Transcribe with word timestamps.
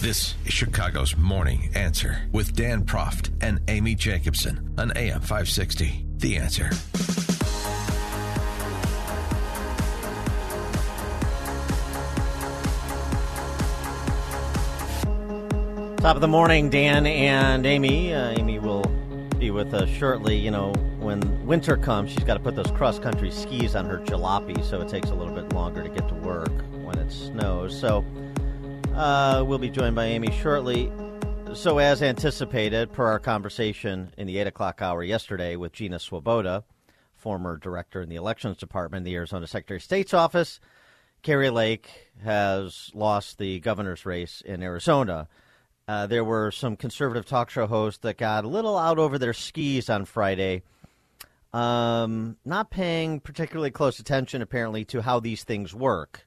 This 0.00 0.36
is 0.46 0.54
Chicago's 0.54 1.16
Morning 1.16 1.70
Answer 1.74 2.28
with 2.30 2.54
Dan 2.54 2.84
Proft 2.84 3.30
and 3.40 3.60
Amy 3.66 3.96
Jacobson 3.96 4.72
on 4.78 4.92
AM 4.94 5.20
560. 5.20 6.06
The 6.18 6.36
Answer. 6.36 6.70
Top 15.96 16.14
of 16.14 16.20
the 16.20 16.28
morning, 16.28 16.70
Dan 16.70 17.04
and 17.04 17.66
Amy. 17.66 18.14
Uh, 18.14 18.38
Amy 18.38 18.60
will 18.60 18.84
be 19.40 19.50
with 19.50 19.74
us 19.74 19.88
shortly. 19.88 20.36
You 20.36 20.52
know, 20.52 20.72
when 21.00 21.44
winter 21.44 21.76
comes, 21.76 22.12
she's 22.12 22.22
got 22.22 22.34
to 22.34 22.40
put 22.40 22.54
those 22.54 22.70
cross 22.70 23.00
country 23.00 23.32
skis 23.32 23.74
on 23.74 23.86
her 23.86 23.98
jalopy, 23.98 24.64
so 24.64 24.80
it 24.80 24.88
takes 24.88 25.10
a 25.10 25.14
little 25.14 25.34
bit 25.34 25.52
longer 25.52 25.82
to 25.82 25.88
get 25.88 26.06
to 26.08 26.14
work 26.14 26.52
when 26.84 26.96
it 26.98 27.10
snows. 27.10 27.78
So 27.78 28.04
uh, 28.98 29.44
we'll 29.44 29.58
be 29.58 29.70
joined 29.70 29.94
by 29.94 30.06
Amy 30.06 30.32
shortly. 30.32 30.90
So, 31.54 31.78
as 31.78 32.02
anticipated, 32.02 32.92
per 32.92 33.06
our 33.06 33.20
conversation 33.20 34.12
in 34.18 34.26
the 34.26 34.38
8 34.38 34.48
o'clock 34.48 34.82
hour 34.82 35.04
yesterday 35.04 35.54
with 35.54 35.72
Gina 35.72 36.00
Swoboda, 36.00 36.64
former 37.16 37.56
director 37.56 38.02
in 38.02 38.08
the 38.08 38.16
Elections 38.16 38.56
Department 38.56 39.04
the 39.04 39.14
Arizona 39.14 39.46
Secretary 39.46 39.78
of 39.78 39.84
State's 39.84 40.12
office, 40.12 40.58
Kari 41.22 41.50
Lake 41.50 41.88
has 42.24 42.90
lost 42.92 43.38
the 43.38 43.60
governor's 43.60 44.04
race 44.04 44.42
in 44.44 44.62
Arizona. 44.64 45.28
Uh, 45.86 46.08
there 46.08 46.24
were 46.24 46.50
some 46.50 46.76
conservative 46.76 47.24
talk 47.24 47.50
show 47.50 47.66
hosts 47.68 48.00
that 48.00 48.18
got 48.18 48.44
a 48.44 48.48
little 48.48 48.76
out 48.76 48.98
over 48.98 49.16
their 49.16 49.32
skis 49.32 49.88
on 49.88 50.06
Friday, 50.06 50.62
um, 51.52 52.36
not 52.44 52.70
paying 52.70 53.20
particularly 53.20 53.70
close 53.70 54.00
attention, 54.00 54.42
apparently, 54.42 54.84
to 54.84 55.02
how 55.02 55.20
these 55.20 55.44
things 55.44 55.72
work. 55.72 56.26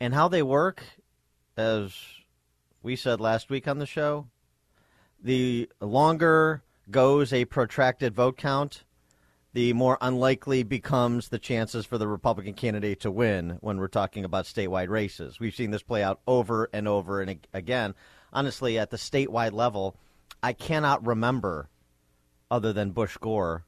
And 0.00 0.14
how 0.14 0.28
they 0.28 0.44
work 0.44 0.84
as 1.58 1.92
we 2.88 2.96
said 2.96 3.20
last 3.20 3.50
week 3.50 3.68
on 3.68 3.78
the 3.78 3.84
show, 3.84 4.26
the 5.22 5.68
longer 5.78 6.62
goes 6.90 7.34
a 7.34 7.44
protracted 7.44 8.14
vote 8.14 8.38
count, 8.38 8.84
the 9.52 9.74
more 9.74 9.98
unlikely 10.00 10.62
becomes 10.62 11.28
the 11.28 11.38
chances 11.38 11.84
for 11.84 11.98
the 11.98 12.08
Republican 12.08 12.54
candidate 12.54 12.98
to 12.98 13.10
win 13.10 13.58
when 13.60 13.76
we're 13.76 13.88
talking 13.88 14.24
about 14.24 14.46
statewide 14.46 14.88
races. 14.88 15.38
We've 15.38 15.54
seen 15.54 15.70
this 15.70 15.82
play 15.82 16.02
out 16.02 16.20
over 16.26 16.70
and 16.72 16.88
over 16.88 17.20
and 17.20 17.46
again. 17.52 17.94
Honestly, 18.32 18.78
at 18.78 18.88
the 18.88 18.96
statewide 18.96 19.52
level, 19.52 19.94
I 20.42 20.54
cannot 20.54 21.06
remember, 21.06 21.68
other 22.50 22.72
than 22.72 22.92
Bush 22.92 23.18
Gore, 23.18 23.66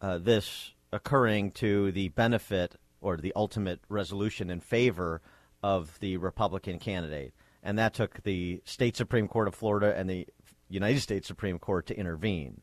uh, 0.00 0.18
this 0.18 0.72
occurring 0.92 1.50
to 1.54 1.90
the 1.90 2.10
benefit 2.10 2.76
or 3.00 3.16
the 3.16 3.32
ultimate 3.34 3.80
resolution 3.88 4.50
in 4.50 4.60
favor 4.60 5.20
of 5.64 5.98
the 5.98 6.16
Republican 6.18 6.78
candidate. 6.78 7.34
And 7.62 7.78
that 7.78 7.94
took 7.94 8.22
the 8.22 8.62
state 8.64 8.96
Supreme 8.96 9.28
Court 9.28 9.48
of 9.48 9.54
Florida 9.54 9.94
and 9.96 10.08
the 10.08 10.26
United 10.68 11.00
States 11.00 11.26
Supreme 11.26 11.58
Court 11.58 11.86
to 11.86 11.98
intervene. 11.98 12.62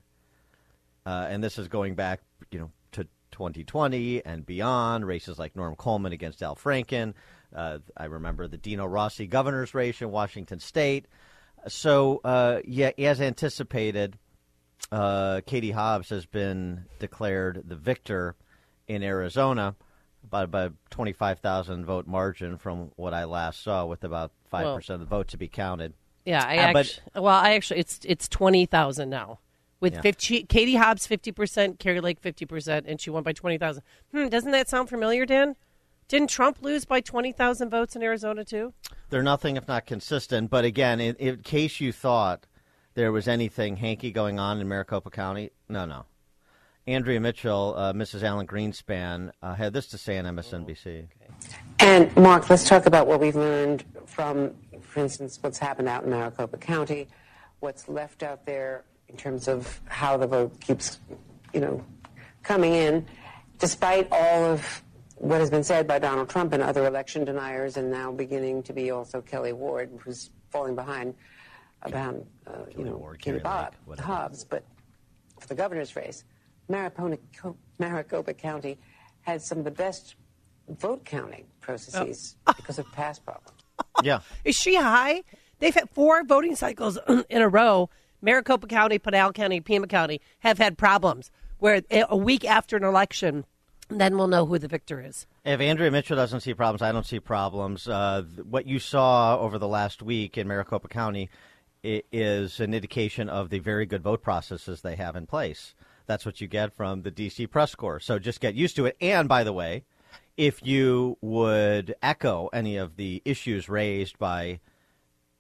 Uh, 1.05 1.27
and 1.29 1.43
this 1.43 1.58
is 1.58 1.67
going 1.67 1.95
back, 1.95 2.21
you 2.52 2.59
know, 2.59 2.71
to 2.93 3.03
2020 3.31 4.25
and 4.25 4.45
beyond. 4.45 5.05
Races 5.05 5.37
like 5.37 5.55
Norm 5.55 5.75
Coleman 5.75 6.13
against 6.13 6.41
Al 6.41 6.55
Franken. 6.55 7.13
Uh, 7.55 7.80
I 7.95 8.05
remember 8.05 8.47
the 8.47 8.57
Dino 8.57 8.86
Rossi 8.86 9.27
governor's 9.27 9.73
race 9.73 10.02
in 10.02 10.11
Washington 10.11 10.59
State. 10.59 11.07
So, 11.67 12.21
uh, 12.23 12.61
yeah, 12.65 12.91
as 12.97 13.21
anticipated, 13.21 14.17
uh, 14.91 15.41
Katie 15.45 15.71
Hobbs 15.71 16.09
has 16.09 16.25
been 16.25 16.86
declared 16.99 17.63
the 17.65 17.75
victor 17.75 18.36
in 18.87 19.03
Arizona 19.03 19.75
by 20.30 20.43
about 20.43 20.73
25,000 20.89 21.86
vote 21.86 22.07
margin 22.07 22.57
from 22.57 22.91
what 22.95 23.13
I 23.13 23.25
last 23.25 23.63
saw, 23.63 23.86
with 23.86 24.03
about 24.03 24.31
five 24.49 24.65
well, 24.65 24.75
percent 24.75 25.02
of 25.02 25.09
the 25.09 25.15
vote 25.15 25.27
to 25.30 25.37
be 25.37 25.47
counted. 25.47 25.93
Yeah, 26.25 26.43
I 26.45 26.58
uh, 26.58 26.61
actually, 26.61 27.02
but, 27.13 27.23
well, 27.23 27.35
I 27.35 27.53
actually 27.53 27.80
it's 27.80 27.99
it's 28.03 28.27
20,000 28.27 29.09
now. 29.09 29.39
With 29.80 29.93
yeah. 29.93 30.02
50, 30.02 30.43
Katie 30.43 30.75
Hobbs 30.75 31.05
fifty 31.05 31.31
percent, 31.31 31.77
Kari 31.77 32.02
Lake 32.02 32.19
fifty 32.19 32.45
percent, 32.45 32.87
and 32.87 32.99
she 32.99 33.11
won 33.11 33.21
by 33.21 33.31
twenty 33.31 33.59
thousand. 33.59 33.83
Hmm, 34.11 34.27
doesn't 34.27 34.52
that 34.52 34.67
sound 34.67 34.89
familiar, 34.89 35.23
Dan? 35.25 35.55
Didn't 36.07 36.31
Trump 36.31 36.57
lose 36.61 36.83
by 36.83 36.99
twenty 36.99 37.31
thousand 37.31 37.69
votes 37.69 37.95
in 37.95 38.02
Arizona 38.02 38.43
too? 38.43 38.73
They're 39.09 39.21
nothing 39.21 39.55
if 39.55 39.67
not 39.67 39.86
consistent. 39.86 40.49
But 40.49 40.65
again, 40.65 40.99
in, 40.99 41.15
in 41.17 41.37
case 41.43 41.80
you 41.80 41.91
thought 41.91 42.47
there 42.95 43.11
was 43.11 43.27
anything 43.27 43.77
hanky 43.77 44.09
going 44.11 44.39
on 44.39 44.59
in 44.59 44.67
Maricopa 44.67 45.11
County, 45.11 45.52
no, 45.69 45.86
no. 45.86 46.05
Andrea 46.87 47.19
Mitchell, 47.19 47.75
uh, 47.77 47.93
Mrs. 47.93 48.23
Alan 48.23 48.47
Greenspan, 48.47 49.31
uh, 49.43 49.53
had 49.53 49.73
this 49.73 49.87
to 49.87 49.97
say 49.97 50.17
on 50.17 50.25
MSNBC. 50.25 51.07
And 51.80 52.15
Mark, 52.15 52.49
let's 52.49 52.67
talk 52.67 52.86
about 52.86 53.08
what 53.08 53.20
we've 53.20 53.36
learned 53.36 53.83
from, 54.05 54.54
for 54.82 54.99
instance, 54.99 55.38
what's 55.42 55.60
happened 55.60 55.88
out 55.88 56.04
in 56.04 56.10
Maricopa 56.10 56.58
County, 56.58 57.08
what's 57.60 57.88
left 57.88 58.23
out 58.23 58.45
there 58.45 58.83
in 59.08 59.15
terms 59.15 59.48
of 59.48 59.80
how 59.86 60.17
the 60.17 60.27
vote 60.27 60.60
keeps, 60.60 60.99
you 61.54 61.60
know, 61.60 61.83
coming 62.43 62.73
in, 62.73 63.05
despite 63.60 64.08
all 64.11 64.45
of 64.45 64.83
what 65.16 65.39
has 65.39 65.49
been 65.49 65.64
said 65.64 65.87
by 65.87 65.99
Donald 65.99 66.30
Trump 66.30 66.54
and 66.54 66.61
other 66.61 66.86
election 66.86 67.26
deniers, 67.26 67.77
and 67.77 67.92
now 67.92 68.11
beginning 68.11 68.64
to 68.64 68.73
be 68.73 68.92
also 68.92 69.21
Kelli 69.21 69.54
Ward, 69.54 69.89
who's 70.04 70.30
falling 70.49 70.76
behind 70.76 71.16
about, 71.83 72.26
uh, 72.48 72.66
you 72.76 72.83
know, 72.83 72.98
Ward, 72.98 73.20
Katie 73.20 73.39
Bob, 73.39 73.76
Hobbs, 73.99 74.43
but 74.43 74.64
for 75.39 75.48
the 75.48 75.55
governor's 75.55 75.95
race. 75.95 76.23
Maricopa 76.70 78.33
County 78.33 78.77
had 79.21 79.42
some 79.42 79.60
of 79.60 79.64
the 79.64 79.71
best 79.71 80.16
vote 80.67 81.05
counting 81.05 81.45
processes 81.61 82.36
oh. 82.48 82.54
because 82.58 82.80
of 82.80 82.92
past 82.92 83.26
problems. 83.26 83.61
Yeah. 84.04 84.20
Is 84.45 84.55
she 84.55 84.76
high? 84.76 85.23
They've 85.60 85.73
had 85.73 85.89
four 85.89 86.23
voting 86.23 86.55
cycles 86.55 86.98
in 87.30 87.42
a 87.42 87.50
row. 87.50 87.89
Maricopa 88.22 88.67
County, 88.67 88.98
Pinal 88.98 89.32
County, 89.32 89.61
Pima 89.61 89.88
County 89.88 90.22
have 90.39 90.58
had 90.58 90.78
problems 90.78 91.30
where 91.60 91.82
a 91.92 92.17
week 92.17 92.45
after 92.45 92.78
an 92.78 92.83
election, 92.83 93.45
then 93.89 94.17
we'll 94.17 94.28
know 94.28 94.45
who 94.45 94.60
the 94.60 94.67
victor 94.67 95.02
is. 95.02 95.26
If 95.45 95.60
Andrea 95.60 95.92
Mitchell 95.92 96.16
doesn't 96.16 96.42
see 96.42 96.54
problems, 96.54 96.82
I 96.82 96.92
don't 96.92 97.05
see 97.05 97.20
problems. 97.20 97.88
Uh, 97.88 98.23
what 98.49 98.66
you 98.66 98.80
saw 98.80 99.39
over 99.39 99.58
the 99.58 99.67
last 99.67 100.02
week 100.02 100.38
in 100.38 100.48
Maricopa 100.48 100.88
County 100.88 101.30
is 101.84 102.60
an 102.60 102.73
indication 102.73 103.30
of 103.30 103.49
the 103.49 103.60
very 103.60 103.86
good 103.86 104.04
vote 104.04 104.22
processes 104.22 104.82
they 104.82 104.95
have 104.95 105.16
in 105.16 105.26
place. 105.26 105.73
That's 106.05 106.26
what 106.26 106.42
you 106.42 106.48
get 106.48 106.73
from 106.73 107.04
the 107.04 107.11
DC 107.11 107.49
press 107.49 107.76
corps. 107.76 107.99
So 107.99 108.20
just 108.20 108.39
get 108.39 108.55
used 108.55 108.76
to 108.78 108.86
it. 108.86 108.98
And 108.99 109.28
by 109.28 109.44
the 109.44 109.54
way, 109.54 109.84
if 110.37 110.65
you 110.65 111.17
would 111.21 111.95
echo 112.02 112.49
any 112.53 112.77
of 112.77 112.95
the 112.95 113.21
issues 113.25 113.67
raised 113.67 114.17
by 114.20 114.59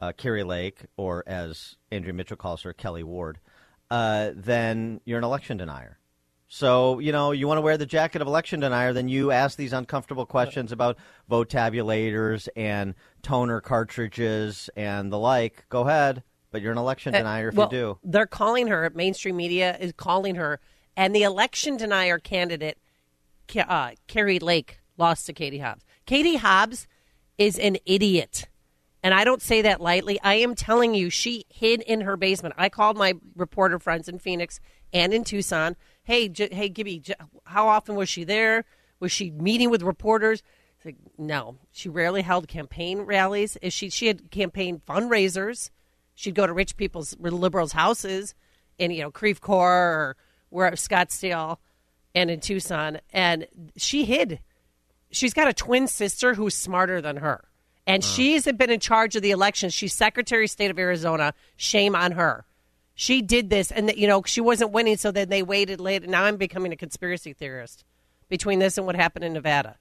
uh, 0.01 0.11
Kari 0.17 0.43
Lake, 0.43 0.85
or 0.97 1.23
as 1.27 1.77
Andrea 1.91 2.13
Mitchell 2.13 2.37
calls 2.37 2.63
her, 2.63 2.73
Kelli 2.73 3.03
Ward, 3.03 3.39
uh, 3.89 4.31
then 4.35 4.99
you're 5.05 5.17
an 5.17 5.23
election 5.23 5.57
denier. 5.57 5.99
So, 6.49 6.99
you 6.99 7.11
know, 7.11 7.31
you 7.31 7.47
want 7.47 7.57
to 7.57 7.61
wear 7.61 7.77
the 7.77 7.85
jacket 7.85 8.21
of 8.21 8.27
election 8.27 8.61
denier, 8.61 8.93
then 8.93 9.09
you 9.09 9.31
ask 9.31 9.57
these 9.57 9.73
uncomfortable 9.73 10.25
questions 10.25 10.71
about 10.71 10.97
vote 11.27 11.49
tabulators 11.49 12.47
and 12.55 12.95
toner 13.21 13.59
cartridges 13.59 14.69
and 14.77 15.11
the 15.11 15.19
like. 15.19 15.65
Go 15.69 15.81
ahead. 15.81 16.23
But 16.51 16.61
you're 16.61 16.71
an 16.71 16.77
election 16.77 17.13
uh, 17.13 17.17
denier 17.17 17.49
if 17.49 17.55
well, 17.55 17.67
you 17.69 17.77
do. 17.77 17.99
They're 18.03 18.25
calling 18.25 18.67
her, 18.67 18.89
mainstream 18.95 19.35
media 19.35 19.77
is 19.77 19.91
calling 19.91 20.35
her, 20.35 20.61
and 20.95 21.13
the 21.13 21.23
election 21.23 21.75
denier 21.75 22.17
candidate, 22.17 22.77
uh, 23.67 23.91
Kari 24.07 24.39
Lake, 24.39 24.76
lost 24.97 25.25
to 25.27 25.33
Katie 25.33 25.59
Hobbs. 25.59 25.85
Katie 26.05 26.35
Hobbs 26.37 26.87
is 27.37 27.57
an 27.59 27.77
idiot. 27.85 28.47
And 29.03 29.13
I 29.13 29.23
don't 29.23 29.41
say 29.41 29.61
that 29.61 29.79
lightly. 29.79 30.19
I 30.21 30.35
am 30.35 30.55
telling 30.55 30.93
you, 30.95 31.09
she 31.09 31.45
hid 31.49 31.81
in 31.81 32.01
her 32.01 32.17
basement. 32.17 32.55
I 32.57 32.69
called 32.69 32.97
my 32.97 33.13
reporter 33.35 33.79
friends 33.79 34.09
in 34.09 34.19
Phoenix 34.19 34.59
and 34.91 35.13
in 35.13 35.23
Tucson. 35.23 35.75
Hey, 36.03 36.27
j- 36.27 36.53
hey, 36.53 36.67
Gibby, 36.69 36.99
j- 36.99 37.13
how 37.45 37.67
often 37.67 37.95
was 37.95 38.09
she 38.09 38.23
there? 38.23 38.65
Was 38.99 39.11
she 39.11 39.29
meeting 39.29 39.69
with 39.69 39.83
reporters? 39.83 40.41
Like, 40.83 40.95
no, 41.17 41.57
she 41.71 41.89
rarely 41.89 42.21
held 42.21 42.47
campaign 42.47 43.01
rallies. 43.01 43.57
Is 43.61 43.73
she? 43.73 43.89
She 43.89 44.07
had 44.07 44.31
campaign 44.31 44.81
fundraisers. 44.87 45.69
She'd 46.15 46.35
go 46.35 46.47
to 46.47 46.53
rich 46.53 46.77
people's 46.77 47.15
liberals' 47.19 47.73
houses 47.73 48.33
in 48.77 48.91
you 48.91 49.01
know 49.01 49.11
Creve 49.11 49.41
Coeur 49.41 49.55
or 49.63 50.17
where 50.49 50.71
Scottsdale 50.71 51.57
and 52.15 52.31
in 52.31 52.39
Tucson, 52.39 52.99
and 53.11 53.47
she 53.75 54.05
hid. 54.05 54.39
She's 55.17 55.33
got 55.33 55.47
a 55.47 55.53
twin 55.53 55.87
sister 55.87 56.35
who's 56.35 56.53
smarter 56.53 57.01
than 57.01 57.17
her, 57.17 57.43
And 57.87 58.03
she's 58.03 58.43
been 58.45 58.69
in 58.69 58.79
charge 58.79 59.15
of 59.15 59.23
the 59.23 59.31
election. 59.31 59.69
She's 59.69 59.93
Secretary 59.93 60.45
of 60.45 60.51
State 60.51 60.69
of 60.69 60.77
Arizona. 60.77 61.33
Shame 61.55 61.95
on 61.95 62.11
her. 62.13 62.45
She 62.93 63.21
did 63.21 63.49
this, 63.49 63.71
and 63.71 63.89
that 63.89 63.97
you 63.97 64.07
know 64.07 64.23
she 64.25 64.41
wasn't 64.41 64.71
winning, 64.71 64.97
so 64.97 65.11
then 65.11 65.29
they 65.29 65.43
waited 65.43 65.79
late. 65.79 66.07
Now 66.07 66.23
I'm 66.23 66.37
becoming 66.37 66.71
a 66.71 66.75
conspiracy 66.75 67.33
theorist 67.33 67.83
between 68.29 68.59
this 68.59 68.77
and 68.77 68.85
what 68.85 68.95
happened 68.95 69.25
in 69.25 69.33
Nevada. 69.33 69.77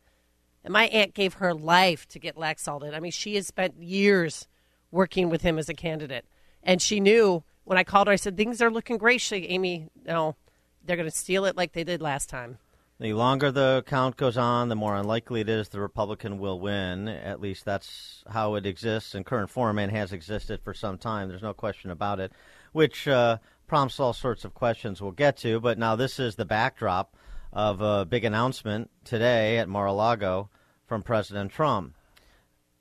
And 0.65 0.73
my 0.73 0.87
aunt 0.89 1.15
gave 1.15 1.35
her 1.35 1.55
life 1.55 2.07
to 2.09 2.19
get 2.19 2.37
Laxalted. 2.37 2.95
I 2.95 3.01
mean, 3.01 3.13
she 3.13 3.35
has 3.37 3.47
spent 3.47 3.83
years 3.83 4.49
working 4.91 5.31
with 5.31 5.43
him 5.43 5.59
as 5.59 5.69
a 5.69 5.75
candidate, 5.75 6.27
and 6.63 6.81
she 6.81 7.01
knew 7.01 7.43
when 7.65 7.79
I 7.79 7.85
called 7.85 8.07
her. 8.07 8.13
I 8.13 8.17
said 8.17 8.37
things 8.37 8.63
are 8.63 8.71
looking 8.71 8.99
great. 8.99 9.21
She, 9.21 9.41
said, 9.41 9.51
Amy, 9.51 9.89
no, 10.05 10.37
they're 10.85 10.97
going 10.97 11.11
to 11.11 11.17
steal 11.17 11.45
it 11.45 11.57
like 11.57 11.73
they 11.73 11.85
did 11.85 12.01
last 12.01 12.29
time. 12.29 12.59
The 12.99 13.13
longer 13.13 13.53
the 13.53 13.85
count 13.87 14.17
goes 14.17 14.39
on, 14.39 14.71
the 14.71 14.75
more 14.75 14.97
unlikely 14.97 15.43
it 15.43 15.51
is 15.51 15.69
the 15.69 15.81
Republican 15.81 16.39
will 16.39 16.59
win. 16.59 17.09
At 17.09 17.43
least 17.43 17.67
that's 17.67 18.25
how 18.27 18.55
it 18.55 18.65
exists 18.65 19.15
in 19.15 19.23
current 19.23 19.51
form 19.51 19.79
and 19.79 19.93
has 19.93 20.15
existed 20.15 20.63
for 20.63 20.73
some 20.73 20.97
time. 20.97 21.29
There's 21.29 21.43
no 21.43 21.53
question 21.53 21.91
about 21.91 22.21
it, 22.21 22.33
which 22.73 23.07
uh, 23.07 23.37
prompts 23.67 24.01
all 24.01 24.15
sorts 24.15 24.47
of 24.47 24.55
questions 24.55 25.03
we'll 25.03 25.13
get 25.13 25.37
to. 25.39 25.61
But 25.61 25.79
now 25.79 25.95
this 25.95 26.19
is 26.19 26.37
the 26.37 26.47
backdrop 26.47 27.15
of 27.53 27.83
a 27.83 28.07
big 28.07 28.25
announcement 28.25 28.91
today 29.05 29.59
at 29.59 29.69
Mar-a-Lago 29.69 30.49
from 30.87 31.03
President 31.03 31.53
Trump, 31.53 31.97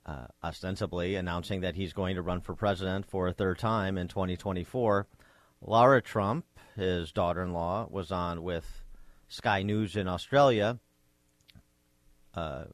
uh, 0.06 0.28
ostensibly 0.42 1.16
announcing 1.16 1.60
that 1.60 1.74
he's 1.74 1.92
going 1.92 2.14
to 2.14 2.22
run 2.22 2.40
for 2.40 2.54
president 2.54 3.04
for 3.04 3.28
a 3.28 3.34
third 3.34 3.58
time 3.58 3.98
in 3.98 4.08
2024. 4.08 5.06
Lara 5.60 6.00
Trump, 6.00 6.46
his 6.74 7.12
daughter-in-law, 7.12 7.88
was 7.90 8.10
on 8.10 8.42
with 8.42 8.85
Sky 9.28 9.62
News 9.62 9.96
in 9.96 10.08
Australia, 10.08 10.78
uh, 12.34 12.64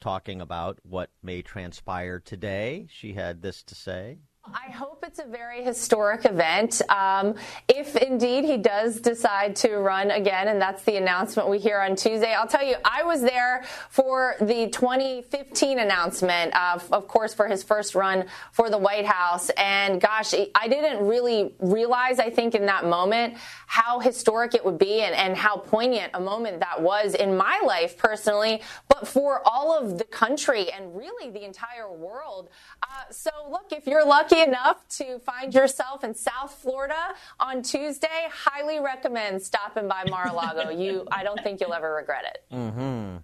talking 0.00 0.40
about 0.40 0.78
what 0.82 1.10
may 1.22 1.42
transpire 1.42 2.18
today. 2.18 2.86
She 2.90 3.12
had 3.12 3.42
this 3.42 3.62
to 3.64 3.74
say. 3.74 4.18
I 4.44 4.72
hope 4.72 5.04
it's 5.06 5.20
a 5.20 5.24
very 5.24 5.62
historic 5.62 6.24
event. 6.24 6.82
Um, 6.88 7.36
if 7.68 7.94
indeed 7.94 8.44
he 8.44 8.56
does 8.56 9.00
decide 9.00 9.54
to 9.56 9.76
run 9.76 10.10
again, 10.10 10.48
and 10.48 10.60
that's 10.60 10.82
the 10.82 10.96
announcement 10.96 11.48
we 11.48 11.60
hear 11.60 11.78
on 11.78 11.94
Tuesday, 11.94 12.34
I'll 12.34 12.48
tell 12.48 12.64
you, 12.64 12.74
I 12.84 13.04
was 13.04 13.20
there 13.20 13.62
for 13.88 14.34
the 14.40 14.68
2015 14.70 15.78
announcement, 15.78 16.56
uh, 16.56 16.80
of 16.90 17.06
course, 17.06 17.32
for 17.32 17.46
his 17.46 17.62
first 17.62 17.94
run 17.94 18.24
for 18.50 18.68
the 18.68 18.78
White 18.78 19.06
House. 19.06 19.48
And 19.50 20.00
gosh, 20.00 20.34
I 20.34 20.66
didn't 20.66 21.06
really 21.06 21.54
realize, 21.60 22.18
I 22.18 22.30
think, 22.30 22.56
in 22.56 22.66
that 22.66 22.84
moment, 22.84 23.34
how 23.72 24.00
historic 24.00 24.54
it 24.54 24.64
would 24.64 24.78
be 24.78 25.00
and, 25.00 25.14
and 25.14 25.36
how 25.36 25.56
poignant 25.56 26.10
a 26.14 26.20
moment 26.20 26.60
that 26.60 26.82
was 26.82 27.14
in 27.14 27.36
my 27.36 27.60
life 27.64 27.96
personally, 27.96 28.60
but 28.88 29.06
for 29.06 29.40
all 29.46 29.78
of 29.78 29.98
the 29.98 30.04
country 30.04 30.70
and 30.70 30.94
really 30.94 31.30
the 31.30 31.44
entire 31.44 31.90
world. 31.90 32.50
Uh, 32.82 33.10
so, 33.10 33.30
look, 33.50 33.72
if 33.72 33.86
you're 33.86 34.04
lucky, 34.04 34.32
lucky 34.32 34.48
enough 34.48 34.86
to 34.88 35.18
find 35.20 35.54
yourself 35.54 36.04
in 36.04 36.14
South 36.14 36.52
Florida 36.52 37.14
on 37.40 37.62
Tuesday, 37.62 38.28
highly 38.30 38.78
recommend 38.78 39.42
stopping 39.42 39.88
by 39.88 40.04
Mar-a-Lago. 40.08 40.70
you, 40.70 41.06
I 41.10 41.22
don't 41.22 41.40
think 41.42 41.60
you'll 41.60 41.74
ever 41.74 41.94
regret 41.94 42.24
it. 42.24 42.54
Mm-hmm. 42.54 43.16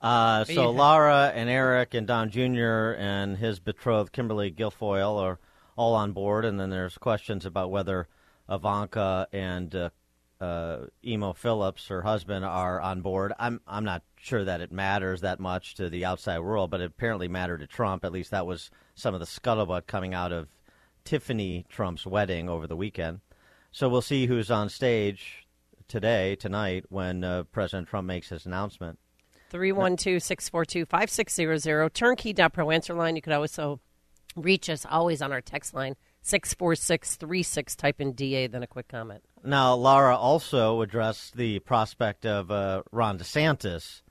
Uh, 0.00 0.44
so 0.44 0.70
Lara 0.70 1.32
and 1.34 1.48
Eric 1.48 1.94
and 1.94 2.06
Don 2.06 2.30
Jr. 2.30 2.94
and 2.98 3.36
his 3.38 3.58
betrothed 3.58 4.12
Kimberly 4.12 4.50
Guilfoyle 4.50 5.18
are 5.20 5.38
all 5.76 5.94
on 5.94 6.12
board, 6.12 6.44
and 6.44 6.60
then 6.60 6.70
there's 6.70 6.96
questions 6.96 7.44
about 7.44 7.70
whether 7.70 8.08
Ivanka 8.48 9.28
and 9.32 9.74
uh, 9.74 9.90
uh, 10.40 10.86
Emo 11.04 11.32
Phillips, 11.32 11.88
her 11.88 12.02
husband, 12.02 12.44
are 12.44 12.80
on 12.80 13.00
board. 13.00 13.32
I'm 13.38 13.60
I'm 13.66 13.84
not 13.84 14.02
sure 14.16 14.44
that 14.44 14.60
it 14.60 14.72
matters 14.72 15.22
that 15.22 15.40
much 15.40 15.74
to 15.76 15.88
the 15.88 16.04
outside 16.04 16.40
world, 16.40 16.70
but 16.70 16.80
it 16.80 16.90
apparently 16.90 17.28
mattered 17.28 17.58
to 17.58 17.66
Trump. 17.66 18.04
At 18.04 18.12
least 18.12 18.30
that 18.30 18.46
was 18.46 18.70
some 18.94 19.14
of 19.14 19.20
the 19.20 19.26
scuttlebutt 19.26 19.86
coming 19.86 20.14
out 20.14 20.32
of 20.32 20.48
Tiffany 21.04 21.64
Trump's 21.68 22.06
wedding 22.06 22.48
over 22.48 22.66
the 22.66 22.76
weekend. 22.76 23.20
So 23.72 23.88
we'll 23.88 24.02
see 24.02 24.26
who's 24.26 24.50
on 24.50 24.68
stage 24.68 25.46
today, 25.88 26.36
tonight, 26.36 26.84
when 26.88 27.24
uh, 27.24 27.44
President 27.44 27.88
Trump 27.88 28.06
makes 28.06 28.28
his 28.28 28.46
announcement. 28.46 28.98
312 29.50 30.22
642 30.22 30.86
5600, 30.86 31.94
turnkey.pro 31.94 32.70
answer 32.70 32.94
line. 32.94 33.16
You 33.16 33.22
could 33.22 33.32
also 33.32 33.80
reach 34.34 34.68
us 34.68 34.84
always 34.88 35.22
on 35.22 35.32
our 35.32 35.40
text 35.40 35.72
line, 35.72 35.96
64636. 36.26 37.76
Type 37.76 38.00
in 38.00 38.12
DA, 38.12 38.46
then 38.48 38.62
a 38.62 38.66
quick 38.66 38.88
comment. 38.88 39.22
Now, 39.44 39.74
Lara 39.74 40.16
also 40.16 40.80
addressed 40.82 41.36
the 41.36 41.60
prospect 41.60 42.26
of 42.26 42.50
uh, 42.50 42.82
Ron 42.90 43.18
DeSantis 43.18 44.02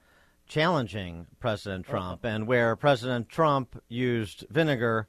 challenging 0.48 1.28
President 1.40 1.86
Trump, 1.86 2.24
and 2.24 2.48
where 2.48 2.76
President 2.76 3.28
Trump 3.30 3.82
used 3.90 4.46
vinegar, 4.50 5.08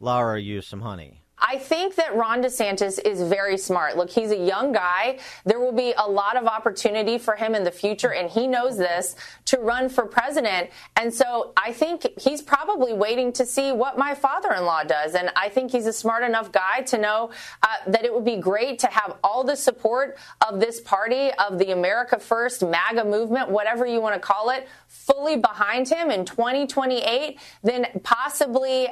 Lara 0.00 0.40
used 0.40 0.68
some 0.68 0.80
honey. 0.80 1.24
I 1.40 1.58
think 1.58 1.94
that 1.96 2.14
Ron 2.14 2.42
DeSantis 2.42 2.98
is 3.04 3.22
very 3.22 3.56
smart. 3.56 3.96
Look, 3.96 4.10
he's 4.10 4.30
a 4.30 4.36
young 4.36 4.72
guy. 4.72 5.18
There 5.44 5.60
will 5.60 5.72
be 5.72 5.94
a 5.96 6.08
lot 6.08 6.36
of 6.36 6.46
opportunity 6.46 7.18
for 7.18 7.36
him 7.36 7.54
in 7.54 7.64
the 7.64 7.70
future, 7.70 8.12
and 8.12 8.30
he 8.30 8.46
knows 8.46 8.76
this 8.76 9.16
to 9.46 9.58
run 9.58 9.88
for 9.88 10.04
president. 10.04 10.70
And 10.96 11.12
so 11.12 11.52
I 11.56 11.72
think 11.72 12.06
he's 12.18 12.42
probably 12.42 12.92
waiting 12.92 13.32
to 13.34 13.46
see 13.46 13.72
what 13.72 13.96
my 13.96 14.14
father 14.14 14.52
in 14.52 14.64
law 14.64 14.82
does. 14.82 15.14
And 15.14 15.30
I 15.36 15.48
think 15.48 15.70
he's 15.70 15.86
a 15.86 15.92
smart 15.92 16.22
enough 16.22 16.52
guy 16.52 16.82
to 16.82 16.98
know 16.98 17.30
uh, 17.62 17.66
that 17.86 18.04
it 18.04 18.12
would 18.12 18.24
be 18.24 18.36
great 18.36 18.78
to 18.80 18.88
have 18.88 19.16
all 19.22 19.44
the 19.44 19.56
support 19.56 20.16
of 20.48 20.60
this 20.60 20.80
party, 20.80 21.30
of 21.38 21.58
the 21.58 21.72
America 21.72 22.18
First 22.18 22.64
MAGA 22.64 23.04
movement, 23.04 23.48
whatever 23.48 23.86
you 23.86 24.00
want 24.00 24.14
to 24.14 24.20
call 24.20 24.50
it, 24.50 24.68
fully 24.88 25.36
behind 25.36 25.88
him 25.88 26.10
in 26.10 26.24
2028, 26.24 27.38
then 27.62 27.86
possibly, 28.02 28.88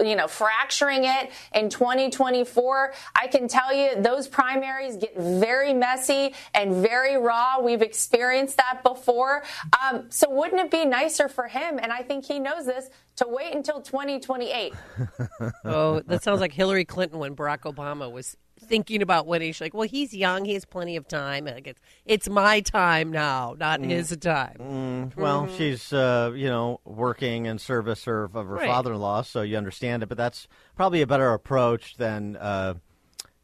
you 0.00 0.16
know, 0.16 0.26
fracturing 0.26 1.04
it 1.04 1.30
in 1.54 1.68
2024. 1.68 2.92
I 3.14 3.26
can 3.28 3.46
tell 3.46 3.72
you 3.72 4.00
those 4.02 4.26
primaries 4.26 4.96
get 4.96 5.16
very 5.16 5.74
messy 5.74 6.34
and 6.54 6.74
very 6.74 7.18
raw. 7.18 7.60
We've 7.60 7.82
experienced 7.82 8.56
that 8.56 8.82
before. 8.82 9.44
Um, 9.82 10.06
so 10.08 10.30
wouldn't 10.30 10.60
it 10.60 10.70
be 10.70 10.84
nicer 10.84 11.28
for 11.28 11.46
him? 11.46 11.78
And 11.78 11.92
I 11.92 12.02
think 12.02 12.24
he 12.24 12.38
knows 12.38 12.66
this 12.66 12.88
to 13.16 13.26
wait 13.28 13.54
until 13.54 13.80
2028. 13.80 14.72
oh, 15.64 16.00
that 16.00 16.22
sounds 16.22 16.40
like 16.40 16.52
Hillary 16.52 16.84
Clinton 16.84 17.18
when 17.18 17.36
Barack 17.36 17.60
Obama 17.60 18.10
was 18.10 18.36
thinking 18.64 19.02
about 19.02 19.26
winning. 19.26 19.52
She's 19.52 19.60
like, 19.60 19.74
well, 19.74 19.88
he's 19.88 20.14
young. 20.14 20.44
He 20.44 20.54
has 20.54 20.64
plenty 20.64 20.96
of 20.96 21.06
time. 21.06 21.44
Like 21.46 21.66
it's, 21.66 21.80
it's 22.04 22.28
my 22.28 22.60
time 22.60 23.10
now, 23.10 23.54
not 23.58 23.80
mm. 23.80 23.90
his 23.90 24.16
time. 24.16 24.56
Mm. 24.58 25.16
Well, 25.16 25.46
mm. 25.46 25.56
she's, 25.56 25.92
uh, 25.92 26.32
you 26.34 26.48
know, 26.48 26.80
working 26.84 27.46
in 27.46 27.58
service 27.58 28.06
of, 28.06 28.32
her 28.32 28.42
right. 28.44 28.66
father-in-law, 28.66 29.22
so 29.22 29.42
you 29.42 29.56
understand 29.56 30.02
it. 30.02 30.08
But 30.08 30.18
that's 30.18 30.48
probably 30.76 31.02
a 31.02 31.06
better 31.06 31.32
approach 31.32 31.96
than 31.96 32.36
uh, 32.36 32.74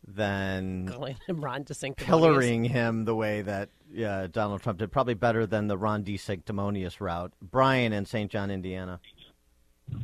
than 0.07 0.87
Ron 1.29 1.65
pillaring 1.65 2.65
him 2.65 3.05
the 3.05 3.15
way 3.15 3.43
that 3.43 3.69
yeah, 3.93 4.27
Donald 4.31 4.63
Trump 4.63 4.79
did. 4.79 4.91
Probably 4.93 5.15
better 5.15 5.47
than 5.47 5.67
the 5.67 5.77
Ron 5.77 6.05
DeSanctimonious 6.05 7.01
route. 7.01 7.33
Brian 7.41 7.93
in 7.93 8.07
St. 8.07 8.31
John, 8.31 8.51
Indiana. 8.51 9.01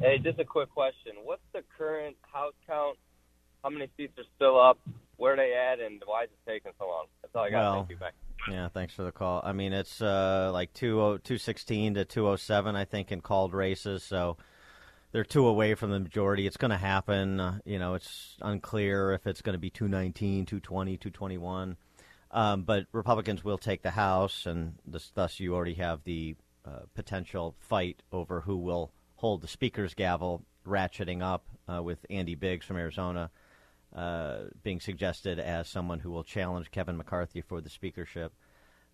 Hey, 0.00 0.18
just 0.18 0.38
a 0.38 0.44
quick 0.44 0.70
question. 0.70 1.12
What's 1.24 1.42
the 1.52 1.62
current 1.78 2.16
House 2.22 2.54
count? 2.66 2.98
How 3.62 3.70
many 3.70 3.88
seats 3.96 4.18
are 4.18 4.24
still 4.36 4.60
up? 4.60 4.78
Where 5.16 5.34
are 5.34 5.36
they 5.36 5.54
at? 5.54 5.80
And 5.80 6.02
why 6.04 6.24
is 6.24 6.30
it 6.30 6.50
taking 6.50 6.72
so 6.78 6.86
long? 6.86 7.06
That's 7.22 7.34
all 7.34 7.44
I 7.44 7.50
got. 7.50 7.58
Well, 7.58 7.74
Thank 7.74 7.90
you. 7.90 7.96
Bye. 7.96 8.10
Yeah, 8.50 8.68
thanks 8.68 8.94
for 8.94 9.02
the 9.02 9.12
call. 9.12 9.40
I 9.44 9.52
mean, 9.52 9.72
it's 9.72 10.00
uh, 10.00 10.50
like 10.52 10.72
216 10.74 11.94
to 11.94 12.04
207, 12.04 12.76
I 12.76 12.84
think, 12.84 13.10
in 13.10 13.20
called 13.20 13.54
races. 13.54 14.04
So 14.04 14.36
they're 15.12 15.24
two 15.24 15.46
away 15.46 15.74
from 15.74 15.90
the 15.90 15.98
majority. 16.00 16.46
It's 16.46 16.56
going 16.56 16.70
to 16.70 16.76
happen. 16.76 17.40
Uh, 17.40 17.58
you 17.64 17.78
know, 17.78 17.94
it's 17.94 18.36
unclear 18.40 19.12
if 19.12 19.26
it's 19.26 19.42
going 19.42 19.54
to 19.54 19.58
be 19.58 19.70
219, 19.70 20.46
220, 20.46 20.96
221. 20.96 21.76
Um, 22.30 22.62
but 22.62 22.86
Republicans 22.92 23.42
will 23.42 23.58
take 23.58 23.82
the 23.82 23.92
House, 23.92 24.46
and 24.46 24.74
this, 24.86 25.10
thus 25.14 25.40
you 25.40 25.54
already 25.54 25.74
have 25.74 26.04
the 26.04 26.36
uh, 26.64 26.80
potential 26.94 27.56
fight 27.60 28.02
over 28.12 28.42
who 28.42 28.56
will 28.56 28.92
hold 29.16 29.40
the 29.40 29.48
Speaker's 29.48 29.94
gavel, 29.94 30.44
ratcheting 30.66 31.22
up 31.22 31.46
uh, 31.72 31.82
with 31.82 32.04
Andy 32.10 32.34
Biggs 32.34 32.66
from 32.66 32.76
Arizona 32.76 33.30
uh, 33.96 34.44
being 34.62 34.78
suggested 34.78 35.38
as 35.38 35.68
someone 35.68 35.98
who 35.98 36.10
will 36.10 36.22
challenge 36.22 36.70
Kevin 36.70 36.98
McCarthy 36.98 37.40
for 37.40 37.62
the 37.62 37.70
speakership. 37.70 38.32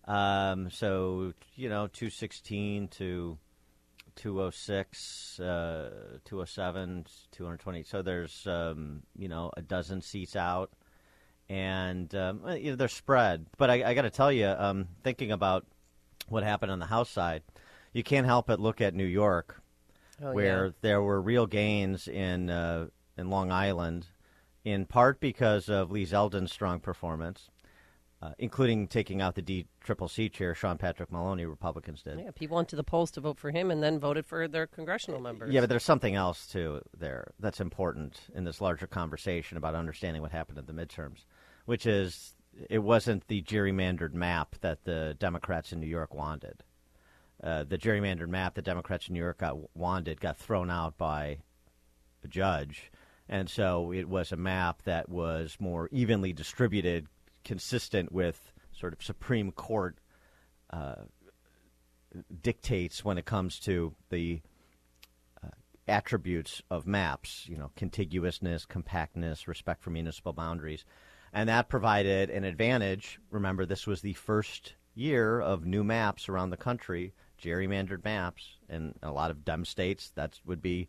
Um, 0.05 0.69
so, 0.71 1.33
you 1.55 1.67
know, 1.67 1.87
216 1.87 2.87
to 2.89 3.37
206, 4.15 5.39
uh, 5.39 5.89
207, 6.23 7.05
220. 7.31 7.83
So 7.83 8.01
there's, 8.01 8.47
um, 8.47 9.03
you 9.17 9.27
know, 9.27 9.51
a 9.57 9.61
dozen 9.61 10.01
seats 10.01 10.35
out. 10.35 10.71
And 11.49 12.13
um, 12.15 12.41
you 12.57 12.71
know, 12.71 12.75
they're 12.77 12.87
spread. 12.87 13.45
But 13.57 13.69
I, 13.69 13.83
I 13.83 13.93
got 13.93 14.03
to 14.03 14.09
tell 14.09 14.31
you, 14.31 14.47
um, 14.47 14.87
thinking 15.03 15.31
about 15.31 15.65
what 16.29 16.43
happened 16.43 16.71
on 16.71 16.79
the 16.79 16.85
House 16.85 17.09
side, 17.09 17.43
you 17.91 18.01
can't 18.01 18.25
help 18.25 18.47
but 18.47 18.61
look 18.61 18.79
at 18.79 18.95
New 18.95 19.05
York, 19.05 19.61
oh, 20.21 20.31
where 20.31 20.67
yeah. 20.67 20.71
there 20.81 21.01
were 21.01 21.21
real 21.21 21.45
gains 21.45 22.07
in 22.07 22.49
uh, 22.49 22.87
in 23.17 23.29
Long 23.29 23.51
Island, 23.51 24.07
in 24.63 24.85
part 24.85 25.19
because 25.19 25.69
of 25.69 25.91
Lee 25.91 26.05
Zeldin's 26.05 26.51
strong 26.51 26.79
performance, 26.79 27.49
uh, 28.21 28.31
including 28.39 28.87
taking 28.87 29.21
out 29.21 29.35
the 29.35 29.41
D 29.41 29.67
Triple 29.81 30.07
C 30.07 30.29
chair, 30.29 30.55
Sean 30.55 30.77
Patrick 30.77 31.11
Maloney. 31.11 31.45
Republicans 31.45 32.01
did. 32.01 32.19
Yeah, 32.19 32.31
people 32.31 32.55
went 32.55 32.69
to 32.69 32.77
the 32.77 32.83
polls 32.83 33.11
to 33.11 33.21
vote 33.21 33.37
for 33.37 33.51
him 33.51 33.69
and 33.69 33.83
then 33.83 33.99
voted 33.99 34.25
for 34.25 34.47
their 34.47 34.65
congressional 34.65 35.19
members. 35.19 35.53
Yeah, 35.53 35.59
but 35.59 35.69
there's 35.69 35.83
something 35.83 36.15
else 36.15 36.47
too 36.47 36.81
there 36.97 37.31
that's 37.39 37.59
important 37.59 38.19
in 38.33 38.45
this 38.45 38.61
larger 38.61 38.87
conversation 38.87 39.57
about 39.57 39.75
understanding 39.75 40.21
what 40.21 40.31
happened 40.31 40.57
in 40.57 40.65
the 40.65 40.73
midterms, 40.73 41.25
which 41.65 41.85
is 41.85 42.35
it 42.69 42.79
wasn't 42.79 43.27
the 43.27 43.41
gerrymandered 43.41 44.13
map 44.13 44.55
that 44.61 44.85
the 44.85 45.17
Democrats 45.19 45.73
in 45.73 45.79
New 45.79 45.87
York 45.87 46.13
wanted. 46.13 46.63
Uh, 47.43 47.65
the 47.65 47.77
gerrymandered 47.77 48.29
map 48.29 48.55
the 48.55 48.61
Democrats 48.61 49.09
in 49.09 49.13
New 49.15 49.19
York 49.19 49.39
got 49.39 49.57
wanted 49.75 50.21
got 50.21 50.37
thrown 50.37 50.69
out 50.69 50.97
by 50.97 51.39
a 52.23 52.27
judge, 52.29 52.89
and 53.33 53.49
so 53.49 53.91
it 53.91 54.07
was 54.07 54.31
a 54.31 54.37
map 54.37 54.83
that 54.83 55.09
was 55.09 55.57
more 55.59 55.89
evenly 55.91 56.33
distributed 56.33 57.07
consistent 57.43 58.11
with 58.11 58.53
sort 58.71 58.93
of 58.93 59.01
Supreme 59.01 59.51
Court 59.51 59.97
uh, 60.69 61.05
dictates 62.43 63.03
when 63.03 63.17
it 63.17 63.25
comes 63.25 63.59
to 63.61 63.95
the 64.11 64.39
uh, 65.43 65.47
attributes 65.87 66.61
of 66.69 66.85
maps, 66.85 67.47
you 67.49 67.57
know, 67.57 67.71
contiguousness, 67.75 68.67
compactness, 68.67 69.47
respect 69.47 69.81
for 69.81 69.89
municipal 69.89 70.33
boundaries. 70.33 70.85
And 71.33 71.49
that 71.49 71.69
provided 71.69 72.29
an 72.29 72.43
advantage. 72.43 73.19
Remember, 73.31 73.65
this 73.65 73.87
was 73.87 74.01
the 74.01 74.13
first 74.13 74.75
year 74.93 75.41
of 75.41 75.65
new 75.65 75.83
maps 75.83 76.29
around 76.29 76.51
the 76.51 76.57
country, 76.57 77.15
gerrymandered 77.41 78.03
maps. 78.03 78.57
In 78.69 78.93
a 79.01 79.09
lot 79.09 79.31
of 79.31 79.43
dumb 79.43 79.65
states, 79.65 80.11
that 80.13 80.39
would 80.45 80.61
be 80.61 80.87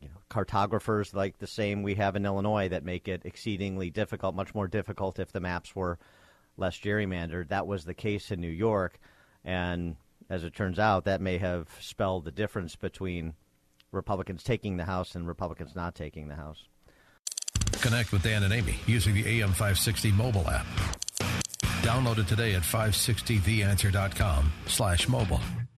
you 0.00 0.08
know, 0.08 0.20
cartographers 0.28 1.14
like 1.14 1.38
the 1.38 1.46
same 1.46 1.82
we 1.82 1.94
have 1.96 2.16
in 2.16 2.26
Illinois 2.26 2.68
that 2.68 2.84
make 2.84 3.08
it 3.08 3.22
exceedingly 3.24 3.90
difficult, 3.90 4.34
much 4.34 4.54
more 4.54 4.68
difficult 4.68 5.18
if 5.18 5.32
the 5.32 5.40
maps 5.40 5.74
were 5.74 5.98
less 6.56 6.78
gerrymandered. 6.78 7.48
That 7.48 7.66
was 7.66 7.84
the 7.84 7.94
case 7.94 8.30
in 8.30 8.40
New 8.40 8.48
York, 8.48 8.98
and 9.44 9.96
as 10.28 10.44
it 10.44 10.54
turns 10.54 10.78
out, 10.78 11.04
that 11.04 11.20
may 11.20 11.38
have 11.38 11.68
spelled 11.80 12.24
the 12.24 12.30
difference 12.30 12.76
between 12.76 13.34
Republicans 13.92 14.42
taking 14.42 14.76
the 14.76 14.84
House 14.84 15.14
and 15.14 15.26
Republicans 15.26 15.74
not 15.74 15.94
taking 15.94 16.28
the 16.28 16.36
House. 16.36 16.64
Connect 17.80 18.12
with 18.12 18.22
Dan 18.22 18.42
and 18.44 18.52
Amy 18.52 18.76
using 18.86 19.14
the 19.14 19.24
AM560 19.24 20.14
mobile 20.14 20.48
app. 20.48 20.66
Download 21.82 22.18
it 22.18 22.28
today 22.28 22.54
at 22.54 22.62
560theanswer.com 22.62 24.52
slash 24.66 25.08
mobile. 25.08 25.40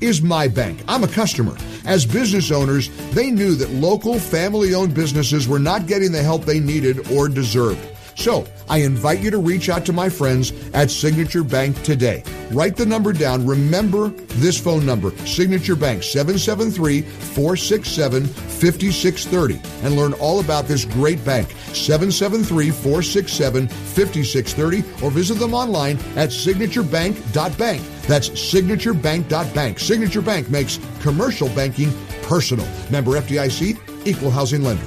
is 0.00 0.22
my 0.22 0.48
bank. 0.48 0.82
I'm 0.88 1.04
a 1.04 1.08
customer. 1.08 1.56
As 1.84 2.04
business 2.04 2.50
owners, 2.50 2.90
they 3.12 3.30
knew 3.30 3.54
that 3.56 3.70
local 3.70 4.18
family 4.18 4.74
owned 4.74 4.94
businesses 4.94 5.48
were 5.48 5.58
not 5.58 5.86
getting 5.86 6.12
the 6.12 6.22
help 6.22 6.44
they 6.44 6.60
needed 6.60 7.10
or 7.10 7.28
deserved. 7.28 7.80
So, 8.16 8.46
I 8.68 8.78
invite 8.78 9.20
you 9.20 9.30
to 9.30 9.38
reach 9.38 9.68
out 9.68 9.84
to 9.86 9.92
my 9.92 10.08
friends 10.08 10.52
at 10.72 10.90
Signature 10.90 11.44
Bank 11.44 11.80
today. 11.82 12.24
Write 12.50 12.74
the 12.74 12.86
number 12.86 13.12
down. 13.12 13.46
Remember 13.46 14.08
this 14.08 14.58
phone 14.58 14.86
number, 14.86 15.10
Signature 15.26 15.76
Bank, 15.76 16.02
773 16.02 17.02
467 17.02 18.26
5630, 18.26 19.60
and 19.86 19.96
learn 19.96 20.14
all 20.14 20.40
about 20.40 20.66
this 20.66 20.86
great 20.86 21.22
bank, 21.26 21.50
773 21.74 22.70
467 22.70 23.68
5630, 23.68 25.04
or 25.04 25.10
visit 25.10 25.34
them 25.34 25.52
online 25.52 25.98
at 26.16 26.30
signaturebank.bank. 26.30 27.82
That's 28.06 28.28
signaturebank.bank. 28.30 29.78
Signature 29.78 30.22
Bank 30.22 30.50
makes 30.50 30.78
commercial 31.00 31.48
banking 31.50 31.92
personal. 32.22 32.66
Member 32.90 33.12
FDIC, 33.12 34.06
equal 34.06 34.30
housing 34.30 34.62
lender. 34.62 34.86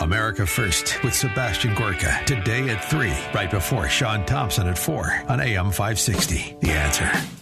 America 0.00 0.46
First 0.46 1.02
with 1.04 1.14
Sebastian 1.14 1.74
Gorka 1.74 2.20
today 2.26 2.68
at 2.68 2.84
3, 2.84 3.10
right 3.34 3.50
before 3.50 3.88
Sean 3.88 4.26
Thompson 4.26 4.68
at 4.68 4.76
4 4.76 5.24
on 5.28 5.40
AM 5.40 5.70
560. 5.70 6.56
The 6.60 6.70
answer. 6.70 7.41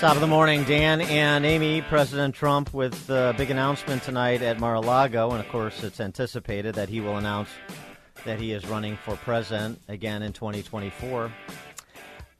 Top 0.00 0.14
of 0.14 0.22
the 0.22 0.26
morning, 0.26 0.64
Dan 0.64 1.02
and 1.02 1.44
Amy. 1.44 1.82
President 1.82 2.34
Trump 2.34 2.72
with 2.72 3.10
a 3.10 3.34
big 3.36 3.50
announcement 3.50 4.02
tonight 4.02 4.40
at 4.40 4.58
Mar 4.58 4.76
a 4.76 4.80
Lago. 4.80 5.32
And 5.32 5.40
of 5.40 5.48
course, 5.50 5.84
it's 5.84 6.00
anticipated 6.00 6.74
that 6.76 6.88
he 6.88 7.00
will 7.00 7.18
announce 7.18 7.50
that 8.24 8.40
he 8.40 8.52
is 8.52 8.66
running 8.66 8.96
for 8.96 9.14
president 9.16 9.78
again 9.88 10.22
in 10.22 10.32
2024. 10.32 11.30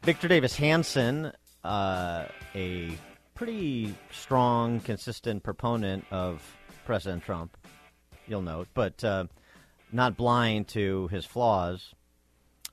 Victor 0.02 0.26
Davis 0.26 0.56
Hanson, 0.56 1.32
uh, 1.62 2.24
a 2.54 2.96
pretty 3.34 3.94
strong, 4.10 4.80
consistent 4.80 5.42
proponent 5.42 6.06
of 6.10 6.42
President 6.86 7.22
Trump, 7.22 7.58
you'll 8.26 8.40
note, 8.40 8.68
but 8.72 9.04
uh, 9.04 9.26
not 9.92 10.16
blind 10.16 10.68
to 10.68 11.08
his 11.08 11.26
flaws. 11.26 11.94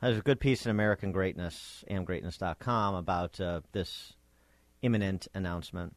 There's 0.01 0.19
a 0.19 0.21
good 0.21 0.39
piece 0.39 0.63
in 0.63 0.71
American 0.71 1.11
Greatness, 1.11 1.83
amgreatness.com, 1.91 2.95
about 2.95 3.41
uh, 3.41 3.59
this 3.73 4.13
imminent 4.81 5.27
announcement. 5.33 5.95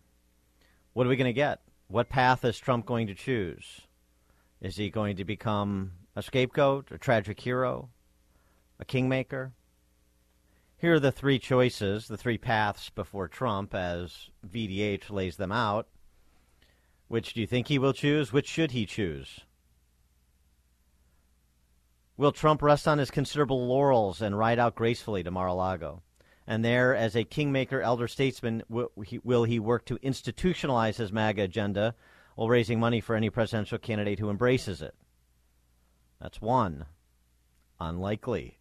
What 0.93 1.07
are 1.07 1.11
we 1.11 1.17
going 1.17 1.27
to 1.27 1.33
get? 1.33 1.61
What 1.89 2.09
path 2.09 2.45
is 2.45 2.59
Trump 2.59 2.87
going 2.87 3.07
to 3.07 3.15
choose? 3.15 3.83
Is 4.61 4.77
he 4.77 4.91
going 4.91 5.17
to 5.17 5.25
become 5.25 5.93
a 6.15 6.23
scapegoat, 6.23 6.91
a 6.91 6.99
tragic 6.99 7.41
hero, 7.41 7.91
a 8.79 8.85
kingmaker? 8.85 9.53
Here 10.77 10.95
are 10.95 11.01
the 11.01 11.13
three 11.13 11.39
choices, 11.39 12.09
the 12.09 12.17
three 12.17 12.39
paths 12.39 12.91
before 12.91 13.29
Trump 13.29 13.75
as 13.75 14.31
VDH 14.47 15.11
lays 15.11 15.37
them 15.37 15.53
out. 15.53 15.89
Which 17.09 17.35
do 17.35 17.41
you 17.41 17.47
think 17.47 17.69
he 17.69 17.79
will 17.79 17.93
choose? 17.93 18.33
Which 18.33 18.47
should 18.47 18.71
he 18.71 18.87
choose? 18.87 19.41
Will 22.17 22.33
Trump 22.33 22.63
rest 22.63 22.87
on 22.87 22.99
his 22.99 23.11
considerable 23.11 23.67
laurels 23.67 24.23
and 24.23 24.39
ride 24.39 24.59
out 24.59 24.75
gracefully 24.75 25.23
to 25.23 25.31
Mar 25.31 25.49
a 25.49 25.55
Lago? 25.55 26.03
And 26.47 26.65
there, 26.65 26.95
as 26.95 27.15
a 27.15 27.25
kingmaker, 27.25 27.81
elder 27.81 28.09
statesman, 28.09 28.63
will 28.69 28.91
he, 29.05 29.19
will 29.19 29.45
he 29.45 29.59
work 29.59 29.85
to 29.87 29.99
institutionalize 29.99 30.97
his 30.97 31.13
MAGA 31.13 31.43
agenda 31.43 31.95
while 32.35 32.49
raising 32.49 32.81
money 32.81 33.01
for 33.01 33.15
any 33.15 33.31
presidential 33.31 33.79
candidate 33.79 34.19
who 34.19 34.31
embraces 34.31 34.83
it? 34.83 34.95
That's 36.21 36.41
one. 36.41 36.87
Unlikely. 37.79 38.59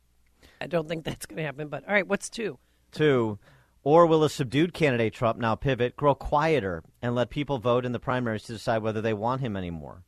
I 0.62 0.67
don't 0.67 0.88
think 0.88 1.03
that's 1.03 1.25
going 1.25 1.38
to 1.38 1.43
happen. 1.43 1.67
But 1.67 1.88
all 1.88 1.93
right, 1.93 2.07
what's 2.07 2.29
two? 2.29 2.59
Two. 2.91 3.39
Or 3.83 4.05
will 4.05 4.24
a 4.24 4.29
subdued 4.29 4.74
candidate, 4.74 5.13
Trump, 5.13 5.39
now 5.39 5.55
pivot, 5.55 5.95
grow 5.95 6.13
quieter, 6.13 6.83
and 7.01 7.15
let 7.15 7.29
people 7.29 7.59
vote 7.59 7.86
in 7.86 7.93
the 7.93 8.00
primaries 8.00 8.43
to 8.43 8.53
decide 8.53 8.83
whether 8.83 9.01
they 9.01 9.13
want 9.13 9.41
him 9.41 9.55
anymore? 9.55 10.03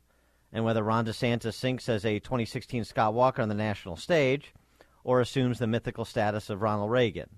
And 0.52 0.64
whether 0.64 0.82
Ron 0.82 1.06
DeSantis 1.06 1.54
sinks 1.54 1.88
as 1.88 2.04
a 2.04 2.18
2016 2.18 2.84
Scott 2.84 3.14
Walker 3.14 3.40
on 3.40 3.48
the 3.48 3.54
national 3.54 3.96
stage 3.96 4.52
or 5.02 5.20
assumes 5.20 5.58
the 5.58 5.66
mythical 5.66 6.04
status 6.04 6.50
of 6.50 6.60
Ronald 6.60 6.90
Reagan? 6.90 7.30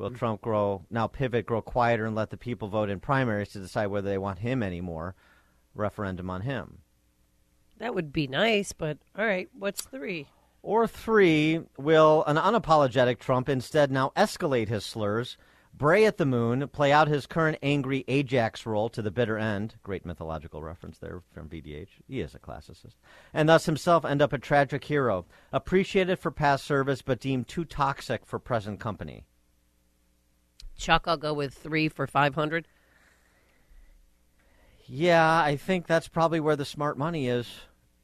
Will 0.00 0.10
Trump 0.10 0.40
grow, 0.40 0.86
now 0.88 1.08
pivot, 1.08 1.44
grow 1.44 1.60
quieter, 1.60 2.06
and 2.06 2.16
let 2.16 2.30
the 2.30 2.38
people 2.38 2.68
vote 2.68 2.88
in 2.88 3.00
primaries 3.00 3.50
to 3.50 3.58
decide 3.58 3.88
whether 3.88 4.08
they 4.08 4.16
want 4.16 4.38
him 4.38 4.62
anymore? 4.62 5.14
Referendum 5.74 6.30
on 6.30 6.40
him. 6.40 6.78
That 7.76 7.94
would 7.94 8.10
be 8.10 8.26
nice, 8.26 8.72
but 8.72 8.96
all 9.14 9.26
right, 9.26 9.50
what's 9.52 9.82
three? 9.82 10.28
Or 10.62 10.86
three, 10.86 11.60
will 11.76 12.24
an 12.26 12.36
unapologetic 12.36 13.18
Trump 13.18 13.50
instead 13.50 13.90
now 13.90 14.12
escalate 14.16 14.68
his 14.68 14.86
slurs, 14.86 15.36
bray 15.74 16.06
at 16.06 16.16
the 16.16 16.24
moon, 16.24 16.66
play 16.68 16.92
out 16.92 17.08
his 17.08 17.26
current 17.26 17.58
angry 17.62 18.06
Ajax 18.08 18.64
role 18.64 18.88
to 18.88 19.02
the 19.02 19.10
bitter 19.10 19.36
end? 19.36 19.74
Great 19.82 20.06
mythological 20.06 20.62
reference 20.62 20.96
there 20.96 21.20
from 21.30 21.50
VDH. 21.50 22.00
He 22.08 22.22
is 22.22 22.34
a 22.34 22.38
classicist. 22.38 22.96
And 23.34 23.50
thus 23.50 23.66
himself 23.66 24.06
end 24.06 24.22
up 24.22 24.32
a 24.32 24.38
tragic 24.38 24.82
hero, 24.82 25.26
appreciated 25.52 26.18
for 26.18 26.30
past 26.30 26.64
service 26.64 27.02
but 27.02 27.20
deemed 27.20 27.48
too 27.48 27.66
toxic 27.66 28.24
for 28.24 28.38
present 28.38 28.80
company. 28.80 29.24
Chuck, 30.80 31.04
I'll 31.06 31.16
go 31.16 31.32
with 31.34 31.54
three 31.54 31.88
for 31.88 32.06
500. 32.06 32.66
Yeah, 34.86 35.40
I 35.40 35.56
think 35.56 35.86
that's 35.86 36.08
probably 36.08 36.40
where 36.40 36.56
the 36.56 36.64
smart 36.64 36.98
money 36.98 37.28
is. 37.28 37.46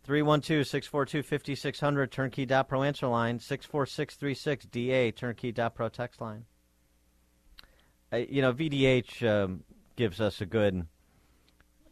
312 0.04 0.64
642 0.64 1.22
5600, 1.24 2.12
turnkey.pro 2.12 2.82
answer 2.84 3.08
line, 3.08 3.40
64636 3.40 4.66
DA, 4.66 5.10
turnkey.pro 5.10 5.88
text 5.88 6.20
line. 6.20 6.44
Uh, 8.12 8.18
you 8.18 8.40
know, 8.40 8.52
VDH 8.52 9.28
um, 9.28 9.64
gives 9.96 10.20
us 10.20 10.40
a 10.40 10.46
good 10.46 10.86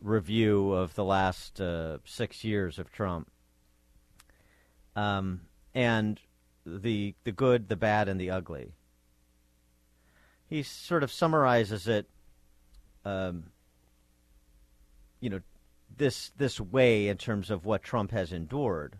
review 0.00 0.70
of 0.72 0.94
the 0.94 1.02
last 1.02 1.60
uh, 1.60 1.98
six 2.04 2.44
years 2.44 2.78
of 2.78 2.92
Trump. 2.92 3.28
Um, 4.94 5.40
and 5.74 6.20
the 6.64 7.16
the 7.24 7.32
good, 7.32 7.68
the 7.68 7.76
bad, 7.76 8.08
and 8.08 8.20
the 8.20 8.30
ugly. 8.30 8.74
He 10.54 10.62
sort 10.62 11.02
of 11.02 11.10
summarizes 11.10 11.88
it, 11.88 12.08
um, 13.04 13.46
you 15.18 15.28
know, 15.28 15.40
this 15.96 16.30
this 16.36 16.60
way 16.60 17.08
in 17.08 17.16
terms 17.16 17.50
of 17.50 17.64
what 17.64 17.82
Trump 17.82 18.12
has 18.12 18.32
endured. 18.32 18.98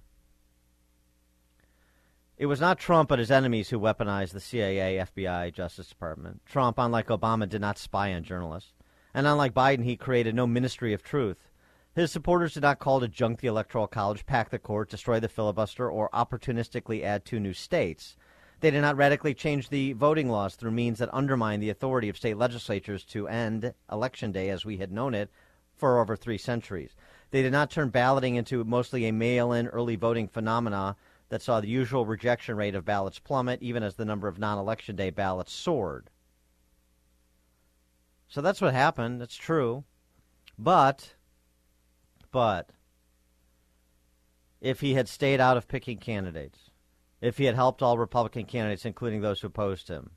It 2.37 2.47
was 2.47 2.61
not 2.61 2.81
Trump 2.81 3.09
but 3.09 3.21
his 3.21 3.31
enemies 3.31 3.69
who 3.69 3.79
weaponized 3.79 4.33
the 4.33 4.41
CIA, 4.41 4.97
FBI, 4.97 5.55
Justice 5.55 5.91
Department. 5.91 6.43
Trump, 6.45 6.77
unlike 6.77 7.07
Obama, 7.07 7.49
did 7.49 7.61
not 7.61 7.79
spy 7.79 8.13
on 8.13 8.25
journalists. 8.25 8.73
And 9.15 9.25
unlike 9.25 9.55
Biden, 9.55 9.85
he 9.85 9.97
created 9.97 10.35
no 10.35 10.49
ministry 10.49 10.93
of 10.93 11.05
truth. 11.05 11.49
His 11.95 12.11
supporters 12.11 12.55
did 12.55 12.65
not 12.65 12.81
call 12.81 12.99
to 12.99 13.07
junk 13.07 13.39
the 13.39 13.47
Electoral 13.47 13.87
College, 13.87 14.27
pack 14.27 14.51
the 14.51 14.59
court, 14.59 14.91
destroy 14.91 15.21
the 15.21 15.29
filibuster, 15.29 15.89
or 15.89 16.11
opportunistically 16.13 17.05
add 17.05 17.25
two 17.25 17.39
new 17.39 17.53
states. 17.53 18.17
They 18.65 18.71
did 18.71 18.81
not 18.81 18.97
radically 18.97 19.35
change 19.35 19.69
the 19.69 19.93
voting 19.93 20.31
laws 20.31 20.55
through 20.55 20.71
means 20.71 20.99
that 20.99 21.13
undermine 21.13 21.61
the 21.61 21.69
authority 21.69 22.09
of 22.09 22.17
state 22.17 22.39
legislatures 22.39 23.05
to 23.05 23.29
end 23.29 23.75
Election 23.93 24.33
Day 24.33 24.49
as 24.49 24.65
we 24.65 24.79
had 24.79 24.91
known 24.91 25.13
it 25.13 25.29
for 25.75 26.01
over 26.01 26.17
three 26.17 26.39
centuries. 26.39 26.97
They 27.31 27.43
did 27.43 27.53
not 27.53 27.71
turn 27.71 27.91
balloting 27.91 28.37
into 28.37 28.65
mostly 28.65 29.05
a 29.05 29.13
mail 29.13 29.53
in 29.53 29.67
early 29.67 29.97
voting 29.97 30.29
phenomena 30.29 30.97
that 31.29 31.43
saw 31.43 31.61
the 31.61 31.69
usual 31.69 32.07
rejection 32.07 32.57
rate 32.57 32.75
of 32.75 32.87
ballots 32.87 33.19
plummet, 33.19 33.61
even 33.61 33.83
as 33.83 33.97
the 33.97 34.07
number 34.07 34.29
of 34.29 34.39
non 34.39 34.57
election 34.57 34.97
day 34.97 35.11
ballots 35.11 35.53
soared. 35.53 36.09
So 38.29 38.41
that's 38.41 38.63
what 38.63 38.73
happened. 38.73 39.21
That's 39.21 39.37
true. 39.37 39.85
But, 40.59 41.17
but, 42.33 42.71
if 44.63 44.81
he 44.81 44.95
had 44.95 45.07
stayed 45.07 45.39
out 45.39 45.59
of 45.59 45.69
picking 45.69 45.99
candidates, 45.99 46.64
if 47.25 47.39
he 47.39 47.47
had 47.47 47.55
helped 47.55 47.81
all 47.81 47.97
Republican 47.97 48.45
candidates, 48.45 48.85
including 48.85 49.23
those 49.23 49.41
who 49.41 49.47
opposed 49.47 49.89
him, 49.89 50.11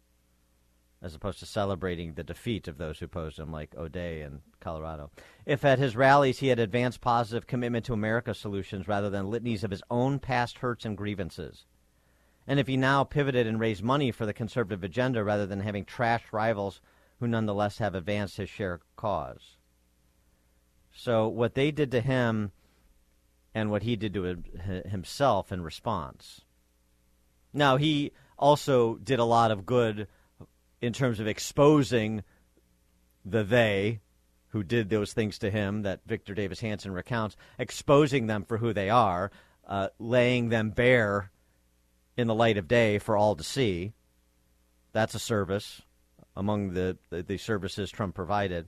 as 1.01 1.15
opposed 1.15 1.39
to 1.39 1.45
celebrating 1.45 2.13
the 2.13 2.23
defeat 2.23 2.67
of 2.67 2.77
those 2.77 2.99
who 2.99 3.05
opposed 3.05 3.39
him, 3.39 3.49
like 3.49 3.73
O'Dea 3.77 4.23
in 4.23 4.41
Colorado. 4.59 5.09
If 5.45 5.63
at 5.63 5.79
his 5.79 5.95
rallies 5.95 6.39
he 6.39 6.49
had 6.49 6.59
advanced 6.59 6.99
positive 6.99 7.47
commitment 7.47 7.85
to 7.85 7.93
America 7.93 8.33
solutions 8.33 8.89
rather 8.89 9.09
than 9.09 9.29
litanies 9.29 9.63
of 9.63 9.71
his 9.71 9.81
own 9.89 10.19
past 10.19 10.57
hurts 10.57 10.83
and 10.83 10.97
grievances. 10.97 11.65
And 12.45 12.59
if 12.59 12.67
he 12.67 12.75
now 12.75 13.05
pivoted 13.05 13.47
and 13.47 13.57
raised 13.57 13.83
money 13.83 14.11
for 14.11 14.25
the 14.25 14.33
conservative 14.33 14.83
agenda 14.83 15.23
rather 15.23 15.45
than 15.45 15.61
having 15.61 15.85
trashed 15.85 16.33
rivals 16.33 16.81
who 17.21 17.27
nonetheless 17.27 17.77
have 17.77 17.95
advanced 17.95 18.35
his 18.35 18.49
share 18.49 18.81
cause. 18.97 19.55
So, 20.91 21.29
what 21.29 21.55
they 21.55 21.71
did 21.71 21.89
to 21.91 22.01
him 22.01 22.51
and 23.55 23.71
what 23.71 23.83
he 23.83 23.95
did 23.95 24.13
to 24.13 24.43
himself 24.85 25.53
in 25.53 25.61
response. 25.63 26.41
Now, 27.53 27.77
he 27.77 28.11
also 28.37 28.95
did 28.95 29.19
a 29.19 29.25
lot 29.25 29.51
of 29.51 29.65
good 29.65 30.07
in 30.81 30.93
terms 30.93 31.19
of 31.19 31.27
exposing 31.27 32.23
the 33.25 33.43
they 33.43 33.99
who 34.49 34.63
did 34.63 34.89
those 34.89 35.13
things 35.13 35.37
to 35.39 35.51
him 35.51 35.81
that 35.81 36.01
Victor 36.05 36.33
Davis 36.33 36.61
Hanson 36.61 36.91
recounts, 36.91 37.35
exposing 37.59 38.27
them 38.27 38.45
for 38.45 38.57
who 38.57 38.73
they 38.73 38.89
are, 38.89 39.31
uh, 39.67 39.89
laying 39.99 40.49
them 40.49 40.69
bare 40.69 41.31
in 42.15 42.27
the 42.27 42.35
light 42.35 42.57
of 42.57 42.67
day 42.67 42.97
for 42.97 43.17
all 43.17 43.35
to 43.35 43.43
see. 43.43 43.93
That's 44.93 45.15
a 45.15 45.19
service 45.19 45.81
among 46.35 46.73
the, 46.73 46.97
the, 47.09 47.23
the 47.23 47.37
services 47.37 47.91
Trump 47.91 48.15
provided. 48.15 48.67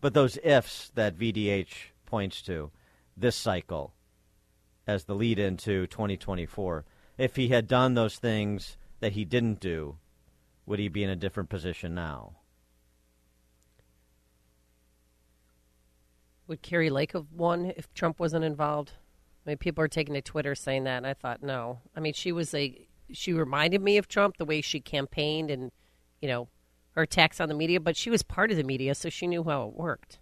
But 0.00 0.14
those 0.14 0.38
ifs 0.42 0.90
that 0.94 1.18
VDH 1.18 1.92
points 2.06 2.42
to 2.42 2.70
this 3.16 3.36
cycle 3.36 3.92
as 4.86 5.04
the 5.04 5.14
lead 5.14 5.38
into 5.38 5.86
2024, 5.86 6.84
if 7.20 7.36
he 7.36 7.48
had 7.48 7.68
done 7.68 7.92
those 7.92 8.16
things 8.16 8.78
that 9.00 9.12
he 9.12 9.26
didn't 9.26 9.60
do, 9.60 9.96
would 10.64 10.78
he 10.78 10.88
be 10.88 11.04
in 11.04 11.10
a 11.10 11.16
different 11.16 11.50
position 11.50 11.94
now? 11.94 12.32
Would 16.46 16.62
Kari 16.62 16.88
Lake 16.88 17.12
have 17.12 17.26
won 17.36 17.74
if 17.76 17.92
Trump 17.92 18.18
wasn't 18.18 18.44
involved? 18.44 18.92
I 19.44 19.50
mean, 19.50 19.58
people 19.58 19.84
are 19.84 19.88
taking 19.88 20.14
to 20.14 20.22
Twitter 20.22 20.54
saying 20.54 20.84
that, 20.84 20.96
and 20.96 21.06
I 21.06 21.12
thought, 21.12 21.42
no. 21.42 21.80
I 21.94 22.00
mean, 22.00 22.14
she 22.14 22.32
was 22.32 22.54
a 22.54 22.86
she 23.12 23.34
reminded 23.34 23.82
me 23.82 23.98
of 23.98 24.08
Trump 24.08 24.38
the 24.38 24.44
way 24.46 24.62
she 24.62 24.80
campaigned 24.80 25.50
and 25.50 25.72
you 26.22 26.28
know 26.28 26.48
her 26.92 27.02
attacks 27.02 27.38
on 27.38 27.48
the 27.48 27.54
media, 27.54 27.80
but 27.80 27.96
she 27.96 28.08
was 28.08 28.22
part 28.22 28.50
of 28.50 28.56
the 28.56 28.64
media, 28.64 28.94
so 28.94 29.10
she 29.10 29.26
knew 29.26 29.44
how 29.44 29.68
it 29.68 29.74
worked. 29.74 30.18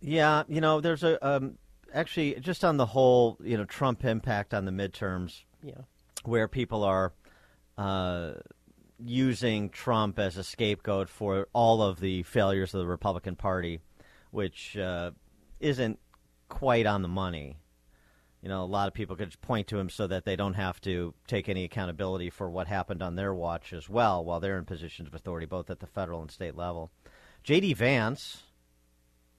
Yeah, 0.00 0.44
you 0.48 0.62
know, 0.62 0.80
there's 0.80 1.04
a 1.04 1.24
um, 1.26 1.58
actually 1.92 2.34
just 2.40 2.64
on 2.64 2.76
the 2.76 2.86
whole, 2.86 3.38
you 3.42 3.56
know, 3.56 3.64
Trump 3.64 4.04
impact 4.04 4.54
on 4.54 4.64
the 4.64 4.72
midterms. 4.72 5.42
Yeah, 5.62 5.82
where 6.24 6.48
people 6.48 6.84
are 6.84 7.12
uh, 7.78 8.32
using 8.98 9.70
Trump 9.70 10.18
as 10.18 10.36
a 10.36 10.44
scapegoat 10.44 11.08
for 11.08 11.48
all 11.52 11.82
of 11.82 12.00
the 12.00 12.22
failures 12.24 12.74
of 12.74 12.80
the 12.80 12.86
Republican 12.86 13.36
Party, 13.36 13.80
which 14.30 14.76
uh, 14.76 15.10
isn't 15.60 15.98
quite 16.48 16.86
on 16.86 17.02
the 17.02 17.08
money. 17.08 17.56
You 18.42 18.48
know, 18.48 18.62
a 18.62 18.64
lot 18.64 18.88
of 18.88 18.94
people 18.94 19.16
could 19.16 19.38
point 19.42 19.66
to 19.68 19.78
him 19.78 19.90
so 19.90 20.06
that 20.06 20.24
they 20.24 20.34
don't 20.34 20.54
have 20.54 20.80
to 20.82 21.14
take 21.26 21.48
any 21.48 21.64
accountability 21.64 22.30
for 22.30 22.48
what 22.48 22.68
happened 22.68 23.02
on 23.02 23.14
their 23.14 23.34
watch 23.34 23.72
as 23.72 23.88
well 23.88 24.24
while 24.24 24.40
they're 24.40 24.58
in 24.58 24.64
positions 24.64 25.08
of 25.08 25.14
authority, 25.14 25.46
both 25.46 25.68
at 25.68 25.80
the 25.80 25.86
federal 25.86 26.22
and 26.22 26.30
state 26.30 26.56
level. 26.56 26.90
J.D. 27.42 27.74
Vance, 27.74 28.44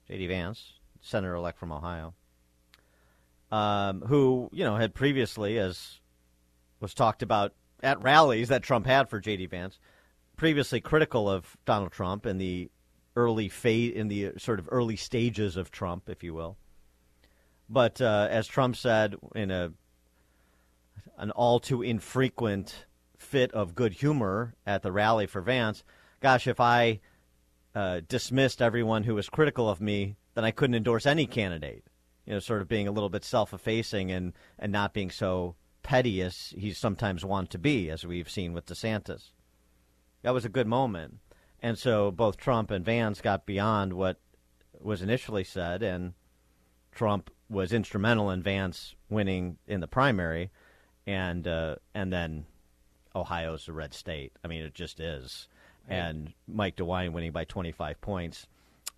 J.D. 0.08 0.28
Vance, 0.28 0.74
senator 1.02 1.34
elect 1.34 1.58
from 1.58 1.72
Ohio, 1.72 2.14
um, 3.52 4.02
who, 4.02 4.50
you 4.52 4.64
know, 4.64 4.76
had 4.76 4.94
previously, 4.94 5.58
as 5.58 6.00
was 6.80 6.94
talked 6.94 7.22
about 7.22 7.54
at 7.84 8.02
rallies 8.02 8.50
that 8.50 8.64
Trump 8.64 8.86
had 8.86 9.10
for 9.10 9.20
J.D. 9.20 9.48
Vance, 9.48 9.80
previously 10.38 10.82
critical 10.82 11.30
of 11.30 11.58
Donald 11.66 11.92
Trump 11.92 12.26
in 12.26 12.38
the 12.38 12.70
early 13.16 13.50
fate 13.50 13.94
in 13.94 14.08
the 14.08 14.32
sort 14.38 14.60
of 14.60 14.68
early 14.72 14.96
stages 14.96 15.58
of 15.58 15.72
Trump, 15.72 16.10
if 16.10 16.24
you 16.24 16.34
will. 16.34 16.58
But 17.70 18.02
uh, 18.02 18.28
as 18.30 18.48
Trump 18.48 18.76
said 18.76 19.16
in 19.36 19.52
a 19.52 19.72
an 21.18 21.32
all 21.32 21.60
too 21.60 21.84
infrequent 21.84 22.86
fit 23.18 23.52
of 23.54 23.76
good 23.76 23.94
humor 23.94 24.56
at 24.66 24.82
the 24.82 24.92
rally 24.92 25.28
for 25.28 25.42
Vance, 25.42 25.84
gosh, 26.20 26.48
if 26.48 26.60
I 26.60 27.00
uh, 27.76 28.02
dismissed 28.08 28.62
everyone 28.62 29.04
who 29.04 29.16
was 29.16 29.30
critical 29.30 29.70
of 29.70 29.80
me, 29.80 30.16
then 30.34 30.44
I 30.44 30.52
couldn't 30.52 30.76
endorse 30.76 31.06
any 31.06 31.28
candidate. 31.28 31.84
You 32.26 32.34
know, 32.34 32.40
sort 32.40 32.62
of 32.62 32.68
being 32.68 32.88
a 32.88 32.92
little 32.92 33.10
bit 33.10 33.24
self-effacing 33.24 34.12
and 34.12 34.34
and 34.60 34.72
not 34.72 34.94
being 34.94 35.12
so 35.12 35.56
petty 35.84 36.22
as 36.22 36.54
he 36.58 36.74
sometimes 36.74 37.26
wants 37.26 37.52
to 37.52 37.58
be, 37.58 37.90
as 37.90 38.06
we've 38.06 38.30
seen 38.30 38.54
with 38.54 38.66
DeSantis. 38.66 39.32
That 40.22 40.34
was 40.34 40.46
a 40.46 40.50
good 40.50 40.68
moment. 40.68 41.18
And 41.62 41.78
so 41.78 42.12
both 42.12 42.38
Trump 42.38 42.72
and 42.72 42.86
Vance 42.86 43.22
got 43.22 43.46
beyond 43.46 43.94
what 43.94 44.18
was 44.80 45.02
initially 45.02 45.44
said, 45.44 45.84
and 45.84 46.14
Trump 46.92 47.30
was 47.50 47.74
instrumental 47.74 48.32
in 48.32 48.42
Vance 48.42 48.96
winning 49.10 49.58
in 49.68 49.80
the 49.80 49.88
primary, 49.88 50.52
and 51.06 51.48
uh, 51.48 51.76
and 51.94 52.12
then 52.12 52.46
Ohio's 53.16 53.68
a 53.68 53.74
red 53.74 53.94
state. 53.94 54.34
I 54.44 54.48
mean, 54.48 54.64
it 54.64 54.74
just 54.74 55.00
is. 55.00 55.48
Right. 55.90 55.98
And 55.98 56.34
Mike 56.48 56.76
DeWine 56.76 57.12
winning 57.12 57.32
by 57.32 57.46
25 57.46 58.00
points 58.02 58.48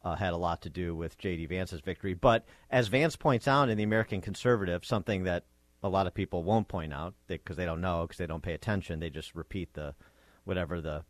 uh, 0.04 0.16
had 0.16 0.34
a 0.34 0.38
lot 0.38 0.62
to 0.62 0.70
do 0.70 0.96
with 0.96 1.18
J.D. 1.18 1.46
Vance's 1.46 1.82
victory. 1.82 2.14
But 2.14 2.46
as 2.70 2.88
Vance 2.88 3.16
points 3.16 3.48
out 3.48 3.70
in 3.70 3.78
the 3.78 3.84
American 3.84 4.22
Conservative, 4.22 4.86
something 4.86 5.24
that 5.24 5.46
a 5.82 5.90
lot 5.90 6.08
of 6.08 6.14
people 6.14 6.44
won't 6.44 6.68
point 6.68 6.94
out 6.94 7.14
because 7.28 7.58
they, 7.58 7.64
they 7.64 7.66
don't 7.66 7.82
know 7.82 8.04
because 8.04 8.18
they 8.18 8.28
don't 8.28 8.44
pay 8.44 8.54
attention. 8.54 9.00
They 9.00 9.10
just 9.10 9.36
repeat 9.36 9.74
the 9.74 9.96
whatever 10.44 10.82
the 10.82 11.04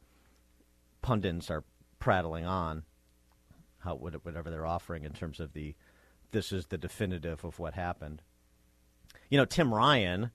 pundits 1.02 1.50
are 1.50 1.64
prattling 2.00 2.46
on, 2.46 2.84
how 3.80 3.96
whatever 3.96 4.50
they're 4.50 4.66
offering 4.66 5.04
in 5.04 5.14
terms 5.14 5.40
of 5.40 5.54
the 5.54 5.76
this 6.32 6.52
is 6.52 6.66
the 6.68 6.78
definitive 6.78 7.44
of 7.44 7.60
what 7.60 7.76
happened. 7.76 8.22
You 9.30 9.38
know, 9.38 9.46
Tim 9.46 9.74
Ryan, 9.74 10.32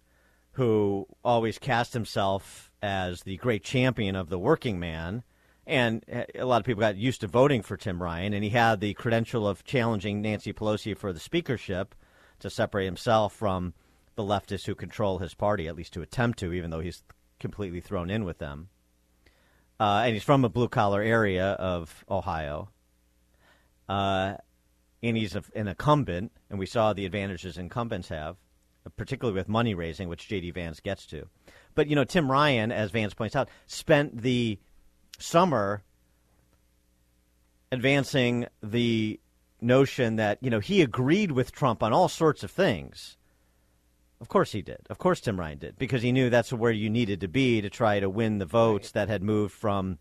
who 0.53 1.07
always 1.25 1.59
cast 1.59 1.93
himself 1.93 2.71
as 2.81 3.23
the 3.23 3.37
great 3.39 3.65
champion 3.65 4.15
of 4.15 4.29
the 4.29 4.39
working 4.39 4.79
man, 4.79 5.25
and 5.69 6.03
a 6.35 6.47
lot 6.47 6.61
of 6.61 6.65
people 6.65 6.81
got 6.81 6.97
used 6.97 7.21
to 7.21 7.27
voting 7.27 7.63
for 7.63 7.77
Tim 7.77 8.03
Ryan, 8.03 8.33
and 8.33 8.43
he 8.43 8.51
had 8.51 8.81
the 8.81 8.95
credential 8.95 9.47
of 9.47 9.65
challenging 9.65 10.23
Nancy 10.23 10.53
Pelosi 10.53 10.97
for 10.97 11.13
the 11.13 11.21
speakership 11.21 11.95
to 12.41 12.49
separate 12.49 12.87
himself 12.87 13.35
from 13.35 13.75
the 14.17 14.23
leftists 14.23 14.65
who 14.65 14.75
control 14.75 15.19
his 15.19 15.35
party, 15.35 15.69
at 15.69 15.77
least 15.77 15.93
to 15.93 16.01
attempt 16.01 16.39
to, 16.39 16.55
even 16.55 16.71
though 16.71 16.81
he's 16.81 17.03
completely 17.39 17.81
thrown 17.81 18.09
in 18.09 18.25
with 18.25 18.39
them. 18.39 18.71
Uh, 19.79 20.03
and 20.05 20.15
he's 20.15 20.25
from 20.25 20.45
a 20.45 20.49
blue 20.49 20.69
collar 20.69 21.03
area 21.03 21.51
of 21.53 22.03
Ohio. 22.11 22.71
Uh, 23.89 24.35
and 25.03 25.17
he's 25.17 25.37
a, 25.37 25.45
an 25.55 25.69
incumbent, 25.69 26.33
and 26.49 26.59
we 26.59 26.67
saw 26.67 26.93
the 26.95 27.05
advantages 27.05 27.59
incumbents 27.59 28.09
have, 28.09 28.37
particularly 28.97 29.39
with 29.39 29.49
money 29.49 29.75
raising, 29.75 30.09
which 30.09 30.29
J.D. 30.29 30.51
Vance 30.53 30.81
gets 30.81 31.05
to. 31.07 31.29
But, 31.75 31.89
you 31.89 31.95
know, 31.95 32.05
Tim 32.05 32.31
Ryan, 32.31 32.73
as 32.73 32.91
Vance 32.91 33.13
points 33.13 33.37
out, 33.37 33.51
spent 33.67 34.23
the 34.23 34.59
summer 35.19 35.83
advancing 37.71 38.47
the 38.63 39.21
notion 39.61 40.17
that 40.17 40.39
you 40.41 40.51
know 40.51 40.61
he 40.61 40.83
agreed 40.83 41.33
with 41.33 41.53
Trump 41.53 41.83
on 41.83 41.93
all 41.93 42.09
sorts 42.09 42.43
of 42.43 42.51
things. 42.51 43.17
Of 44.21 44.29
course 44.29 44.53
he 44.53 44.63
did. 44.63 44.81
Of 44.91 44.99
course 44.99 45.21
Tim 45.21 45.39
Ryan 45.39 45.59
did 45.59 45.79
because 45.79 46.03
he 46.03 46.13
knew 46.13 46.31
that's 46.31 46.53
where 46.53 46.73
you 46.73 46.91
needed 46.91 47.21
to 47.21 47.29
be 47.29 47.61
to 47.61 47.71
try 47.71 48.01
to 48.01 48.09
win 48.09 48.39
the 48.39 48.47
votes 48.47 48.93
that 48.93 49.09
had 49.09 49.23
moved 49.23 49.53
from 49.53 49.99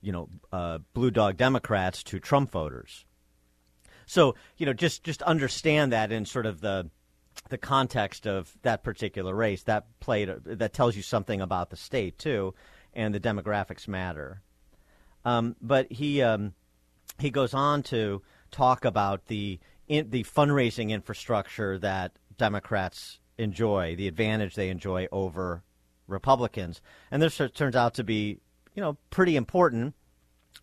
you 0.00 0.12
know 0.12 0.28
uh, 0.52 0.78
blue 0.92 1.10
dog 1.10 1.36
Democrats 1.36 2.02
to 2.04 2.18
Trump 2.18 2.50
voters. 2.50 3.04
So 4.06 4.34
you 4.56 4.66
know 4.66 4.72
just 4.72 5.04
just 5.04 5.22
understand 5.22 5.92
that 5.92 6.12
in 6.12 6.24
sort 6.24 6.46
of 6.46 6.60
the 6.60 6.90
the 7.48 7.58
context 7.58 8.26
of 8.26 8.56
that 8.62 8.82
particular 8.82 9.34
race 9.34 9.62
that 9.64 9.86
played 10.00 10.30
that 10.44 10.72
tells 10.72 10.96
you 10.96 11.02
something 11.02 11.40
about 11.40 11.70
the 11.70 11.76
state 11.76 12.18
too, 12.18 12.54
and 12.96 13.14
the 13.14 13.20
demographics 13.20 13.86
matter. 13.86 14.40
Um, 15.24 15.54
but 15.60 15.92
he 15.92 16.22
um, 16.22 16.54
he 17.18 17.30
goes 17.30 17.54
on 17.54 17.82
to 17.84 18.22
talk 18.50 18.84
about 18.84 19.26
the 19.26 19.60
in, 19.86 20.10
the 20.10 20.24
fundraising 20.24 20.90
infrastructure 20.90 21.78
that 21.78 22.12
Democrats 22.36 23.20
enjoy, 23.38 23.94
the 23.94 24.08
advantage 24.08 24.54
they 24.54 24.70
enjoy 24.70 25.06
over 25.12 25.62
Republicans, 26.08 26.80
and 27.10 27.22
this 27.22 27.40
turns 27.54 27.76
out 27.76 27.94
to 27.94 28.04
be 28.04 28.40
you 28.74 28.82
know 28.82 28.96
pretty 29.10 29.36
important. 29.36 29.94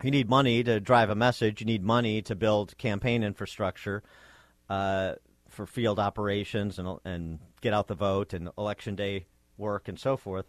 You 0.01 0.09
need 0.09 0.27
money 0.27 0.63
to 0.63 0.79
drive 0.79 1.11
a 1.11 1.15
message. 1.15 1.61
You 1.61 1.67
need 1.67 1.83
money 1.83 2.21
to 2.23 2.35
build 2.35 2.77
campaign 2.77 3.23
infrastructure. 3.23 4.03
Uh, 4.69 5.13
for 5.53 5.67
field 5.67 5.99
operations 5.99 6.79
and 6.79 6.97
and 7.05 7.39
get 7.61 7.73
out 7.73 7.87
the 7.87 7.95
vote 7.95 8.33
and 8.33 8.49
election 8.57 8.95
day 8.95 9.27
work 9.57 9.87
and 9.87 9.99
so 9.99 10.17
forth. 10.17 10.45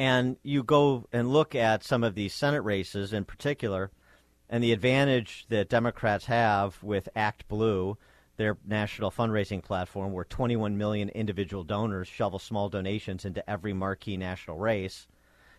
And 0.00 0.38
you 0.42 0.62
go 0.62 1.04
and 1.12 1.30
look 1.30 1.54
at 1.54 1.84
some 1.84 2.02
of 2.02 2.14
these 2.14 2.32
Senate 2.32 2.62
races 2.62 3.12
in 3.12 3.26
particular, 3.26 3.90
and 4.48 4.64
the 4.64 4.72
advantage 4.72 5.44
that 5.50 5.68
Democrats 5.68 6.24
have 6.24 6.82
with 6.82 7.10
ActBlue, 7.14 7.98
their 8.38 8.56
national 8.66 9.10
fundraising 9.10 9.62
platform, 9.62 10.12
where 10.12 10.24
21 10.24 10.78
million 10.78 11.10
individual 11.10 11.64
donors 11.64 12.08
shovel 12.08 12.38
small 12.38 12.70
donations 12.70 13.26
into 13.26 13.48
every 13.48 13.74
marquee 13.74 14.16
national 14.16 14.56
race. 14.56 15.06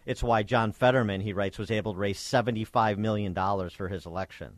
It's 0.08 0.24
why 0.24 0.42
John 0.42 0.72
Fetterman, 0.72 1.22
he 1.22 1.34
writes, 1.34 1.60
was 1.60 1.70
able 1.70 1.94
to 1.94 2.00
raise 2.00 2.18
$75 2.18 2.98
million 2.98 3.36
for 3.36 3.90
his 3.90 4.08
election. 4.08 4.58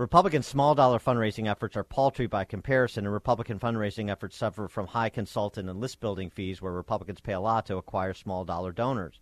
Republican 0.00 0.42
small 0.42 0.74
dollar 0.74 0.98
fundraising 0.98 1.46
efforts 1.46 1.76
are 1.76 1.84
paltry 1.84 2.26
by 2.26 2.42
comparison, 2.42 3.04
and 3.04 3.12
Republican 3.12 3.58
fundraising 3.58 4.10
efforts 4.10 4.34
suffer 4.34 4.66
from 4.66 4.86
high 4.86 5.10
consultant 5.10 5.68
and 5.68 5.78
list 5.78 6.00
building 6.00 6.30
fees 6.30 6.62
where 6.62 6.72
Republicans 6.72 7.20
pay 7.20 7.34
a 7.34 7.38
lot 7.40 7.66
to 7.66 7.76
acquire 7.76 8.14
small 8.14 8.42
dollar 8.42 8.72
donors. 8.72 9.20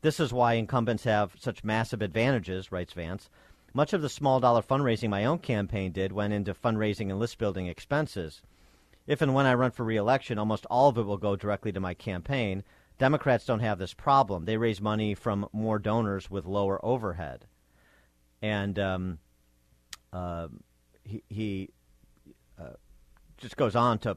This 0.00 0.18
is 0.18 0.32
why 0.32 0.54
incumbents 0.54 1.04
have 1.04 1.36
such 1.38 1.62
massive 1.62 2.02
advantages, 2.02 2.72
writes 2.72 2.94
Vance. 2.94 3.30
Much 3.72 3.92
of 3.92 4.02
the 4.02 4.08
small 4.08 4.40
dollar 4.40 4.60
fundraising 4.60 5.08
my 5.08 5.24
own 5.24 5.38
campaign 5.38 5.92
did 5.92 6.10
went 6.10 6.32
into 6.32 6.52
fundraising 6.52 7.10
and 7.10 7.20
list 7.20 7.38
building 7.38 7.68
expenses. 7.68 8.42
If 9.06 9.22
and 9.22 9.34
when 9.34 9.46
I 9.46 9.54
run 9.54 9.70
for 9.70 9.84
reelection, 9.84 10.36
almost 10.36 10.66
all 10.66 10.88
of 10.88 10.98
it 10.98 11.06
will 11.06 11.16
go 11.16 11.36
directly 11.36 11.70
to 11.70 11.78
my 11.78 11.94
campaign. 11.94 12.64
Democrats 12.98 13.46
don't 13.46 13.60
have 13.60 13.78
this 13.78 13.94
problem. 13.94 14.46
They 14.46 14.56
raise 14.56 14.80
money 14.80 15.14
from 15.14 15.48
more 15.52 15.78
donors 15.78 16.28
with 16.28 16.44
lower 16.44 16.84
overhead. 16.84 17.46
And 18.42 18.80
um, 18.80 19.18
um, 20.12 20.60
he, 21.04 21.22
he 21.28 21.70
uh, 22.58 22.74
just 23.36 23.56
goes 23.56 23.76
on 23.76 23.98
to 24.00 24.16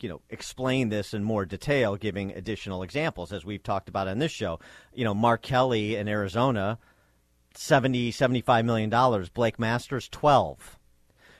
you 0.00 0.08
know 0.08 0.20
explain 0.30 0.88
this 0.88 1.14
in 1.14 1.22
more 1.22 1.44
detail 1.44 1.96
giving 1.96 2.32
additional 2.32 2.82
examples 2.82 3.32
as 3.32 3.44
we've 3.44 3.62
talked 3.62 3.88
about 3.88 4.08
on 4.08 4.18
this 4.18 4.32
show. 4.32 4.58
You 4.94 5.04
know 5.04 5.14
mark 5.14 5.42
kelly 5.42 5.96
in 5.96 6.08
arizona 6.08 6.78
70 7.54 8.10
75 8.10 8.64
million 8.64 8.90
dollars. 8.90 9.28
Blake 9.28 9.58
masters 9.58 10.08
12 10.08 10.78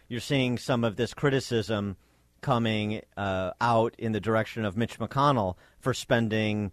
you're 0.08 0.20
seeing 0.20 0.58
some 0.58 0.84
of 0.84 0.96
this 0.96 1.14
criticism 1.14 1.96
coming 2.42 3.00
uh, 3.16 3.52
out 3.62 3.94
in 3.98 4.12
the 4.12 4.20
direction 4.20 4.64
of 4.64 4.76
mitch 4.76 4.98
mcconnell 4.98 5.56
for 5.78 5.94
spending 5.94 6.70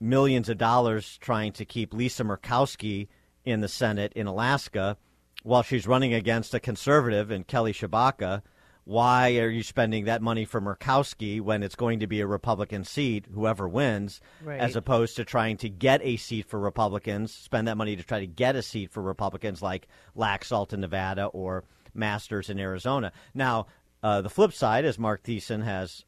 millions 0.00 0.48
of 0.48 0.58
dollars 0.58 1.18
trying 1.20 1.50
to 1.50 1.64
keep 1.64 1.92
lisa 1.92 2.22
murkowski 2.22 3.08
in 3.44 3.60
the 3.60 3.68
senate 3.68 4.12
in 4.14 4.26
alaska 4.26 4.96
while 5.42 5.62
she's 5.62 5.86
running 5.86 6.14
against 6.14 6.54
a 6.54 6.60
conservative 6.60 7.30
in 7.30 7.44
Kelly 7.44 7.72
Tshibaka. 7.72 8.42
Why 8.84 9.36
are 9.36 9.50
you 9.50 9.62
spending 9.62 10.06
that 10.06 10.22
money 10.22 10.46
for 10.46 10.62
Murkowski 10.62 11.42
when 11.42 11.62
it's 11.62 11.74
going 11.74 12.00
to 12.00 12.06
be 12.06 12.22
a 12.22 12.26
Republican 12.26 12.84
seat, 12.84 13.26
whoever 13.30 13.68
wins, 13.68 14.22
right. 14.42 14.58
as 14.58 14.76
opposed 14.76 15.16
to 15.16 15.26
trying 15.26 15.58
to 15.58 15.68
get 15.68 16.00
a 16.02 16.16
seat 16.16 16.46
for 16.46 16.58
Republicans, 16.58 17.34
spend 17.34 17.68
that 17.68 17.76
money 17.76 17.96
to 17.96 18.02
try 18.02 18.20
to 18.20 18.26
get 18.26 18.56
a 18.56 18.62
seat 18.62 18.90
for 18.90 19.02
Republicans 19.02 19.60
like 19.60 19.88
Laxalt 20.16 20.72
in 20.72 20.80
Nevada 20.80 21.26
or 21.26 21.64
Masters 21.92 22.48
in 22.48 22.58
Arizona? 22.58 23.12
Now, 23.34 23.66
uh, 24.02 24.22
the 24.22 24.30
flip 24.30 24.54
side, 24.54 24.86
as 24.86 24.98
Mark 24.98 25.22
Thiessen 25.22 25.62
has 25.64 26.06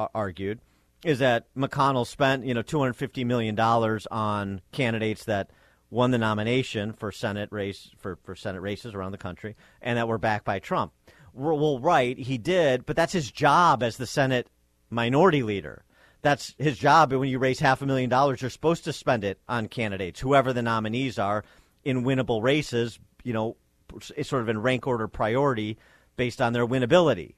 uh, 0.00 0.08
argued, 0.12 0.58
is 1.04 1.20
that 1.20 1.46
McConnell 1.54 2.08
spent 2.08 2.44
you 2.44 2.54
know 2.54 2.62
two 2.62 2.80
hundred 2.80 2.94
fifty 2.94 3.22
million 3.22 3.54
dollars 3.54 4.08
on 4.10 4.62
candidates 4.72 5.26
that– 5.26 5.50
won 5.92 6.10
the 6.10 6.18
nomination 6.18 6.94
for 6.94 7.12
Senate 7.12 7.50
race 7.52 7.90
for, 7.98 8.18
for 8.24 8.34
Senate 8.34 8.62
races 8.62 8.94
around 8.94 9.12
the 9.12 9.18
country, 9.18 9.54
and 9.82 9.98
that 9.98 10.08
were 10.08 10.18
backed 10.18 10.46
by 10.46 10.58
Trump. 10.58 10.92
Well, 11.34 11.78
right, 11.78 12.18
he 12.18 12.38
did, 12.38 12.86
but 12.86 12.96
that's 12.96 13.12
his 13.12 13.30
job 13.30 13.82
as 13.82 13.98
the 13.98 14.06
Senate 14.06 14.48
minority 14.90 15.42
leader. 15.42 15.84
That's 16.22 16.54
his 16.58 16.78
job. 16.78 17.12
When 17.12 17.28
you 17.28 17.38
raise 17.38 17.60
half 17.60 17.82
a 17.82 17.86
million 17.86 18.08
dollars, 18.08 18.40
you're 18.40 18.50
supposed 18.50 18.84
to 18.84 18.92
spend 18.92 19.22
it 19.22 19.38
on 19.48 19.68
candidates, 19.68 20.20
whoever 20.20 20.52
the 20.52 20.62
nominees 20.62 21.18
are, 21.18 21.44
in 21.84 22.04
winnable 22.04 22.42
races. 22.42 22.98
You 23.22 23.34
know, 23.34 23.56
sort 24.00 24.42
of 24.42 24.48
in 24.48 24.62
rank 24.62 24.86
order 24.86 25.08
priority 25.08 25.78
based 26.16 26.40
on 26.40 26.54
their 26.54 26.66
winnability. 26.66 27.34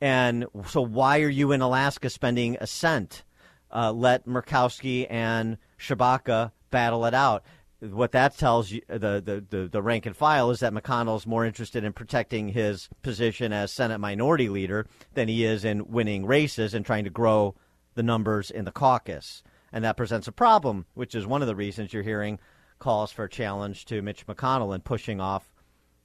And 0.00 0.46
so, 0.66 0.82
why 0.82 1.20
are 1.20 1.28
you 1.28 1.52
in 1.52 1.60
Alaska 1.60 2.10
spending 2.10 2.56
a 2.60 2.66
cent? 2.66 3.22
Uh, 3.70 3.92
let 3.92 4.26
Murkowski 4.26 5.06
and 5.08 5.58
Tshibaka 5.78 6.52
battle 6.70 7.04
it 7.06 7.14
out 7.14 7.44
what 7.92 8.12
that 8.12 8.36
tells 8.36 8.70
you, 8.70 8.80
the, 8.88 9.22
the, 9.24 9.44
the, 9.48 9.68
the, 9.68 9.82
rank 9.82 10.06
and 10.06 10.16
file, 10.16 10.50
is 10.50 10.60
that 10.60 10.72
McConnell's 10.72 11.26
more 11.26 11.44
interested 11.44 11.84
in 11.84 11.92
protecting 11.92 12.48
his 12.48 12.88
position 13.02 13.52
as 13.52 13.72
Senate 13.72 13.98
minority 13.98 14.48
leader 14.48 14.86
than 15.14 15.28
he 15.28 15.44
is 15.44 15.64
in 15.64 15.88
winning 15.88 16.26
races 16.26 16.74
and 16.74 16.84
trying 16.84 17.04
to 17.04 17.10
grow 17.10 17.54
the 17.94 18.02
numbers 18.02 18.50
in 18.50 18.64
the 18.64 18.72
caucus. 18.72 19.42
And 19.72 19.84
that 19.84 19.96
presents 19.96 20.28
a 20.28 20.32
problem, 20.32 20.86
which 20.94 21.14
is 21.14 21.26
one 21.26 21.42
of 21.42 21.48
the 21.48 21.56
reasons 21.56 21.92
you're 21.92 22.02
hearing 22.02 22.38
calls 22.78 23.10
for 23.10 23.24
a 23.24 23.30
challenge 23.30 23.84
to 23.86 24.02
Mitch 24.02 24.26
McConnell 24.26 24.74
and 24.74 24.84
pushing 24.84 25.20
off 25.20 25.50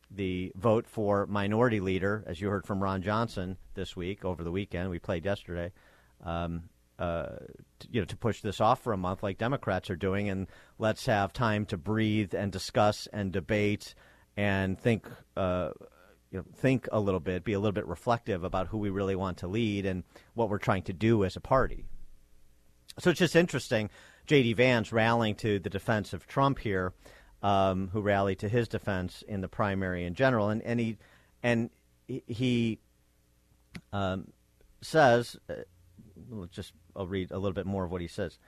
the 0.10 0.52
vote 0.56 0.88
for 0.88 1.26
minority 1.28 1.80
leader, 1.80 2.24
as 2.28 2.42
you 2.42 2.50
heard 2.50 2.66
from 2.66 2.82
Ron 2.82 3.02
Johnson 3.02 3.58
this 3.76 3.96
week, 3.96 4.26
over 4.26 4.44
the 4.44 4.52
weekend. 4.52 4.90
We 4.90 5.00
played 5.00 5.26
yesterday. 5.26 5.72
Um, 6.24 6.64
uh, 7.02 7.36
you 7.90 8.00
know, 8.00 8.06
to 8.06 8.16
push 8.16 8.42
this 8.42 8.62
off 8.62 8.84
for 8.84 8.94
a 8.94 8.98
month 8.98 9.24
like 9.24 9.40
Democrats 9.40 9.90
are 9.90 9.96
doing, 9.96 10.30
and 10.30 10.46
let's 10.78 11.08
have 11.08 11.34
time 11.34 11.66
to 11.66 11.76
breathe 11.76 12.36
and 12.36 12.52
discuss 12.52 13.08
and 13.12 13.32
debate 13.32 13.96
and 14.38 14.80
think, 14.80 15.10
uh, 15.36 15.72
you 16.30 16.38
know, 16.38 16.46
think 16.56 16.88
a 16.92 17.00
little 17.00 17.20
bit, 17.20 17.44
be 17.44 17.54
a 17.54 17.60
little 17.60 17.72
bit 17.72 17.88
reflective 17.88 18.44
about 18.44 18.68
who 18.68 18.78
we 18.78 18.92
really 18.92 19.16
want 19.16 19.40
to 19.40 19.48
lead 19.48 19.88
and 19.88 20.04
what 20.36 20.48
we're 20.48 20.60
trying 20.60 20.84
to 20.84 20.94
do 20.94 21.26
as 21.26 21.36
a 21.36 21.42
party. 21.42 21.86
So 23.00 23.10
it's 23.10 23.20
just 23.20 23.36
interesting, 23.36 23.90
J.D. 24.28 24.54
Vance 24.54 24.92
rallying 24.92 25.34
to 25.38 25.58
the 25.58 25.72
defense 25.72 26.14
of 26.14 26.28
Trump 26.28 26.60
here, 26.60 26.94
um, 27.42 27.90
who 27.94 28.02
rallied 28.02 28.38
to 28.40 28.48
his 28.48 28.68
defense 28.68 29.24
in 29.28 29.42
the 29.42 29.48
primary 29.48 30.06
in 30.06 30.14
general, 30.14 30.50
and 30.50 30.62
and 30.62 30.80
he 30.80 30.98
and 31.42 31.72
he 32.08 32.80
um, 33.92 34.28
says. 34.84 35.36
Just 36.52 36.74
I'll 36.96 37.08
read 37.08 37.32
a 37.32 37.38
little 37.38 37.54
bit 37.54 37.66
more 37.66 37.86
of 37.86 37.92
what 37.92 38.02
he 38.02 38.08
says. 38.08 38.40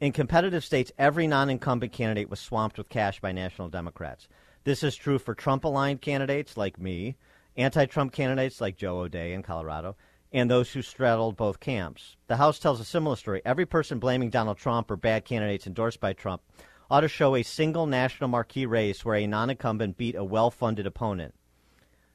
In 0.00 0.12
competitive 0.12 0.64
states, 0.64 0.92
every 0.98 1.26
non 1.26 1.50
incumbent 1.50 1.92
candidate 1.92 2.30
was 2.30 2.40
swamped 2.40 2.78
with 2.78 2.88
cash 2.88 3.20
by 3.20 3.32
national 3.32 3.68
Democrats. 3.68 4.28
This 4.64 4.82
is 4.82 4.96
true 4.96 5.18
for 5.18 5.34
Trump 5.34 5.64
aligned 5.64 6.02
candidates 6.02 6.56
like 6.56 6.78
me, 6.78 7.16
anti 7.56 7.86
Trump 7.86 8.12
candidates 8.12 8.60
like 8.60 8.76
Joe 8.76 9.00
O'Dea 9.00 9.32
in 9.32 9.42
Colorado, 9.42 9.96
and 10.32 10.50
those 10.50 10.72
who 10.72 10.82
straddled 10.82 11.36
both 11.36 11.60
camps. 11.60 12.16
The 12.28 12.36
House 12.36 12.58
tells 12.58 12.80
a 12.80 12.84
similar 12.84 13.16
story. 13.16 13.42
Every 13.44 13.66
person 13.66 13.98
blaming 13.98 14.30
Donald 14.30 14.58
Trump 14.58 14.90
or 14.90 14.96
bad 14.96 15.24
candidates 15.24 15.66
endorsed 15.66 16.00
by 16.00 16.12
Trump 16.12 16.42
ought 16.90 17.00
to 17.00 17.08
show 17.08 17.34
a 17.34 17.42
single 17.42 17.86
national 17.86 18.28
marquee 18.28 18.66
race 18.66 19.04
where 19.04 19.16
a 19.16 19.26
non 19.26 19.50
incumbent 19.50 19.96
beat 19.96 20.14
a 20.14 20.24
well 20.24 20.50
funded 20.50 20.86
opponent. 20.86 21.34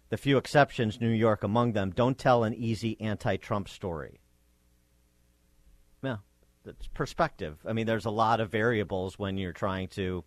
The 0.09 0.17
few 0.17 0.37
exceptions, 0.37 1.01
New 1.01 1.09
York 1.09 1.43
among 1.43 1.73
them, 1.73 1.91
don't 1.91 2.17
tell 2.17 2.43
an 2.43 2.53
easy 2.53 2.99
anti 2.99 3.37
Trump 3.37 3.69
story 3.69 4.19
it's 6.65 6.87
perspective. 6.87 7.57
I 7.65 7.73
mean, 7.73 7.85
there's 7.85 8.05
a 8.05 8.11
lot 8.11 8.39
of 8.39 8.51
variables 8.51 9.19
when 9.19 9.37
you're 9.37 9.53
trying 9.53 9.87
to 9.89 10.23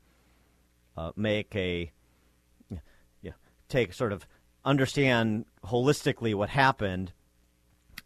uh, 0.97 1.13
make 1.17 1.55
a 1.55 1.93
yeah, 3.23 3.33
take 3.69 3.93
sort 3.93 4.13
of 4.13 4.27
understand 4.65 5.47
holistically 5.65 6.35
what 6.35 6.51
happened, 6.51 7.13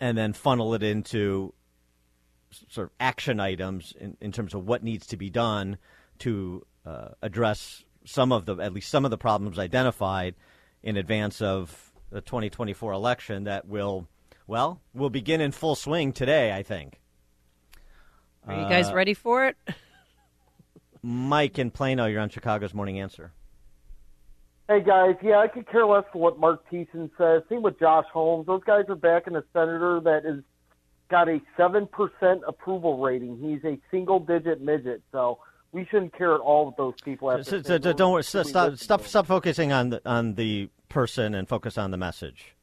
and 0.01 0.17
then 0.17 0.33
funnel 0.33 0.75
it 0.75 0.83
into 0.83 1.55
sort 2.69 2.89
of 2.89 2.93
action 3.01 3.41
items 3.41 3.95
in, 3.99 4.17
in 4.21 4.33
terms 4.33 4.55
of 4.55 4.67
what 4.67 4.83
needs 4.83 5.07
to 5.07 5.17
be 5.17 5.31
done 5.31 5.79
to 6.19 6.67
uh, 6.85 7.09
address 7.23 7.85
some 8.05 8.33
of 8.33 8.47
the 8.47 8.57
at 8.57 8.73
least 8.73 8.91
some 8.91 9.05
of 9.05 9.11
the 9.11 9.19
problems 9.19 9.59
identified 9.59 10.35
in 10.83 10.97
advance 10.97 11.41
of 11.41 11.93
the 12.11 12.21
2024 12.21 12.93
election 12.93 13.45
that 13.45 13.67
will, 13.67 14.07
well, 14.47 14.81
will 14.95 15.11
begin 15.11 15.41
in 15.41 15.53
full 15.53 15.75
swing 15.75 16.13
today, 16.13 16.53
I 16.53 16.63
think. 16.63 17.01
Are 18.47 18.55
you 18.55 18.69
guys 18.69 18.89
Uh, 18.91 18.95
ready 18.95 19.15
for 19.15 19.47
it? 19.47 19.57
Mike 21.03 21.59
in 21.59 21.71
Plano, 21.71 22.07
you're 22.07 22.21
on 22.21 22.29
Chicago's 22.29 22.75
Morning 22.75 23.01
Answer. 23.01 23.33
Hey 24.69 24.81
guys, 24.83 25.17
yeah, 25.23 25.39
I 25.39 25.49
could 25.49 25.69
care 25.69 25.85
less 25.85 26.05
for 26.13 26.19
what 26.21 26.39
Mark 26.39 26.63
Thiessen 26.71 27.11
says. 27.19 27.43
Same 27.49 27.63
with 27.63 27.79
Josh 27.79 28.07
Holmes. 28.13 28.47
Those 28.47 28.63
guys 28.65 28.85
are 28.89 28.95
backing 28.95 29.35
a 29.37 29.43
senator 29.53 30.01
that 30.05 30.25
is 30.25 30.43
got 31.11 31.29
a 31.29 31.41
seven 31.57 31.87
percent 31.87 32.43
approval 32.47 32.99
rating. 33.03 33.37
He's 33.39 33.63
a 33.65 33.79
single 33.91 34.19
digit 34.21 34.63
midget, 34.63 35.03
so 35.11 35.39
we 35.73 35.85
shouldn't 35.91 36.17
care 36.17 36.35
at 36.35 36.41
all 36.41 36.67
what 36.67 36.77
those 36.77 36.95
people 37.05 37.29
have 37.31 37.45
So- 37.45 37.59
to 37.61 37.65
so- 37.65 37.79
so 37.81 37.93
don't 37.93 38.13
worry, 38.13 38.21
We 38.21 38.23
stop, 38.23 38.47
stop, 38.47 38.77
stop, 38.77 39.03
stop 39.03 39.27
focusing 39.27 39.73
on 39.73 39.91
the 39.91 40.01
on 40.09 40.35
the 40.37 40.71
person 40.89 41.35
and 41.35 41.49
focus 41.49 41.77
on 41.77 41.91
the 41.91 41.97
message. 41.99 42.55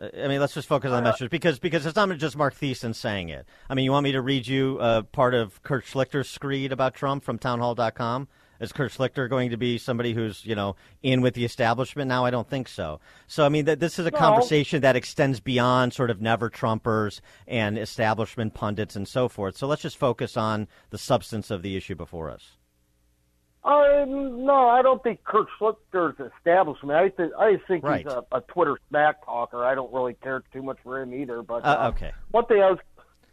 Uh, 0.00 0.08
I 0.22 0.28
mean, 0.28 0.40
let's 0.40 0.54
just 0.54 0.68
focus 0.68 0.90
on 0.90 1.02
the 1.02 1.10
message 1.10 1.30
because 1.30 1.58
because 1.58 1.86
it's 1.86 1.96
not 1.96 2.14
just 2.18 2.36
Mark 2.36 2.54
Thiessen 2.54 2.94
saying 2.94 3.28
it. 3.30 3.46
I 3.68 3.74
mean, 3.74 3.84
you 3.84 3.92
want 3.92 4.04
me 4.04 4.12
to 4.12 4.20
read 4.20 4.46
you 4.46 4.78
uh, 4.80 5.02
part 5.02 5.34
of 5.34 5.62
Kurt 5.62 5.84
Schlichter's 5.84 6.28
screed 6.28 6.72
about 6.72 6.94
Trump 6.94 7.24
from 7.24 7.38
townhall.com? 7.38 8.28
Is 8.58 8.72
Kurt 8.72 8.90
Schlichter 8.92 9.28
going 9.28 9.50
to 9.50 9.58
be 9.58 9.76
somebody 9.76 10.14
who's 10.14 10.44
you 10.46 10.54
know 10.54 10.76
in 11.02 11.20
with 11.20 11.34
the 11.34 11.44
establishment 11.44 12.08
now? 12.08 12.24
I 12.24 12.30
don't 12.30 12.48
think 12.48 12.68
so. 12.68 13.00
So 13.26 13.44
I 13.44 13.48
mean, 13.50 13.66
th- 13.66 13.78
this 13.78 13.98
is 13.98 14.06
a 14.06 14.10
No. 14.10 14.18
conversation 14.18 14.80
that 14.80 14.96
extends 14.96 15.40
beyond 15.40 15.92
sort 15.92 16.10
of 16.10 16.20
never 16.22 16.48
Trumpers 16.50 17.20
and 17.46 17.76
establishment 17.78 18.54
pundits 18.54 18.96
and 18.96 19.06
so 19.06 19.28
forth. 19.28 19.56
So 19.56 19.66
let's 19.66 19.82
just 19.82 19.98
focus 19.98 20.36
on 20.36 20.68
the 20.90 20.98
substance 20.98 21.50
of 21.50 21.62
the 21.62 21.76
issue 21.76 21.94
before 21.94 22.30
us. 22.30 22.56
Uh, 23.66 24.04
no, 24.06 24.68
I 24.68 24.80
don't 24.80 25.02
think 25.02 25.24
Kurt 25.24 25.48
Schlichter's 25.58 26.14
establishment. 26.38 26.92
I 26.96 27.08
think 27.08 27.32
I 27.36 27.54
just 27.54 27.66
think 27.66 27.82
Right. 27.84 28.04
he's 28.06 28.12
a, 28.12 28.24
a 28.30 28.40
Twitter 28.42 28.78
smack 28.88 29.24
talker. 29.26 29.64
I 29.64 29.74
don't 29.74 29.92
really 29.92 30.14
care 30.14 30.44
too 30.52 30.62
much 30.62 30.78
for 30.84 31.00
him 31.02 31.12
either. 31.12 31.42
But 31.42 31.64
Uh, 31.64 31.76
um, 31.80 31.94
okay. 31.94 32.12
One 32.30 32.46
thing 32.46 32.62
I 32.62 32.70
was 32.70 32.78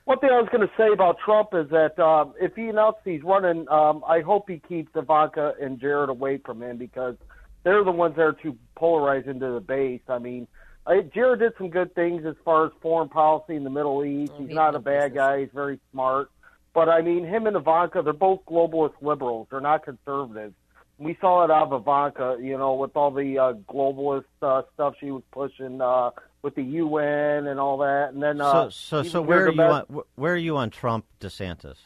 one 0.05 0.17
thing 0.19 0.31
I 0.31 0.39
was 0.41 0.49
going 0.51 0.67
to 0.67 0.73
say 0.75 0.91
about 0.91 1.17
Trump 1.23 1.49
is 1.53 1.69
that 1.69 1.97
um, 1.99 2.33
if 2.41 2.55
he 2.55 2.67
announces 2.67 3.01
he's 3.05 3.23
running, 3.23 3.69
um, 3.69 4.03
I 4.07 4.21
hope 4.21 4.49
he 4.49 4.57
keeps 4.67 4.91
Ivanka 4.95 5.53
and 5.61 5.79
Jared 5.79 6.09
away 6.09 6.39
from 6.39 6.61
him 6.61 6.77
because 6.77 7.15
they're 7.63 7.83
the 7.85 7.91
ones 7.91 8.15
that 8.17 8.23
are 8.23 8.33
too 8.33 8.57
polarized 8.75 9.27
into 9.27 9.51
the 9.51 9.61
base. 9.61 10.01
I 10.09 10.17
mean, 10.17 10.47
I, 10.85 11.01
Jared 11.01 11.39
did 11.39 11.53
some 11.57 11.69
good 11.69 11.95
things 11.95 12.25
as 12.25 12.35
far 12.43 12.65
as 12.65 12.71
foreign 12.81 13.07
policy 13.07 13.55
in 13.55 13.63
the 13.63 13.69
Middle 13.69 14.03
East. 14.03 14.33
He's 14.37 14.49
he 14.49 14.53
not 14.53 14.75
a 14.75 14.79
bad 14.79 15.11
business. 15.13 15.15
guy. 15.15 15.39
He's 15.41 15.49
very 15.53 15.79
smart. 15.93 16.29
But 16.73 16.89
I 16.89 17.01
mean, 17.01 17.25
him 17.25 17.45
and 17.47 17.55
Ivanka, 17.55 18.01
they're 18.03 18.13
both 18.13 18.39
globalist 18.45 18.93
liberals. 19.01 19.47
They're 19.51 19.61
not 19.61 19.83
conservatives. 19.85 20.55
We 20.97 21.17
saw 21.21 21.43
it 21.43 21.51
out 21.51 21.71
of 21.71 21.81
Ivanka, 21.81 22.37
you 22.41 22.57
know, 22.57 22.73
with 22.75 22.95
all 22.95 23.11
the 23.11 23.37
uh, 23.37 23.53
globalist 23.71 24.25
uh, 24.41 24.61
stuff 24.73 24.95
she 24.99 25.11
was 25.11 25.23
pushing 25.31 25.81
uh, 25.81 26.11
with 26.43 26.55
the 26.55 26.63
UN 26.63 27.47
and 27.47 27.59
all 27.59 27.77
that. 27.79 28.09
And 28.13 28.21
then, 28.21 28.41
uh, 28.41 28.69
so 28.69 28.69
so 28.69 29.03
so 29.03 29.21
where 29.21 29.45
are 29.45 29.51
you 29.51 29.61
on 29.61 29.83
where 30.15 30.33
are 30.33 30.37
you 30.37 30.57
on 30.57 30.69
Trump 30.69 31.05
DeSantis? 31.19 31.77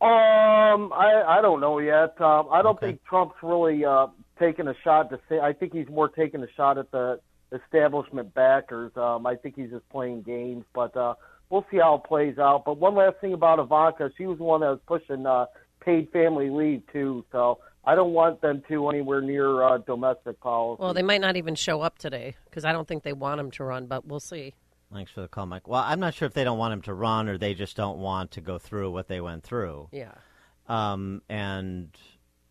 Um, 0.00 0.92
I 0.92 1.22
I 1.26 1.38
don't 1.40 1.60
know 1.60 1.78
yet. 1.78 2.20
Um, 2.20 2.48
I 2.50 2.60
don't 2.62 2.76
Okay. 2.76 2.88
think 2.88 3.04
Trump's 3.04 3.36
really 3.42 3.84
uh, 3.84 4.08
taking 4.38 4.68
a 4.68 4.74
shot 4.84 5.10
to 5.10 5.20
say. 5.28 5.38
I 5.40 5.52
think 5.52 5.72
he's 5.72 5.88
more 5.88 6.08
taking 6.08 6.42
a 6.42 6.48
shot 6.56 6.76
at 6.76 6.90
the 6.90 7.20
establishment 7.52 8.34
backers. 8.34 8.92
Um, 8.96 9.26
I 9.26 9.36
think 9.36 9.54
he's 9.56 9.70
just 9.70 9.88
playing 9.90 10.22
games, 10.22 10.64
but 10.74 10.94
uh, 10.96 11.14
we'll 11.50 11.66
see 11.70 11.78
how 11.78 11.96
it 11.96 12.04
plays 12.04 12.38
out. 12.38 12.64
But 12.64 12.78
one 12.78 12.94
last 12.94 13.16
thing 13.20 13.32
about 13.32 13.58
Ivanka, 13.58 14.10
she 14.16 14.26
was 14.26 14.38
the 14.38 14.44
one 14.44 14.60
that 14.60 14.70
was 14.70 14.80
pushing 14.86 15.26
uh, 15.26 15.46
paid 15.80 16.10
family 16.12 16.50
leave 16.50 16.82
too. 16.92 17.24
So 17.32 17.58
I 17.84 17.94
don't 17.94 18.12
want 18.12 18.40
them 18.40 18.62
to 18.68 18.88
anywhere 18.88 19.20
near 19.20 19.62
uh, 19.62 19.78
domestic 19.78 20.40
policy. 20.40 20.82
Well, 20.82 20.94
they 20.94 21.02
might 21.02 21.20
not 21.20 21.36
even 21.36 21.54
show 21.54 21.80
up 21.80 21.98
today 21.98 22.34
because 22.46 22.64
I 22.64 22.72
don't 22.72 22.88
think 22.88 23.02
they 23.02 23.12
want 23.12 23.40
him 23.40 23.50
to 23.52 23.64
run, 23.64 23.86
but 23.86 24.06
we'll 24.06 24.20
see. 24.20 24.54
Thanks 24.92 25.10
for 25.10 25.22
the 25.22 25.28
call, 25.28 25.46
Mike. 25.46 25.66
Well, 25.66 25.82
I'm 25.84 26.00
not 26.00 26.14
sure 26.14 26.26
if 26.26 26.34
they 26.34 26.44
don't 26.44 26.58
want 26.58 26.72
him 26.72 26.82
to 26.82 26.94
run 26.94 27.28
or 27.28 27.36
they 27.36 27.54
just 27.54 27.76
don't 27.76 27.98
want 27.98 28.30
to 28.32 28.40
go 28.40 28.58
through 28.58 28.92
what 28.92 29.08
they 29.08 29.20
went 29.20 29.42
through. 29.42 29.88
Yeah. 29.92 30.12
Um, 30.68 31.22
and 31.28 31.88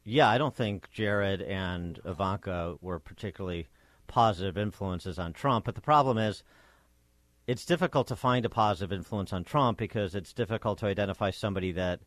yeah, 0.04 0.30
I 0.30 0.38
don't 0.38 0.56
think 0.56 0.90
Jared 0.92 1.42
and 1.42 2.00
Ivanka 2.06 2.76
were 2.82 3.00
particularly 3.00 3.70
positive 4.08 4.58
influences 4.58 5.18
on 5.18 5.34
Trump. 5.34 5.66
But 5.66 5.76
the 5.76 5.82
problem 5.82 6.18
is, 6.18 6.44
it's 7.48 7.66
difficult 7.66 8.08
to 8.08 8.16
find 8.16 8.46
a 8.46 8.50
positive 8.50 8.94
influence 8.94 9.34
on 9.34 9.44
Trump 9.44 9.78
because 9.78 10.16
it's 10.16 10.34
difficult 10.34 10.80
to 10.80 10.86
identify 10.86 11.32
somebody 11.32 11.72
that 11.74 12.00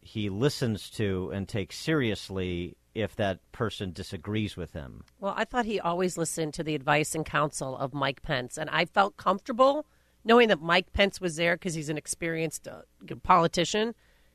he 0.00 0.28
listens 0.28 0.88
to 0.90 1.30
and 1.32 1.48
takes 1.48 1.76
seriously 1.76 2.76
if 2.94 3.14
that 3.16 3.40
person 3.52 3.92
disagrees 3.92 4.56
with 4.56 4.72
him. 4.72 5.04
Well, 5.20 5.34
I 5.36 5.44
thought 5.44 5.66
he 5.66 5.78
always 5.78 6.16
listened 6.16 6.54
to 6.54 6.62
the 6.62 6.74
advice 6.74 7.14
and 7.14 7.26
counsel 7.26 7.76
of 7.76 7.92
Mike 7.92 8.22
Pence, 8.22 8.56
and 8.56 8.70
I 8.70 8.86
felt 8.86 9.16
comfortable 9.16 9.86
knowing 10.24 10.48
that 10.48 10.60
Mike 10.60 10.92
Pence 10.92 11.20
was 11.20 11.36
there 11.36 11.56
because 11.56 11.74
he's 11.74 11.88
an 11.88 11.98
experienced 11.98 12.66
uh, 12.66 12.82
politician. 13.22 13.94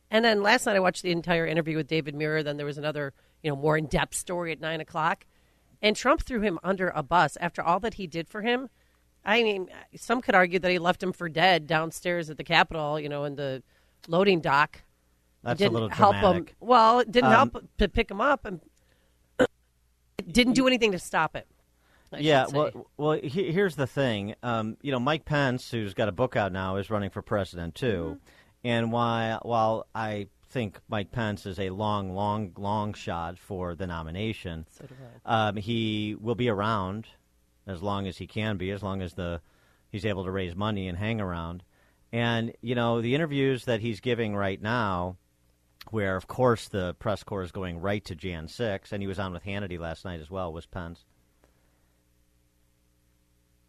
And 0.09 0.23
then 0.23 0.43
last 0.43 0.65
night 0.65 0.75
I 0.75 0.79
watched 0.79 1.03
the 1.03 1.11
entire 1.11 1.45
interview 1.45 1.75
with 1.77 1.87
David 1.87 2.15
Muir. 2.15 2.43
Then 2.43 2.57
there 2.57 2.65
was 2.65 2.77
another, 2.77 3.13
you 3.43 3.49
know, 3.49 3.55
more 3.55 3.77
in 3.77 3.87
depth 3.87 4.15
story 4.15 4.51
at 4.51 4.61
nine 4.61 4.79
o'clock, 4.79 5.25
and 5.81 5.95
Trump 5.95 6.21
threw 6.21 6.41
him 6.41 6.59
under 6.63 6.89
a 6.89 7.03
bus 7.03 7.37
after 7.41 7.61
all 7.61 7.79
that 7.79 7.95
he 7.95 8.07
did 8.07 8.29
for 8.29 8.41
him. 8.41 8.69
I 9.23 9.43
mean, 9.43 9.69
some 9.95 10.21
could 10.21 10.35
argue 10.35 10.59
that 10.59 10.71
he 10.71 10.79
left 10.79 11.01
him 11.03 11.13
for 11.13 11.29
dead 11.29 11.67
downstairs 11.67 12.29
at 12.29 12.37
the 12.37 12.43
Capitol, 12.43 12.99
you 12.99 13.07
know, 13.09 13.23
in 13.25 13.35
the 13.35 13.61
loading 14.07 14.41
dock. 14.41 14.81
That's 15.43 15.59
a 15.59 15.63
didn't 15.63 15.73
little 15.73 15.89
help 15.89 16.13
dramatic. 16.15 16.49
him. 16.49 16.55
Well, 16.59 16.99
it 16.99 17.11
didn't 17.11 17.31
Um, 17.31 17.51
help 17.51 17.65
to 17.77 17.87
pick 17.89 18.09
him 18.09 18.21
up, 18.21 18.45
and 18.45 18.59
didn't 20.31 20.53
do 20.53 20.67
anything 20.67 20.91
to 20.91 20.99
stop 20.99 21.35
it. 21.35 21.47
I 22.13 22.19
yeah, 22.19 22.45
well, 22.51 22.87
well, 22.97 23.19
he, 23.23 23.51
here's 23.51 23.75
the 23.75 23.87
thing. 23.87 24.35
Um, 24.43 24.75
you 24.81 24.91
know, 24.91 24.99
Mike 24.99 25.23
Pence, 25.25 25.71
who's 25.71 25.93
got 25.93 26.09
a 26.09 26.11
book 26.11 26.35
out 26.35 26.51
now, 26.51 26.75
is 26.75 26.89
running 26.89 27.09
for 27.09 27.21
president 27.21 27.73
too. 27.75 28.19
And 28.63 28.91
while 28.91 29.39
while 29.43 29.87
I 29.95 30.27
think 30.49 30.79
Mike 30.89 31.11
Pence 31.11 31.45
is 31.45 31.57
a 31.57 31.69
long, 31.69 32.13
long, 32.13 32.51
long 32.57 32.93
shot 32.93 33.39
for 33.39 33.75
the 33.75 33.87
nomination, 33.87 34.65
So 34.69 34.85
um, 35.25 35.55
he 35.55 36.15
will 36.19 36.35
be 36.35 36.49
around 36.49 37.07
as 37.67 37.81
long 37.81 38.07
as 38.07 38.17
he 38.17 38.27
can 38.27 38.57
be, 38.57 38.71
as 38.71 38.83
long 38.83 39.01
as 39.01 39.13
the 39.13 39.41
he's 39.89 40.05
able 40.05 40.23
to 40.23 40.31
raise 40.31 40.55
money 40.55 40.87
and 40.87 40.97
hang 40.97 41.21
around. 41.21 41.63
And 42.11 42.53
you 42.61 42.75
know, 42.75 43.01
the 43.01 43.15
interviews 43.15 43.65
that 43.65 43.81
he's 43.81 43.99
giving 43.99 44.35
right 44.35 44.61
now, 44.61 45.17
where 45.89 46.15
of 46.15 46.27
course 46.27 46.67
the 46.67 46.93
press 46.95 47.23
corps 47.23 47.43
is 47.43 47.51
going 47.51 47.79
right 47.79 48.03
to 48.05 48.15
Jan 48.15 48.47
six, 48.47 48.91
and 48.91 49.01
he 49.01 49.07
was 49.07 49.19
on 49.19 49.33
with 49.33 49.43
Hannity 49.43 49.79
last 49.79 50.05
night 50.05 50.21
as 50.21 50.29
well, 50.29 50.51
was 50.51 50.65
Pence. 50.65 51.05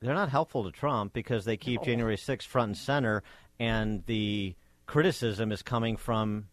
They're 0.01 0.15
not 0.15 0.31
helpful 0.31 0.65
to 0.65 0.73
Trump 0.73 1.13
because 1.13 1.45
they 1.45 1.57
keep 1.57 1.85
January 1.85 2.17
6th 2.17 2.43
front 2.43 2.71
and 2.71 2.77
center, 2.77 3.23
and 3.61 4.05
the 4.07 4.57
criticism 4.87 5.53
is 5.53 5.63
coming 5.63 5.97
from 5.97 6.49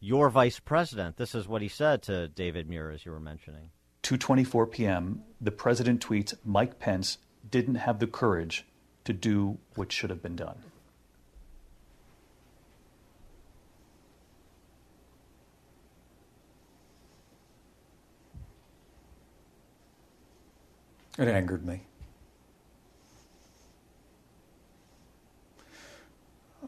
your 0.00 0.28
vice 0.28 0.60
president. 0.60 1.16
This 1.16 1.34
is 1.34 1.48
what 1.48 1.62
he 1.62 1.68
said 1.68 2.02
to 2.02 2.28
David 2.28 2.68
Muir, 2.68 2.90
as 2.90 3.06
you 3.06 3.12
were 3.12 3.20
mentioning. 3.20 3.70
2:24 4.02 4.70
p.m., 4.70 5.22
the 5.40 5.50
president 5.50 6.04
tweets 6.04 6.34
Mike 6.44 6.78
Pence 6.78 7.18
didn't 7.50 7.76
have 7.76 7.98
the 7.98 8.06
courage 8.06 8.64
to 9.04 9.12
do 9.12 9.58
what 9.74 9.92
should 9.92 10.10
have 10.10 10.22
been 10.22 10.36
done. 10.36 10.58
It 21.18 21.28
angered 21.28 21.66
me. 21.66 21.82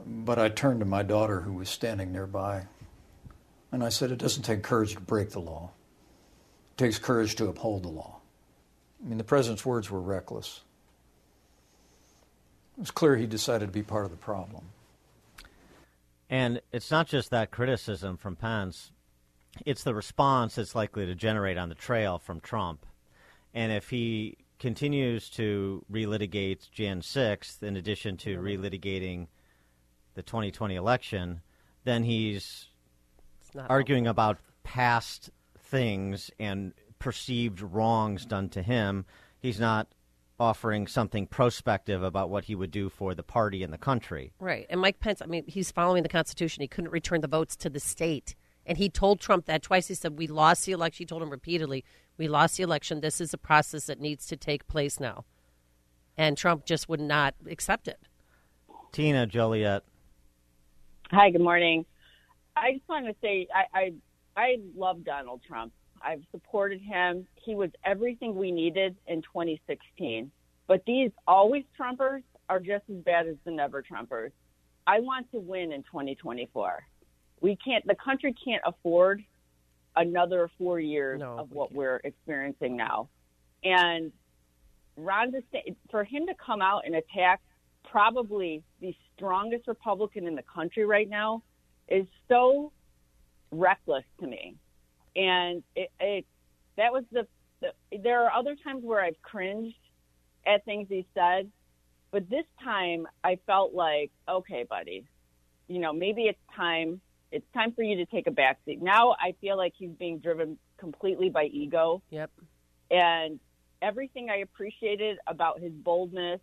But 0.04 0.38
I 0.38 0.50
turned 0.50 0.80
to 0.80 0.86
my 0.86 1.02
daughter, 1.02 1.40
who 1.40 1.54
was 1.54 1.70
standing 1.70 2.12
nearby, 2.12 2.66
and 3.70 3.82
I 3.82 3.88
said, 3.88 4.10
It 4.10 4.18
doesn't 4.18 4.42
take 4.42 4.62
courage 4.62 4.94
to 4.94 5.00
break 5.00 5.30
the 5.30 5.40
law, 5.40 5.70
it 6.72 6.78
takes 6.78 6.98
courage 6.98 7.36
to 7.36 7.48
uphold 7.48 7.82
the 7.82 7.88
law. 7.88 8.18
I 9.04 9.08
mean, 9.08 9.18
the 9.18 9.24
president's 9.24 9.66
words 9.66 9.90
were 9.90 10.00
reckless. 10.00 10.62
It 12.78 12.80
was 12.80 12.90
clear 12.90 13.16
he 13.16 13.26
decided 13.26 13.66
to 13.66 13.72
be 13.72 13.82
part 13.82 14.06
of 14.06 14.10
the 14.10 14.16
problem. 14.16 14.64
And 16.30 16.62
it's 16.72 16.90
not 16.90 17.08
just 17.08 17.30
that 17.30 17.50
criticism 17.50 18.16
from 18.16 18.36
Pence, 18.36 18.90
it's 19.66 19.82
the 19.82 19.94
response 19.94 20.56
it's 20.56 20.74
likely 20.74 21.04
to 21.04 21.14
generate 21.14 21.58
on 21.58 21.68
the 21.68 21.74
trail 21.74 22.18
from 22.18 22.40
Trump. 22.40 22.86
And 23.52 23.70
if 23.70 23.90
he 23.90 24.38
continues 24.58 25.28
to 25.30 25.84
relitigate 25.92 26.70
Jan 26.70 27.02
6th, 27.02 27.62
in 27.62 27.76
addition 27.76 28.16
to 28.18 28.38
relitigating 28.38 29.26
the 30.14 30.22
2020 30.22 30.74
election, 30.74 31.42
then 31.84 32.04
he's 32.04 32.68
It's 33.42 33.54
not 33.54 33.70
arguing 33.70 34.06
about 34.06 34.38
past 34.62 35.28
things 35.72 36.30
and 36.38 36.74
perceived 36.98 37.62
wrongs 37.62 38.26
done 38.26 38.50
to 38.50 38.62
him. 38.62 39.06
He's 39.40 39.58
not 39.58 39.88
offering 40.38 40.86
something 40.86 41.26
prospective 41.26 42.02
about 42.02 42.28
what 42.28 42.44
he 42.44 42.54
would 42.54 42.70
do 42.70 42.90
for 42.90 43.14
the 43.14 43.22
party 43.22 43.62
and 43.62 43.72
the 43.72 43.78
country. 43.78 44.32
Right. 44.38 44.66
And 44.68 44.80
Mike 44.80 45.00
Pence, 45.00 45.22
I 45.22 45.26
mean, 45.26 45.44
he's 45.46 45.72
following 45.72 46.02
the 46.02 46.08
Constitution. 46.10 46.60
He 46.60 46.68
couldn't 46.68 46.90
return 46.90 47.22
the 47.22 47.28
votes 47.28 47.56
to 47.56 47.70
the 47.70 47.80
state 47.80 48.36
And 48.64 48.78
he 48.78 48.88
told 48.88 49.18
Trump 49.18 49.46
that 49.46 49.62
twice. 49.62 49.88
He 49.88 49.94
said, 49.94 50.18
We 50.18 50.26
lost 50.26 50.66
the 50.66 50.72
election. 50.72 51.02
He 51.02 51.06
told 51.06 51.22
him 51.22 51.30
repeatedly, 51.30 51.84
We 52.16 52.28
lost 52.28 52.56
the 52.56 52.62
election. 52.62 53.00
This 53.00 53.20
is 53.20 53.34
a 53.34 53.38
process 53.38 53.86
that 53.86 54.00
needs 54.00 54.26
to 54.26 54.36
take 54.36 54.68
place 54.68 55.00
now. 55.00 55.24
And 56.16 56.36
Trump 56.36 56.66
just 56.66 56.88
would 56.88 57.00
not 57.00 57.34
accept 57.50 57.88
it. 57.88 57.98
Tina 58.92 59.26
Joliet. 59.26 59.82
Hi, 61.10 61.30
good 61.30 61.40
morning. 61.40 61.86
I 62.54 62.74
just 62.74 62.88
want 62.88 63.06
to 63.06 63.14
say 63.22 63.48
I, 63.54 63.78
I 63.78 63.92
I 64.36 64.56
love 64.76 65.04
Donald 65.04 65.40
Trump. 65.46 65.72
I've 66.04 66.22
supported 66.30 66.80
him. 66.80 67.26
He 67.34 67.54
was 67.54 67.70
everything 67.84 68.34
we 68.34 68.50
needed 68.50 68.96
in 69.06 69.22
2016. 69.22 70.30
But 70.66 70.82
these 70.86 71.10
always 71.26 71.64
Trumpers 71.78 72.22
are 72.48 72.58
just 72.60 72.84
as 72.90 72.96
bad 73.04 73.26
as 73.28 73.36
the 73.44 73.50
never 73.50 73.82
Trumpers. 73.82 74.30
I 74.86 75.00
want 75.00 75.30
to 75.32 75.38
win 75.38 75.72
in 75.72 75.82
2024. 75.84 76.82
We 77.40 77.56
can't. 77.64 77.86
The 77.86 77.94
country 77.94 78.34
can't 78.44 78.62
afford 78.66 79.22
another 79.96 80.50
four 80.58 80.80
years 80.80 81.20
No, 81.20 81.38
of 81.38 81.50
we 81.50 81.56
what 81.56 81.68
can't. 81.68 81.76
we're 81.78 82.00
experiencing 82.04 82.76
now. 82.76 83.08
And 83.62 84.10
Ron 84.96 85.32
DeSantis, 85.32 85.76
for 85.90 86.04
him 86.04 86.26
to 86.26 86.34
come 86.44 86.62
out 86.62 86.82
and 86.84 86.94
attack 86.96 87.40
probably 87.88 88.62
the 88.80 88.94
strongest 89.14 89.68
Republican 89.68 90.26
in 90.26 90.34
the 90.34 90.42
country 90.42 90.84
right 90.84 91.08
now 91.08 91.42
is 91.88 92.06
so 92.28 92.72
reckless 93.52 94.04
to 94.20 94.26
me. 94.26 94.56
And 95.14 95.62
it, 95.76 95.90
it 96.00 96.26
that 96.76 96.92
was 96.92 97.04
the, 97.12 97.26
the 97.60 97.98
there 97.98 98.24
are 98.24 98.32
other 98.32 98.56
times 98.56 98.82
where 98.82 99.00
I've 99.04 99.20
cringed 99.22 99.76
at 100.46 100.64
things 100.64 100.88
he 100.88 101.06
said, 101.14 101.50
but 102.10 102.28
this 102.28 102.46
time 102.64 103.06
I 103.22 103.38
felt 103.46 103.74
like, 103.74 104.10
okay, 104.28 104.64
buddy, 104.68 105.04
you 105.68 105.78
know, 105.78 105.92
maybe 105.92 106.22
it's 106.22 106.40
time 106.56 107.00
it's 107.30 107.46
time 107.54 107.72
for 107.72 107.82
you 107.82 107.96
to 107.96 108.06
take 108.06 108.26
a 108.26 108.30
backseat. 108.30 108.80
Now 108.82 109.12
I 109.12 109.34
feel 109.40 109.56
like 109.56 109.74
he's 109.76 109.90
being 109.90 110.18
driven 110.18 110.58
completely 110.78 111.30
by 111.30 111.44
ego 111.44 112.02
Yep. 112.10 112.30
and 112.90 113.38
everything 113.80 114.28
I 114.30 114.36
appreciated 114.38 115.18
about 115.26 115.60
his 115.60 115.72
boldness 115.72 116.40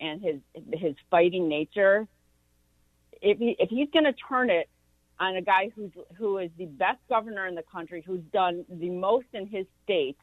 and 0.00 0.20
his 0.22 0.36
his 0.72 0.94
fighting 1.10 1.48
nature. 1.48 2.06
If 3.22 3.38
he 3.38 3.56
if 3.58 3.68
he's 3.70 3.88
going 3.90 4.04
to 4.04 4.12
turn 4.12 4.50
it 4.50 4.68
on 5.20 5.36
a 5.36 5.42
guy 5.42 5.70
who's 5.76 5.90
who 6.16 6.38
is 6.38 6.50
the 6.58 6.66
best 6.66 6.98
governor 7.08 7.46
in 7.46 7.54
the 7.54 7.62
country, 7.62 8.02
who's 8.04 8.22
done 8.32 8.64
the 8.68 8.90
most 8.90 9.26
in 9.34 9.46
his 9.46 9.66
state, 9.84 10.16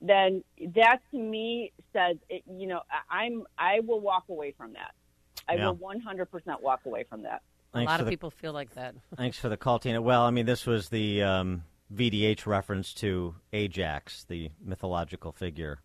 then 0.00 0.42
that 0.74 1.00
to 1.10 1.18
me 1.18 1.72
says, 1.92 2.16
it, 2.28 2.42
you 2.48 2.66
know, 2.66 2.80
I- 2.90 3.24
I'm 3.24 3.44
I 3.58 3.80
will 3.80 4.00
walk 4.00 4.24
away 4.28 4.52
from 4.56 4.72
that. 4.74 4.94
I 5.48 5.54
Yeah. 5.56 5.66
will 5.68 5.76
100% 5.76 6.60
walk 6.62 6.86
away 6.86 7.04
from 7.04 7.22
that. 7.22 7.42
A 7.74 7.82
lot 7.82 8.00
of 8.00 8.06
the- 8.06 8.10
people 8.12 8.30
feel 8.30 8.52
like 8.52 8.70
that. 8.74 8.94
Thanks 9.16 9.38
for 9.38 9.48
the 9.48 9.56
call, 9.56 9.78
Tina. 9.78 10.00
Well, 10.00 10.22
I 10.22 10.30
mean, 10.30 10.46
this 10.46 10.66
was 10.66 10.88
the 10.88 11.22
um, 11.22 11.64
VDH 11.92 12.46
reference 12.46 12.94
to 12.94 13.34
Ajax, 13.52 14.24
the 14.24 14.50
mythological 14.64 15.32
figure 15.32 15.80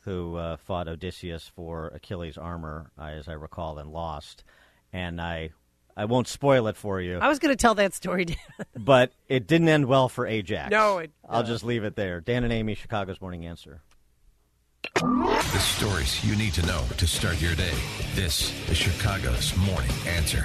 who 0.00 0.36
uh, 0.36 0.56
fought 0.56 0.86
Odysseus 0.86 1.48
for 1.48 1.88
Achilles' 1.88 2.38
armor, 2.38 2.90
uh, 2.98 3.04
as 3.06 3.26
I 3.28 3.32
recall, 3.32 3.78
and 3.78 3.90
lost. 3.90 4.44
And 4.92 5.20
I, 5.20 5.50
I 5.96 6.04
won't 6.04 6.28
spoil 6.28 6.66
it 6.68 6.76
for 6.76 7.00
you, 7.00 7.18
I 7.18 7.28
was 7.28 7.38
going 7.38 7.52
to 7.52 7.60
tell 7.60 7.74
that 7.76 7.94
story. 7.94 8.24
Dan. 8.26 8.36
but 8.76 9.12
it 9.28 9.46
didn't 9.46 9.68
end 9.68 9.86
well 9.86 10.08
for 10.08 10.26
Ajax. 10.26 10.70
No, 10.70 10.98
it- 10.98 11.10
I'll 11.28 11.42
just 11.42 11.64
leave 11.64 11.84
it 11.84 11.96
there. 11.96 12.20
Dan 12.20 12.44
and 12.44 12.52
Amy, 12.52 12.74
Chicago's 12.74 13.20
Morning 13.20 13.46
Answer. 13.46 13.80
The 14.94 15.58
stories 15.58 16.24
you 16.24 16.36
need 16.36 16.52
to 16.54 16.64
know 16.66 16.84
to 16.98 17.06
start 17.06 17.40
your 17.40 17.54
day. 17.54 17.72
This 18.14 18.52
is 18.70 18.76
Chicago's 18.76 19.56
Morning 19.56 19.90
Answer 20.06 20.44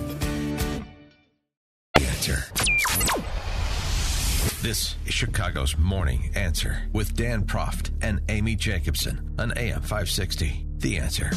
This 4.71 4.95
is 5.05 5.13
Chicago's 5.13 5.77
Morning 5.77 6.31
Answer 6.33 6.83
with 6.93 7.13
Dan 7.13 7.43
Proft 7.43 7.91
and 8.01 8.21
Amy 8.29 8.55
Jacobson 8.55 9.35
on 9.37 9.51
AM 9.57 9.81
560. 9.81 10.65
The 10.77 10.97
Answer. 10.97 11.29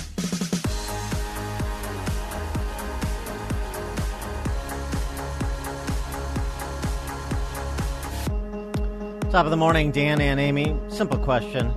Top 9.33 9.45
of 9.45 9.51
the 9.51 9.57
morning, 9.57 9.91
Dan 9.91 10.21
and 10.21 10.39
Amy. 10.39 10.79
Simple 10.89 11.19
question. 11.19 11.75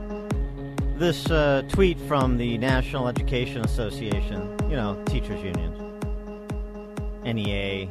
This 1.00 1.26
uh, 1.32 1.63
tweet 1.70 2.00
from 2.02 2.38
the 2.38 2.60
National 2.60 3.08
Education 3.08 3.65
Association, 3.65 4.56
you 4.70 4.76
know, 4.76 5.04
teachers' 5.08 5.41
unions, 5.43 5.82
NEA, 7.24 7.89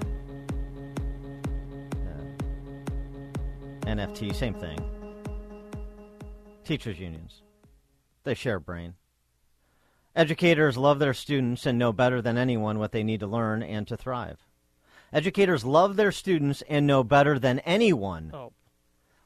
NFT, 3.86 4.34
same 4.34 4.54
thing. 4.54 4.78
Teachers' 6.64 6.98
unions. 6.98 7.42
They 8.24 8.34
share 8.34 8.56
a 8.56 8.60
brain. 8.60 8.94
Educators 10.16 10.76
love 10.76 10.98
their 10.98 11.14
students 11.14 11.66
and 11.66 11.78
know 11.78 11.92
better 11.92 12.20
than 12.20 12.36
anyone 12.38 12.78
what 12.78 12.92
they 12.92 13.04
need 13.04 13.20
to 13.20 13.26
learn 13.26 13.62
and 13.62 13.86
to 13.86 13.96
thrive. 13.96 14.38
Educators 15.12 15.64
love 15.64 15.96
their 15.96 16.10
students 16.10 16.62
and 16.68 16.86
know 16.86 17.04
better 17.04 17.38
than 17.38 17.60
anyone 17.60 18.32
Oh. 18.34 18.52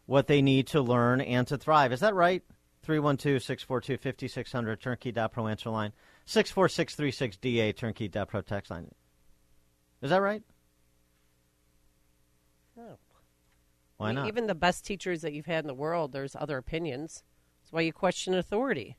what 0.04 0.26
they 0.26 0.42
need 0.42 0.66
to 0.68 0.82
learn 0.82 1.20
and 1.20 1.46
to 1.46 1.56
thrive. 1.56 1.92
Is 1.92 2.00
that 2.00 2.14
right? 2.14 2.42
312 2.82 3.42
642 3.42 3.96
5600, 3.98 4.80
turnkey.pro 4.80 5.46
answer 5.46 5.70
line. 5.70 5.92
64636DA, 6.26 7.74
turnkey.pro 7.74 8.40
text 8.42 8.70
line. 8.70 8.90
Is 10.02 10.10
that 10.10 10.20
right? 10.22 10.42
No. 12.76 12.98
Why 14.00 14.12
not? 14.12 14.28
Even 14.28 14.46
the 14.46 14.54
best 14.54 14.86
teachers 14.86 15.20
that 15.20 15.34
you've 15.34 15.44
had 15.44 15.62
in 15.62 15.68
the 15.68 15.74
world, 15.74 16.12
there's 16.12 16.34
other 16.34 16.56
opinions. 16.56 17.22
That's 17.60 17.70
why 17.70 17.82
you 17.82 17.92
question 17.92 18.32
authority. 18.32 18.96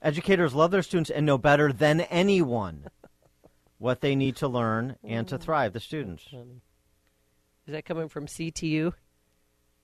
Educators 0.00 0.54
love 0.54 0.70
their 0.70 0.80
students 0.80 1.10
and 1.10 1.26
know 1.26 1.36
better 1.36 1.74
than 1.74 2.00
anyone 2.00 2.86
what 3.78 4.00
they 4.00 4.16
need 4.16 4.36
to 4.36 4.48
learn 4.48 4.96
and 5.04 5.28
to 5.28 5.36
mm. 5.36 5.42
thrive. 5.42 5.74
The 5.74 5.80
students. 5.80 6.24
Is 6.32 7.72
that 7.74 7.84
coming 7.84 8.08
from 8.08 8.26
CTU 8.26 8.94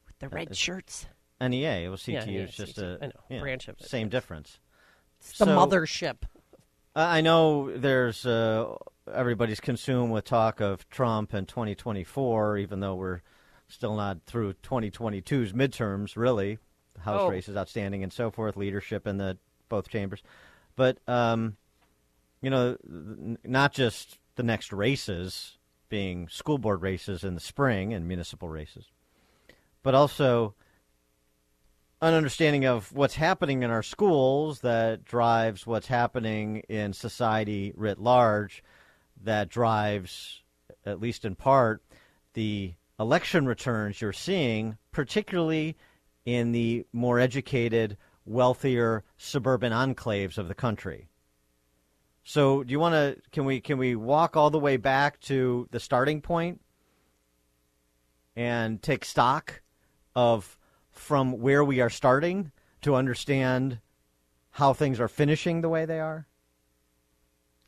with 0.07 0.19
the 0.21 0.27
uh, 0.27 0.31
red 0.31 0.45
it's- 0.45 0.57
shirts? 0.57 1.07
NEA, 1.39 1.85
it 1.85 1.89
was 1.91 2.01
CTU. 2.01 2.13
Yeah, 2.13 2.25
yeah, 2.25 2.41
it's 2.41 2.57
just 2.57 2.79
CTU. 2.79 2.99
a 3.03 3.07
know, 3.09 3.13
yeah, 3.29 3.41
branch 3.41 3.69
of 3.69 3.79
it. 3.79 3.87
Same 3.87 4.09
difference. 4.09 4.59
It's 5.21 5.37
the 5.37 5.45
So- 5.45 5.51
mothership. 5.51 6.23
I 6.95 7.19
I 7.19 7.21
know 7.21 7.77
there's 7.77 8.25
uh, 8.25 8.75
everybody's 9.13 9.61
consumed 9.61 10.13
with 10.13 10.25
talk 10.25 10.61
of 10.61 10.89
Trump 10.89 11.35
and 11.35 11.47
2024, 11.47 12.57
even 12.57 12.81
though 12.81 12.95
we're 12.95 13.21
still 13.69 13.97
not 13.97 14.19
through 14.27 14.55
2022's 14.63 15.53
midterms, 15.53 16.17
really. 16.17 16.59
The 16.95 17.01
House 17.01 17.23
Oh. 17.23 17.29
race 17.29 17.49
is 17.49 17.57
outstanding 17.57 18.03
and 18.03 18.13
so 18.13 18.31
forth, 18.31 18.57
leadership 18.57 19.07
in 19.07 19.17
the 19.19 19.39
both 19.69 19.89
chambers. 19.89 20.23
But, 20.77 20.99
um, 21.09 21.57
you 22.43 22.51
know, 22.51 22.77
not 22.85 23.73
just 23.73 24.19
the 24.37 24.43
next 24.43 24.73
races 24.73 25.59
being 25.89 26.29
school 26.29 26.59
board 26.59 26.83
races 26.83 27.25
in 27.25 27.35
the 27.35 27.41
spring 27.41 27.93
and 27.93 28.07
municipal 28.07 28.49
races, 28.49 28.87
but 29.83 29.95
also 29.95 30.55
an 32.03 32.13
understanding 32.13 32.67
of 32.67 32.93
what's 32.93 33.15
happening 33.15 33.63
in 33.63 33.71
our 33.71 33.83
schools 33.83 34.61
that 34.61 35.05
drives 35.05 35.67
what's 35.67 35.87
happening 35.87 36.59
in 36.69 36.93
society 36.93 37.73
writ 37.75 37.99
large, 37.99 38.63
that 39.23 39.49
drives, 39.49 40.43
at 40.85 41.01
least 41.01 41.25
in 41.25 41.35
part, 41.35 41.83
the 42.35 42.75
election 42.99 43.47
returns 43.47 44.01
you're 44.01 44.13
seeing, 44.13 44.77
particularly 44.93 45.77
in 46.25 46.53
the 46.53 46.87
more 46.93 47.19
educated, 47.19 47.97
wealthier 48.25 49.05
suburban 49.17 49.73
enclaves 49.73 50.39
of 50.39 50.49
the 50.49 50.55
country. 50.55 51.09
So, 52.25 52.65
do 52.65 52.73
you 52.73 52.81
want 52.81 52.95
to? 52.95 53.17
Can 53.31 53.45
we 53.45 53.61
can 53.61 53.79
we 53.79 53.95
walk 53.95 54.37
all 54.37 54.51
the 54.51 54.59
way 54.59 54.77
back 54.77 55.21
to 55.21 55.69
the 55.71 55.79
starting 55.79 56.21
point 56.21 56.61
and 58.35 58.83
take 58.83 59.05
stock 59.05 59.63
of 60.17 60.59
from 60.91 61.39
where 61.39 61.65
we 61.65 61.81
are 61.81 61.91
starting 61.91 62.51
to 62.83 62.97
understand 62.97 63.79
how 64.51 64.73
things 64.73 64.99
are 64.99 65.09
finishing 65.09 65.61
the 65.61 65.69
way 65.69 65.85
they 65.85 66.01
are? 66.01 66.27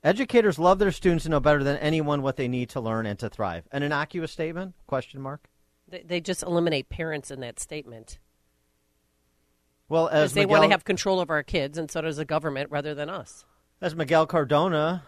Educators 0.05 0.59
love 0.59 0.79
their 0.79 0.93
students 0.93 1.25
to 1.25 1.31
know 1.31 1.41
better 1.41 1.65
than 1.65 1.77
anyone 1.79 2.23
what 2.23 2.37
they 2.37 2.49
need 2.49 2.69
to 2.71 2.81
learn 2.81 3.05
and 3.07 3.19
to 3.19 3.29
thrive. 3.29 3.67
An 3.73 3.83
innocuous 3.83 4.31
statement? 4.31 4.75
Question 4.87 5.21
mark. 5.21 5.49
They, 5.89 6.03
they 6.03 6.21
just 6.21 6.43
eliminate 6.43 6.89
parents 6.89 7.31
in 7.31 7.41
that 7.41 7.59
statement. 7.59 8.19
Well, 9.89 10.09
as 10.09 10.35
they 10.35 10.43
Miguel, 10.43 10.61
want 10.61 10.71
to 10.71 10.75
have 10.75 10.85
control 10.85 11.21
of 11.21 11.31
our 11.31 11.43
kids, 11.43 11.79
and 11.79 11.91
so 11.91 12.03
does 12.03 12.19
the 12.19 12.25
government, 12.25 12.71
rather 12.71 12.95
than 12.95 13.09
us. 13.09 13.45
as 13.81 13.95
Miguel 13.95 14.27
Cardona, 14.27 15.03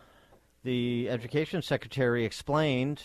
the 0.65 1.09
education 1.11 1.61
secretary, 1.63 2.25
explained, 2.25 3.03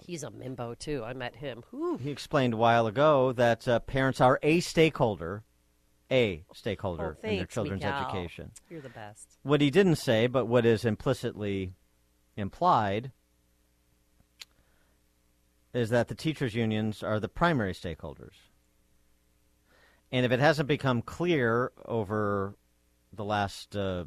He's 0.00 0.24
a 0.24 0.30
mimbo 0.30 0.76
too. 0.76 1.04
I 1.04 1.12
met 1.12 1.36
him. 1.36 1.62
Whew. 1.70 1.98
he 1.98 2.10
explained 2.10 2.54
a 2.54 2.56
while 2.56 2.86
ago 2.88 3.32
that 3.32 3.68
uh, 3.68 3.78
parents 3.80 4.20
are 4.20 4.38
a 4.42 4.58
stakeholder, 4.60 5.44
a 6.10 6.44
stakeholder 6.54 7.18
Oh, 7.22 7.28
in 7.28 7.36
their 7.36 7.46
children's 7.46 7.82
Miguel. 7.82 8.02
education. 8.08 8.52
You're 8.70 8.80
the 8.80 8.88
best. 8.88 9.38
What 9.42 9.60
he 9.60 9.70
didn't 9.70 9.96
say, 9.96 10.26
but 10.26 10.46
what 10.46 10.64
is 10.64 10.84
implicitly 10.84 11.74
implied, 12.36 13.12
is 15.74 15.90
that 15.90 16.08
the 16.08 16.14
teachers' 16.14 16.54
unions 16.54 17.02
are 17.02 17.20
the 17.20 17.28
primary 17.28 17.74
stakeholders. 17.74 18.34
And 20.10 20.24
if 20.24 20.32
it 20.32 20.40
hasn't 20.40 20.68
become 20.68 21.02
clear 21.02 21.72
over 21.84 22.56
the 23.12 23.24
last 23.24 23.76
uh, 23.76 24.04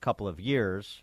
couple 0.00 0.28
of 0.28 0.38
years, 0.38 1.02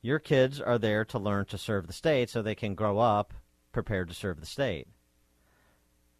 your 0.00 0.18
kids 0.18 0.60
are 0.60 0.78
there 0.78 1.04
to 1.06 1.18
learn 1.18 1.44
to 1.46 1.58
serve 1.58 1.86
the 1.86 1.92
state 1.92 2.30
so 2.30 2.40
they 2.40 2.54
can 2.54 2.74
grow 2.74 2.98
up 2.98 3.34
prepared 3.72 4.08
to 4.08 4.14
serve 4.14 4.40
the 4.40 4.46
state. 4.46 4.88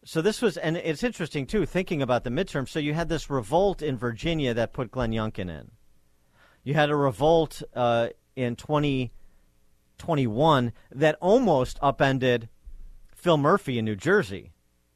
So 0.07 0.21
this 0.21 0.39
was, 0.39 0.55
and 0.55 0.77
it's 0.77 1.03
interesting 1.03 1.47
too, 1.47 1.65
thinking 1.65 2.03
about 2.03 2.23
the 2.23 2.29
midterm. 2.29 2.69
So 2.69 2.77
you 2.77 2.93
had 2.93 3.09
this 3.09 3.27
revolt 3.27 3.81
in 3.81 3.97
Virginia 3.97 4.53
that 4.53 4.71
put 4.71 4.91
Glenn 4.91 5.11
Youngkin 5.11 5.49
in. 5.49 5.71
You 6.63 6.75
had 6.75 6.91
a 6.91 6.95
revolt 6.95 7.63
uh, 7.73 8.09
in 8.35 8.55
2021 8.55 10.73
that 10.91 11.17
almost 11.19 11.79
upended 11.81 12.49
Phil 13.15 13.37
Murphy 13.37 13.79
in 13.79 13.85
New 13.85 13.95
Jersey 13.95 14.51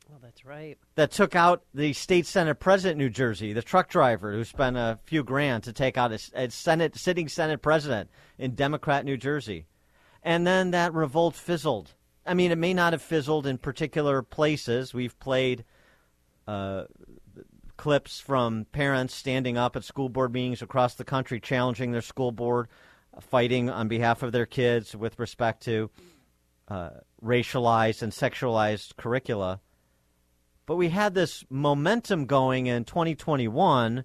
Well, 0.07 0.20
that's 0.22 0.45
right. 0.45 0.78
that 0.93 1.10
took 1.10 1.36
out 1.36 1.64
the 1.74 1.93
state 1.93 2.28
senate 2.28 2.60
president 2.60 3.01
in 3.01 3.07
New 3.07 3.10
Jersey, 3.10 3.51
the 3.51 3.64
truck 3.64 3.89
driver 3.89 4.32
who 4.32 4.43
spent 4.43 4.78
a 4.78 4.99
few 5.05 5.24
grand 5.24 5.64
to 5.64 5.74
take 5.74 5.97
out 5.97 6.12
a, 6.12 6.20
a 6.36 6.51
senate 6.51 6.95
sitting 6.95 7.28
senate 7.28 7.64
president 7.64 8.12
in 8.38 8.53
Democrat 8.53 9.05
New 9.05 9.18
Jersey, 9.18 9.66
and 10.22 10.45
then 10.45 10.70
that 10.70 10.93
revolt 10.93 11.34
fizzled. 11.34 11.95
I 12.26 12.34
mean, 12.34 12.51
it 12.51 12.57
may 12.57 12.74
not 12.74 12.93
have 12.93 13.01
fizzled 13.01 13.47
in 13.47 13.57
particular 13.57 14.22
places. 14.22 14.93
We've 14.93 15.17
played 15.20 15.65
uh, 16.47 16.86
clips 17.78 18.20
from 18.20 18.65
parents 18.72 19.15
standing 19.15 19.57
up 19.57 19.76
at 19.76 19.84
school 19.84 20.09
board 20.09 20.34
meetings 20.34 20.61
across 20.61 20.95
the 20.95 21.05
country, 21.05 21.39
challenging 21.39 21.91
their 21.91 22.01
school 22.01 22.32
board, 22.32 22.67
fighting 23.22 23.70
on 23.70 23.88
behalf 23.88 24.22
of 24.22 24.32
their 24.32 24.45
kids 24.45 24.95
with 24.95 25.17
respect 25.17 25.63
to 25.63 25.89
uh, 26.67 26.89
racialized 27.24 28.01
and 28.01 28.11
sexualized 28.11 28.95
curricula. 28.97 29.59
But 30.65 30.76
we 30.76 30.89
had 30.89 31.15
this 31.15 31.43
momentum 31.49 32.26
going 32.26 32.67
in 32.67 32.84
2021, 32.84 34.03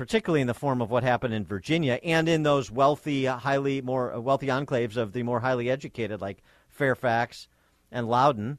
particularly 0.00 0.40
in 0.40 0.46
the 0.46 0.54
form 0.54 0.80
of 0.80 0.90
what 0.90 1.02
happened 1.02 1.34
in 1.34 1.44
Virginia 1.44 2.00
and 2.02 2.26
in 2.26 2.42
those 2.42 2.70
wealthy, 2.70 3.26
highly 3.26 3.82
more 3.82 4.14
uh, 4.14 4.18
wealthy 4.18 4.46
enclaves 4.46 4.96
of 4.96 5.12
the 5.12 5.22
more 5.22 5.40
highly 5.40 5.68
educated, 5.68 6.22
like 6.22 6.42
Fairfax 6.70 7.48
and 7.92 8.08
Loudoun, 8.08 8.56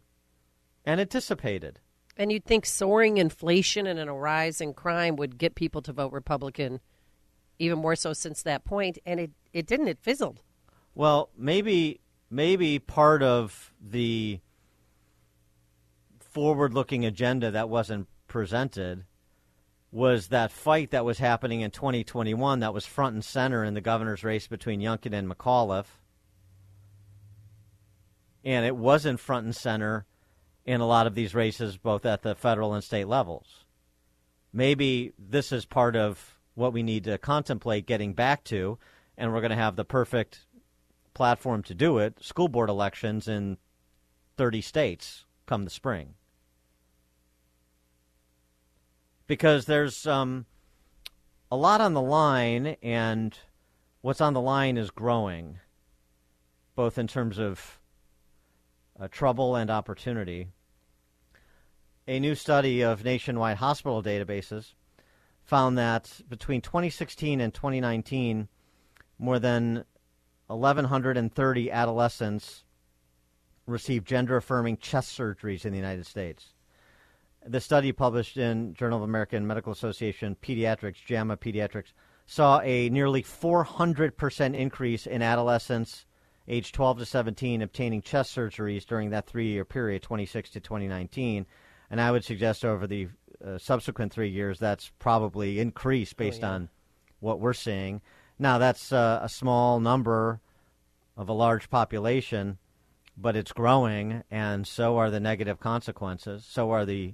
and 0.85 1.01
it 1.01 1.09
dissipated. 1.09 1.79
And 2.15 2.31
you'd 2.31 2.45
think 2.45 2.67
soaring 2.67 3.17
inflation 3.17 3.87
and 3.87 4.07
a 4.07 4.13
rise 4.13 4.61
in 4.61 4.75
crime 4.75 5.15
would 5.15 5.39
get 5.39 5.55
people 5.55 5.81
to 5.81 5.91
vote 5.91 6.13
Republican, 6.13 6.79
even 7.57 7.79
more 7.79 7.95
so 7.95 8.13
since 8.13 8.43
that 8.43 8.63
point, 8.63 8.99
and 9.03 9.19
it, 9.19 9.31
it 9.51 9.65
didn't. 9.65 9.87
It 9.87 9.97
fizzled. 9.99 10.43
Well, 10.93 11.31
maybe 11.35 12.01
maybe 12.29 12.77
part 12.77 13.23
of 13.23 13.73
the 13.81 14.41
forward-looking 16.19 17.03
agenda 17.03 17.49
that 17.49 17.67
wasn't 17.67 18.07
presented 18.27 19.05
was 19.91 20.27
that 20.27 20.51
fight 20.51 20.91
that 20.91 21.03
was 21.03 21.19
happening 21.19 21.61
in 21.61 21.71
2021 21.71 22.61
that 22.61 22.73
was 22.73 22.85
front 22.85 23.13
and 23.13 23.25
center 23.25 23.63
in 23.63 23.73
the 23.73 23.81
governor's 23.81 24.23
race 24.23 24.47
between 24.47 24.79
Youngkin 24.79 25.13
and 25.13 25.29
McAuliffe. 25.29 25.99
And 28.43 28.65
it 28.65 28.75
wasn't 28.75 29.19
front 29.19 29.45
and 29.45 29.55
center 29.55 30.05
in 30.65 30.79
a 30.79 30.87
lot 30.87 31.07
of 31.07 31.15
these 31.15 31.35
races, 31.35 31.77
both 31.77 32.05
at 32.05 32.21
the 32.21 32.35
federal 32.35 32.73
and 32.73 32.83
state 32.83 33.07
levels. 33.07 33.65
Maybe 34.53 35.13
this 35.19 35.51
is 35.51 35.65
part 35.65 35.95
of 35.95 36.37
what 36.55 36.73
we 36.73 36.83
need 36.83 37.03
to 37.05 37.17
contemplate 37.17 37.85
getting 37.85 38.13
back 38.13 38.43
to, 38.45 38.77
and 39.17 39.31
we're 39.31 39.41
going 39.41 39.51
to 39.51 39.55
have 39.55 39.75
the 39.75 39.85
perfect 39.85 40.45
platform 41.13 41.61
to 41.61 41.73
do 41.73 41.97
it 41.97 42.23
school 42.23 42.47
board 42.47 42.69
elections 42.69 43.27
in 43.27 43.57
30 44.37 44.61
states 44.61 45.25
come 45.45 45.65
the 45.65 45.69
spring. 45.69 46.13
Because 49.31 49.63
there's 49.63 50.05
um, 50.05 50.45
a 51.49 51.55
lot 51.55 51.79
on 51.79 51.93
the 51.93 52.01
line, 52.01 52.75
and 52.83 53.33
what's 54.01 54.19
on 54.19 54.33
the 54.33 54.41
line 54.41 54.75
is 54.75 54.91
growing, 54.91 55.59
both 56.75 56.97
in 56.97 57.07
terms 57.07 57.39
of 57.39 57.79
uh, 58.99 59.07
trouble 59.09 59.55
and 59.55 59.69
opportunity. 59.69 60.49
A 62.09 62.19
new 62.19 62.35
study 62.35 62.81
of 62.81 63.05
nationwide 63.05 63.55
hospital 63.55 64.03
databases 64.03 64.73
found 65.45 65.77
that 65.77 66.11
between 66.27 66.59
2016 66.59 67.39
and 67.39 67.53
2019, 67.53 68.49
more 69.17 69.39
than 69.39 69.85
1,130 70.47 71.71
adolescents 71.71 72.65
received 73.65 74.05
gender 74.05 74.35
affirming 74.35 74.75
chest 74.75 75.17
surgeries 75.17 75.63
in 75.63 75.71
the 75.71 75.79
United 75.79 76.05
States. 76.05 76.47
The 77.45 77.61
study 77.61 77.91
published 77.91 78.37
in 78.37 78.73
Journal 78.75 78.99
of 78.99 79.03
American 79.03 79.47
Medical 79.47 79.73
Association 79.73 80.37
Pediatrics, 80.41 81.03
JAMA 81.05 81.37
Pediatrics, 81.37 81.93
saw 82.27 82.59
a 82.61 82.89
nearly 82.89 83.23
400% 83.23 84.55
increase 84.55 85.07
in 85.07 85.21
adolescents 85.21 86.05
aged 86.47 86.75
12 86.75 86.99
to 86.99 87.05
17 87.05 87.61
obtaining 87.61 88.01
chest 88.01 88.35
surgeries 88.35 88.85
during 88.85 89.09
that 89.09 89.25
three 89.25 89.47
year 89.47 89.65
period, 89.65 90.01
26 90.01 90.51
to 90.51 90.59
2019. 90.59 91.45
And 91.89 91.99
I 91.99 92.11
would 92.11 92.23
suggest 92.23 92.63
over 92.63 92.87
the 92.87 93.07
uh, 93.45 93.57
subsequent 93.57 94.13
three 94.13 94.29
years, 94.29 94.59
that's 94.59 94.91
probably 94.99 95.59
increased 95.59 96.17
based 96.17 96.43
on 96.43 96.69
what 97.19 97.39
we're 97.39 97.53
seeing. 97.53 98.01
Now, 98.37 98.57
that's 98.57 98.91
uh, 98.91 99.19
a 99.21 99.29
small 99.29 99.79
number 99.79 100.41
of 101.17 101.29
a 101.29 101.33
large 101.33 101.69
population, 101.69 102.57
but 103.17 103.35
it's 103.35 103.51
growing, 103.51 104.23
and 104.31 104.65
so 104.65 104.97
are 104.97 105.09
the 105.09 105.19
negative 105.19 105.59
consequences. 105.59 106.45
So 106.47 106.71
are 106.71 106.85
the 106.85 107.13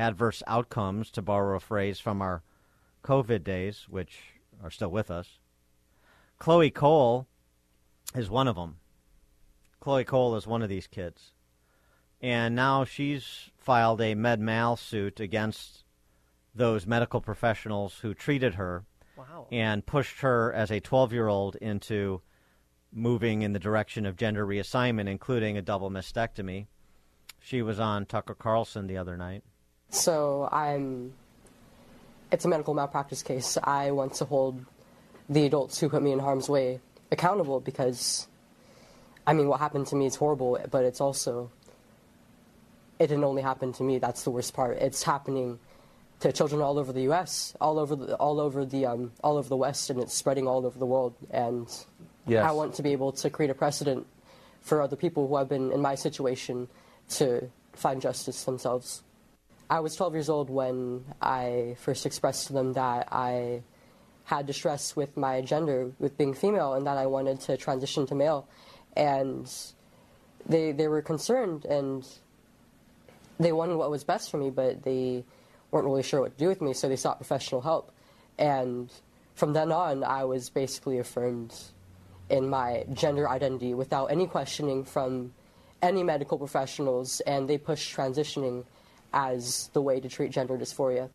adverse 0.00 0.42
outcomes, 0.46 1.10
to 1.12 1.22
borrow 1.22 1.56
a 1.56 1.60
phrase 1.60 2.00
from 2.00 2.20
our 2.22 2.42
COVID 3.04 3.44
days, 3.44 3.86
which 3.88 4.18
are 4.62 4.70
still 4.70 4.90
with 4.90 5.10
us. 5.10 5.38
Chloe 6.38 6.70
Cole 6.70 7.26
is 8.14 8.30
one 8.30 8.48
of 8.48 8.56
them. 8.56 8.76
Chloe 9.78 10.04
Cole 10.04 10.34
is 10.36 10.46
one 10.46 10.62
of 10.62 10.68
these 10.68 10.86
kids. 10.86 11.32
And 12.20 12.54
now 12.54 12.84
she's 12.84 13.50
filed 13.56 14.00
a 14.00 14.14
med 14.14 14.40
mal 14.40 14.76
suit 14.76 15.20
against 15.20 15.84
those 16.54 16.86
medical 16.86 17.20
professionals 17.20 17.98
who 18.00 18.12
treated 18.12 18.54
her 18.54 18.84
Wow. 19.16 19.46
and 19.52 19.84
pushed 19.86 20.20
her 20.20 20.52
as 20.52 20.70
a 20.70 20.80
12 20.80 21.12
year 21.12 21.28
old 21.28 21.56
into 21.56 22.22
moving 22.92 23.42
in 23.42 23.52
the 23.52 23.58
direction 23.58 24.04
of 24.04 24.16
gender 24.16 24.46
reassignment, 24.46 25.08
including 25.08 25.56
a 25.56 25.62
double 25.62 25.90
mastectomy. 25.90 26.66
She 27.38 27.62
was 27.62 27.78
on 27.78 28.06
Tucker 28.06 28.34
Carlson 28.34 28.86
the 28.86 28.96
other 28.96 29.16
night. 29.16 29.44
So 29.90 30.48
I'm. 30.50 31.12
It's 32.32 32.44
a 32.44 32.48
medical 32.48 32.74
malpractice 32.74 33.22
case. 33.22 33.58
I 33.62 33.90
want 33.90 34.14
to 34.14 34.24
hold 34.24 34.64
the 35.28 35.46
adults 35.46 35.80
who 35.80 35.88
put 35.88 36.02
me 36.02 36.12
in 36.12 36.20
harm's 36.20 36.48
way 36.48 36.80
accountable 37.10 37.58
because, 37.58 38.28
I 39.26 39.32
mean, 39.32 39.48
what 39.48 39.58
happened 39.58 39.88
to 39.88 39.96
me 39.96 40.06
is 40.06 40.14
horrible, 40.14 40.58
but 40.70 40.84
it's 40.84 41.00
also. 41.00 41.50
It 42.98 43.06
didn't 43.06 43.24
only 43.24 43.42
happen 43.42 43.72
to 43.74 43.82
me. 43.82 43.98
That's 43.98 44.24
the 44.24 44.30
worst 44.30 44.52
part. 44.52 44.76
It's 44.78 45.02
happening 45.02 45.58
to 46.20 46.30
children 46.32 46.60
all 46.60 46.78
over 46.78 46.92
the 46.92 47.02
U.S., 47.02 47.56
all 47.58 47.78
over 47.78 47.96
the, 47.96 48.14
all 48.16 48.38
over 48.38 48.66
the, 48.66 48.84
um, 48.84 49.12
all 49.24 49.38
over 49.38 49.48
the 49.48 49.56
West, 49.56 49.88
and 49.88 49.98
it's 50.00 50.12
spreading 50.12 50.46
all 50.46 50.66
over 50.66 50.78
the 50.78 50.84
world. 50.84 51.14
And 51.30 51.66
Yes. 52.26 52.44
I 52.44 52.52
want 52.52 52.74
to 52.74 52.82
be 52.82 52.92
able 52.92 53.12
to 53.12 53.30
create 53.30 53.50
a 53.50 53.54
precedent 53.54 54.06
for 54.60 54.82
other 54.82 54.96
people 54.96 55.26
who 55.26 55.36
have 55.36 55.48
been 55.48 55.72
in 55.72 55.80
my 55.80 55.94
situation 55.94 56.68
to 57.10 57.50
find 57.72 58.00
justice 58.00 58.44
themselves. 58.44 59.02
I 59.70 59.78
was 59.78 59.94
12 59.94 60.14
years 60.14 60.28
old 60.28 60.50
when 60.50 61.04
I 61.22 61.76
first 61.78 62.04
expressed 62.04 62.48
to 62.48 62.52
them 62.52 62.72
that 62.72 63.06
I 63.12 63.62
had 64.24 64.46
distress 64.46 64.96
with 64.96 65.16
my 65.16 65.42
gender, 65.42 65.92
with 66.00 66.18
being 66.18 66.34
female, 66.34 66.74
and 66.74 66.84
that 66.88 66.98
I 66.98 67.06
wanted 67.06 67.38
to 67.42 67.56
transition 67.56 68.04
to 68.06 68.16
male. 68.16 68.48
And 68.96 69.48
they, 70.44 70.72
they 70.72 70.88
were 70.88 71.02
concerned 71.02 71.66
and 71.66 72.04
they 73.38 73.52
wanted 73.52 73.76
what 73.76 73.92
was 73.92 74.02
best 74.02 74.32
for 74.32 74.38
me, 74.38 74.50
but 74.50 74.82
they 74.82 75.24
weren't 75.70 75.86
really 75.86 76.02
sure 76.02 76.20
what 76.20 76.36
to 76.36 76.38
do 76.44 76.48
with 76.48 76.60
me, 76.60 76.72
so 76.72 76.88
they 76.88 76.96
sought 76.96 77.18
professional 77.18 77.60
help. 77.60 77.92
And 78.40 78.92
from 79.36 79.52
then 79.52 79.70
on, 79.70 80.02
I 80.02 80.24
was 80.24 80.50
basically 80.50 80.98
affirmed 80.98 81.54
in 82.28 82.50
my 82.50 82.86
gender 82.92 83.28
identity 83.28 83.74
without 83.74 84.06
any 84.06 84.26
questioning 84.26 84.84
from 84.84 85.32
any 85.80 86.02
medical 86.02 86.38
professionals, 86.38 87.20
and 87.20 87.48
they 87.48 87.56
pushed 87.56 87.96
transitioning 87.96 88.64
as 89.12 89.70
the 89.72 89.82
way 89.82 90.00
to 90.00 90.08
treat 90.08 90.30
gender 90.30 90.56
dysphoria. 90.56 91.10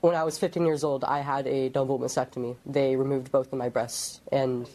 When 0.00 0.14
I 0.14 0.24
was 0.24 0.38
15 0.38 0.64
years 0.64 0.82
old, 0.82 1.04
I 1.04 1.20
had 1.20 1.46
a 1.46 1.68
double 1.68 1.98
mastectomy. 1.98 2.56
They 2.64 2.96
removed 2.96 3.30
both 3.30 3.52
of 3.52 3.58
my 3.58 3.68
breasts, 3.68 4.20
and 4.32 4.68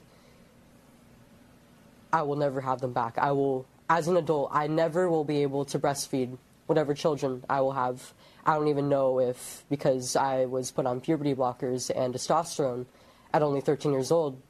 I 2.13 2.21
will 2.21 2.35
never 2.35 2.61
have 2.61 2.81
them 2.81 2.93
back. 2.93 3.17
I 3.17 3.31
will, 3.31 3.65
as 3.89 4.07
an 4.07 4.17
adult, 4.17 4.51
I 4.53 4.67
never 4.67 5.09
will 5.09 5.23
be 5.23 5.41
able 5.41 5.65
to 5.65 5.79
breastfeed 5.79 6.37
whatever 6.67 6.93
children 6.93 7.43
I 7.49 7.61
will 7.61 7.73
have. 7.73 8.13
I 8.45 8.53
don't 8.53 8.67
even 8.67 8.89
know 8.89 9.19
if, 9.19 9.63
because 9.69 10.15
I 10.15 10.45
was 10.45 10.71
put 10.71 10.85
on 10.85 11.01
puberty 11.01 11.33
blockers 11.33 11.91
and 11.95 12.13
testosterone 12.13 12.85
at 13.33 13.41
only 13.41 13.61
13 13.61 13.91
years 13.91 14.11
old, 14.11 14.41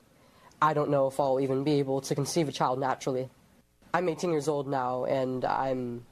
I 0.61 0.73
don't 0.73 0.89
know 0.89 1.07
if 1.07 1.19
I'll 1.19 1.39
even 1.39 1.63
be 1.63 1.79
able 1.79 2.01
to 2.01 2.15
conceive 2.15 2.47
a 2.47 2.51
child 2.51 2.79
naturally. 2.79 3.29
I'm 3.93 4.09
18 4.09 4.29
years 4.31 4.47
old 4.47 4.67
now, 4.67 5.05
and 5.05 5.43
I'm, 5.45 6.05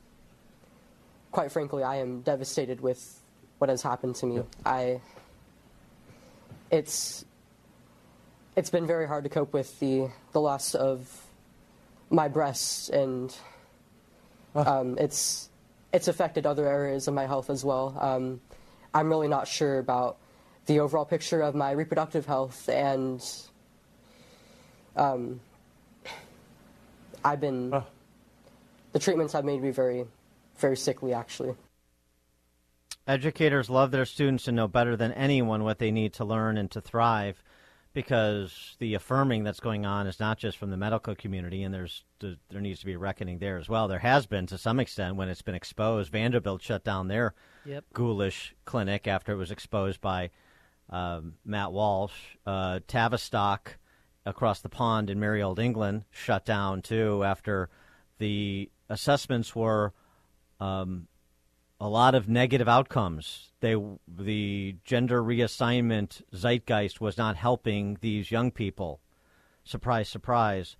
quite 1.33 1.51
frankly, 1.51 1.81
I 1.81 1.97
am 1.97 2.21
devastated 2.21 2.79
with 2.79 3.19
what 3.57 3.69
has 3.69 3.81
happened 3.81 4.15
to 4.17 4.27
me. 4.27 4.43
I, 4.63 5.01
it's, 6.71 7.25
it's 8.55 8.69
been 8.69 8.85
very 8.85 9.07
hard 9.07 9.23
to 9.23 9.31
cope 9.31 9.51
with 9.51 9.79
the, 9.79 10.09
the 10.31 10.39
loss 10.39 10.75
of 10.75 11.09
my 12.11 12.27
breasts, 12.27 12.87
and 12.89 13.35
um, 14.53 14.99
it's, 14.99 15.49
it's 15.91 16.07
affected 16.07 16.45
other 16.45 16.67
areas 16.67 17.07
of 17.07 17.15
my 17.15 17.25
health 17.25 17.49
as 17.49 17.65
well. 17.65 17.97
Um, 17.99 18.39
I'm 18.93 19.09
really 19.09 19.27
not 19.27 19.47
sure 19.47 19.79
about 19.79 20.17
the 20.67 20.81
overall 20.81 21.03
picture 21.03 21.41
of 21.41 21.55
my 21.55 21.71
reproductive 21.71 22.27
health, 22.27 22.69
and 22.69 23.25
um, 24.95 25.39
I've 27.25 27.41
been. 27.41 27.83
The 28.91 28.99
treatments 28.99 29.33
have 29.33 29.43
made 29.43 29.63
me 29.63 29.71
very, 29.71 30.05
very 30.63 30.77
sickly, 30.77 31.13
actually. 31.13 31.53
Educators 33.05 33.69
love 33.69 33.91
their 33.91 34.05
students 34.05 34.45
to 34.45 34.51
know 34.53 34.67
better 34.67 34.95
than 34.95 35.11
anyone 35.11 35.65
what 35.65 35.77
they 35.77 35.91
need 35.91 36.13
to 36.13 36.23
learn 36.23 36.57
and 36.57 36.71
to 36.71 36.79
thrive 36.79 37.43
because 37.91 38.77
the 38.79 38.93
affirming 38.93 39.43
that's 39.43 39.59
going 39.59 39.85
on 39.85 40.07
is 40.07 40.21
not 40.21 40.37
just 40.37 40.57
from 40.57 40.71
the 40.71 40.77
medical 40.77 41.13
community, 41.15 41.63
and 41.63 41.73
there's 41.73 42.05
there 42.19 42.61
needs 42.61 42.79
to 42.79 42.85
be 42.85 42.93
a 42.93 42.97
reckoning 42.97 43.39
there 43.39 43.57
as 43.57 43.67
well. 43.67 43.89
There 43.89 43.99
has 43.99 44.25
been 44.25 44.47
to 44.47 44.57
some 44.57 44.79
extent 44.79 45.17
when 45.17 45.27
it's 45.27 45.41
been 45.41 45.53
exposed. 45.53 46.11
Vanderbilt 46.13 46.61
shut 46.61 46.85
down 46.85 47.09
their 47.09 47.35
Yep. 47.65 47.83
ghoulish 47.93 48.55
clinic 48.63 49.05
after 49.05 49.33
it 49.33 49.37
was 49.37 49.51
exposed 49.51 49.99
by 49.99 50.31
um, 50.89 51.33
Matt 51.43 51.73
Walsh. 51.73 52.37
Uh, 52.45 52.79
Tavistock 52.87 53.77
across 54.25 54.61
the 54.61 54.69
pond 54.69 55.09
in 55.09 55.19
merry 55.19 55.41
old 55.43 55.59
England 55.59 56.05
shut 56.09 56.45
down 56.45 56.81
too 56.81 57.21
after 57.25 57.69
the 58.17 58.71
assessments 58.89 59.53
were 59.53 59.91
um, 60.59 61.07
a 61.79 61.87
lot 61.87 62.15
of 62.15 62.29
negative 62.29 62.69
outcomes. 62.69 63.51
They 63.59 63.75
the 64.07 64.77
gender 64.83 65.21
reassignment 65.21 66.21
zeitgeist 66.33 67.01
was 67.01 67.17
not 67.17 67.35
helping 67.35 67.97
these 68.01 68.31
young 68.31 68.51
people. 68.51 69.01
Surprise, 69.63 70.09
surprise. 70.09 70.75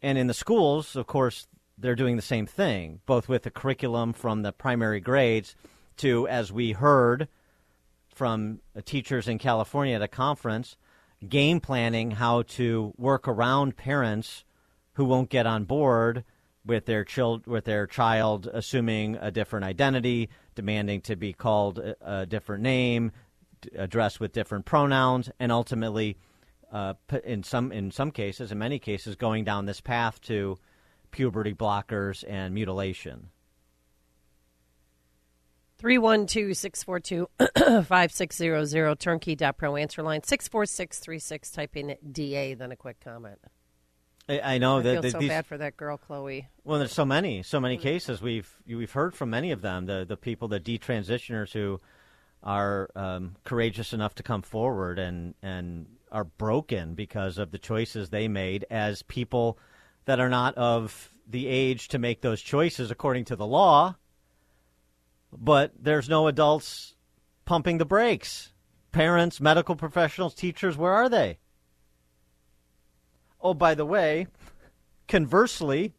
And 0.00 0.18
in 0.18 0.26
the 0.26 0.34
schools, 0.34 0.96
of 0.96 1.06
course, 1.06 1.46
they're 1.78 1.94
doing 1.94 2.16
the 2.16 2.22
same 2.22 2.46
thing, 2.46 3.00
both 3.06 3.28
with 3.28 3.44
the 3.44 3.50
curriculum 3.50 4.12
from 4.12 4.42
the 4.42 4.52
primary 4.52 5.00
grades 5.00 5.54
to, 5.98 6.26
as 6.28 6.52
we 6.52 6.72
heard 6.72 7.28
from 8.14 8.60
teachers 8.84 9.28
in 9.28 9.38
California 9.38 9.94
at 9.94 10.02
a 10.02 10.08
conference, 10.08 10.76
game 11.28 11.60
planning 11.60 12.12
how 12.12 12.42
to 12.42 12.92
work 12.96 13.28
around 13.28 13.76
parents 13.76 14.44
who 14.94 15.04
won't 15.04 15.30
get 15.30 15.46
on 15.46 15.64
board 15.64 16.24
with 16.64 16.86
their 16.86 17.04
child 17.04 17.46
with 17.46 17.64
their 17.64 17.86
child 17.86 18.48
assuming 18.52 19.16
a 19.16 19.30
different 19.30 19.64
identity, 19.64 20.28
demanding 20.54 21.00
to 21.02 21.16
be 21.16 21.32
called 21.32 21.78
a, 21.78 21.96
a 22.00 22.26
different 22.26 22.62
name, 22.62 23.12
addressed 23.76 24.20
with 24.20 24.32
different 24.32 24.64
pronouns, 24.64 25.30
and 25.38 25.50
ultimately, 25.50 26.16
uh, 26.72 26.94
in 27.24 27.42
some 27.42 27.72
in 27.72 27.90
some 27.90 28.10
cases, 28.10 28.52
in 28.52 28.58
many 28.58 28.78
cases, 28.78 29.16
going 29.16 29.44
down 29.44 29.66
this 29.66 29.80
path 29.80 30.20
to 30.22 30.56
puberty 31.10 31.54
blockers 31.54 32.24
and 32.26 32.54
mutilation. 32.54 33.28
312 35.78 36.56
642 36.56 37.28
5600 37.82 39.00
turnkey.pro 39.00 39.76
answer 39.76 40.00
line 40.00 40.22
64636 40.22 41.50
type 41.50 41.76
in 41.76 41.96
DA 42.12 42.54
then 42.54 42.70
a 42.70 42.76
quick 42.76 43.00
comment. 43.00 43.40
I, 44.28 44.40
I 44.40 44.58
know 44.58 44.78
I 44.78 44.82
that 44.82 44.92
feel 44.92 45.02
that 45.02 45.12
so 45.12 45.18
these, 45.18 45.28
bad 45.28 45.46
for 45.46 45.58
that 45.58 45.76
girl 45.76 45.96
Chloe. 45.96 46.48
Well, 46.64 46.78
there's 46.78 46.92
so 46.92 47.04
many, 47.04 47.42
so 47.42 47.60
many 47.60 47.76
cases. 47.76 48.22
We've 48.22 48.50
we've 48.66 48.92
heard 48.92 49.14
from 49.14 49.30
many 49.30 49.50
of 49.50 49.62
them. 49.62 49.86
The 49.86 50.04
the 50.08 50.16
people, 50.16 50.48
the 50.48 50.60
detransitioners 50.60 51.52
who 51.52 51.80
are 52.42 52.90
um, 52.96 53.36
courageous 53.44 53.92
enough 53.92 54.14
to 54.16 54.22
come 54.22 54.42
forward 54.42 54.98
and 54.98 55.34
and 55.42 55.86
are 56.10 56.24
broken 56.24 56.94
because 56.94 57.38
of 57.38 57.50
the 57.50 57.58
choices 57.58 58.10
they 58.10 58.28
made 58.28 58.66
as 58.70 59.02
people 59.02 59.58
that 60.04 60.20
are 60.20 60.28
not 60.28 60.54
of 60.56 61.12
the 61.26 61.46
age 61.46 61.88
to 61.88 61.98
make 61.98 62.20
those 62.20 62.42
choices 62.42 62.90
according 62.90 63.24
to 63.24 63.36
the 63.36 63.46
law. 63.46 63.96
But 65.32 65.72
there's 65.78 66.08
no 66.08 66.26
adults 66.26 66.94
pumping 67.44 67.78
the 67.78 67.84
brakes. 67.84 68.52
Parents, 68.92 69.40
medical 69.40 69.74
professionals, 69.74 70.34
teachers, 70.34 70.76
where 70.76 70.92
are 70.92 71.08
they? 71.08 71.38
Oh, 73.42 73.54
by 73.54 73.74
the 73.74 73.84
way, 73.84 74.28
conversely, 75.08 75.94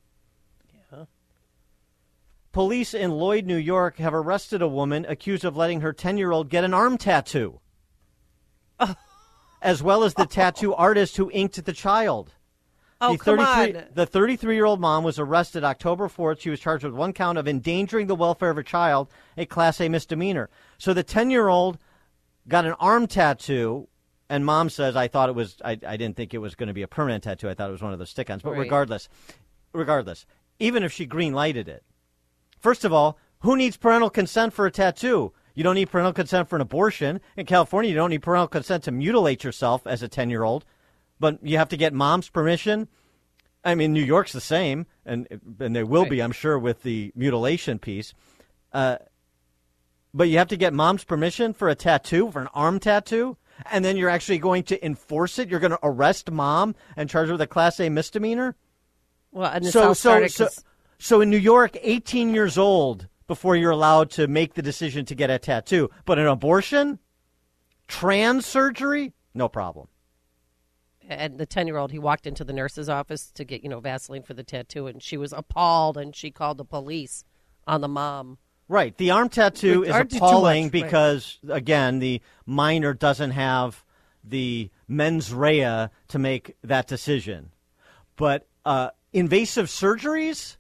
police 2.53 2.93
in 2.93 3.11
Lloyd, 3.11 3.45
New 3.45 3.57
York 3.57 3.97
have 3.97 4.13
arrested 4.13 4.61
a 4.61 4.67
woman 4.67 5.05
accused 5.09 5.43
of 5.43 5.57
letting 5.57 5.81
her 5.81 5.91
10 5.91 6.17
year 6.17 6.31
old 6.31 6.49
get 6.49 6.63
an 6.63 6.73
arm 6.73 6.97
tattoo, 6.97 7.59
as 9.61 9.83
well 9.83 10.05
as 10.05 10.13
the 10.13 10.25
tattoo 10.25 10.73
artist 10.73 11.17
who 11.17 11.29
inked 11.31 11.63
the 11.65 11.73
child. 11.73 12.33
Oh, 13.01 13.17
the 13.17 13.23
33 13.23 13.75
on. 13.75 13.85
The 13.93 14.05
33 14.05 14.55
year 14.55 14.65
old 14.65 14.79
mom 14.79 15.03
was 15.03 15.19
arrested 15.19 15.65
October 15.65 16.07
4th. 16.07 16.39
She 16.39 16.49
was 16.49 16.61
charged 16.61 16.85
with 16.85 16.93
one 16.93 17.11
count 17.11 17.37
of 17.37 17.49
endangering 17.49 18.07
the 18.07 18.15
welfare 18.15 18.51
of 18.51 18.57
a 18.57 18.63
child, 18.63 19.09
a 19.37 19.45
Class 19.45 19.81
A 19.81 19.89
misdemeanor. 19.89 20.49
So 20.77 20.93
the 20.93 21.03
10 21.03 21.29
year 21.29 21.49
old 21.49 21.77
got 22.47 22.65
an 22.65 22.75
arm 22.79 23.07
tattoo, 23.07 23.89
and 24.30 24.45
mom 24.45 24.69
says, 24.69 24.95
I 24.95 25.07
thought 25.07 25.30
it 25.30 25.36
was, 25.36 25.57
I, 25.63 25.71
I 25.86 25.97
didn't 25.97 26.15
think 26.15 26.34
it 26.34 26.39
was 26.39 26.55
going 26.55 26.67
to 26.67 26.74
be 26.74 26.82
a 26.82 26.88
permanent 26.88 27.24
tattoo. 27.24 27.49
I 27.49 27.53
thought 27.53 27.69
it 27.69 27.74
was 27.74 27.82
one 27.82 27.93
of 27.93 27.99
those 27.99 28.09
stick 28.09 28.30
ons. 28.30 28.41
But 28.41 28.51
Right. 28.51 28.59
regardless, 28.59 29.09
regardless, 29.74 30.26
even 30.59 30.84
if 30.84 30.91
she 30.91 31.05
green 31.05 31.34
lighted 31.34 31.67
it, 31.67 31.84
first 32.59 32.86
of 32.86 32.93
all, 32.93 33.17
who 33.39 33.57
needs 33.57 33.76
parental 33.78 34.09
consent 34.09 34.53
for 34.53 34.65
a 34.65 34.71
tattoo? 34.71 35.34
You 35.53 35.63
don't 35.63 35.76
need 35.76 35.91
parental 35.91 36.13
consent 36.13 36.49
for 36.49 36.55
an 36.55 36.61
abortion. 36.61 37.19
In 37.38 37.45
California, 37.45 37.89
you 37.89 37.95
don't 37.95 38.09
need 38.09 38.24
parental 38.24 38.47
consent 38.47 38.84
to 38.86 38.91
mutilate 38.91 39.43
yourself 39.43 39.86
as 39.86 40.01
a 40.01 40.07
10 40.07 40.30
year 40.30 40.43
old, 40.43 40.65
but 41.19 41.39
you 41.45 41.57
have 41.57 41.69
to 41.69 41.78
get 41.78 41.93
mom's 41.93 42.30
permission. 42.30 42.88
I 43.63 43.76
mean, 43.76 43.93
New 43.93 44.03
York's 44.03 44.34
the 44.34 44.41
same, 44.41 44.88
and 45.05 45.28
and 45.59 45.76
they 45.76 45.84
will 45.84 46.05
be, 46.05 46.21
I'm 46.21 46.32
sure, 46.32 46.57
with 46.57 46.84
the 46.84 47.11
mutilation 47.15 47.80
piece. 47.80 48.13
Uh, 48.74 48.97
but 50.13 50.28
you 50.30 50.38
have 50.38 50.49
to 50.49 50.57
get 50.57 50.74
mom's 50.74 51.03
permission 51.03 51.53
for 51.53 51.69
a 51.69 51.76
tattoo, 51.76 52.32
for 52.32 52.41
an 52.41 52.49
arm 52.53 52.80
tattoo, 52.80 53.38
and 53.72 53.84
then 53.84 53.97
you're 53.97 54.09
actually 54.09 54.38
going 54.38 54.64
to 54.64 54.86
enforce 54.86 55.39
it. 55.39 55.49
You're 55.49 55.59
going 55.59 55.72
to 55.72 55.80
arrest 55.84 56.32
mom 56.32 56.76
and 56.95 57.09
charge 57.09 57.28
her 57.28 57.34
with 57.34 57.41
a 57.41 57.47
Class 57.47 57.80
A 57.80 57.89
misdemeanor. 57.89 58.55
Well, 59.32 59.51
and 59.51 59.66
so, 59.66 59.93
so, 59.93 59.93
started 59.93 60.32
so 60.99 61.22
in 61.22 61.30
New 61.30 61.38
York, 61.38 61.76
18 61.82 62.34
years 62.34 62.57
old 62.57 63.07
before 63.28 63.55
you're 63.55 63.72
allowed 63.72 64.11
to 64.11 64.28
make 64.28 64.53
the 64.53 64.61
decision 64.61 65.05
to 65.05 65.16
get 65.16 65.30
a 65.30 65.39
tattoo. 65.39 65.89
But 66.05 66.20
an 66.20 66.28
abortion, 66.28 66.99
trans 67.88 68.45
surgery, 68.45 69.14
no 69.34 69.49
problem. 69.49 69.88
and 71.09 71.38
the 71.38 71.45
10 71.45 71.68
year 71.68 71.78
old 71.78 71.91
he 71.91 71.99
walked 71.99 72.28
into 72.28 72.43
the 72.43 72.53
nurse's 72.53 72.89
office 72.89 73.32
to 73.32 73.43
get 73.43 73.64
you 73.64 73.70
know 73.70 73.80
vaseline 73.80 74.24
for 74.24 74.34
the 74.34 74.43
tattoo 74.43 74.88
and 74.88 75.01
she 75.03 75.18
was 75.18 75.34
appalled 75.34 75.97
and 75.97 76.16
she 76.16 76.32
called 76.32 76.57
the 76.57 76.66
police 76.66 77.26
on 77.68 77.82
the 77.82 77.88
mom 77.88 78.38
Right. 78.68 78.95
The 78.97 79.11
arm 79.11 79.30
tattoo 79.30 79.84
is 79.84 79.95
appalling 79.95 80.66
much, 80.66 80.74
right. 80.74 80.84
because, 80.84 81.39
again, 81.49 81.99
the 81.99 82.22
minor 82.45 82.93
doesn't 82.93 83.32
have 83.32 83.84
the 84.24 84.70
mens 84.88 85.34
rea 85.34 85.89
to 86.07 86.20
make 86.20 86.55
that 86.64 86.88
decision. 86.88 87.51
But 88.16 88.47
uh, 88.66 88.89
invasive 89.11 89.68
surgeries, 89.68 90.57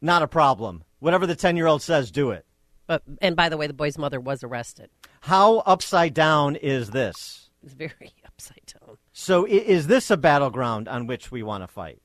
not 0.00 0.22
a 0.22 0.28
problem. 0.28 0.84
Whatever 0.98 1.26
the 1.26 1.34
10 1.34 1.56
year 1.56 1.66
old 1.66 1.82
says, 1.82 2.10
do 2.10 2.30
it. 2.30 2.44
But, 2.86 3.02
and 3.20 3.36
by 3.36 3.48
the 3.48 3.56
way, 3.56 3.66
the 3.66 3.72
boy's 3.72 3.96
mother 3.96 4.20
was 4.20 4.44
arrested. 4.44 4.90
How 5.22 5.58
upside 5.58 6.14
down 6.14 6.56
is 6.56 6.90
this? 6.90 7.50
It's 7.62 7.74
very 7.74 8.12
upside 8.26 8.62
down. 8.66 8.96
So, 9.12 9.46
is 9.46 9.86
this 9.86 10.10
a 10.10 10.16
battleground 10.16 10.88
on 10.88 11.06
which 11.06 11.30
we 11.30 11.42
want 11.42 11.62
to 11.62 11.68
fight? 11.68 12.02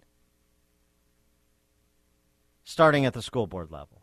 Starting 2.63 3.05
at 3.05 3.13
the 3.13 3.21
school 3.21 3.47
board 3.47 3.71
level. 3.71 3.96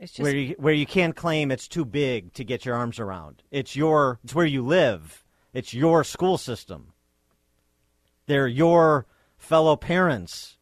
It's 0.00 0.12
just 0.12 0.22
where 0.22 0.36
you, 0.36 0.54
where 0.58 0.74
you 0.74 0.86
can't 0.86 1.16
claim 1.16 1.50
it's 1.50 1.66
too 1.66 1.84
big 1.84 2.32
to 2.34 2.44
get 2.44 2.64
your 2.64 2.76
arms 2.76 3.00
around. 3.00 3.42
It's 3.50 3.74
your 3.74 4.20
it's 4.22 4.34
where 4.34 4.46
you 4.46 4.64
live. 4.64 5.24
It's 5.52 5.74
your 5.74 6.04
school 6.04 6.38
system. 6.38 6.92
They're 8.26 8.46
your 8.46 9.06
fellow 9.36 9.74
parents 9.74 10.58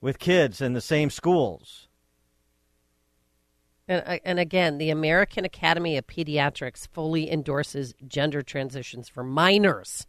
with 0.00 0.18
kids 0.18 0.60
in 0.60 0.74
the 0.74 0.80
same 0.80 1.10
schools. 1.10 1.88
And, 3.88 4.02
uh, 4.06 4.18
and 4.24 4.38
again, 4.38 4.78
the 4.78 4.90
American 4.90 5.44
Academy 5.44 5.96
of 5.96 6.06
Pediatrics 6.06 6.88
fully 6.88 7.30
endorses 7.30 7.94
gender 8.06 8.42
transitions 8.42 9.08
for 9.08 9.22
minors. 9.22 10.06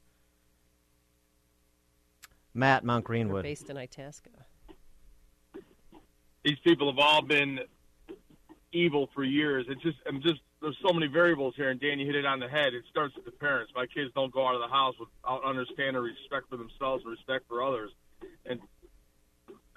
Matt 2.54 2.84
Mount 2.84 3.06
Greenwood, 3.06 3.46
They're 3.46 3.52
based 3.52 3.70
in 3.70 3.78
Itasca. 3.78 4.30
These 6.44 6.58
people 6.64 6.92
have 6.92 7.00
all 7.00 7.22
been 7.22 7.60
evil 8.78 9.10
for 9.14 9.24
years. 9.24 9.66
It's 9.70 9.82
just 9.82 9.98
I'm 10.08 10.22
just 10.22 10.40
there's 10.62 10.78
so 10.86 10.94
many 10.94 11.08
variables 11.08 11.56
here, 11.56 11.70
and 11.70 11.80
Dan, 11.80 12.00
you 12.00 12.06
hit 12.06 12.16
it 12.16 12.26
on 12.26 12.40
the 12.40 12.48
head. 12.48 12.74
It 12.74 12.84
starts 12.90 13.16
with 13.16 13.26
the 13.26 13.32
parents. 13.32 13.72
My 13.76 13.86
kids 13.86 14.12
don't 14.16 14.34
go 14.34 14.48
out 14.48 14.56
of 14.56 14.62
the 14.62 14.68
house 14.68 14.96
without 15.00 15.44
understanding 15.44 16.02
respect 16.02 16.50
for 16.50 16.58
themselves 16.58 17.04
and 17.04 17.12
respect 17.12 17.48
for 17.48 17.64
others, 17.64 17.92
and 18.46 18.60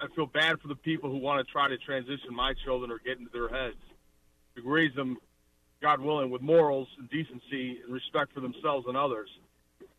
I 0.00 0.06
feel 0.14 0.26
bad 0.26 0.60
for 0.60 0.68
the 0.68 0.76
people 0.76 1.10
who 1.10 1.18
want 1.18 1.46
to 1.46 1.52
try 1.52 1.68
to 1.68 1.76
transition 1.76 2.34
my 2.34 2.54
children 2.64 2.90
or 2.90 2.98
get 2.98 3.18
into 3.18 3.30
their 3.32 3.48
heads. 3.48 3.76
We 4.56 4.62
raise 4.62 4.94
them, 4.94 5.18
God 5.82 6.00
willing, 6.00 6.30
with 6.30 6.40
morals 6.40 6.88
and 6.98 7.08
decency 7.10 7.80
and 7.84 7.92
respect 7.92 8.32
for 8.32 8.40
themselves 8.40 8.86
and 8.88 8.96
others. 8.96 9.28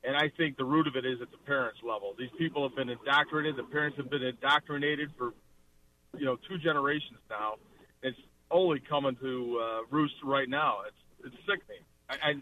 And 0.04 0.16
I 0.16 0.30
think 0.36 0.58
the 0.58 0.66
root 0.66 0.88
of 0.88 0.96
it 0.96 1.06
is 1.06 1.22
at 1.22 1.30
the 1.30 1.38
parents' 1.46 1.80
level. 1.84 2.16
These 2.18 2.32
people 2.38 2.68
have 2.68 2.76
been 2.76 2.90
indoctrinated. 2.90 3.58
The 3.58 3.70
parents 3.70 3.98
have 3.98 4.10
been 4.10 4.24
indoctrinated 4.24 5.12
for, 5.18 5.34
you 6.18 6.26
know, 6.26 6.38
two 6.50 6.58
generations 6.58 7.20
now. 7.30 7.56
It's 8.02 8.18
only 8.52 8.80
coming 8.80 9.16
to 9.18 9.60
uh, 9.62 9.80
roost 9.90 10.16
right 10.24 10.50
now. 10.50 10.80
It's 10.88 10.96
it's 11.26 11.36
sickening. 11.46 11.84
I, 12.10 12.16
I 12.30 12.34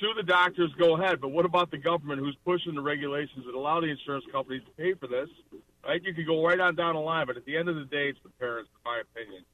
sue 0.00 0.14
the 0.16 0.22
doctors, 0.22 0.70
go 0.78 0.96
ahead. 0.96 1.20
But 1.20 1.28
what 1.28 1.44
about 1.44 1.70
the 1.70 1.78
government 1.78 2.20
who's 2.20 2.36
pushing 2.44 2.74
the 2.74 2.80
regulations 2.80 3.44
that 3.46 3.54
allow 3.54 3.80
the 3.80 3.88
insurance 3.88 4.24
companies 4.32 4.62
to 4.64 4.70
pay 4.82 4.94
for 4.94 5.06
this? 5.06 5.28
Right? 5.86 6.02
You 6.02 6.14
could 6.14 6.26
go 6.26 6.44
right 6.44 6.58
on 6.58 6.74
down 6.74 6.94
the 6.94 7.00
line, 7.00 7.26
but 7.26 7.36
at 7.36 7.44
the 7.44 7.56
end 7.56 7.68
of 7.68 7.76
the 7.76 7.84
day, 7.84 8.08
it's 8.08 8.18
the 8.22 8.30
parents, 8.30 8.70
in 8.74 8.90
my 8.90 9.00
opinion. 9.00 9.44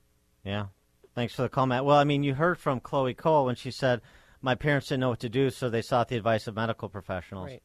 Yeah. 0.45 0.67
Thanks 1.15 1.35
for 1.35 1.43
the 1.43 1.49
call, 1.49 1.67
Matt. 1.67 1.85
Well, 1.85 1.97
I 1.97 2.05
mean, 2.05 2.23
you 2.23 2.35
heard 2.35 2.59
from 2.59 2.81
Chloe 2.81 3.15
Cole 3.15 3.47
when 3.47 3.55
she 3.55 3.71
said, 3.71 4.03
"My 4.43 4.55
parents 4.55 4.89
didn't 4.89 5.01
know 5.01 5.09
what 5.09 5.21
to 5.21 5.29
do, 5.29 5.51
so 5.51 5.71
they 5.71 5.83
sought 5.83 6.09
the 6.09 6.17
advice 6.17 6.47
of 6.47 6.55
medical 6.55 6.89
professionals." 6.89 7.47
Right. 7.47 7.63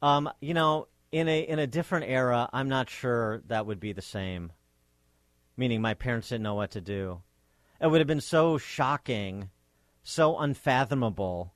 Um, 0.00 0.30
you 0.40 0.54
know, 0.54 0.88
in 1.12 1.28
a 1.28 1.40
in 1.40 1.58
a 1.58 1.66
different 1.66 2.06
era, 2.08 2.48
I'm 2.52 2.68
not 2.68 2.88
sure 2.88 3.42
that 3.48 3.66
would 3.66 3.80
be 3.80 3.92
the 3.92 4.02
same. 4.02 4.52
Meaning, 5.58 5.82
my 5.82 5.92
parents 5.92 6.30
didn't 6.30 6.44
know 6.44 6.54
what 6.54 6.70
to 6.70 6.80
do. 6.80 7.20
It 7.80 7.90
would 7.90 8.00
have 8.00 8.08
been 8.08 8.20
so 8.20 8.58
shocking, 8.58 9.50
so 10.02 10.38
unfathomable 10.38 11.54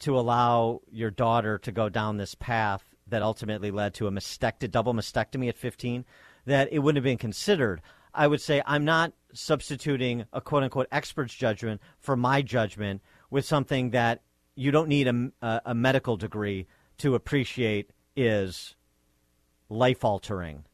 to 0.00 0.18
allow 0.18 0.80
your 0.90 1.10
daughter 1.10 1.58
to 1.58 1.72
go 1.72 1.88
down 1.88 2.16
this 2.16 2.34
path 2.34 2.84
that 3.06 3.22
ultimately 3.22 3.70
led 3.70 3.94
to 3.94 4.06
a 4.06 4.10
mastectomy, 4.10 4.70
double 4.70 4.94
mastectomy 4.94 5.48
at 5.48 5.56
15, 5.56 6.04
that 6.44 6.72
it 6.72 6.80
wouldn't 6.80 6.98
have 6.98 7.10
been 7.10 7.18
considered. 7.18 7.80
I 8.14 8.26
would 8.26 8.40
say 8.40 8.62
I'm 8.66 8.84
not 8.84 9.12
substituting 9.32 10.26
a 10.32 10.40
quote 10.40 10.62
unquote 10.62 10.88
expert's 10.92 11.34
judgment 11.34 11.80
for 11.98 12.16
my 12.16 12.42
judgment 12.42 13.00
with 13.30 13.46
something 13.46 13.90
that 13.90 14.22
you 14.54 14.70
don't 14.70 14.88
need 14.88 15.08
a, 15.08 15.32
a, 15.40 15.60
a 15.66 15.74
medical 15.74 16.16
degree 16.16 16.66
to 16.98 17.14
appreciate 17.14 17.90
is 18.14 18.76
life 19.70 20.04
altering. 20.04 20.64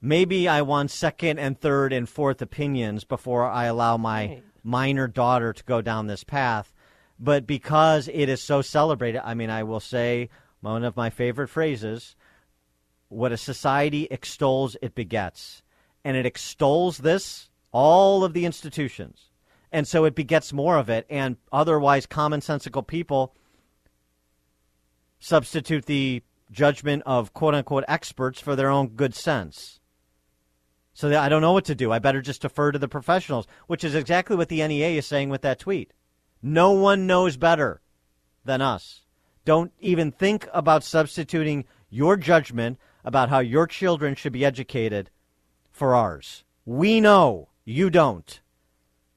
Maybe 0.00 0.48
I 0.48 0.62
want 0.62 0.90
second 0.90 1.38
and 1.38 1.58
third 1.58 1.92
and 1.92 2.08
fourth 2.08 2.42
opinions 2.42 3.04
before 3.04 3.46
I 3.46 3.64
allow 3.64 3.96
my 3.96 4.26
Right. 4.26 4.42
minor 4.62 5.08
daughter 5.08 5.52
to 5.52 5.64
go 5.64 5.80
down 5.80 6.06
this 6.06 6.24
path. 6.24 6.72
But 7.18 7.46
because 7.46 8.08
it 8.08 8.28
is 8.28 8.42
so 8.42 8.60
celebrated, 8.60 9.22
I 9.24 9.34
mean, 9.34 9.50
I 9.50 9.62
will 9.62 9.80
say 9.80 10.28
one 10.60 10.84
of 10.84 10.96
my 10.96 11.10
favorite 11.10 11.48
phrases 11.48 12.16
what 13.08 13.32
a 13.32 13.36
society 13.36 14.08
extols, 14.10 14.76
it 14.82 14.94
begets. 14.94 15.62
And 16.04 16.16
it 16.16 16.26
extols 16.26 16.98
this, 16.98 17.48
all 17.70 18.24
of 18.24 18.32
the 18.32 18.44
institutions. 18.44 19.30
And 19.70 19.86
so 19.86 20.04
it 20.04 20.14
begets 20.14 20.52
more 20.52 20.76
of 20.76 20.88
it. 20.90 21.06
And 21.08 21.36
otherwise, 21.52 22.06
commonsensical 22.06 22.86
people 22.86 23.34
substitute 25.18 25.86
the 25.86 26.22
judgment 26.50 27.02
of 27.06 27.32
quote 27.32 27.54
unquote 27.54 27.84
experts 27.88 28.40
for 28.40 28.54
their 28.54 28.68
own 28.68 28.88
good 28.88 29.14
sense. 29.14 29.80
So 30.94 31.18
I 31.18 31.28
don't 31.28 31.42
know 31.42 31.52
what 31.52 31.64
to 31.66 31.74
do. 31.74 31.90
I 31.92 31.98
better 31.98 32.22
just 32.22 32.42
defer 32.42 32.70
to 32.70 32.78
the 32.78 32.88
professionals, 32.88 33.46
which 33.66 33.82
is 33.82 33.96
exactly 33.96 34.36
what 34.36 34.48
the 34.48 34.66
NEA 34.66 34.96
is 34.96 35.06
saying 35.06 35.28
with 35.28 35.42
that 35.42 35.58
tweet. 35.58 35.92
No 36.40 36.70
one 36.70 37.06
knows 37.06 37.36
better 37.36 37.80
than 38.44 38.62
us. 38.62 39.02
Don't 39.44 39.72
even 39.80 40.12
think 40.12 40.48
about 40.54 40.84
substituting 40.84 41.64
your 41.90 42.16
judgment 42.16 42.78
about 43.04 43.28
how 43.28 43.40
your 43.40 43.66
children 43.66 44.14
should 44.14 44.32
be 44.32 44.44
educated 44.44 45.10
for 45.70 45.94
ours. 45.94 46.44
We 46.64 47.00
know 47.00 47.48
you 47.64 47.90
don't. 47.90 48.40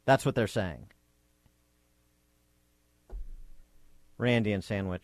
That's 0.06 0.26
what 0.26 0.36
they're 0.36 0.48
saying. 0.48 0.88
Randy 4.18 4.52
and 4.52 4.64
Sandwich. 4.64 5.04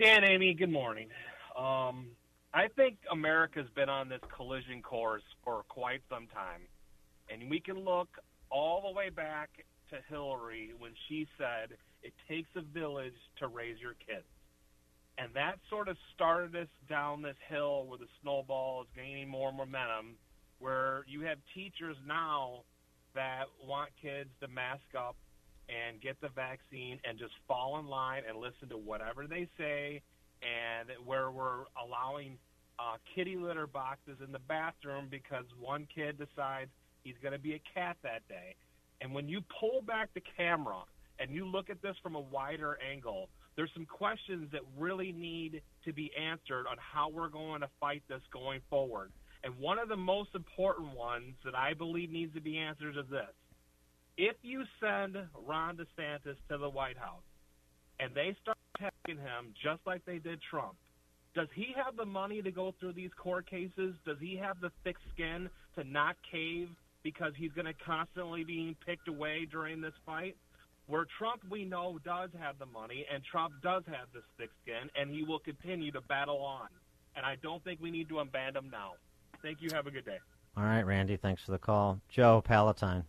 Dan, 0.00 0.24
Amy, 0.24 0.54
good 0.54 0.70
morning. 0.70 1.08
Um, 1.56 2.06
I 2.54 2.68
think 2.76 2.98
America's 3.10 3.68
been 3.74 3.88
on 3.88 4.08
this 4.08 4.20
collision 4.36 4.82
course 4.82 5.22
for 5.42 5.62
quite 5.68 6.02
some 6.10 6.26
time. 6.28 6.62
And 7.30 7.48
we 7.48 7.60
can 7.60 7.78
look 7.78 8.08
all 8.50 8.82
the 8.82 8.92
way 8.92 9.08
back 9.08 9.48
to 9.90 9.96
Hillary 10.08 10.72
when 10.78 10.92
she 11.08 11.26
said, 11.38 11.76
it 12.02 12.12
takes 12.28 12.50
a 12.56 12.60
village 12.60 13.16
to 13.38 13.48
raise 13.48 13.80
your 13.80 13.94
kids. 13.94 14.26
And 15.16 15.32
that 15.34 15.56
sort 15.70 15.88
of 15.88 15.96
started 16.14 16.54
us 16.56 16.68
down 16.88 17.22
this 17.22 17.36
hill 17.48 17.86
where 17.86 17.98
the 17.98 18.08
snowball 18.20 18.82
is 18.82 18.88
gaining 18.94 19.28
more 19.28 19.52
momentum, 19.52 20.16
where 20.58 21.04
you 21.06 21.22
have 21.22 21.38
teachers 21.54 21.96
now 22.06 22.64
that 23.14 23.44
want 23.66 23.90
kids 24.00 24.30
to 24.40 24.48
mask 24.48 24.84
up 24.98 25.16
and 25.68 26.00
get 26.00 26.20
the 26.20 26.28
vaccine 26.28 26.98
and 27.04 27.18
just 27.18 27.32
fall 27.46 27.78
in 27.78 27.86
line 27.86 28.22
and 28.28 28.38
listen 28.38 28.68
to 28.68 28.76
whatever 28.76 29.26
they 29.26 29.48
say, 29.56 30.02
and 30.42 30.88
where 31.06 31.30
we're 31.30 31.64
allowing 31.82 32.38
uh, 32.78 32.96
kitty 33.14 33.36
litter 33.36 33.66
boxes 33.66 34.18
in 34.24 34.32
the 34.32 34.40
bathroom 34.40 35.08
because 35.10 35.44
one 35.58 35.86
kid 35.94 36.18
decides 36.18 36.70
he's 37.04 37.14
going 37.22 37.32
to 37.32 37.38
be 37.38 37.54
a 37.54 37.62
cat 37.74 37.96
that 38.02 38.26
day. 38.28 38.54
And 39.00 39.12
when 39.12 39.28
you 39.28 39.40
pull 39.60 39.82
back 39.82 40.10
the 40.14 40.22
camera 40.36 40.82
and 41.18 41.30
you 41.30 41.46
look 41.46 41.70
at 41.70 41.82
this 41.82 41.96
from 42.02 42.14
a 42.14 42.20
wider 42.20 42.78
angle, 42.90 43.28
there's 43.56 43.70
some 43.74 43.86
questions 43.86 44.48
that 44.52 44.62
really 44.78 45.12
need 45.12 45.62
to 45.84 45.92
be 45.92 46.10
answered 46.16 46.66
on 46.66 46.76
how 46.78 47.10
we're 47.10 47.28
going 47.28 47.60
to 47.60 47.68
fight 47.80 48.02
this 48.08 48.22
going 48.32 48.60
forward. 48.70 49.12
And 49.44 49.58
one 49.58 49.78
of 49.78 49.88
the 49.88 49.96
most 49.96 50.30
important 50.34 50.96
ones 50.96 51.34
that 51.44 51.54
I 51.54 51.74
believe 51.74 52.10
needs 52.10 52.34
to 52.34 52.40
be 52.40 52.58
answered 52.58 52.96
is 52.96 53.04
this. 53.10 53.34
If 54.16 54.36
you 54.42 54.62
send 54.80 55.16
Ron 55.46 55.76
DeSantis 55.76 56.36
to 56.48 56.58
the 56.58 56.68
White 56.68 56.98
House 56.98 57.22
and 58.02 58.14
they 58.14 58.34
start 58.42 58.58
attacking 58.76 59.18
him 59.18 59.54
just 59.62 59.80
like 59.86 60.04
they 60.04 60.18
did 60.18 60.40
Trump, 60.42 60.74
does 61.34 61.48
he 61.54 61.74
have 61.76 61.96
the 61.96 62.04
money 62.04 62.42
to 62.42 62.50
go 62.50 62.74
through 62.78 62.92
these 62.92 63.10
court 63.16 63.48
cases? 63.48 63.94
Does 64.04 64.18
he 64.20 64.36
have 64.36 64.60
the 64.60 64.70
thick 64.84 64.96
skin 65.14 65.48
to 65.76 65.84
not 65.84 66.16
cave 66.30 66.68
because 67.02 67.32
he's 67.36 67.52
going 67.52 67.66
to 67.66 67.74
constantly 67.74 68.44
be 68.44 68.76
picked 68.84 69.08
away 69.08 69.46
during 69.50 69.80
this 69.80 69.94
fight? 70.04 70.36
Where 70.88 71.06
Trump, 71.16 71.42
we 71.48 71.64
know, 71.64 71.98
does 72.04 72.30
have 72.40 72.58
the 72.58 72.66
money, 72.66 73.06
and 73.12 73.22
Trump 73.24 73.54
does 73.62 73.84
have 73.86 74.08
this 74.12 74.24
thick 74.36 74.50
skin, 74.62 74.90
and 75.00 75.10
he 75.10 75.22
will 75.22 75.38
continue 75.38 75.92
to 75.92 76.00
battle 76.02 76.38
on. 76.38 76.66
And 77.14 77.24
I 77.24 77.36
don't 77.40 77.62
think 77.62 77.80
we 77.80 77.90
need 77.90 78.08
to 78.08 78.18
abandon 78.18 78.64
him 78.64 78.70
now. 78.70 78.94
Thank 79.42 79.62
you. 79.62 79.70
Have 79.72 79.86
a 79.86 79.90
good 79.90 80.04
day. 80.04 80.18
All 80.56 80.64
right, 80.64 80.82
Randy, 80.82 81.16
thanks 81.16 81.42
for 81.44 81.52
the 81.52 81.58
call. 81.58 82.00
Joe 82.08 82.42
Palatine. 82.44 83.04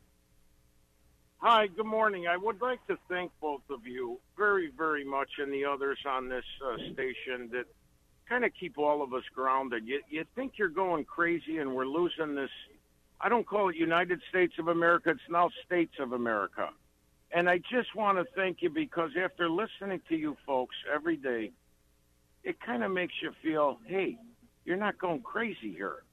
Hi, 1.45 1.67
good 1.67 1.85
morning. 1.85 2.25
I 2.25 2.37
would 2.37 2.61
like 2.61 2.87
to 2.87 2.97
thank 3.09 3.29
both 3.41 3.63
of 3.69 3.85
you 3.85 4.17
very, 4.37 4.71
very 4.77 5.03
much 5.03 5.27
and 5.39 5.51
the 5.51 5.65
others 5.65 5.99
on 6.07 6.29
this 6.29 6.45
uh, 6.65 6.77
station 6.93 7.49
that 7.51 7.65
kind 8.29 8.45
of 8.45 8.51
keep 8.57 8.77
all 8.77 9.03
of 9.03 9.13
us 9.13 9.23
grounded. 9.35 9.85
You, 9.85 9.99
you 10.09 10.23
think 10.35 10.53
you're 10.55 10.69
going 10.69 11.03
crazy 11.03 11.57
and 11.57 11.75
we're 11.75 11.85
losing 11.85 12.33
this. 12.33 12.49
I 13.19 13.27
don't 13.27 13.45
call 13.45 13.67
it 13.67 13.75
United 13.75 14.21
States 14.29 14.53
of 14.57 14.69
America, 14.69 15.09
it's 15.09 15.19
now 15.29 15.49
States 15.65 15.91
of 15.99 16.13
America. 16.13 16.69
And 17.33 17.49
I 17.49 17.57
just 17.57 17.93
want 17.93 18.19
to 18.19 18.25
thank 18.37 18.61
you 18.61 18.69
because 18.69 19.09
after 19.21 19.49
listening 19.49 19.99
to 20.07 20.15
you 20.15 20.37
folks 20.45 20.77
every 20.95 21.17
day, 21.17 21.51
it 22.45 22.55
kind 22.61 22.85
of 22.85 22.91
makes 22.91 23.15
you 23.21 23.33
feel, 23.43 23.79
hey, 23.85 24.17
you're 24.63 24.77
not 24.77 24.97
going 24.97 25.19
crazy 25.19 25.73
here. 25.75 26.03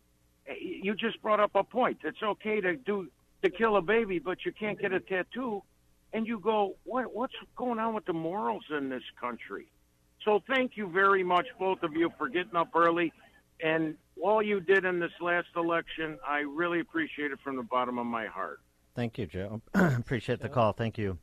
Eh, 0.49 0.55
You 0.83 0.97
just 0.97 1.23
brought 1.23 1.39
up 1.39 1.53
a 1.55 1.63
point. 1.63 1.99
It's 2.03 2.21
okay 2.21 2.61
to 2.61 2.75
do 2.75 3.07
to 3.43 3.51
kill 3.51 3.77
a 3.77 3.83
baby, 3.83 4.19
but 4.19 4.45
you 4.45 4.53
can't 4.53 4.79
get 4.81 4.93
a 4.93 5.01
tattoo. 5.01 5.63
And 6.13 6.27
you 6.27 6.41
go, 6.41 6.77
what 6.85 7.15
what's 7.15 7.35
going 7.57 7.79
on 7.79 7.95
with 7.95 8.05
the 8.05 8.13
morals 8.13 8.65
in 8.77 8.89
this 8.89 9.03
country? 9.21 9.71
So 10.25 10.43
thank 10.49 10.77
you 10.77 10.89
very 10.89 11.23
much, 11.23 11.47
both 11.59 11.83
of 11.83 11.95
you, 11.95 12.11
for 12.19 12.29
getting 12.29 12.57
up 12.57 12.75
early. 12.75 13.13
And 13.63 13.97
all 14.21 14.43
you 14.43 14.61
did 14.61 14.85
in 14.85 14.99
this 14.99 15.13
last 15.21 15.49
election, 15.57 16.19
I 16.27 16.41
really 16.41 16.81
appreciate 16.81 17.31
it 17.31 17.39
from 17.43 17.57
the 17.57 17.63
bottom 17.63 17.99
of 17.99 18.07
my 18.07 18.27
heart. 18.27 18.61
Thank 18.95 19.19
you, 19.19 19.27
Joe. 19.27 19.63
Appreciate 19.75 20.41
the 20.41 20.49
call. 20.49 20.73
Thank 20.73 20.99
you. 20.99 21.19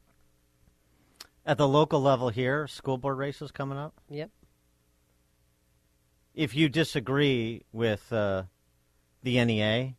At 1.45 1.57
the 1.57 1.67
local 1.67 2.01
level 2.01 2.29
here, 2.29 2.67
school 2.67 2.97
board 2.97 3.17
races 3.17 3.51
coming 3.51 3.77
up. 3.77 3.93
Yep. 4.09 4.31
If 6.33 6.55
you 6.55 6.69
disagree 6.69 7.63
with 7.71 8.11
uh, 8.11 8.43
the 9.23 9.43
NEA, 9.43 9.95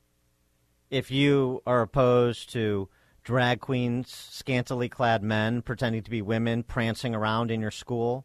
if 0.91 1.11
you 1.11 1.63
are 1.67 1.83
opposed 1.83 2.51
to 2.53 2.89
drag 3.23 3.61
queens, 3.61 4.11
scantily 4.31 4.89
clad 4.89 5.23
men 5.23 5.61
pretending 5.63 6.03
to 6.03 6.11
be 6.11 6.23
women 6.23 6.63
prancing 6.63 7.15
around 7.15 7.51
in 7.51 7.61
your 7.61 7.71
school, 7.71 8.25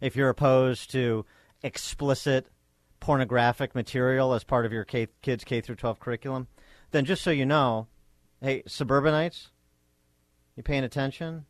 if 0.00 0.16
you're 0.16 0.28
opposed 0.28 0.90
to 0.90 1.24
explicit 1.62 2.48
pornographic 2.98 3.74
material 3.74 4.32
as 4.32 4.44
part 4.44 4.66
of 4.66 4.72
your 4.72 4.84
K- 4.84 5.08
kids 5.22 5.44
K 5.44 5.60
through 5.60 5.76
12 5.76 6.00
curriculum, 6.00 6.48
then 6.90 7.04
just 7.04 7.22
so 7.22 7.30
you 7.30 7.46
know, 7.46 7.86
hey, 8.40 8.62
suburbanites, 8.66 9.50
you 10.56 10.62
paying 10.62 10.84
attention? 10.84 11.46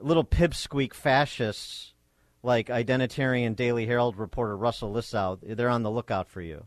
Little 0.00 0.24
pipsqueak 0.24 0.94
fascists 0.94 1.94
like 2.42 2.68
Identitarian 2.68 3.56
Daily 3.56 3.86
Herald 3.86 4.16
reporter 4.16 4.56
Russell 4.56 4.92
Lissau, 4.92 5.38
they're 5.42 5.68
on 5.68 5.82
the 5.82 5.90
lookout 5.90 6.28
for 6.28 6.40
you. 6.40 6.66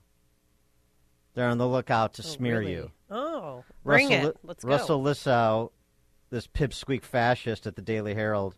They're 1.39 1.47
on 1.47 1.57
the 1.57 1.69
lookout 1.69 2.15
to 2.15 2.21
Oh, 2.21 2.25
smear 2.25 2.59
really? 2.59 2.73
you. 2.73 2.91
Oh, 3.09 3.63
bring 3.85 4.09
Russell, 4.09 4.27
it. 4.27 4.37
Let's 4.43 4.65
go. 4.65 4.69
Russell 4.71 5.01
Lissau, 5.01 5.69
this 6.31 6.47
pipsqueak 6.47 7.01
fascist 7.01 7.65
at 7.65 7.77
the 7.77 7.81
Daily 7.81 8.13
Herald. 8.13 8.57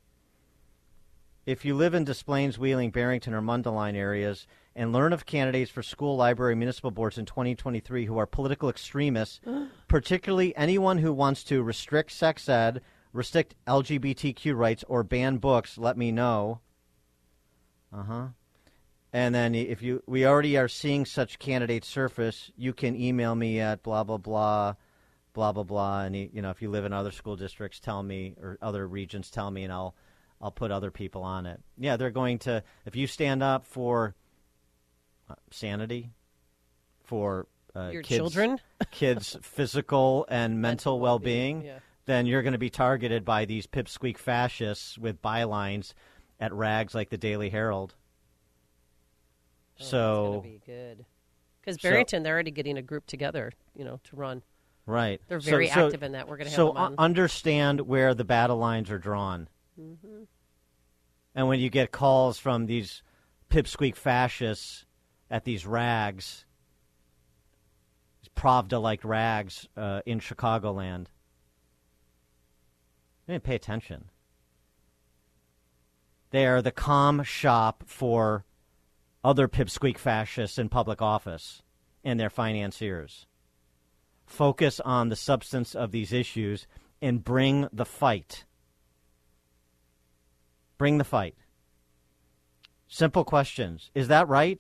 If 1.46 1.64
you 1.64 1.76
live 1.76 1.94
in 1.94 2.06
Des 2.06 2.24
Plaines, 2.26 2.58
Wheeling, 2.58 2.90
Barrington, 2.90 3.36
or 3.36 3.42
Mundelein 3.44 3.94
areas 3.94 4.48
and 4.76 4.92
learn 4.92 5.14
of 5.14 5.28
candidates 5.28 5.70
for 5.70 5.84
school, 5.84 6.16
library, 6.18 6.56
municipal 6.56 6.90
boards 6.90 7.20
in 7.20 7.28
2023 7.28 8.08
who 8.08 8.18
are 8.18 8.26
political 8.26 8.68
extremists, 8.68 9.40
particularly 9.88 10.56
anyone 10.58 10.98
who 10.98 11.14
wants 11.14 11.44
to 11.44 11.62
restrict 11.62 12.12
sex 12.12 12.50
ed, 12.50 12.82
restrict 13.14 13.54
LGBTQ 13.68 14.56
rights, 14.58 14.84
or 14.88 15.04
ban 15.04 15.38
books, 15.38 15.78
let 15.78 16.00
me 16.00 16.12
know. 16.12 16.62
Uh 17.94 18.04
huh. 18.04 18.28
And 19.14 19.36
then 19.36 19.56
if 19.56 19.82
you, 19.82 20.02
we 20.08 20.26
already 20.26 20.58
are 20.58 20.68
seeing 20.68 21.06
such 21.06 21.40
candidates 21.40 21.88
surface. 21.88 22.52
You 22.56 22.74
can 22.74 22.96
email 22.96 23.36
me 23.36 23.60
at 23.60 23.84
blah 23.84 24.04
blah 24.04 24.18
blah, 24.18 24.76
blah 25.34 25.52
blah 25.52 25.64
blah. 25.64 26.02
And 26.04 26.16
you 26.16 26.42
know, 26.42 26.50
if 26.50 26.62
you 26.62 26.70
live 26.70 26.86
in 26.86 26.94
other 26.94 27.12
school 27.12 27.36
districts, 27.36 27.80
tell 27.80 28.02
me 28.02 28.36
or 28.42 28.58
other 28.62 28.88
regions, 28.88 29.30
tell 29.30 29.52
me, 29.52 29.64
and 29.64 29.74
I'll, 29.74 29.96
I'll 30.42 30.52
put 30.52 30.72
other 30.72 30.92
people 30.92 31.24
on 31.24 31.46
it. 31.46 31.60
Yeah, 31.78 31.98
they're 31.98 32.10
going 32.10 32.40
to. 32.40 32.64
If 32.86 32.96
you 32.96 33.06
stand 33.06 33.44
up 33.44 33.66
for 33.66 34.16
uh, 35.30 35.36
sanity, 35.52 36.12
for 37.04 37.48
uh, 37.76 37.90
Your 37.92 38.04
kids, 38.04 38.18
children? 38.18 38.60
kids' 38.92 39.38
physical 39.42 40.26
and 40.30 40.62
mental 40.62 41.00
well-being, 41.00 41.64
yeah. 41.64 41.80
then 42.06 42.26
you're 42.26 42.42
going 42.42 42.54
to 42.54 42.60
be 42.60 42.70
targeted 42.70 43.26
by 43.26 43.46
these 43.46 43.68
pipsqueak 43.68 44.18
fascists 44.18 44.98
with 44.98 45.22
bylines 45.22 45.94
at 46.40 46.54
rags 46.54 46.96
like 46.96 47.10
the 47.10 47.18
Daily 47.18 47.50
Herald. 47.50 47.96
Oh, 49.80 49.84
so 49.84 50.42
be 50.44 50.62
good. 50.66 51.06
Because 51.60 51.80
So- 51.82 51.90
Barrington, 51.90 52.24
they're 52.24 52.34
already 52.34 52.52
getting 52.52 52.78
a 52.78 52.82
group 52.82 53.06
together, 53.06 53.52
you 53.76 53.86
know, 53.86 54.00
to 54.06 54.16
run. 54.16 54.44
Right. 54.86 55.22
They're 55.28 55.40
very 55.40 55.68
so- 55.68 55.86
active 55.86 56.04
in 56.04 56.14
that. 56.14 56.28
We're 56.28 56.38
going 56.38 56.50
to 56.50 56.52
have 56.52 56.56
so 56.56 56.76
understand 56.98 57.82
where 57.82 58.14
the 58.14 58.24
battle 58.26 58.58
lines 58.58 58.90
are 58.90 58.98
drawn. 58.98 59.48
Mhm. 59.80 60.28
And 61.36 61.48
when 61.48 61.60
you 61.60 61.70
get 61.70 61.92
calls 61.92 62.38
from 62.40 62.66
these 62.66 63.04
pipsqueak 63.50 63.96
fascists 63.96 64.86
at 65.30 65.46
these 65.46 65.66
rags, 65.66 66.46
these 68.22 68.30
Pravda 68.36 68.82
like 68.82 69.06
rags 69.06 69.70
uh, 69.78 70.02
in 70.06 70.20
Chicagoland, 70.20 71.06
they 73.28 73.34
didn't 73.34 73.44
pay 73.44 73.56
attention. 73.56 74.10
They 76.32 76.46
are 76.48 76.62
the 76.62 76.72
calm 76.72 77.24
shop 77.24 77.84
for 77.86 78.46
other 79.24 79.48
pipsqueak 79.48 79.98
fascists 79.98 80.58
in 80.58 80.70
public 80.70 81.02
office 81.02 81.62
and 82.04 82.20
their 82.20 82.30
financiers. 82.30 83.28
Focus 84.26 84.80
on 84.80 85.10
the 85.10 85.16
substance 85.16 85.76
of 85.76 85.92
these 85.92 86.14
issues 86.14 86.68
and 87.02 87.24
bring 87.24 87.68
the 87.72 87.86
fight. 87.86 88.46
Bring 90.78 90.98
the 90.98 91.04
fight. 91.04 91.36
Simple 92.88 93.24
questions. 93.24 93.92
Is 93.94 94.08
that 94.08 94.28
right? 94.28 94.60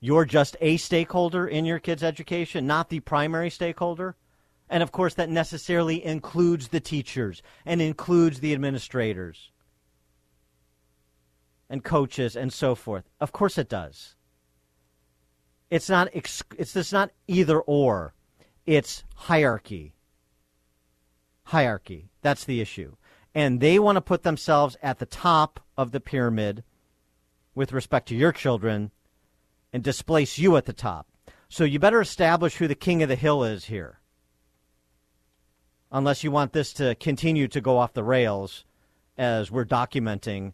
You're 0.00 0.24
just 0.24 0.56
a 0.60 0.78
stakeholder 0.78 1.46
in 1.46 1.64
your 1.64 1.78
kid's 1.78 2.02
education, 2.02 2.66
not 2.66 2.88
the 2.88 3.00
primary 3.00 3.50
stakeholder? 3.50 4.16
And 4.68 4.82
of 4.82 4.90
course, 4.90 5.14
that 5.14 5.28
necessarily 5.28 6.04
includes 6.04 6.68
the 6.68 6.80
teachers 6.80 7.42
and 7.66 7.82
includes 7.82 8.40
the 8.40 8.52
administrators 8.54 9.52
and 11.72 11.82
coaches 11.82 12.36
and 12.36 12.52
so 12.52 12.74
forth. 12.74 13.08
Of 13.18 13.32
course, 13.32 13.56
it 13.56 13.68
does. 13.68 14.14
It's 15.70 15.88
not. 15.88 16.10
It's 16.12 16.74
just 16.74 16.92
not 16.92 17.10
either 17.26 17.58
or. 17.58 18.12
It's 18.66 19.04
hierarchy. 19.14 19.94
Hierarchy. 21.44 22.10
That's 22.20 22.44
the 22.44 22.60
issue, 22.60 22.96
and 23.34 23.60
they 23.60 23.78
want 23.78 23.96
to 23.96 24.02
put 24.02 24.22
themselves 24.22 24.76
at 24.82 24.98
the 24.98 25.06
top 25.06 25.60
of 25.76 25.92
the 25.92 26.00
pyramid 26.00 26.62
with 27.54 27.72
respect 27.72 28.06
to 28.08 28.14
your 28.14 28.32
children, 28.32 28.90
and 29.72 29.82
displace 29.82 30.38
you 30.38 30.56
at 30.56 30.66
the 30.66 30.72
top. 30.74 31.06
So 31.48 31.64
you 31.64 31.78
better 31.78 32.00
establish 32.00 32.56
who 32.56 32.68
the 32.68 32.74
king 32.74 33.02
of 33.02 33.08
the 33.08 33.16
hill 33.16 33.44
is 33.44 33.64
here. 33.64 34.00
Unless 35.90 36.22
you 36.22 36.30
want 36.30 36.52
this 36.52 36.72
to 36.74 36.94
continue 36.94 37.48
to 37.48 37.60
go 37.60 37.78
off 37.78 37.92
the 37.94 38.04
rails, 38.04 38.64
as 39.16 39.50
we're 39.50 39.64
documenting 39.64 40.52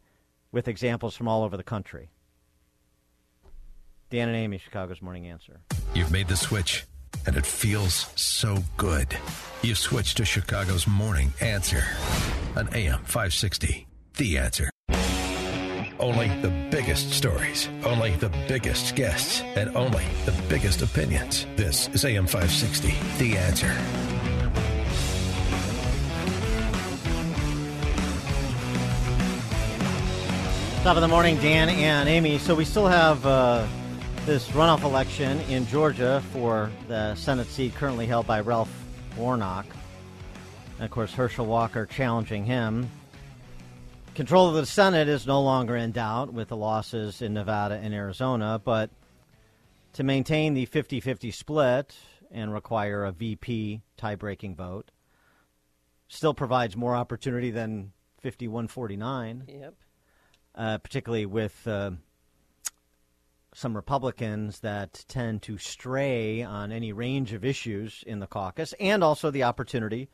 with 0.53 0.69
examples 0.69 1.17
from 1.17 1.29
all 1.29 1.43
over 1.43 1.57
the 1.57 1.63
country. 1.63 2.11
Dan 4.11 4.29
and 4.29 4.37
Amy, 4.37 4.59
Chicago's 4.59 5.03
Morning 5.03 5.27
Answer. 5.27 5.61
You've 5.95 6.11
made 6.11 6.29
the 6.29 6.37
switch, 6.37 6.87
and 7.27 7.37
it 7.37 7.45
feels 7.45 8.11
so 8.17 8.59
good. 8.77 9.17
You 9.63 9.75
switched 9.75 10.17
to 10.17 10.25
Chicago's 10.25 10.87
Morning 10.87 11.33
Answer 11.41 11.85
on 12.57 12.69
AM 12.75 13.01
560. 13.05 13.87
The 14.17 14.39
Answer. 14.39 14.71
Only 16.01 16.29
the 16.41 16.69
biggest 16.71 17.11
stories, 17.11 17.69
only 17.85 18.13
the 18.13 18.31
biggest 18.47 18.95
guests, 18.95 19.43
and 19.57 19.77
only 19.77 20.05
the 20.25 20.43
biggest 20.49 20.81
opinions. 20.81 21.45
This 21.57 21.89
is 21.89 22.05
AM 22.05 22.27
560. 22.27 22.95
The 23.19 23.37
Answer. 23.37 24.08
Top 30.85 30.97
of 30.97 31.03
the 31.03 31.09
morning, 31.09 31.37
Dan 31.37 31.69
and 31.69 32.09
Amy. 32.09 32.39
So 32.39 32.55
we 32.55 32.65
still 32.65 32.87
have 32.87 33.27
uh, 33.27 33.67
this 34.25 34.49
runoff 34.49 34.85
election 34.85 35.39
in 35.43 35.67
Georgia 35.67 36.23
for 36.33 36.71
the 36.87 37.15
Senate 37.15 37.47
seat 37.49 37.75
currently 37.75 38.07
held 38.07 38.27
by 38.27 38.41
Ralph 38.41 38.73
Warnock. 39.17 39.67
And 40.77 40.85
of 40.85 40.91
course, 40.91 41.13
Herschel 41.13 41.45
Walker 41.45 41.85
challenging 41.85 42.45
him. 42.47 42.89
Control 44.15 44.49
of 44.49 44.55
the 44.55 44.65
Senate 44.65 45.09
is 45.09 45.27
no 45.27 45.43
longer 45.43 45.77
in 45.77 45.93
doubt 45.93 46.33
with 46.33 46.49
the 46.49 46.57
losses 46.57 47.21
in 47.21 47.35
Nevada 47.35 47.75
and 47.75 47.93
Arizona, 47.93 48.59
but 48.65 48.89
to 49.93 50.05
maintain 50.05 50.55
the 50.55 50.65
50 50.65 51.01
50 51.01 51.31
split 51.33 51.97
and 52.31 52.55
require 52.55 53.05
a 53.05 53.13
VP 53.13 53.83
tie 53.99 54.15
breaking 54.15 54.55
vote 54.57 54.91
still 56.09 56.33
provides 56.35 56.77
more 56.77 56.97
opportunity 56.97 57.51
than 57.51 57.93
5149 58.23 59.45
Yep. 59.49 59.75
Uh, 60.59 60.77
particularly 60.79 61.25
with 61.25 61.69
uh, 61.69 61.93
some 63.55 63.77
Republicans 63.77 64.59
that 64.59 65.05
tend 65.07 65.41
to 65.41 65.57
stray 65.57 66.43
on 66.43 66.73
any 66.73 66.93
range 66.93 67.33
of 67.33 67.45
issues 67.45 68.03
in 68.09 68.19
the 68.19 68.27
caucus, 68.27 68.75
and 68.81 69.05
also 69.05 69.31
the 69.31 69.45
opportunity, 69.45 70.09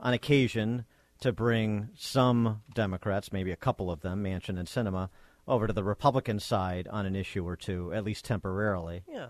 on 0.00 0.12
occasion, 0.12 0.84
to 1.20 1.32
bring 1.32 1.88
some 1.94 2.62
Democrats, 2.74 3.32
maybe 3.32 3.52
a 3.52 3.56
couple 3.56 3.92
of 3.92 4.00
them, 4.00 4.24
Manchin 4.24 4.58
and 4.58 4.66
Sinema, 4.66 5.08
over 5.46 5.68
to 5.68 5.72
the 5.72 5.84
Republican 5.84 6.40
side 6.40 6.88
on 6.88 7.06
an 7.06 7.14
issue 7.14 7.46
or 7.46 7.54
two, 7.54 7.92
at 7.92 8.02
least 8.02 8.24
temporarily. 8.24 9.04
Yeah. 9.08 9.28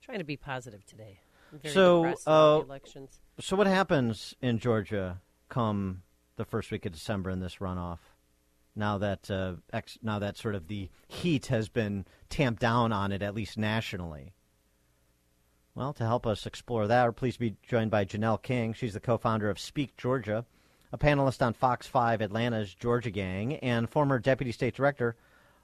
Trying 0.00 0.20
to 0.20 0.24
be 0.24 0.38
positive 0.38 0.86
today. 0.86 1.20
Very 1.52 1.74
so, 1.74 2.14
uh, 2.26 2.62
elections. 2.64 3.20
so 3.40 3.56
what 3.56 3.66
happens 3.66 4.34
in 4.40 4.58
Georgia 4.58 5.20
come 5.50 6.02
the 6.36 6.46
first 6.46 6.70
week 6.70 6.86
of 6.86 6.92
December 6.92 7.28
in 7.28 7.40
this 7.40 7.56
runoff? 7.56 7.98
Now 8.78 8.98
that 8.98 9.30
uh, 9.30 9.54
ex- 9.72 9.98
now 10.02 10.18
that 10.18 10.36
sort 10.36 10.54
of 10.54 10.68
the 10.68 10.88
heat 11.06 11.46
has 11.46 11.68
been 11.68 12.06
tamped 12.28 12.60
down 12.60 12.92
on 12.92 13.12
it, 13.12 13.22
at 13.22 13.34
least 13.34 13.58
nationally. 13.58 14.32
Well, 15.74 15.92
to 15.92 16.04
help 16.04 16.26
us 16.26 16.46
explore 16.46 16.86
that, 16.86 17.04
we're 17.04 17.12
pleased 17.12 17.36
to 17.36 17.50
be 17.50 17.56
joined 17.62 17.90
by 17.90 18.04
Janelle 18.04 18.42
King. 18.42 18.72
She's 18.72 18.94
the 18.94 19.00
co-founder 19.00 19.48
of 19.48 19.60
Speak 19.60 19.96
Georgia, 19.96 20.44
a 20.92 20.98
panelist 20.98 21.44
on 21.44 21.52
Fox 21.52 21.86
5 21.86 22.20
Atlanta's 22.20 22.74
Georgia 22.74 23.10
Gang, 23.10 23.56
and 23.56 23.88
former 23.88 24.18
deputy 24.18 24.50
state 24.50 24.74
director 24.74 25.14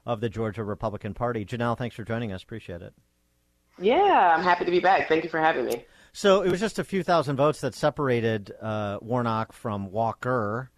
of 0.05 0.21
the 0.21 0.29
Georgia 0.29 0.63
Republican 0.63 1.13
Party. 1.13 1.43
Janelle, 1.43 1.77
thanks 1.77 1.95
for 1.95 2.05
joining 2.05 2.31
us. 2.31 2.43
Appreciate 2.43 2.81
it. 2.81 2.93
Yeah, 3.77 4.35
I'm 4.37 4.43
happy 4.43 4.63
to 4.63 4.71
be 4.71 4.79
back. 4.79 5.09
Thank 5.09 5.23
you 5.23 5.29
for 5.29 5.39
having 5.39 5.65
me. 5.65 5.85
So 6.13 6.43
it 6.43 6.49
was 6.49 6.61
just 6.61 6.79
a 6.79 6.83
few 6.85 7.03
thousand 7.03 7.35
votes 7.35 7.59
that 7.59 7.75
separated 7.75 8.53
uh, 8.61 8.99
Warnock 9.01 9.51
from 9.51 9.91
Walker 9.91 10.71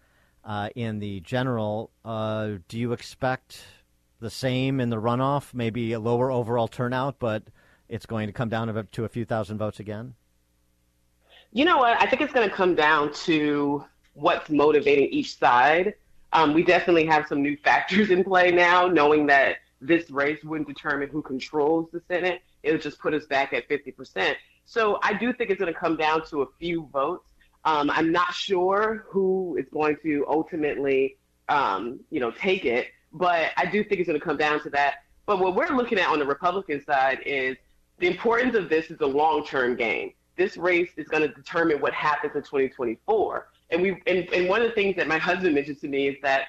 uh, 0.48 0.70
in 0.74 0.98
the 0.98 1.20
general. 1.20 1.90
Uh, 2.04 2.54
do 2.68 2.78
you 2.78 2.92
expect 2.92 3.62
the 4.18 4.30
same 4.30 4.80
in 4.80 4.88
the 4.88 4.96
runoff? 4.96 5.52
Maybe 5.52 5.92
a 5.92 6.00
lower 6.00 6.32
overall 6.32 6.66
turnout, 6.66 7.18
but 7.18 7.44
it's 7.88 8.06
going 8.06 8.26
to 8.26 8.32
come 8.32 8.48
down 8.48 8.86
to 8.92 9.04
a 9.04 9.08
few 9.08 9.24
thousand 9.24 9.58
votes 9.58 9.78
again? 9.78 10.14
You 11.52 11.66
know 11.66 11.78
what? 11.78 12.00
I 12.00 12.06
think 12.06 12.22
it's 12.22 12.32
going 12.32 12.48
to 12.48 12.54
come 12.54 12.74
down 12.74 13.12
to 13.24 13.84
what's 14.14 14.50
motivating 14.50 15.08
each 15.10 15.38
side. 15.38 15.94
Um, 16.32 16.54
we 16.54 16.62
definitely 16.62 17.06
have 17.06 17.26
some 17.28 17.42
new 17.42 17.56
factors 17.58 18.10
in 18.10 18.24
play 18.24 18.50
now, 18.50 18.88
knowing 18.88 19.26
that 19.26 19.56
this 19.80 20.10
race 20.10 20.42
wouldn't 20.42 20.68
determine 20.68 21.08
who 21.08 21.22
controls 21.22 21.88
the 21.92 22.02
Senate. 22.08 22.40
It 22.62 22.72
would 22.72 22.82
just 22.82 22.98
put 22.98 23.14
us 23.14 23.26
back 23.26 23.52
at 23.52 23.68
50%. 23.68 24.34
So 24.64 24.98
I 25.02 25.12
do 25.14 25.32
think 25.32 25.50
it's 25.50 25.60
going 25.60 25.72
to 25.72 25.78
come 25.78 25.96
down 25.96 26.26
to 26.28 26.42
a 26.42 26.46
few 26.58 26.88
votes. 26.92 27.24
Um, 27.64 27.90
I'm 27.90 28.12
not 28.12 28.34
sure 28.34 29.04
who 29.08 29.56
is 29.58 29.66
going 29.72 29.96
to 30.02 30.24
ultimately, 30.28 31.16
um, 31.48 32.00
you 32.10 32.20
know, 32.20 32.30
take 32.30 32.64
it, 32.64 32.88
but 33.12 33.50
I 33.56 33.66
do 33.66 33.82
think 33.84 34.00
it's 34.00 34.08
going 34.08 34.18
to 34.18 34.24
come 34.24 34.36
down 34.36 34.62
to 34.62 34.70
that. 34.70 35.04
But 35.26 35.40
what 35.40 35.54
we're 35.54 35.68
looking 35.76 35.98
at 35.98 36.08
on 36.08 36.18
the 36.18 36.26
Republican 36.26 36.82
side 36.84 37.20
is 37.26 37.56
the 37.98 38.06
importance 38.06 38.54
of 38.54 38.68
this 38.68 38.90
is 38.90 39.00
a 39.00 39.06
long-term 39.06 39.76
game. 39.76 40.12
This 40.36 40.56
race 40.56 40.90
is 40.96 41.08
going 41.08 41.22
to 41.22 41.34
determine 41.34 41.80
what 41.80 41.92
happens 41.92 42.34
in 42.34 42.42
2024. 42.42 43.48
And 43.70 43.82
we 43.82 44.02
and, 44.06 44.28
and 44.32 44.48
one 44.48 44.62
of 44.62 44.68
the 44.68 44.74
things 44.74 44.96
that 44.96 45.08
my 45.08 45.18
husband 45.18 45.54
mentioned 45.54 45.80
to 45.80 45.88
me 45.88 46.08
is 46.08 46.16
that 46.22 46.48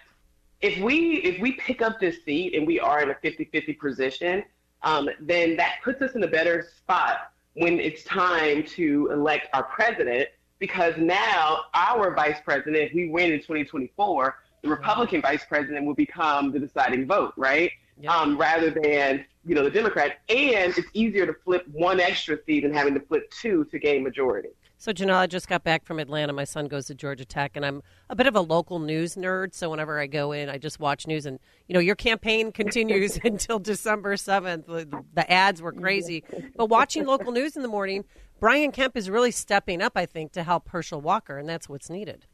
if 0.62 0.82
we 0.82 1.16
if 1.24 1.42
we 1.42 1.54
pick 1.54 1.82
up 1.82 2.00
this 2.00 2.24
seat 2.24 2.56
and 2.56 2.66
we 2.66 2.80
are 2.80 3.02
in 3.02 3.10
a 3.10 3.16
50-50 3.16 3.80
position, 3.80 4.44
um, 4.84 5.10
then 5.20 5.58
that 5.58 5.78
puts 5.84 6.02
us 6.02 6.14
in 6.16 6.24
a 6.24 6.28
better 6.28 6.70
spot 6.78 7.32
when 7.56 7.80
it's 7.80 8.04
time 8.04 8.64
to 8.64 9.10
elect 9.12 9.48
our 9.54 9.64
president 9.64 10.30
because 10.60 10.94
now 10.98 11.62
our 11.74 12.14
vice 12.14 12.38
president, 12.44 12.78
if 12.78 12.94
we 12.94 13.10
win 13.10 13.32
in 13.32 13.40
2024, 13.40 14.36
the 14.62 14.70
Republican 14.70 15.22
vice 15.22 15.46
president 15.46 15.86
will 15.86 15.96
become 15.96 16.52
the 16.52 16.60
deciding 16.60 17.08
vote, 17.08 17.34
right? 17.38 17.72
Yep. 18.02 18.12
Um, 18.12 18.38
rather 18.38 18.70
than 18.70 19.26
you 19.46 19.56
know 19.56 19.64
the 19.64 19.72
Democrat, 19.72 20.20
and 20.30 20.74
it's 20.78 20.88
easier 20.94 21.26
to 21.26 21.34
flip 21.44 21.68
one 21.70 22.00
extra 22.00 22.38
seat 22.46 22.62
than 22.62 22.74
having 22.74 22.94
to 22.94 23.02
flip 23.02 23.30
two 23.32 23.66
to 23.66 23.80
gain 23.80 24.04
majority. 24.04 24.50
So, 24.82 24.94
Janelle, 24.94 25.18
I 25.18 25.28
just 25.28 25.50
got 25.50 25.66
back 25.66 25.84
from 25.84 26.00
Atlanta. 26.00 26.32
My 26.32 26.46
son 26.46 26.70
goes 26.70 26.86
to 26.86 26.96
Georgia 26.96 27.26
Tech, 27.26 27.58
and 27.58 27.66
I'm 27.66 27.84
a 28.10 28.16
bit 28.16 28.28
of 28.28 28.38
a 28.38 28.40
local 28.40 28.80
news 28.80 29.16
nerd. 29.16 29.54
So, 29.54 29.70
whenever 29.70 30.00
I 30.00 30.08
go 30.08 30.32
in, 30.32 30.48
I 30.48 30.58
just 30.58 30.80
watch 30.80 31.06
news. 31.06 31.26
And, 31.26 31.38
you 31.68 31.74
know, 31.74 31.82
your 31.82 31.96
campaign 31.96 32.52
continues 32.54 33.20
until 33.26 33.60
December 33.60 34.16
7th. 34.16 34.68
The, 34.68 35.04
the, 35.14 35.30
ads 35.30 35.62
were 35.62 35.74
crazy. 35.74 36.24
But 36.56 36.68
watching 36.68 37.06
local 37.06 37.34
news 37.34 37.58
in 37.58 37.62
the 37.62 37.68
morning, 37.68 38.06
Brian 38.40 38.72
Kemp 38.72 38.96
is 38.96 39.10
really 39.10 39.32
stepping 39.32 39.82
up, 39.82 39.94
I 39.96 40.06
think, 40.06 40.32
to 40.34 40.44
help 40.44 40.70
Herschel 40.70 41.02
Walker, 41.02 41.38
and 41.38 41.48
that's 41.48 41.68
what's 41.68 41.90
needed. 41.90 42.26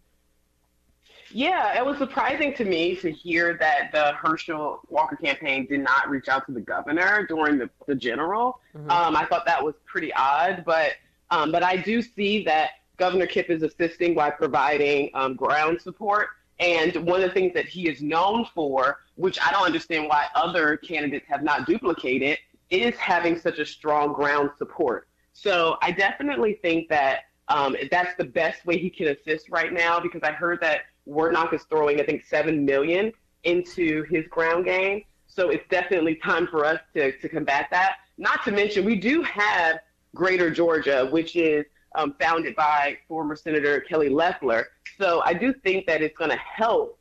Yeah, 1.32 1.78
it 1.78 1.84
was 1.84 1.98
surprising 1.98 2.54
to 2.56 2.66
me 2.66 2.96
to 2.98 3.12
hear 3.12 3.58
that 3.60 3.92
the 3.92 4.14
Herschel 4.14 4.82
Walker 4.90 5.16
campaign 5.16 5.66
did 5.66 5.80
not 5.80 6.10
reach 6.10 6.28
out 6.28 6.46
to 6.46 6.52
the 6.52 6.62
governor 6.62 7.26
during 7.28 7.58
the, 7.58 7.70
the 7.88 7.96
general. 7.96 8.60
Mm-hmm. 8.78 8.92
Um, 8.92 9.16
I 9.16 9.26
thought 9.26 9.46
that 9.46 9.64
was 9.64 9.74
pretty 9.86 10.14
odd, 10.14 10.64
but 10.66 10.92
um, 11.32 11.52
but 11.52 11.64
I 11.64 11.78
do 11.78 12.04
see 12.04 12.44
that 12.44 12.72
Governor 12.98 13.26
Kemp 13.26 13.50
is 13.50 13.64
assisting 13.64 14.14
by 14.14 14.30
providing 14.30 15.10
um, 15.16 15.36
ground 15.36 15.82
support. 15.82 16.28
And 16.60 16.96
one 17.06 17.22
of 17.22 17.28
the 17.28 17.34
things 17.34 17.54
that 17.56 17.66
he 17.66 17.90
is 17.90 18.02
known 18.02 18.46
for, 18.54 19.00
which 19.16 19.40
I 19.46 19.52
don't 19.52 19.66
understand 19.66 20.08
why 20.08 20.28
other 20.36 20.78
candidates 20.78 21.26
have 21.28 21.44
not 21.44 21.66
duplicated, 21.66 22.38
is 22.70 22.96
having 22.96 23.38
such 23.38 23.60
a 23.60 23.66
strong 23.66 24.14
ground 24.14 24.52
support. 24.58 25.08
So 25.36 25.78
I 25.82 25.92
definitely 25.92 26.60
think 26.62 26.88
that 26.90 27.26
um, 27.50 27.76
that's 27.92 28.16
the 28.18 28.24
best 28.24 28.66
way 28.66 28.78
he 28.78 28.90
can 28.90 29.10
assist 29.10 29.50
right 29.50 29.72
now 29.72 30.00
because 30.00 30.24
I 30.24 30.32
heard 30.32 30.60
that 30.62 30.84
Warnock 31.06 31.54
is 31.54 31.64
throwing, 31.64 32.00
I 32.00 32.06
think, 32.06 32.24
seven 32.26 32.66
million 32.66 33.12
into 33.44 34.04
his 34.04 34.26
ground 34.28 34.64
game. 34.64 35.04
So 35.28 35.50
it's 35.50 35.68
definitely 35.70 36.16
time 36.16 36.48
for 36.48 36.64
us 36.64 36.80
to, 36.96 37.12
to 37.20 37.30
combat 37.30 37.68
that. 37.72 37.98
Not 38.18 38.46
to 38.46 38.52
mention, 38.52 38.86
we 38.86 38.96
do 38.96 39.22
have 39.24 39.80
Greater 40.16 40.50
Georgia, 40.50 41.10
which 41.12 41.36
is 41.36 41.66
um, 41.96 42.16
founded 42.20 42.56
by 42.56 42.98
former 43.06 43.36
Senator 43.36 43.82
Kelly 43.82 44.08
Loeffler. 44.08 44.70
So 44.98 45.22
I 45.26 45.34
do 45.34 45.54
think 45.54 45.86
that 45.88 46.02
it's 46.02 46.18
going 46.18 46.32
to 46.32 46.38
help 46.38 46.98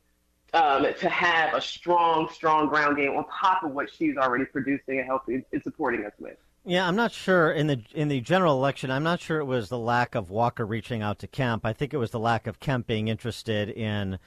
um, 0.53 0.85
to 0.99 1.09
have 1.09 1.53
a 1.53 1.61
strong, 1.61 2.27
strong 2.33 2.67
ground 2.67 2.97
game 2.97 3.11
on 3.11 3.25
top 3.29 3.63
of 3.63 3.71
what 3.71 3.89
she's 3.89 4.17
already 4.17 4.45
producing 4.45 4.99
and 4.99 5.05
helping 5.05 5.45
and 5.53 5.63
supporting 5.63 6.05
us 6.05 6.13
with. 6.19 6.35
Yeah, 6.67 6.87
I'm 6.87 6.95
not 6.95 7.11
sure 7.11 7.51
in 7.51 7.67
the 7.67 7.81
in 7.93 8.07
the 8.07 8.21
general 8.21 8.57
election. 8.57 8.89
I'm 8.89 9.03
not 9.03 9.19
sure 9.19 9.39
it 9.39 9.45
was 9.45 9.69
the 9.69 9.77
lack 9.77 10.15
of 10.15 10.31
Walker 10.31 10.65
reaching 10.65 11.03
out 11.03 11.19
to 11.19 11.27
Kemp. 11.27 11.63
I 11.63 11.73
think 11.73 11.93
it 11.93 11.97
was 11.97 12.09
the 12.09 12.19
lack 12.19 12.47
of 12.47 12.59
Kemp 12.59 12.87
being 12.87 13.07
interested 13.07 13.69
in 13.69 14.17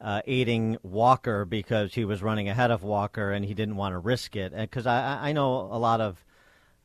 uh, 0.00 0.22
aiding 0.24 0.76
Walker 0.84 1.44
because 1.44 1.92
he 1.92 2.04
was 2.04 2.22
running 2.22 2.48
ahead 2.48 2.70
of 2.70 2.84
Walker 2.84 3.32
and 3.32 3.44
he 3.44 3.54
didn't 3.54 3.74
want 3.74 3.94
to 3.94 3.98
risk 3.98 4.36
it. 4.36 4.56
Because 4.56 4.86
I, 4.86 5.30
I 5.30 5.32
know 5.32 5.52
a 5.52 5.78
lot 5.78 6.00
of 6.00 6.24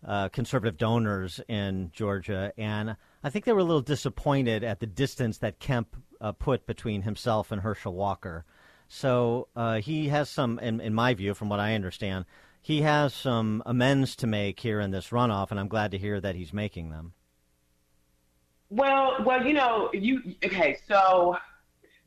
uh, 0.03 0.29
conservative 0.29 0.75
donors 0.75 1.39
in 1.47 1.91
Georgia, 1.93 2.51
and 2.57 2.95
I 3.23 3.29
think 3.29 3.45
they 3.45 3.53
were 3.53 3.59
a 3.59 3.63
little 3.63 3.81
disappointed 3.81 4.63
at 4.63 4.79
the 4.79 4.87
distance 4.87 5.37
that 5.37 5.59
Kemp 5.59 5.95
uh, 6.19 6.31
put 6.31 6.65
between 6.65 7.03
himself 7.03 7.51
and 7.51 7.61
Herschel 7.61 7.93
Walker. 7.93 8.43
So 8.87 9.49
uh, 9.55 9.81
he 9.81 10.07
has 10.09 10.29
some, 10.29 10.57
in, 10.59 10.81
in 10.81 10.95
my 10.95 11.13
view, 11.13 11.35
from 11.35 11.49
what 11.49 11.59
I 11.59 11.75
understand, 11.75 12.25
he 12.65 12.81
has 12.81 13.13
some 13.13 13.61
amends 13.67 14.15
to 14.15 14.25
make 14.25 14.59
here 14.59 14.79
in 14.79 14.89
this 14.89 15.09
runoff, 15.09 15.51
and 15.51 15.59
I'm 15.59 15.67
glad 15.67 15.91
to 15.91 15.99
hear 15.99 16.19
that 16.19 16.33
he's 16.33 16.51
making 16.51 16.89
them. 16.89 17.13
Well, 18.71 19.17
well, 19.23 19.45
you 19.45 19.53
know, 19.53 19.91
you 19.93 20.33
okay. 20.43 20.79
So 20.87 21.37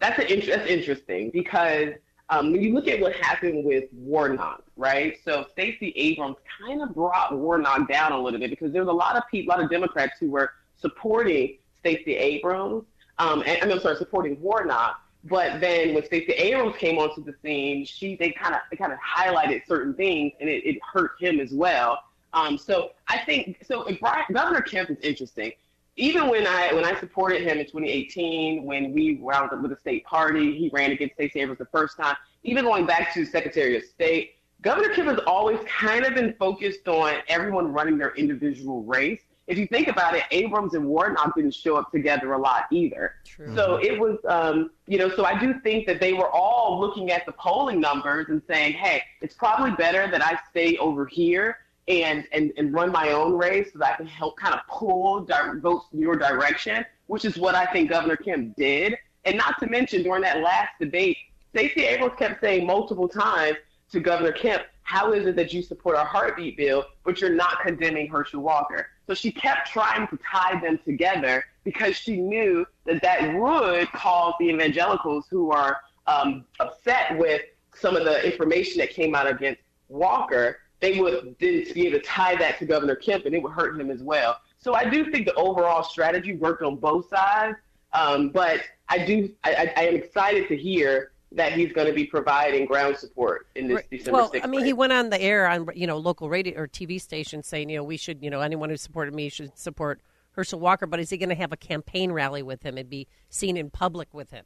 that's 0.00 0.18
an 0.18 0.42
that's 0.44 0.68
interesting 0.68 1.30
because 1.32 1.90
um, 2.28 2.50
when 2.50 2.60
you 2.60 2.74
look 2.74 2.88
at 2.88 2.98
what 2.98 3.14
happened 3.14 3.64
with 3.64 3.84
Warnock, 3.92 4.64
right? 4.76 5.16
So 5.24 5.46
Stacey 5.52 5.92
Abrams 5.94 6.38
kind 6.60 6.82
of 6.82 6.92
brought 6.92 7.38
Warnock 7.38 7.88
down 7.88 8.10
a 8.10 8.20
little 8.20 8.40
bit 8.40 8.50
because 8.50 8.72
there 8.72 8.82
was 8.82 8.90
a 8.90 8.92
lot 8.92 9.14
of 9.14 9.22
people, 9.30 9.54
a 9.54 9.58
lot 9.58 9.64
of 9.64 9.70
Democrats 9.70 10.14
who 10.18 10.28
were 10.28 10.50
supporting 10.80 11.58
Stacey 11.78 12.16
Abrams. 12.16 12.82
Um, 13.20 13.44
and, 13.46 13.62
I 13.62 13.64
mean, 13.64 13.76
I'm 13.76 13.80
sorry, 13.80 13.94
supporting 13.94 14.40
Warnock. 14.40 15.00
But 15.24 15.60
then 15.60 15.94
when 15.94 16.04
Stacey 16.04 16.32
Abrams 16.32 16.76
came 16.76 16.98
onto 16.98 17.24
the 17.24 17.34
scene, 17.42 17.84
she 17.84 18.16
they 18.16 18.30
kind 18.30 18.54
of 18.54 18.78
kind 18.78 18.92
of 18.92 18.98
highlighted 18.98 19.66
certain 19.66 19.94
things, 19.94 20.32
and 20.40 20.48
it, 20.48 20.64
it 20.64 20.78
hurt 20.92 21.12
him 21.20 21.40
as 21.40 21.52
well. 21.52 21.98
Um, 22.32 22.56
so 22.56 22.90
I 23.08 23.18
think 23.18 23.64
so. 23.64 23.84
Brian, 24.00 24.24
Governor 24.32 24.60
Kemp 24.60 24.90
is 24.90 24.98
interesting 25.02 25.52
even 25.98 26.28
when 26.28 26.46
I 26.46 26.72
when 26.72 26.84
I 26.84 26.98
supported 26.98 27.42
him 27.42 27.58
in 27.58 27.66
2018, 27.66 28.62
when 28.64 28.92
we 28.92 29.16
wound 29.16 29.52
up 29.52 29.60
with 29.60 29.72
the 29.72 29.76
state 29.76 30.04
party, 30.04 30.56
he 30.56 30.70
ran 30.72 30.92
against 30.92 31.16
Stacey 31.16 31.40
Abrams 31.40 31.58
the 31.58 31.66
first 31.66 31.96
time. 31.96 32.16
Even 32.44 32.64
going 32.64 32.86
back 32.86 33.12
to 33.14 33.26
Secretary 33.26 33.76
of 33.76 33.82
State, 33.82 34.36
Governor 34.62 34.94
Kemp 34.94 35.08
has 35.08 35.18
always 35.26 35.58
kind 35.66 36.06
of 36.06 36.14
been 36.14 36.34
focused 36.38 36.86
on 36.86 37.16
everyone 37.26 37.72
running 37.72 37.98
their 37.98 38.14
individual 38.14 38.84
race. 38.84 39.22
If 39.48 39.56
you 39.56 39.66
think 39.66 39.88
about 39.88 40.14
it, 40.14 40.24
Abrams 40.30 40.74
and 40.74 40.84
Warnock 40.84 41.34
didn't 41.34 41.54
show 41.54 41.76
up 41.76 41.90
together 41.90 42.34
a 42.34 42.38
lot 42.38 42.66
either. 42.70 43.14
True. 43.24 43.54
So 43.56 43.76
it 43.82 43.98
was, 43.98 44.18
um, 44.28 44.70
you 44.86 44.98
know, 44.98 45.08
so 45.08 45.24
I 45.24 45.38
do 45.40 45.58
think 45.60 45.86
that 45.86 46.00
they 46.00 46.12
were 46.12 46.30
all 46.30 46.78
looking 46.78 47.10
at 47.10 47.24
the 47.24 47.32
polling 47.32 47.80
numbers 47.80 48.26
and 48.28 48.42
saying, 48.46 48.74
hey, 48.74 49.02
it's 49.22 49.34
probably 49.34 49.70
better 49.70 50.06
that 50.10 50.22
I 50.22 50.38
stay 50.50 50.76
over 50.76 51.06
here 51.06 51.60
and, 51.88 52.26
and, 52.32 52.52
and 52.58 52.74
run 52.74 52.92
my 52.92 53.12
own 53.12 53.32
race 53.32 53.70
so 53.72 53.78
that 53.78 53.94
I 53.94 53.96
can 53.96 54.06
help 54.06 54.36
kind 54.36 54.54
of 54.54 54.60
pull 54.68 55.20
di- 55.20 55.58
votes 55.60 55.86
in 55.94 56.00
your 56.00 56.16
direction, 56.16 56.84
which 57.06 57.24
is 57.24 57.38
what 57.38 57.54
I 57.54 57.64
think 57.64 57.88
Governor 57.88 58.16
Kemp 58.16 58.54
did. 58.56 58.98
And 59.24 59.38
not 59.38 59.58
to 59.60 59.66
mention, 59.66 60.02
during 60.02 60.22
that 60.22 60.42
last 60.42 60.72
debate, 60.78 61.16
Stacey 61.54 61.86
Abrams 61.86 62.14
kept 62.18 62.42
saying 62.42 62.66
multiple 62.66 63.08
times 63.08 63.56
to 63.92 64.00
Governor 64.00 64.32
Kemp, 64.32 64.64
how 64.88 65.12
is 65.12 65.26
it 65.26 65.36
that 65.36 65.52
you 65.52 65.60
support 65.60 65.96
our 65.96 66.06
heartbeat 66.06 66.56
bill, 66.56 66.82
but 67.04 67.20
you're 67.20 67.34
not 67.34 67.60
condemning 67.60 68.08
Herschel 68.08 68.40
Walker? 68.40 68.86
So 69.06 69.12
she 69.12 69.30
kept 69.30 69.70
trying 69.70 70.08
to 70.08 70.18
tie 70.32 70.58
them 70.60 70.80
together 70.82 71.44
because 71.62 71.94
she 71.94 72.16
knew 72.16 72.66
that 72.86 73.02
that 73.02 73.34
would 73.34 73.92
cause 73.92 74.32
the 74.40 74.48
evangelicals 74.48 75.26
who 75.28 75.50
are 75.50 75.82
um, 76.06 76.46
upset 76.58 77.18
with 77.18 77.42
some 77.74 77.96
of 77.96 78.04
the 78.04 78.24
information 78.24 78.78
that 78.78 78.88
came 78.88 79.14
out 79.14 79.26
against 79.26 79.60
Walker 79.90 80.60
they 80.80 81.00
would 81.00 81.34
then 81.40 81.64
be 81.74 81.86
able 81.86 81.98
to 81.98 82.04
tie 82.04 82.36
that 82.36 82.58
to 82.58 82.64
Governor 82.64 82.94
Kemp, 82.94 83.26
and 83.26 83.34
it 83.34 83.42
would 83.42 83.52
hurt 83.52 83.80
him 83.80 83.90
as 83.90 84.00
well. 84.00 84.40
So 84.58 84.74
I 84.74 84.88
do 84.88 85.10
think 85.10 85.26
the 85.26 85.34
overall 85.34 85.82
strategy 85.82 86.36
worked 86.36 86.62
on 86.62 86.76
both 86.76 87.08
sides, 87.08 87.56
um, 87.92 88.28
but 88.28 88.60
I 88.88 89.04
do 89.04 89.30
I, 89.44 89.72
I 89.76 89.82
am 89.82 89.96
excited 89.96 90.48
to 90.48 90.56
hear 90.56 91.12
that 91.32 91.52
he's 91.52 91.72
going 91.72 91.86
to 91.86 91.92
be 91.92 92.04
providing 92.04 92.64
ground 92.66 92.96
support 92.96 93.46
in 93.54 93.68
this 93.68 93.82
December 93.90 94.18
well, 94.18 94.30
6th 94.30 94.40
I 94.44 94.46
mean, 94.46 94.64
he 94.64 94.72
went 94.72 94.92
on 94.92 95.10
the 95.10 95.20
air 95.20 95.46
on 95.46 95.68
you 95.74 95.86
know 95.86 95.98
local 95.98 96.28
radio 96.28 96.58
or 96.58 96.68
TV 96.68 97.00
stations 97.00 97.46
saying 97.46 97.68
you 97.68 97.76
know 97.76 97.84
we 97.84 97.96
should 97.96 98.22
you 98.22 98.30
know 98.30 98.40
anyone 98.40 98.70
who 98.70 98.76
supported 98.76 99.14
me 99.14 99.28
should 99.28 99.56
support 99.58 100.00
Herschel 100.32 100.60
Walker. 100.60 100.86
But 100.86 101.00
is 101.00 101.10
he 101.10 101.18
going 101.18 101.28
to 101.28 101.34
have 101.34 101.52
a 101.52 101.56
campaign 101.56 102.12
rally 102.12 102.42
with 102.42 102.62
him 102.62 102.78
and 102.78 102.88
be 102.88 103.06
seen 103.28 103.56
in 103.56 103.70
public 103.70 104.14
with 104.14 104.30
him? 104.30 104.44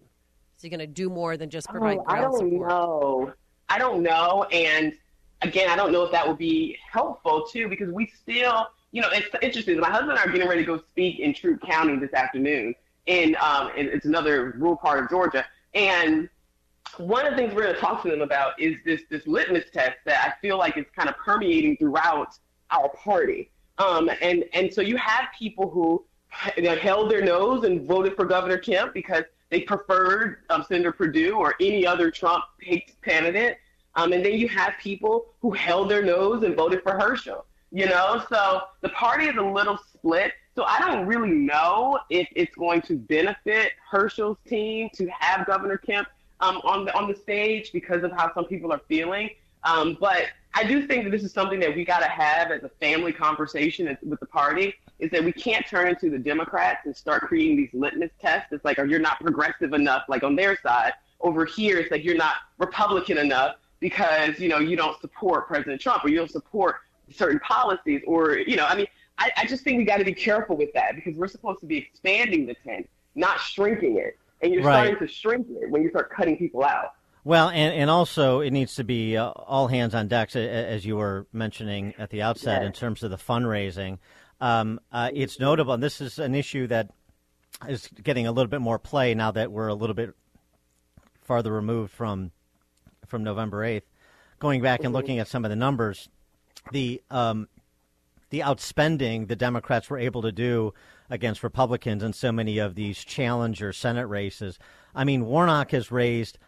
Is 0.57 0.63
he 0.63 0.69
going 0.69 0.81
to 0.81 0.87
do 0.87 1.09
more 1.09 1.37
than 1.37 1.51
just 1.51 1.69
provide 1.69 1.99
Oh, 1.99 2.05
I 2.07 2.19
ground 2.19 2.33
don't 2.33 2.51
support? 2.51 2.69
know. 2.69 3.33
I 3.69 3.79
don't 3.79 4.03
know. 4.03 4.45
And 4.53 4.93
again, 5.43 5.69
I 5.69 5.77
don't 5.77 5.93
know 5.93 6.05
if 6.05 6.13
that 6.13 6.27
would 6.27 6.39
be 6.39 6.79
helpful 6.91 7.47
too, 7.51 7.69
because 7.69 7.91
we 7.91 8.07
still, 8.21 8.69
you 8.91 9.03
know, 9.03 9.09
it's 9.13 9.29
interesting. 9.43 9.79
My 9.81 9.91
husband 9.91 10.13
and 10.13 10.19
I 10.19 10.25
are 10.25 10.31
getting 10.31 10.49
ready 10.49 10.63
to 10.63 10.67
go 10.67 10.83
speak 10.91 11.21
in 11.21 11.35
Troup 11.35 11.61
County 11.63 11.97
this 11.97 12.13
afternoon. 12.13 12.75
In, 13.07 13.37
um, 13.41 13.71
it's 13.75 14.07
another 14.07 14.55
rural 14.59 14.77
part 14.77 15.03
of 15.03 15.11
Georgia. 15.11 15.45
And 15.75 16.29
one 16.99 17.27
of 17.27 17.33
the 17.33 17.37
things 17.37 17.55
we're 17.55 17.63
going 17.63 17.75
to 17.75 17.81
talk 17.81 18.03
to 18.03 18.11
them 18.11 18.23
about 18.23 18.59
is 18.61 18.77
this 18.85 19.03
this 19.11 19.27
litmus 19.27 19.65
test 19.73 19.99
that 20.05 20.27
I 20.27 20.41
feel 20.41 20.59
like 20.59 20.77
is 20.77 20.87
kind 20.95 21.09
of 21.09 21.17
permeating 21.17 21.77
throughout 21.77 22.39
our 22.71 22.89
party. 22.91 23.51
Um, 23.79 24.11
and 24.21 24.45
and 24.53 24.73
so 24.73 24.81
you 24.81 24.97
have 24.97 25.27
people 25.39 25.71
who 25.71 26.05
held 26.81 27.11
their 27.11 27.23
nose 27.23 27.65
and 27.65 27.87
voted 27.87 28.17
for 28.17 28.25
Governor 28.25 28.59
Kemp 28.59 28.95
because 28.95 29.25
they 29.51 29.61
preferred 29.61 30.39
um, 30.51 30.65
Senator 30.67 30.93
Perdue 30.93 31.37
or 31.37 31.55
any 31.61 31.87
other 31.87 32.11
Trump 32.11 32.45
candidate. 33.03 33.59
Um, 33.95 34.13
and 34.13 34.25
then 34.25 34.35
you 34.35 34.49
have 34.49 34.75
people 34.81 35.27
who 35.41 35.51
held 35.51 35.91
their 35.91 36.03
nose 36.03 36.43
and 36.43 36.57
voted 36.57 36.83
for 36.83 36.99
Herschel. 36.99 37.45
You 37.71 37.87
know, 37.87 38.23
so 38.31 38.63
the 38.81 38.89
party 38.91 39.27
is 39.27 39.37
a 39.37 39.43
little 39.43 39.79
split. 39.79 40.33
So 40.55 40.65
I 40.65 40.79
don't 40.81 41.07
really 41.07 41.31
know 41.31 41.99
if 42.11 42.29
it's 42.37 42.55
going 42.55 42.83
to 42.83 42.97
benefit 42.97 43.73
Herschel's 43.91 44.37
team 44.47 44.91
to 44.95 45.07
have 45.09 45.47
Governor 45.47 45.79
Kemp 45.79 46.09
um, 46.43 46.61
on 46.65 46.85
the 46.85 46.95
on 46.95 47.09
the 47.09 47.17
stage 47.17 47.73
because 47.73 48.03
of 48.03 48.13
how 48.13 48.33
some 48.35 48.45
people 48.45 48.73
are 48.73 48.83
feeling. 48.89 49.31
Um, 49.65 49.97
but 49.99 50.27
I 50.55 50.65
do 50.65 50.87
think 50.87 51.05
that 51.05 51.11
this 51.11 51.23
is 51.23 51.33
something 51.33 51.61
that 51.61 51.75
we 51.75 51.85
got 51.85 52.01
to 52.01 52.09
have 52.09 52.51
as 52.51 52.63
a 52.65 52.69
family 52.69 53.13
conversation 53.13 53.97
with 54.03 54.21
the 54.21 54.27
party. 54.27 54.75
Is 54.99 55.11
that 55.13 55.25
we 55.25 55.33
can't 55.33 55.67
turn 55.67 55.89
into 55.89 56.11
the 56.11 56.19
Democrats 56.19 56.85
and 56.85 56.95
start 56.95 57.23
creating 57.23 57.57
these 57.57 57.71
litmus 57.73 58.11
tests. 58.21 58.53
It's 58.53 58.65
like, 58.65 58.79
oh, 58.79 58.85
you're 58.85 59.01
not 59.01 59.21
progressive 59.21 59.73
enough, 59.73 60.03
like 60.09 60.23
on 60.23 60.37
their 60.37 60.59
side. 60.61 60.93
Over 61.21 61.45
here, 61.45 61.79
it's 61.79 61.91
like 61.91 62.05
you're 62.05 62.17
not 62.17 62.37
Republican 62.59 63.19
enough 63.19 63.57
because 63.81 64.39
you 64.39 64.49
know 64.49 64.59
you 64.59 64.77
don't 64.77 65.01
support 65.01 65.49
President 65.49 65.81
Trump 65.81 66.05
or 66.05 66.09
you 66.09 66.17
don't 66.17 66.31
support 66.31 66.77
certain 67.11 67.41
policies 67.41 68.03
or 68.07 68.37
you 68.37 68.57
know, 68.57 68.67
I 68.67 68.75
mean, 68.75 68.87
I, 69.19 69.31
I 69.39 69.47
just 69.47 69.63
think 69.63 69.79
we 69.79 69.85
got 69.85 69.99
to 69.99 70.05
be 70.05 70.15
careful 70.15 70.57
with 70.57 70.73
that 70.75 70.97
because 70.97 71.15
we're 71.15 71.29
supposed 71.29 71.61
to 71.61 71.67
be 71.67 71.79
expanding 71.79 72.47
the 72.47 72.55
tent, 72.55 72.89
not 73.15 73.41
shrinking 73.41 73.97
it. 73.97 74.19
And 74.43 74.53
you're 74.53 74.63
Right. 74.63 74.89
starting 74.89 75.07
to 75.07 75.13
shrink 75.13 75.47
it 75.51 75.71
when 75.71 75.83
you 75.83 75.91
start 75.91 76.11
cutting 76.11 76.37
people 76.37 76.65
out. 76.65 76.93
Well, 77.25 77.51
and, 77.51 77.73
and 77.75 77.89
also 77.89 78.41
it 78.41 78.51
needs 78.51 78.75
to 78.77 78.85
be 78.85 79.17
uh, 79.17 79.29
all 79.31 79.69
hands 79.69 79.95
on 79.95 80.09
deck, 80.09 80.35
as 80.35 80.85
you 80.85 80.97
were 80.97 81.27
mentioning 81.33 81.95
at 81.97 82.11
the 82.11 82.23
outset, 82.23 82.65
in 82.65 82.73
terms 82.73 83.05
of 83.05 83.11
the 83.11 83.17
fundraising. 83.17 83.99
Um, 84.41 84.81
uh, 84.91 85.11
it's 85.15 85.39
notable, 85.39 85.73
and 85.73 85.83
this 85.83 86.01
is 86.01 86.19
an 86.19 86.35
issue 86.35 86.67
that 86.67 86.91
is 87.69 87.89
getting 88.03 88.27
a 88.27 88.33
little 88.33 88.51
bit 88.51 88.61
more 88.61 88.81
play 88.81 89.15
now 89.15 89.31
that 89.31 89.53
we're 89.53 89.69
a 89.69 89.75
little 89.75 89.95
bit 89.95 90.15
farther 91.23 91.53
removed 91.53 91.93
from 91.93 92.33
from 93.07 93.23
November 93.23 93.63
eighth. 93.63 93.87
Going 94.41 94.61
back 94.61 94.83
and 94.83 94.93
looking 94.93 95.21
at 95.21 95.29
some 95.29 95.45
of 95.45 95.51
the 95.51 95.57
numbers, 95.57 96.09
the 96.73 97.01
um, 97.09 97.47
the 98.31 98.41
outspending 98.41 99.29
the 99.29 99.37
Democrats 99.37 99.89
were 99.89 99.99
able 99.99 100.23
to 100.23 100.33
do 100.33 100.75
against 101.11 101.43
Republicans 101.43 102.03
in 102.03 102.13
so 102.13 102.33
many 102.33 102.59
of 102.59 102.75
these 102.75 103.05
challenger 103.05 103.73
Senate 103.73 104.07
races. 104.07 104.59
I 104.95 105.05
mean, 105.05 105.27
Warnock 105.27 105.71
has 105.73 105.91
raised 105.91 106.39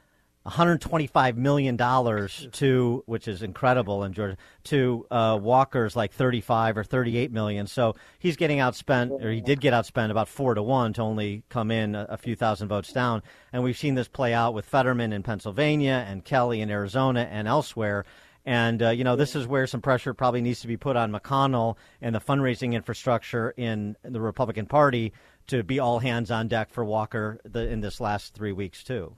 125 0.44 1.38
million 1.38 1.74
dollars 1.74 2.46
to, 2.52 3.02
which 3.06 3.26
is 3.26 3.42
incredible 3.42 4.04
in 4.04 4.12
Georgia, 4.12 4.36
to 4.64 5.06
uh, 5.10 5.38
Walker's 5.40 5.96
like 5.96 6.12
35 6.12 6.76
or 6.76 6.84
38 6.84 7.32
million. 7.32 7.66
So 7.66 7.94
he's 8.18 8.36
getting 8.36 8.58
outspent, 8.58 9.24
or 9.24 9.30
he 9.30 9.40
did 9.40 9.62
get 9.62 9.72
outspent 9.72 10.10
about 10.10 10.28
four 10.28 10.54
to 10.54 10.62
one 10.62 10.92
to 10.94 11.02
only 11.02 11.44
come 11.48 11.70
in 11.70 11.94
a, 11.94 12.06
a 12.10 12.16
few 12.18 12.36
thousand 12.36 12.68
votes 12.68 12.92
down. 12.92 13.22
And 13.54 13.62
we've 13.62 13.76
seen 13.76 13.94
this 13.94 14.06
play 14.06 14.34
out 14.34 14.52
with 14.52 14.66
Fetterman 14.66 15.14
in 15.14 15.22
Pennsylvania 15.22 16.04
and 16.06 16.22
Kelly 16.22 16.60
in 16.60 16.70
Arizona 16.70 17.26
and 17.30 17.48
elsewhere. 17.48 18.04
And, 18.46 18.82
uh, 18.82 18.90
you 18.90 19.04
know, 19.04 19.16
this 19.16 19.34
is 19.34 19.46
where 19.46 19.66
some 19.66 19.80
pressure 19.80 20.12
probably 20.12 20.42
needs 20.42 20.60
to 20.60 20.66
be 20.66 20.76
put 20.76 20.96
on 20.96 21.10
McConnell 21.10 21.76
and 22.02 22.14
the 22.14 22.20
fundraising 22.20 22.74
infrastructure 22.74 23.54
in 23.56 23.96
the 24.02 24.20
Republican 24.20 24.66
Party 24.66 25.12
to 25.46 25.62
be 25.62 25.78
all 25.78 25.98
hands 25.98 26.30
on 26.30 26.48
deck 26.48 26.70
for 26.70 26.84
Walker 26.84 27.40
the, 27.44 27.66
in 27.68 27.80
this 27.80 28.00
last 28.00 28.34
three 28.34 28.52
weeks, 28.52 28.84
too. 28.84 29.16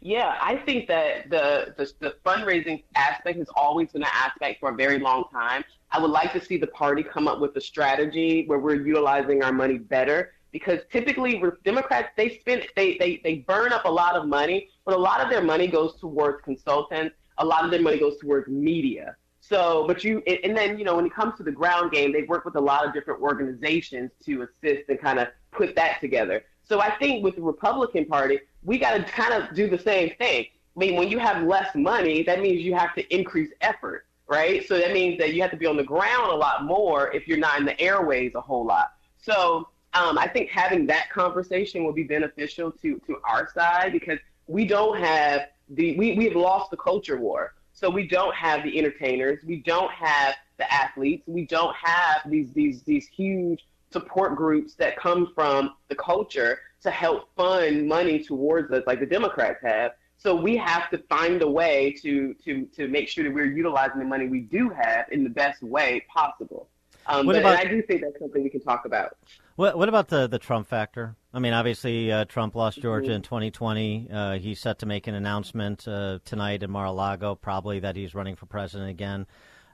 Yeah, 0.00 0.36
I 0.40 0.56
think 0.56 0.86
that 0.88 1.28
the, 1.28 1.74
the 1.76 1.92
the 1.98 2.14
fundraising 2.24 2.84
aspect 2.94 3.38
has 3.38 3.48
always 3.56 3.90
been 3.90 4.02
an 4.02 4.08
aspect 4.12 4.60
for 4.60 4.70
a 4.70 4.74
very 4.74 5.00
long 5.00 5.24
time. 5.32 5.64
I 5.90 5.98
would 6.00 6.12
like 6.12 6.32
to 6.34 6.40
see 6.40 6.56
the 6.56 6.68
party 6.68 7.02
come 7.02 7.26
up 7.26 7.40
with 7.40 7.56
a 7.56 7.60
strategy 7.60 8.44
where 8.46 8.60
we're 8.60 8.76
utilizing 8.76 9.42
our 9.42 9.52
money 9.52 9.78
better 9.78 10.34
because 10.52 10.80
typically 10.92 11.42
Democrats 11.64 12.10
they 12.16 12.38
spend 12.38 12.66
they, 12.76 12.96
they 12.98 13.20
they 13.24 13.38
burn 13.38 13.72
up 13.72 13.86
a 13.86 13.90
lot 13.90 14.14
of 14.14 14.28
money, 14.28 14.68
but 14.84 14.94
a 14.94 14.98
lot 14.98 15.20
of 15.20 15.30
their 15.30 15.42
money 15.42 15.66
goes 15.66 15.96
towards 15.96 16.42
consultants. 16.44 17.16
A 17.38 17.44
lot 17.44 17.64
of 17.64 17.70
their 17.70 17.80
money 17.80 17.98
goes 17.98 18.18
towards 18.18 18.48
media. 18.48 19.16
So, 19.40 19.86
but 19.86 20.04
you 20.04 20.18
and 20.26 20.56
then 20.56 20.78
you 20.78 20.84
know 20.84 20.96
when 20.96 21.06
it 21.06 21.14
comes 21.14 21.36
to 21.38 21.42
the 21.42 21.52
ground 21.52 21.92
game, 21.92 22.12
they 22.12 22.22
work 22.22 22.44
with 22.44 22.56
a 22.56 22.60
lot 22.60 22.86
of 22.86 22.92
different 22.92 23.20
organizations 23.22 24.10
to 24.26 24.42
assist 24.42 24.88
and 24.88 25.00
kind 25.00 25.18
of 25.18 25.28
put 25.52 25.74
that 25.76 26.00
together. 26.00 26.44
So 26.64 26.80
I 26.80 26.90
think 26.98 27.24
with 27.24 27.36
the 27.36 27.42
Republican 27.42 28.04
Party, 28.04 28.40
we 28.62 28.78
got 28.78 28.94
to 28.94 29.02
kind 29.04 29.32
of 29.32 29.54
do 29.54 29.68
the 29.68 29.78
same 29.78 30.14
thing. 30.16 30.46
I 30.76 30.78
mean, 30.78 30.96
when 30.96 31.08
you 31.08 31.18
have 31.18 31.44
less 31.44 31.74
money, 31.74 32.22
that 32.24 32.40
means 32.40 32.62
you 32.62 32.74
have 32.74 32.94
to 32.96 33.14
increase 33.14 33.50
effort, 33.62 34.04
right? 34.28 34.66
So 34.68 34.78
that 34.78 34.92
means 34.92 35.18
that 35.18 35.32
you 35.32 35.40
have 35.42 35.50
to 35.52 35.56
be 35.56 35.66
on 35.66 35.76
the 35.76 35.84
ground 35.84 36.30
a 36.30 36.34
lot 36.34 36.64
more 36.64 37.10
if 37.12 37.26
you're 37.26 37.38
not 37.38 37.58
in 37.58 37.64
the 37.64 37.80
airways 37.80 38.34
a 38.34 38.40
whole 38.40 38.66
lot. 38.66 38.92
So 39.16 39.68
um, 39.94 40.18
I 40.18 40.28
think 40.28 40.50
having 40.50 40.86
that 40.86 41.10
conversation 41.10 41.84
will 41.84 41.92
be 41.92 42.04
beneficial 42.04 42.70
to 42.70 43.00
to 43.06 43.16
our 43.28 43.50
side 43.52 43.92
because 43.92 44.18
we 44.46 44.66
don't 44.66 44.98
have 44.98 45.48
the 45.70 45.96
we 45.96 46.14
we've 46.14 46.36
lost 46.36 46.70
the 46.70 46.76
culture 46.76 47.18
war. 47.18 47.54
So 47.72 47.88
we 47.88 48.08
don't 48.08 48.34
have 48.34 48.64
the 48.64 48.76
entertainers, 48.76 49.38
we 49.44 49.62
don't 49.62 49.92
have 49.92 50.34
the 50.56 50.72
athletes, 50.72 51.22
we 51.26 51.46
don't 51.46 51.74
have 51.76 52.22
these 52.26 52.52
these 52.52 52.82
these 52.82 53.06
huge 53.06 53.66
support 53.90 54.36
groups 54.36 54.74
that 54.74 54.96
come 54.96 55.32
from 55.34 55.74
the 55.88 55.94
culture 55.94 56.58
to 56.82 56.90
help 56.90 57.34
fund 57.36 57.86
money 57.88 58.22
towards 58.22 58.70
us 58.72 58.82
like 58.86 59.00
the 59.00 59.06
Democrats 59.06 59.60
have. 59.62 59.92
So 60.16 60.34
we 60.34 60.56
have 60.56 60.90
to 60.90 60.98
find 61.08 61.42
a 61.42 61.48
way 61.48 61.94
to 62.02 62.34
to 62.44 62.66
to 62.76 62.88
make 62.88 63.08
sure 63.08 63.24
that 63.24 63.32
we're 63.32 63.46
utilizing 63.46 64.00
the 64.00 64.04
money 64.04 64.26
we 64.26 64.40
do 64.40 64.68
have 64.70 65.06
in 65.12 65.22
the 65.22 65.30
best 65.30 65.62
way 65.62 66.04
possible. 66.12 66.68
Um, 67.08 67.26
What 67.26 67.34
but 67.34 67.40
about- 67.40 67.58
I 67.58 67.64
do 67.64 67.82
think 67.82 68.02
that's 68.02 68.18
something 68.18 68.42
we 68.42 68.50
can 68.50 68.60
talk 68.60 68.84
about. 68.84 69.16
What, 69.56 69.76
what 69.78 69.88
about 69.88 70.08
the, 70.08 70.26
the 70.28 70.38
Trump 70.38 70.68
factor? 70.68 71.16
I 71.32 71.40
mean, 71.40 71.52
obviously, 71.52 72.12
uh, 72.12 72.26
Trump 72.26 72.54
lost 72.54 72.80
Georgia 72.80 73.12
in 73.12 73.22
2020. 73.22 74.08
Uh, 74.12 74.38
he's 74.38 74.60
set 74.60 74.78
to 74.80 74.86
make 74.86 75.06
an 75.06 75.14
announcement 75.14 75.88
uh, 75.88 76.18
tonight 76.24 76.62
in 76.62 76.70
Mar-a-Lago, 76.70 77.34
probably 77.34 77.80
that 77.80 77.96
he's 77.96 78.14
running 78.14 78.36
for 78.36 78.46
president 78.46 78.90
again. 78.90 79.26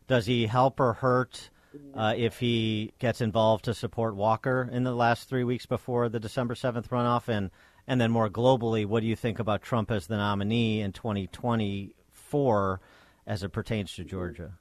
Does 0.07 0.27
he 0.27 0.47
help 0.47 0.81
or 0.81 0.95
hurt 0.95 1.51
uh, 1.95 2.15
if 2.17 2.39
he 2.39 2.93
gets 2.99 3.21
involved 3.21 3.65
to 3.67 3.75
support 3.75 4.15
Walker 4.15 4.69
in 4.71 4.85
the 4.85 4.95
last 4.95 5.29
three 5.29 5.45
weeks 5.45 5.67
before 5.67 6.09
the 6.09 6.21
December 6.21 6.55
7th 6.55 6.89
runoff? 6.89 7.29
And, 7.29 7.51
and 7.87 8.01
then 8.01 8.11
more 8.11 8.31
globally, 8.31 8.87
what 8.87 9.01
do 9.01 9.07
you 9.07 9.17
think 9.17 9.39
about 9.39 9.61
Trump 9.63 9.91
as 9.91 10.07
the 10.07 10.17
nominee 10.17 10.81
in 10.81 10.93
2024 10.93 12.81
as 13.27 13.43
it 13.43 13.49
pertains 13.51 13.95
to 13.95 14.05
Georgia? 14.05 14.53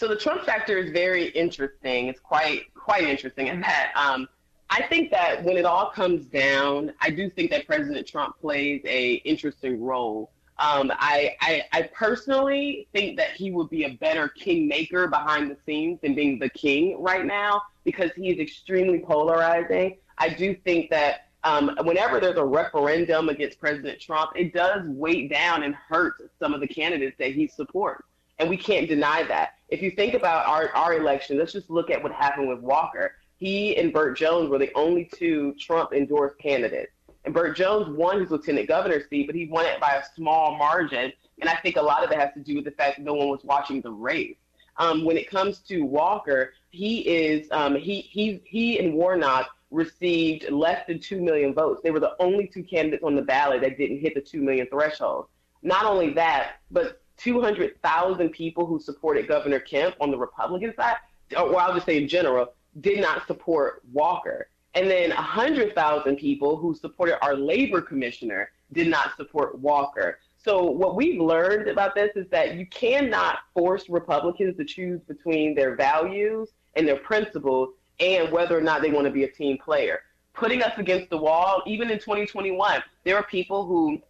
So 0.00 0.08
the 0.08 0.16
Trump 0.16 0.44
factor 0.44 0.78
is 0.78 0.92
very 0.92 1.26
interesting. 1.28 2.06
It's 2.06 2.20
quite 2.20 2.72
quite 2.72 3.04
interesting 3.04 3.48
in 3.48 3.60
that 3.60 3.92
um, 3.94 4.30
I 4.70 4.84
think 4.84 5.10
that 5.10 5.44
when 5.44 5.58
it 5.58 5.66
all 5.66 5.90
comes 5.90 6.24
down, 6.24 6.94
I 7.02 7.10
do 7.10 7.28
think 7.28 7.50
that 7.50 7.66
President 7.66 8.08
Trump 8.08 8.40
plays 8.40 8.80
a 8.86 9.16
interesting 9.26 9.78
role. 9.78 10.32
Um, 10.58 10.90
I, 10.94 11.36
I 11.42 11.64
I 11.72 11.82
personally 11.94 12.88
think 12.94 13.18
that 13.18 13.32
he 13.32 13.50
would 13.50 13.68
be 13.68 13.84
a 13.84 13.90
better 13.90 14.28
kingmaker 14.28 15.06
behind 15.06 15.50
the 15.50 15.58
scenes 15.66 15.98
than 16.00 16.14
being 16.14 16.38
the 16.38 16.48
king 16.48 16.96
right 17.02 17.26
now 17.26 17.60
because 17.84 18.10
he 18.16 18.30
is 18.30 18.38
extremely 18.38 19.00
polarizing. 19.00 19.98
I 20.16 20.30
do 20.30 20.54
think 20.54 20.88
that 20.88 21.26
um, 21.44 21.76
whenever 21.82 22.20
there's 22.20 22.38
a 22.38 22.44
referendum 22.44 23.28
against 23.28 23.60
President 23.60 24.00
Trump, 24.00 24.30
it 24.34 24.54
does 24.54 24.80
weigh 24.86 25.28
down 25.28 25.62
and 25.62 25.74
hurt 25.74 26.30
some 26.38 26.54
of 26.54 26.60
the 26.60 26.68
candidates 26.68 27.16
that 27.18 27.34
he 27.34 27.46
supports. 27.46 28.09
And 28.40 28.48
we 28.48 28.56
can't 28.56 28.88
deny 28.88 29.22
that. 29.24 29.56
If 29.68 29.82
you 29.82 29.90
think 29.90 30.14
about 30.14 30.48
our, 30.48 30.70
our 30.70 30.94
election, 30.94 31.38
let's 31.38 31.52
just 31.52 31.68
look 31.68 31.90
at 31.90 32.02
what 32.02 32.10
happened 32.10 32.48
with 32.48 32.60
Walker. 32.60 33.16
He 33.36 33.76
and 33.76 33.92
Burt 33.92 34.16
Jones 34.16 34.48
were 34.48 34.58
the 34.58 34.72
only 34.74 35.04
two 35.14 35.54
Trump 35.60 35.92
endorsed 35.92 36.38
candidates. 36.38 36.92
And 37.26 37.34
Burt 37.34 37.54
Jones 37.54 37.94
won 37.94 38.18
his 38.18 38.30
lieutenant 38.30 38.66
governor's 38.66 39.08
seat, 39.10 39.26
but 39.26 39.36
he 39.36 39.46
won 39.46 39.66
it 39.66 39.78
by 39.78 39.96
a 39.96 40.02
small 40.16 40.56
margin. 40.56 41.12
And 41.40 41.50
I 41.50 41.56
think 41.56 41.76
a 41.76 41.82
lot 41.82 42.02
of 42.02 42.10
it 42.10 42.18
has 42.18 42.32
to 42.32 42.40
do 42.40 42.56
with 42.56 42.64
the 42.64 42.70
fact 42.70 42.96
that 42.96 43.04
no 43.04 43.12
one 43.12 43.28
was 43.28 43.44
watching 43.44 43.82
the 43.82 43.92
race. 43.92 44.36
Um, 44.78 45.04
when 45.04 45.18
it 45.18 45.28
comes 45.28 45.58
to 45.68 45.82
Walker, 45.82 46.54
he 46.70 47.00
is 47.00 47.46
um, 47.50 47.74
he 47.76 48.00
he 48.00 48.40
he 48.46 48.78
and 48.78 48.94
Warnock 48.94 49.50
received 49.70 50.50
less 50.50 50.86
than 50.86 50.98
2 50.98 51.20
million 51.20 51.52
votes. 51.52 51.82
They 51.82 51.90
were 51.90 52.00
the 52.00 52.16
only 52.18 52.46
two 52.46 52.62
candidates 52.62 53.04
on 53.04 53.14
the 53.14 53.22
ballot 53.22 53.60
that 53.60 53.76
didn't 53.76 54.00
hit 54.00 54.14
the 54.14 54.20
2 54.20 54.40
million 54.40 54.66
threshold. 54.68 55.26
Not 55.62 55.84
only 55.84 56.14
that, 56.14 56.56
but 56.70 56.99
200,000 57.22 58.30
people 58.30 58.66
who 58.66 58.80
supported 58.80 59.28
Governor 59.28 59.60
Kemp 59.60 59.94
on 60.00 60.10
the 60.10 60.18
Republican 60.18 60.74
side, 60.74 60.96
or 61.36 61.60
I'll 61.60 61.74
just 61.74 61.86
say 61.86 61.98
in 61.98 62.08
general, 62.08 62.52
did 62.80 63.00
not 63.00 63.26
support 63.26 63.82
Walker. 63.92 64.48
And 64.74 64.88
then 64.88 65.10
100,000 65.10 66.16
people 66.16 66.56
who 66.56 66.74
supported 66.74 67.22
our 67.22 67.34
labor 67.34 67.82
commissioner 67.82 68.50
did 68.72 68.88
not 68.88 69.16
support 69.16 69.58
Walker. 69.58 70.18
So 70.42 70.62
what 70.64 70.96
we've 70.96 71.20
learned 71.20 71.68
about 71.68 71.94
this 71.94 72.12
is 72.14 72.26
that 72.30 72.54
you 72.54 72.66
cannot 72.66 73.40
force 73.52 73.88
Republicans 73.88 74.56
to 74.56 74.64
choose 74.64 75.00
between 75.02 75.54
their 75.54 75.74
values 75.74 76.50
and 76.76 76.86
their 76.86 76.96
principles 76.96 77.70
and 77.98 78.30
whether 78.32 78.56
or 78.56 78.62
not 78.62 78.80
they 78.80 78.90
want 78.90 79.06
to 79.06 79.12
be 79.12 79.24
a 79.24 79.30
team 79.30 79.58
player. 79.58 80.00
Putting 80.32 80.62
us 80.62 80.72
against 80.78 81.10
the 81.10 81.18
wall, 81.18 81.62
even 81.66 81.90
in 81.90 81.98
2021, 81.98 82.82
there 83.04 83.16
are 83.16 83.24
people 83.24 83.66
who 83.66 84.00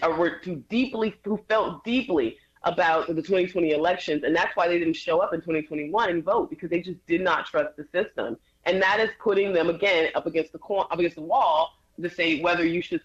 uh, 0.00 0.14
were 0.16 0.38
too 0.38 0.64
deeply, 0.70 1.14
who 1.24 1.38
felt 1.48 1.84
deeply 1.84 2.38
about 2.66 3.06
the 3.06 3.14
2020 3.14 3.70
elections, 3.70 4.24
and 4.24 4.34
that's 4.34 4.54
why 4.56 4.68
they 4.68 4.78
didn't 4.78 4.94
show 4.94 5.20
up 5.20 5.32
in 5.32 5.40
2021 5.40 6.10
and 6.10 6.22
vote 6.22 6.50
because 6.50 6.68
they 6.68 6.80
just 6.80 7.04
did 7.06 7.22
not 7.22 7.46
trust 7.46 7.76
the 7.76 7.86
system, 7.92 8.36
and 8.64 8.82
that 8.82 9.00
is 9.00 9.08
putting 9.20 9.52
them 9.52 9.70
again 9.70 10.10
up 10.14 10.26
against 10.26 10.52
the 10.52 10.58
up 10.60 10.98
against 10.98 11.16
the 11.16 11.22
wall 11.22 11.72
to 12.02 12.10
say 12.10 12.40
whether 12.40 12.66
you 12.66 12.82
should 12.82 13.00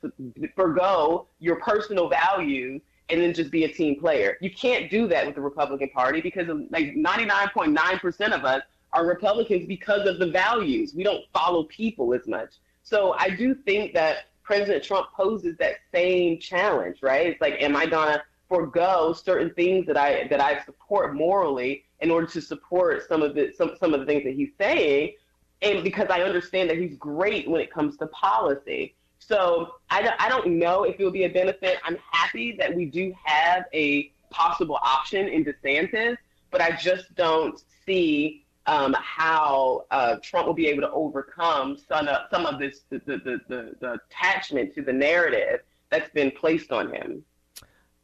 forego 0.55 1.27
your 1.39 1.55
personal 1.57 2.09
values 2.09 2.81
and 3.09 3.21
then 3.21 3.33
just 3.33 3.51
be 3.51 3.63
a 3.63 3.71
team 3.71 3.99
player. 3.99 4.37
You 4.41 4.51
can't 4.51 4.89
do 4.89 5.07
that 5.07 5.25
with 5.25 5.35
the 5.35 5.41
Republican 5.41 5.89
Party 5.89 6.21
because 6.21 6.47
like 6.69 6.95
99.9% 6.95 8.31
of 8.31 8.45
us 8.45 8.63
are 8.93 9.05
Republicans 9.05 9.65
because 9.67 10.07
of 10.07 10.19
the 10.19 10.27
values. 10.27 10.93
We 10.93 11.03
don't 11.03 11.23
follow 11.33 11.63
people 11.65 12.13
as 12.13 12.27
much. 12.27 12.55
So 12.83 13.13
I 13.17 13.29
do 13.29 13.55
think 13.55 13.93
that 13.93 14.25
President 14.43 14.83
Trump 14.83 15.07
poses 15.13 15.55
that 15.57 15.75
same 15.93 16.39
challenge, 16.39 16.97
right? 17.01 17.27
It's 17.27 17.41
like, 17.41 17.61
am 17.61 17.75
I 17.75 17.85
gonna 17.85 18.23
forego 18.51 19.13
certain 19.13 19.49
things 19.53 19.85
that 19.87 19.95
I 19.95 20.27
that 20.27 20.41
I 20.41 20.61
support 20.65 21.15
morally 21.15 21.85
in 22.01 22.11
order 22.11 22.27
to 22.27 22.41
support 22.41 23.07
some 23.07 23.21
of 23.21 23.33
the 23.33 23.53
some 23.57 23.77
some 23.79 23.93
of 23.93 24.01
the 24.01 24.05
things 24.05 24.25
that 24.25 24.33
he's 24.33 24.49
saying, 24.59 25.13
and 25.61 25.83
because 25.83 26.07
I 26.09 26.21
understand 26.23 26.69
that 26.69 26.77
he's 26.77 26.97
great 26.97 27.49
when 27.49 27.61
it 27.61 27.71
comes 27.71 27.95
to 27.97 28.07
policy. 28.07 28.95
So 29.19 29.75
I 29.89 30.01
don't, 30.01 30.15
I 30.19 30.27
don't 30.27 30.59
know 30.59 30.83
if 30.83 30.99
it 30.99 31.03
will 31.03 31.11
be 31.11 31.23
a 31.23 31.29
benefit. 31.29 31.77
I'm 31.85 31.97
happy 32.11 32.55
that 32.57 32.75
we 32.75 32.85
do 32.85 33.13
have 33.23 33.65
a 33.71 34.11
possible 34.31 34.79
option 34.83 35.27
in 35.27 35.45
DeSantis, 35.45 36.17
but 36.49 36.59
I 36.59 36.71
just 36.75 37.13
don't 37.15 37.61
see 37.85 38.43
um, 38.65 38.95
how 38.99 39.85
uh, 39.91 40.15
Trump 40.21 40.47
will 40.47 40.55
be 40.55 40.67
able 40.67 40.81
to 40.81 40.91
overcome 40.91 41.77
some 41.87 42.07
of, 42.07 42.17
some 42.31 42.45
of 42.45 42.59
this 42.59 42.81
the, 42.89 42.99
the, 43.05 43.39
the, 43.47 43.75
the 43.79 43.99
attachment 44.09 44.73
to 44.75 44.81
the 44.81 44.93
narrative 44.93 45.61
that's 45.89 46.09
been 46.09 46.31
placed 46.31 46.71
on 46.71 46.91
him. 46.91 47.23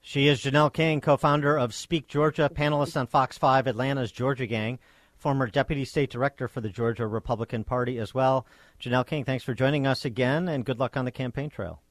She 0.07 0.29
is 0.29 0.39
Janelle 0.39 0.71
King, 0.71 1.01
co-founder 1.01 1.59
of 1.59 1.73
Speak 1.73 2.07
Georgia, 2.07 2.49
panelist 2.49 2.95
on 2.95 3.07
Fox 3.07 3.37
5 3.37 3.67
Atlanta's 3.67 4.09
Georgia 4.09 4.47
Gang, 4.47 4.79
former 5.17 5.47
deputy 5.47 5.83
state 5.83 6.09
director 6.09 6.47
for 6.47 6.61
the 6.61 6.69
Georgia 6.69 7.05
Republican 7.05 7.65
Party 7.65 7.99
as 7.99 8.13
well. 8.13 8.47
Janelle 8.79 9.05
King, 9.05 9.25
thanks 9.25 9.43
for 9.43 9.53
joining 9.53 9.85
us 9.85 10.05
again, 10.05 10.47
and 10.47 10.63
good 10.63 10.79
luck 10.79 10.95
on 10.95 11.03
the 11.03 11.11
campaign 11.11 11.49
trail. 11.49 11.81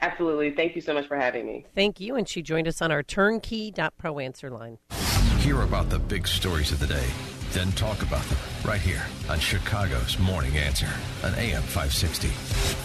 Absolutely. 0.00 0.52
Thank 0.52 0.76
you 0.76 0.80
so 0.80 0.94
much 0.94 1.08
for 1.08 1.16
having 1.16 1.46
me. 1.46 1.66
Thank 1.74 1.98
you. 1.98 2.14
And 2.14 2.28
she 2.28 2.42
joined 2.42 2.68
us 2.68 2.80
on 2.80 2.92
our 2.92 3.02
turnkey.pro 3.02 4.20
answer 4.20 4.48
line. 4.48 4.78
Hear 5.38 5.62
about 5.62 5.90
the 5.90 5.98
big 5.98 6.28
stories 6.28 6.70
of 6.70 6.78
the 6.78 6.86
day, 6.86 7.08
then 7.50 7.72
talk 7.72 8.02
about 8.02 8.22
them 8.26 8.38
right 8.64 8.80
here 8.80 9.02
on 9.28 9.40
Chicago's 9.40 10.16
Morning 10.20 10.56
Answer 10.58 10.92
on 11.24 11.34
AM 11.34 11.62
560. 11.62 12.30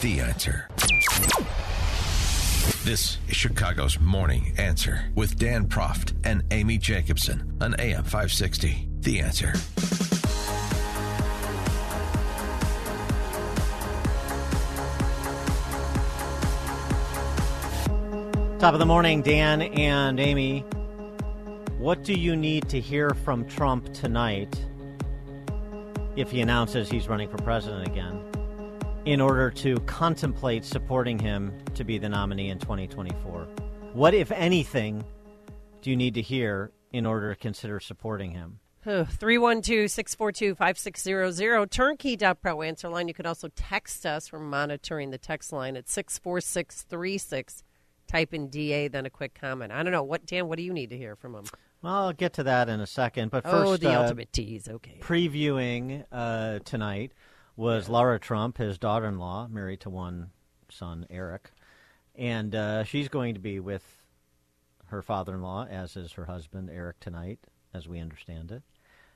The 0.02 0.20
Answer. 0.20 0.68
This 2.84 3.20
is 3.28 3.36
Chicago's 3.38 4.00
Morning 4.00 4.54
Answer 4.58 5.12
with 5.14 5.38
Dan 5.38 5.68
Proft 5.68 6.14
and 6.24 6.44
Amy 6.50 6.80
Jacobson 6.80 7.56
on 7.62 7.76
AM 7.78 8.04
560. 8.04 8.90
The 9.02 9.20
Answer. 9.20 9.54
Top 18.58 18.74
of 18.74 18.80
the 18.80 18.86
morning, 18.88 19.22
Dan 19.22 19.62
and 19.62 20.20
Amy. 20.20 20.62
What 21.78 22.04
do 22.04 22.14
you 22.14 22.36
need 22.36 22.68
to 22.70 22.80
hear 22.80 23.12
from 23.12 23.46
Trump 23.46 23.94
tonight 23.94 24.60
if 26.16 26.32
he 26.32 26.42
announces 26.42 26.90
he's 26.90 27.08
running 27.08 27.30
for 27.30 27.38
president 27.38 27.88
again 27.88 28.31
in 29.06 29.20
order 29.20 29.50
to 29.50 29.78
contemplate 29.82 30.64
supporting 30.64 31.18
him 31.18 31.54
to 31.74 31.84
be 31.84 31.98
the 31.98 32.10
nominee 32.10 32.50
in 32.50 32.60
2024? 32.60 33.48
What, 33.94 34.14
if 34.14 34.32
anything, 34.32 35.04
do 35.82 35.90
you 35.90 35.96
need 35.96 36.14
to 36.14 36.22
hear 36.22 36.72
in 36.94 37.06
order 37.06 37.34
to 37.34 37.40
consider 37.40 37.80
supporting 37.80 38.32
him? 38.32 38.60
312 38.84 39.92
642 39.92 40.56
5600. 40.56 41.70
Turnkey.pro 41.70 42.62
answer 42.64 42.90
line. 42.90 43.08
You 43.08 43.14
can 43.14 43.28
also 43.28 43.50
text 43.56 44.06
us. 44.06 44.32
We're 44.32 44.40
monitoring 44.40 45.12
the 45.12 45.20
text 45.20 45.54
line 45.54 45.78
at 45.78 45.88
64636 45.88 47.64
type 48.08 48.34
in 48.34 48.50
DA, 48.50 48.88
then 48.88 49.06
a 49.06 49.10
quick 49.10 49.40
comment. 49.40 49.72
I 49.72 49.84
don't 49.84 49.92
know. 49.92 50.04
What 50.04 50.26
Dan, 50.26 50.48
what 50.48 50.58
do 50.58 50.64
you 50.64 50.74
need 50.74 50.90
to 50.90 50.98
hear 50.98 51.16
from 51.16 51.36
him? 51.36 51.46
Well, 51.82 51.94
I'll 51.94 52.14
get 52.14 52.34
to 52.34 52.44
that 52.44 52.70
in 52.70 52.80
a 52.80 52.88
second. 52.88 53.32
But 53.32 53.44
first, 53.44 53.56
oh, 53.56 53.78
the 53.78 53.94
uh, 53.94 54.02
ultimate 54.02 54.32
tease. 54.34 54.68
Okay. 54.68 54.98
Previewing 55.00 56.06
uh, 56.12 56.60
tonight 56.60 57.14
was 57.56 57.88
yeah. 57.88 57.94
Laura 57.94 58.20
Trump, 58.20 58.58
his 58.58 58.78
daughter 58.78 59.08
in 59.08 59.18
law, 59.18 59.48
married 59.48 59.82
to 59.82 59.90
one 59.90 60.32
son, 60.70 61.06
Eric. 61.10 61.52
And 62.16 62.54
uh, 62.54 62.84
she's 62.84 63.10
going 63.10 63.36
to 63.36 63.40
be 63.40 63.60
with 63.60 63.84
her 64.88 65.02
father 65.02 65.36
in 65.36 65.42
law, 65.42 65.66
as 65.66 65.96
is 65.96 66.14
her 66.14 66.26
husband, 66.26 66.70
Eric, 66.70 67.00
tonight, 67.00 67.40
as 67.74 67.88
we 67.88 68.00
understand 68.00 68.52
it. 68.52 68.64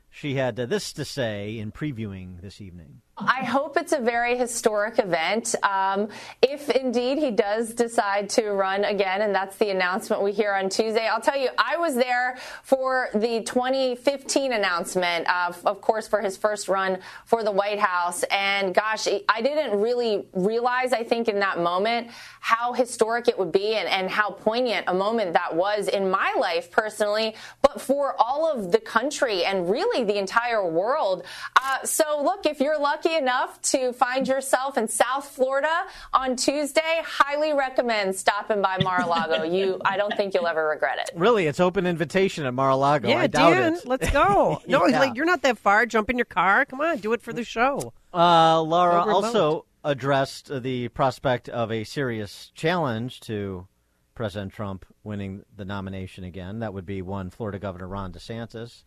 She 0.09 0.35
had 0.35 0.59
uh, 0.59 0.65
this 0.65 0.93
to 0.93 1.03
say 1.03 1.57
in 1.57 1.71
previewing 1.71 2.41
this 2.41 2.61
evening. 2.61 3.01
I 3.17 3.45
hope 3.45 3.77
it's 3.77 3.93
a 3.93 3.99
very 3.99 4.37
historic 4.37 4.99
event. 4.99 5.55
Um, 5.63 6.09
if 6.41 6.69
indeed 6.69 7.17
he 7.17 7.31
does 7.31 7.73
decide 7.73 8.29
to 8.31 8.49
run 8.49 8.83
again, 8.83 9.21
and 9.21 9.33
that's 9.33 9.55
the 9.55 9.69
announcement 9.69 10.21
we 10.21 10.33
hear 10.33 10.51
on 10.51 10.67
Tuesday, 10.67 11.07
I'll 11.07 11.21
tell 11.21 11.37
you, 11.37 11.47
I 11.57 11.77
was 11.77 11.95
there 11.95 12.37
for 12.63 13.07
the 13.13 13.41
2015 13.43 14.51
announcement, 14.51 15.29
uh, 15.29 15.53
of 15.63 15.79
course, 15.79 16.09
for 16.09 16.19
his 16.19 16.35
first 16.35 16.67
run 16.67 16.99
for 17.23 17.41
the 17.41 17.51
White 17.51 17.79
House. 17.79 18.23
And 18.23 18.75
gosh, 18.75 19.07
I 19.29 19.41
didn't 19.41 19.79
really 19.79 20.25
realize, 20.33 20.91
I 20.91 21.05
think, 21.05 21.29
in 21.29 21.39
that 21.39 21.57
moment, 21.57 22.09
how 22.41 22.73
historic 22.73 23.29
it 23.29 23.39
would 23.39 23.53
be 23.53 23.75
and, 23.75 23.87
and 23.87 24.09
how 24.09 24.31
poignant 24.31 24.85
a 24.89 24.93
moment 24.93 25.33
that 25.33 25.55
was 25.55 25.87
in 25.87 26.11
my 26.11 26.35
life 26.37 26.69
personally, 26.69 27.33
but 27.61 27.79
for 27.79 28.13
all 28.19 28.45
of 28.45 28.73
the 28.73 28.79
country 28.79 29.45
and 29.45 29.69
really 29.71 30.03
the 30.03 30.17
entire 30.17 30.69
world. 30.69 31.23
Uh, 31.55 31.81
so, 31.85 32.21
look, 32.21 32.45
if 32.45 32.59
you're 32.59 32.77
lucky, 32.77 33.04
lucky 33.05 33.17
enough 33.17 33.61
to 33.61 33.93
find 33.93 34.27
yourself 34.27 34.77
in 34.77 34.87
South 34.87 35.27
Florida 35.27 35.83
on 36.13 36.35
Tuesday, 36.35 37.01
highly 37.03 37.53
recommend 37.53 38.15
stopping 38.15 38.61
by 38.61 38.77
Mar-a-Lago. 38.83 39.43
you, 39.43 39.79
I 39.85 39.97
don't 39.97 40.15
think 40.15 40.33
you'll 40.33 40.47
ever 40.47 40.67
regret 40.67 40.97
it. 40.99 41.11
Really, 41.15 41.47
it's 41.47 41.59
open 41.59 41.85
invitation 41.85 42.45
at 42.45 42.53
Mar-a-Lago. 42.53 43.09
Yeah, 43.09 43.19
I 43.19 43.27
doubt 43.27 43.51
Dan, 43.51 43.73
it. 43.75 43.87
let's 43.87 44.09
go. 44.11 44.61
No, 44.67 44.87
yeah. 44.87 44.99
like 44.99 45.15
you're 45.15 45.25
not 45.25 45.41
that 45.43 45.57
far. 45.57 45.85
Jump 45.85 46.09
in 46.09 46.17
your 46.17 46.25
car. 46.25 46.65
Come 46.65 46.81
on, 46.81 46.97
do 46.97 47.13
it 47.13 47.21
for 47.21 47.33
the 47.33 47.43
show. 47.43 47.93
Uh, 48.13 48.61
Laura 48.61 49.01
also 49.01 49.65
addressed 49.83 50.49
the 50.63 50.87
prospect 50.89 51.47
of 51.49 51.71
a 51.71 51.83
serious 51.83 52.51
challenge 52.55 53.19
to 53.21 53.67
President 54.15 54.53
Trump 54.53 54.85
winning 55.03 55.43
the 55.55 55.65
nomination 55.65 56.23
again. 56.23 56.59
That 56.59 56.73
would 56.73 56.85
be 56.85 57.01
one 57.01 57.29
Florida 57.29 57.59
Governor 57.59 57.87
Ron 57.87 58.11
DeSantis. 58.11 58.83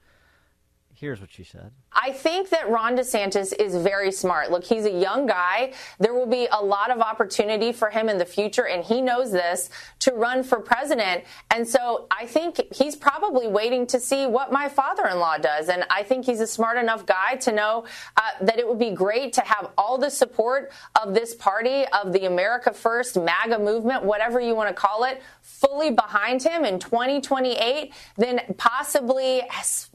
Here's 1.00 1.20
what 1.20 1.30
she 1.30 1.44
said. 1.44 1.70
I 1.92 2.10
think 2.10 2.50
that 2.50 2.68
Ron 2.68 2.96
DeSantis 2.96 3.52
is 3.56 3.76
very 3.76 4.10
smart. 4.10 4.50
Look, 4.50 4.64
he's 4.64 4.84
a 4.84 4.90
young 4.90 5.26
guy. 5.26 5.72
There 6.00 6.12
will 6.12 6.26
be 6.26 6.48
a 6.50 6.60
lot 6.60 6.90
of 6.90 7.00
opportunity 7.00 7.70
for 7.72 7.88
him 7.88 8.08
in 8.08 8.18
the 8.18 8.24
future, 8.24 8.66
and 8.66 8.82
he 8.82 9.00
knows 9.00 9.30
this 9.30 9.70
to 10.00 10.12
run 10.12 10.42
for 10.42 10.58
president. 10.58 11.22
And 11.52 11.66
so 11.68 12.08
I 12.10 12.26
think 12.26 12.60
he's 12.74 12.96
probably 12.96 13.46
waiting 13.46 13.86
to 13.88 14.00
see 14.00 14.26
what 14.26 14.50
my 14.50 14.68
father 14.68 15.06
in 15.06 15.20
law 15.20 15.38
does. 15.38 15.68
And 15.68 15.84
I 15.88 16.02
think 16.02 16.24
he's 16.24 16.40
a 16.40 16.46
smart 16.48 16.78
enough 16.78 17.06
guy 17.06 17.36
to 17.42 17.52
know 17.52 17.84
uh, 18.16 18.22
that 18.40 18.58
it 18.58 18.66
would 18.66 18.80
be 18.80 18.90
great 18.90 19.32
to 19.34 19.40
have 19.42 19.70
all 19.78 19.98
the 19.98 20.10
support 20.10 20.72
of 21.00 21.14
this 21.14 21.32
party, 21.32 21.84
of 21.86 22.12
the 22.12 22.26
America 22.26 22.72
First 22.72 23.16
MAGA 23.16 23.60
movement, 23.60 24.02
whatever 24.02 24.40
you 24.40 24.56
want 24.56 24.68
to 24.68 24.74
call 24.74 25.04
it, 25.04 25.22
fully 25.60 25.90
behind 25.90 26.42
him 26.42 26.64
in 26.64 26.78
2028, 26.78 27.92
then 28.16 28.40
possibly, 28.56 29.42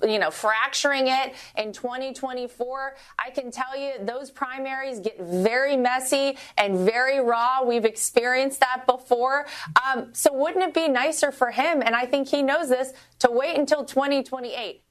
you 0.04 0.20
know, 0.20 0.30
fracturing 0.30 1.08
it 1.08 1.34
in 1.58 1.72
2024. 1.72 2.96
I 3.18 3.30
can 3.30 3.50
tell 3.50 3.78
you 3.78 3.94
those 4.02 4.30
primaries 4.30 5.00
get 5.00 5.20
very 5.20 5.78
messy 5.78 6.38
and 6.58 6.80
very 6.80 7.22
raw. 7.22 7.64
We've 7.64 7.86
experienced 7.86 8.60
that 8.60 8.86
before. 8.86 9.48
Um, 9.86 10.10
so 10.14 10.34
wouldn't 10.34 10.64
it 10.64 10.74
be 10.74 10.88
nicer 10.88 11.32
for 11.32 11.52
him, 11.52 11.82
and 11.82 11.96
I 11.96 12.06
think 12.06 12.28
he 12.28 12.42
knows 12.42 12.70
this, 12.70 12.92
to 13.20 13.32
wait 13.32 13.58
until 13.58 13.86
2028? 13.86 14.84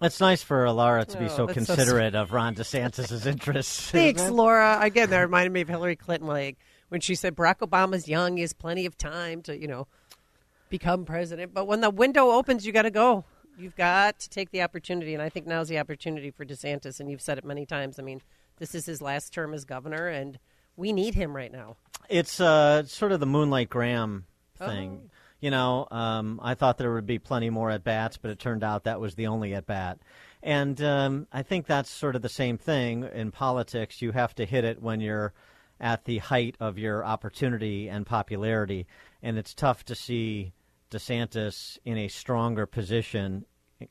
It's 0.00 0.20
nice 0.20 0.42
for 0.42 0.70
Laura 0.70 1.04
to 1.04 1.18
be 1.18 1.24
Oh, 1.24 1.28
so 1.28 1.46
that's 1.46 1.66
so 1.66 1.74
considerate 1.74 2.14
of 2.14 2.32
Ron 2.32 2.54
DeSantis' 2.54 3.26
interests. 3.26 3.90
Thanks, 3.90 4.22
it? 4.22 4.32
Laura. 4.32 4.78
Again, 4.80 5.10
that 5.10 5.20
reminded 5.20 5.52
me 5.52 5.60
of 5.62 5.68
Hillary 5.68 5.96
Clinton, 5.96 6.28
like 6.28 6.58
when 6.88 7.00
she 7.00 7.14
said 7.14 7.34
Barack 7.34 7.58
Obama's 7.58 8.06
young, 8.06 8.36
he 8.36 8.42
has 8.42 8.52
plenty 8.52 8.86
of 8.86 8.96
time 8.96 9.42
to, 9.42 9.58
you 9.58 9.66
know, 9.66 9.88
become 10.68 11.04
president. 11.04 11.52
But 11.54 11.66
when 11.66 11.80
the 11.80 11.90
window 11.90 12.30
opens, 12.30 12.66
you 12.66 12.72
got 12.72 12.82
to 12.82 12.90
go. 12.90 13.24
You've 13.58 13.76
got 13.76 14.20
to 14.20 14.28
take 14.28 14.50
the 14.50 14.62
opportunity, 14.62 15.14
and 15.14 15.22
I 15.22 15.28
think 15.28 15.46
now's 15.46 15.68
the 15.68 15.78
opportunity 15.78 16.30
for 16.30 16.44
DeSantis. 16.44 17.00
And 17.00 17.10
you've 17.10 17.20
said 17.20 17.38
it 17.38 17.44
many 17.44 17.66
times. 17.66 17.98
I 17.98 18.02
mean, 18.02 18.22
this 18.58 18.74
is 18.74 18.86
his 18.86 19.02
last 19.02 19.32
term 19.32 19.52
as 19.52 19.64
governor, 19.64 20.06
and 20.08 20.38
we 20.76 20.92
need 20.92 21.14
him 21.14 21.34
right 21.34 21.50
now. 21.50 21.76
It's 22.08 22.40
uh, 22.40 22.84
sort 22.84 23.12
of 23.12 23.20
the 23.20 23.26
Moonlight 23.26 23.68
Graham 23.68 24.26
Oh. 24.60 24.66
thing. 24.66 25.10
You 25.40 25.52
know, 25.52 25.86
um, 25.92 26.40
I 26.42 26.54
thought 26.54 26.78
there 26.78 26.92
would 26.92 27.06
be 27.06 27.20
plenty 27.20 27.48
more 27.48 27.70
at 27.70 27.84
bats, 27.84 28.16
but 28.16 28.32
it 28.32 28.40
turned 28.40 28.64
out 28.64 28.82
that 28.84 29.00
was 29.00 29.14
the 29.14 29.28
only 29.28 29.54
at 29.54 29.66
bat. 29.66 29.98
And 30.42 30.80
um, 30.82 31.28
I 31.32 31.42
think 31.42 31.66
that's 31.66 31.88
sort 31.90 32.16
of 32.16 32.22
the 32.22 32.28
same 32.28 32.58
thing 32.58 33.04
in 33.12 33.30
politics. 33.30 34.02
You 34.02 34.10
have 34.12 34.34
to 34.36 34.44
hit 34.44 34.64
it 34.64 34.82
when 34.82 35.00
you're 35.00 35.32
at 35.80 36.06
the 36.06 36.18
height 36.18 36.56
of 36.58 36.76
your 36.76 37.04
opportunity 37.04 37.88
and 37.88 38.04
popularity. 38.04 38.86
And 39.22 39.38
it's 39.38 39.54
tough 39.54 39.84
to 39.84 39.94
see 39.94 40.52
DeSantis 40.90 41.78
in 41.84 41.98
a 41.98 42.08
stronger 42.08 42.66
position 42.66 43.44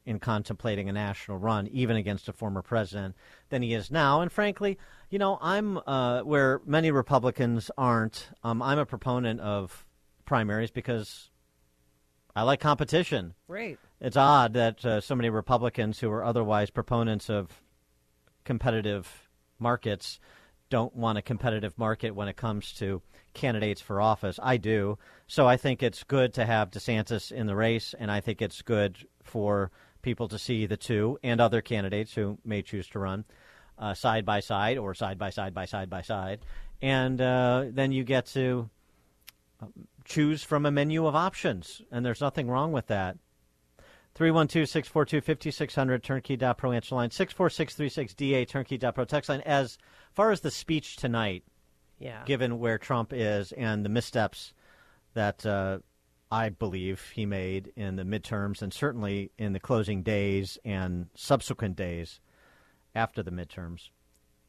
in 0.05 0.19
contemplating 0.19 0.89
a 0.89 0.91
national 0.91 1.37
run, 1.37 1.67
even 1.67 1.95
against 1.95 2.27
a 2.27 2.33
former 2.33 2.61
president, 2.61 3.15
than 3.49 3.61
he 3.61 3.73
is 3.73 3.89
now. 3.89 4.21
And 4.21 4.31
frankly, 4.31 4.77
you 5.09 5.19
know, 5.19 5.37
I'm 5.41 5.77
uh, 5.87 6.21
where 6.21 6.61
many 6.65 6.91
Republicans 6.91 7.71
aren't. 7.77 8.29
Um, 8.43 8.61
I'm 8.61 8.79
a 8.79 8.85
proponent 8.85 9.39
of 9.39 9.85
primaries 10.25 10.71
because 10.71 11.29
I 12.35 12.43
like 12.43 12.59
competition. 12.59 13.33
Right. 13.47 13.79
It's 14.01 14.17
odd 14.17 14.53
that 14.53 14.85
uh, 14.85 15.01
so 15.01 15.15
many 15.15 15.29
Republicans 15.29 15.99
who 15.99 16.11
are 16.11 16.23
otherwise 16.23 16.69
proponents 16.69 17.29
of 17.29 17.61
competitive 18.43 19.29
markets 19.59 20.19
don't 20.69 20.95
want 20.95 21.17
a 21.17 21.21
competitive 21.21 21.77
market 21.77 22.11
when 22.11 22.27
it 22.27 22.35
comes 22.35 22.73
to 22.73 23.01
candidates 23.33 23.81
for 23.81 24.01
office. 24.01 24.39
I 24.41 24.57
do. 24.57 24.97
So 25.27 25.47
I 25.47 25.57
think 25.57 25.83
it's 25.83 26.03
good 26.03 26.33
to 26.35 26.45
have 26.45 26.71
DeSantis 26.71 27.31
in 27.31 27.47
the 27.47 27.55
race, 27.55 27.93
and 27.97 28.11
I 28.11 28.21
think 28.21 28.41
it's 28.41 28.61
good 28.61 29.05
for 29.23 29.71
people 30.01 30.27
to 30.29 30.39
see 30.39 30.65
the 30.65 30.77
two 30.77 31.19
and 31.23 31.41
other 31.41 31.61
candidates 31.61 32.13
who 32.13 32.37
may 32.45 32.61
choose 32.61 32.87
to 32.89 32.99
run 32.99 33.25
uh, 33.77 33.93
side 33.93 34.25
by 34.25 34.39
side 34.39 34.77
or 34.77 34.93
side 34.93 35.17
by 35.17 35.29
side 35.29 35.53
by 35.53 35.65
side 35.65 35.89
by 35.89 36.01
side. 36.01 36.39
And 36.81 37.19
uh, 37.21 37.65
then 37.71 37.91
you 37.91 38.03
get 38.03 38.25
to 38.27 38.69
um, 39.61 39.73
choose 40.05 40.43
from 40.43 40.65
a 40.65 40.71
menu 40.71 41.05
of 41.05 41.15
options, 41.15 41.81
and 41.91 42.05
there's 42.05 42.21
nothing 42.21 42.49
wrong 42.49 42.71
with 42.71 42.87
that. 42.87 43.17
312 44.15 44.67
642 44.67 45.21
5600, 45.21 46.03
turnkey.pro 46.03 46.71
answer 46.71 46.95
line, 46.95 47.09
64636DA, 47.09 48.47
turnkey.pro 48.47 49.05
text 49.05 49.29
line. 49.29 49.41
As 49.41 49.77
far 50.13 50.31
as 50.31 50.41
the 50.41 50.49
speech 50.49 50.95
tonight, 50.95 51.43
Yeah. 51.99 52.23
given 52.25 52.59
where 52.59 52.77
Trump 52.77 53.11
is 53.13 53.51
and 53.51 53.83
the 53.83 53.89
missteps 53.89 54.53
that 55.13 55.45
uh, 55.45 55.79
I 56.31 56.49
believe 56.49 57.11
he 57.15 57.25
made 57.25 57.71
in 57.75 57.95
the 57.95 58.03
midterms 58.03 58.61
and 58.61 58.73
certainly 58.73 59.31
in 59.37 59.53
the 59.53 59.59
closing 59.59 60.03
days 60.03 60.57
and 60.63 61.07
subsequent 61.15 61.75
days 61.75 62.19
after 62.93 63.23
the 63.23 63.31
midterms 63.31 63.89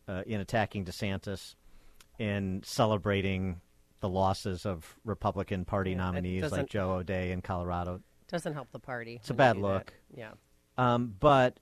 uh, 0.09 0.23
in 0.27 0.41
attacking 0.41 0.85
DeSantis, 0.85 1.55
in 2.19 2.63
celebrating 2.65 3.61
the 4.01 4.09
losses 4.09 4.65
of 4.67 4.97
Republican 5.05 5.65
Party 5.65 5.91
Yeah, 5.91 5.97
nominees 5.99 6.51
like 6.51 6.69
Joe 6.69 6.93
O'Dea 6.93 7.31
in 7.31 7.43
Colorado. 7.43 8.01
Doesn't 8.29 8.53
help 8.53 8.71
the 8.73 8.79
party. 8.79 9.17
It's 9.17 9.31
a 9.31 9.35
bad 9.35 9.55
do 9.57 9.63
that. 9.63 9.67
look. 9.69 9.95
Yeah. 10.15 10.33
Um, 10.77 11.15
but 11.19 11.59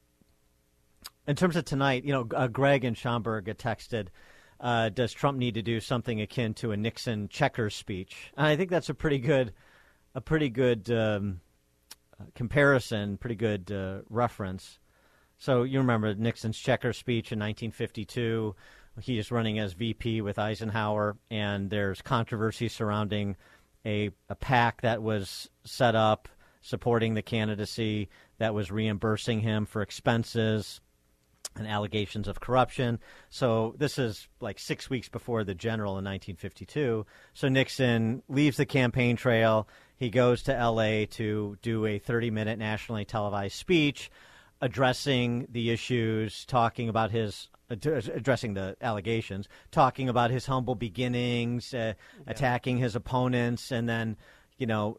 in 1.27 1.37
terms 1.37 1.57
of 1.57 1.65
tonight, 1.65 2.05
you 2.05 2.13
know, 2.13 2.27
uh, 2.35 2.47
Greg 2.49 2.85
and 2.85 2.97
Schaumburg 2.97 3.49
had 3.49 3.59
texted, 3.59 4.09
uh, 4.61 4.89
does 4.89 5.13
Trump 5.13 5.39
need 5.39 5.55
to 5.55 5.63
do 5.63 5.81
something 5.81 6.21
akin 6.21 6.55
to 6.55 6.73
a 6.73 6.77
Nixon 6.77 7.29
checkers 7.29 7.75
speech? 7.75 8.33
And 8.37 8.47
I 8.47 8.57
think 8.57 8.71
that's 8.71 8.89
a 8.89 8.95
pretty 8.95 9.19
good, 9.19 9.53
a 10.15 10.21
pretty 10.21 10.49
good 10.49 10.91
um, 10.91 11.41
comparison, 12.35 13.17
pretty 13.19 13.35
good 13.35 13.71
uh, 13.71 13.99
reference. 14.09 14.79
So 15.39 15.65
you 15.65 15.79
remember 15.79 16.15
Nixon's 16.15 16.59
checkers 16.59 16.97
speech 16.97 17.33
in 17.33 17.39
1952. 17.39 18.55
He 19.01 19.19
is 19.19 19.31
running 19.31 19.59
as 19.59 19.75
VP 19.75 20.23
with 20.23 20.39
Eisenhower, 20.39 21.19
and 21.31 21.69
there's 21.69 22.01
controversy 22.01 22.69
surrounding 22.69 23.37
a, 23.85 24.11
a 24.31 24.35
PAC 24.35 24.81
that 24.81 25.03
was 25.03 25.51
set 25.65 25.95
up 25.95 26.29
supporting 26.63 27.15
the 27.15 27.23
candidacy 27.23 28.09
that 28.39 28.55
was 28.55 28.71
reimbursing 28.71 29.41
him 29.41 29.67
for 29.67 29.83
expenses 29.83 30.81
and 31.59 31.67
allegations 31.67 32.29
of 32.29 32.41
corruption. 32.41 32.99
So 33.31 33.75
this 33.79 33.99
is 33.99 34.29
like 34.41 34.59
six 34.59 34.89
weeks 34.91 35.09
before 35.09 35.45
the 35.45 35.55
general 35.55 35.93
in 35.93 36.05
1952. 36.05 37.07
So 37.35 37.49
Nixon 37.49 38.23
leaves 38.29 38.57
the 38.57 38.67
campaign 38.67 39.17
trail. 39.17 39.69
He 39.97 40.11
goes 40.11 40.43
to 40.45 40.55
L.A. 40.55 41.07
to 41.07 41.57
do 41.63 41.87
a 41.87 41.99
30 41.99 42.31
minute 42.31 42.59
nationally 42.59 43.05
televised 43.05 43.57
speech 43.57 44.11
addressing 44.61 45.47
the 45.51 45.71
issues, 45.71 46.45
talking 46.45 46.89
about 46.89 47.11
his. 47.11 47.49
Addressing 47.69 48.55
the 48.55 48.77
allegations, 48.81 49.49
talking 49.73 50.09
about 50.09 50.31
his 50.31 50.47
humble 50.47 50.77
beginnings, 50.77 51.75
uh, 51.75 51.95
attacking 52.29 52.79
his 52.79 52.95
opponents, 52.95 53.73
and 53.73 53.89
then, 53.89 54.17
you 54.57 54.69
know, 54.69 54.99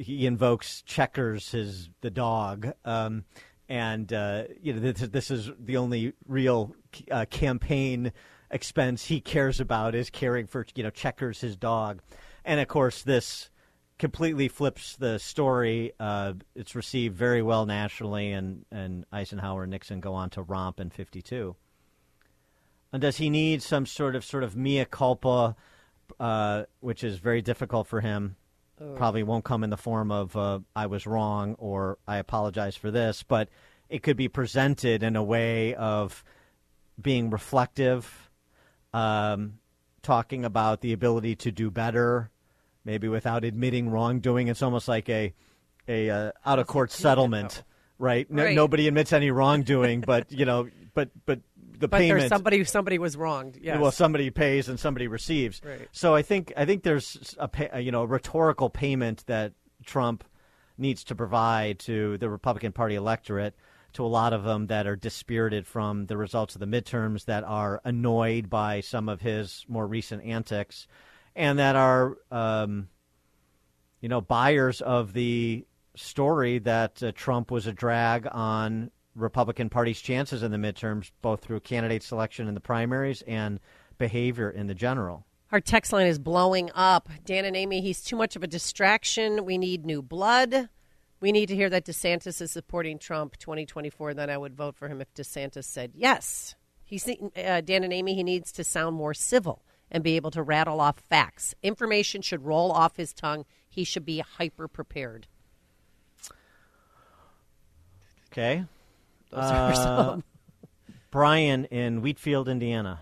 he 0.00 0.24
invokes 0.24 0.80
Checkers, 0.86 1.50
his 1.50 1.90
the 2.00 2.08
dog, 2.08 2.72
um, 2.86 3.24
and 3.72 4.12
uh, 4.12 4.44
you 4.60 4.74
know 4.74 4.80
this, 4.80 5.00
this 5.08 5.30
is 5.30 5.50
the 5.58 5.78
only 5.78 6.12
real 6.28 6.76
uh, 7.10 7.24
campaign 7.30 8.12
expense 8.50 9.06
he 9.06 9.18
cares 9.18 9.60
about 9.60 9.94
is 9.94 10.10
caring 10.10 10.46
for 10.46 10.66
you 10.74 10.82
know 10.82 10.90
Checkers, 10.90 11.40
his 11.40 11.56
dog, 11.56 12.02
and 12.44 12.60
of 12.60 12.68
course 12.68 13.00
this 13.00 13.48
completely 13.98 14.48
flips 14.48 14.96
the 14.96 15.18
story. 15.18 15.92
Uh, 15.98 16.34
it's 16.54 16.74
received 16.74 17.16
very 17.16 17.40
well 17.40 17.64
nationally, 17.64 18.30
and 18.32 18.66
and 18.70 19.06
Eisenhower 19.10 19.62
and 19.62 19.70
Nixon 19.70 20.00
go 20.00 20.12
on 20.12 20.28
to 20.30 20.42
romp 20.42 20.78
in 20.78 20.90
'52. 20.90 21.56
And 22.92 23.00
does 23.00 23.16
he 23.16 23.30
need 23.30 23.62
some 23.62 23.86
sort 23.86 24.14
of 24.14 24.22
sort 24.22 24.44
of 24.44 24.54
mea 24.54 24.84
culpa, 24.84 25.56
uh, 26.20 26.64
which 26.80 27.02
is 27.02 27.16
very 27.16 27.40
difficult 27.40 27.86
for 27.86 28.02
him? 28.02 28.36
Ugh. 28.82 28.96
Probably 28.96 29.22
won't 29.22 29.44
come 29.44 29.64
in 29.64 29.70
the 29.70 29.76
form 29.76 30.10
of 30.10 30.36
uh, 30.36 30.60
"I 30.74 30.86
was 30.86 31.06
wrong" 31.06 31.54
or 31.58 31.98
"I 32.06 32.16
apologize 32.16 32.76
for 32.76 32.90
this," 32.90 33.22
but 33.22 33.48
it 33.88 34.02
could 34.02 34.16
be 34.16 34.28
presented 34.28 35.02
in 35.02 35.16
a 35.16 35.22
way 35.22 35.74
of 35.74 36.24
being 37.00 37.30
reflective, 37.30 38.30
um, 38.92 39.58
talking 40.02 40.44
about 40.44 40.80
the 40.80 40.92
ability 40.92 41.36
to 41.36 41.52
do 41.52 41.70
better, 41.70 42.30
maybe 42.84 43.08
without 43.08 43.44
admitting 43.44 43.90
wrongdoing. 43.90 44.48
It's 44.48 44.62
almost 44.62 44.88
like 44.88 45.08
a 45.08 45.34
a 45.88 46.10
uh, 46.10 46.32
out 46.44 46.58
of 46.58 46.66
court 46.66 46.90
settlement, 46.90 47.62
right? 47.98 48.30
No, 48.30 48.44
Right. 48.44 48.54
Nobody 48.54 48.88
admits 48.88 49.12
any 49.12 49.30
wrongdoing, 49.30 50.00
but 50.00 50.32
you 50.32 50.44
know, 50.44 50.68
but 50.94 51.10
but 51.26 51.40
the 51.82 51.88
but 51.88 51.98
payment. 51.98 52.20
there's 52.20 52.28
somebody 52.30 52.64
somebody 52.64 52.98
was 52.98 53.16
wronged. 53.16 53.58
Yes. 53.60 53.78
Well, 53.78 53.90
somebody 53.90 54.30
pays 54.30 54.68
and 54.68 54.80
somebody 54.80 55.08
receives. 55.08 55.60
Right. 55.62 55.88
So 55.92 56.14
I 56.14 56.22
think 56.22 56.52
I 56.56 56.64
think 56.64 56.82
there's 56.82 57.34
a 57.38 57.48
pay, 57.48 57.82
you 57.82 57.90
know 57.90 58.02
a 58.02 58.06
rhetorical 58.06 58.70
payment 58.70 59.26
that 59.26 59.52
Trump 59.84 60.24
needs 60.78 61.04
to 61.04 61.14
provide 61.14 61.80
to 61.80 62.16
the 62.18 62.30
Republican 62.30 62.72
Party 62.72 62.94
electorate, 62.94 63.54
to 63.92 64.04
a 64.04 64.06
lot 64.06 64.32
of 64.32 64.44
them 64.44 64.68
that 64.68 64.86
are 64.86 64.96
dispirited 64.96 65.66
from 65.66 66.06
the 66.06 66.16
results 66.16 66.54
of 66.54 66.60
the 66.60 66.66
midterms, 66.66 67.26
that 67.26 67.44
are 67.44 67.80
annoyed 67.84 68.48
by 68.48 68.80
some 68.80 69.08
of 69.08 69.20
his 69.20 69.66
more 69.68 69.86
recent 69.86 70.24
antics, 70.24 70.86
and 71.36 71.58
that 71.58 71.76
are 71.76 72.16
um, 72.30 72.88
you 74.00 74.08
know 74.08 74.20
buyers 74.20 74.80
of 74.80 75.12
the 75.12 75.66
story 75.96 76.58
that 76.60 77.02
uh, 77.02 77.12
Trump 77.14 77.50
was 77.50 77.66
a 77.66 77.72
drag 77.72 78.26
on 78.30 78.90
Republican 79.14 79.68
Party's 79.68 80.00
chances 80.00 80.42
in 80.42 80.50
the 80.50 80.56
midterms, 80.56 81.10
both 81.20 81.40
through 81.40 81.60
candidate 81.60 82.02
selection 82.02 82.48
in 82.48 82.54
the 82.54 82.60
primaries 82.60 83.22
and 83.22 83.60
behavior 83.98 84.50
in 84.50 84.66
the 84.66 84.74
general. 84.74 85.26
Our 85.50 85.60
text 85.60 85.92
line 85.92 86.06
is 86.06 86.18
blowing 86.18 86.70
up. 86.74 87.10
Dan 87.24 87.44
and 87.44 87.54
Amy, 87.54 87.82
he's 87.82 88.02
too 88.02 88.16
much 88.16 88.36
of 88.36 88.42
a 88.42 88.46
distraction. 88.46 89.44
We 89.44 89.58
need 89.58 89.84
new 89.84 90.00
blood. 90.00 90.70
We 91.20 91.30
need 91.30 91.46
to 91.46 91.54
hear 91.54 91.68
that 91.70 91.84
DeSantis 91.84 92.40
is 92.40 92.50
supporting 92.50 92.98
Trump 92.98 93.36
2024. 93.36 94.14
Then 94.14 94.30
I 94.30 94.38
would 94.38 94.56
vote 94.56 94.76
for 94.76 94.88
him 94.88 95.00
if 95.00 95.12
DeSantis 95.14 95.64
said 95.64 95.92
yes. 95.94 96.54
He's 96.84 97.06
uh, 97.08 97.60
Dan 97.60 97.84
and 97.84 97.92
Amy. 97.92 98.14
He 98.14 98.22
needs 98.22 98.50
to 98.52 98.64
sound 98.64 98.96
more 98.96 99.14
civil 99.14 99.62
and 99.90 100.02
be 100.02 100.16
able 100.16 100.30
to 100.32 100.42
rattle 100.42 100.80
off 100.80 100.98
facts. 100.98 101.54
Information 101.62 102.22
should 102.22 102.44
roll 102.44 102.72
off 102.72 102.96
his 102.96 103.12
tongue. 103.12 103.44
He 103.68 103.84
should 103.84 104.06
be 104.06 104.18
hyper 104.20 104.66
prepared. 104.66 105.26
Okay. 108.32 108.64
Those 109.32 109.44
are 109.44 109.72
uh, 109.72 109.74
some. 109.74 110.24
Brian 111.10 111.64
in 111.66 112.02
Wheatfield, 112.02 112.48
Indiana. 112.48 113.00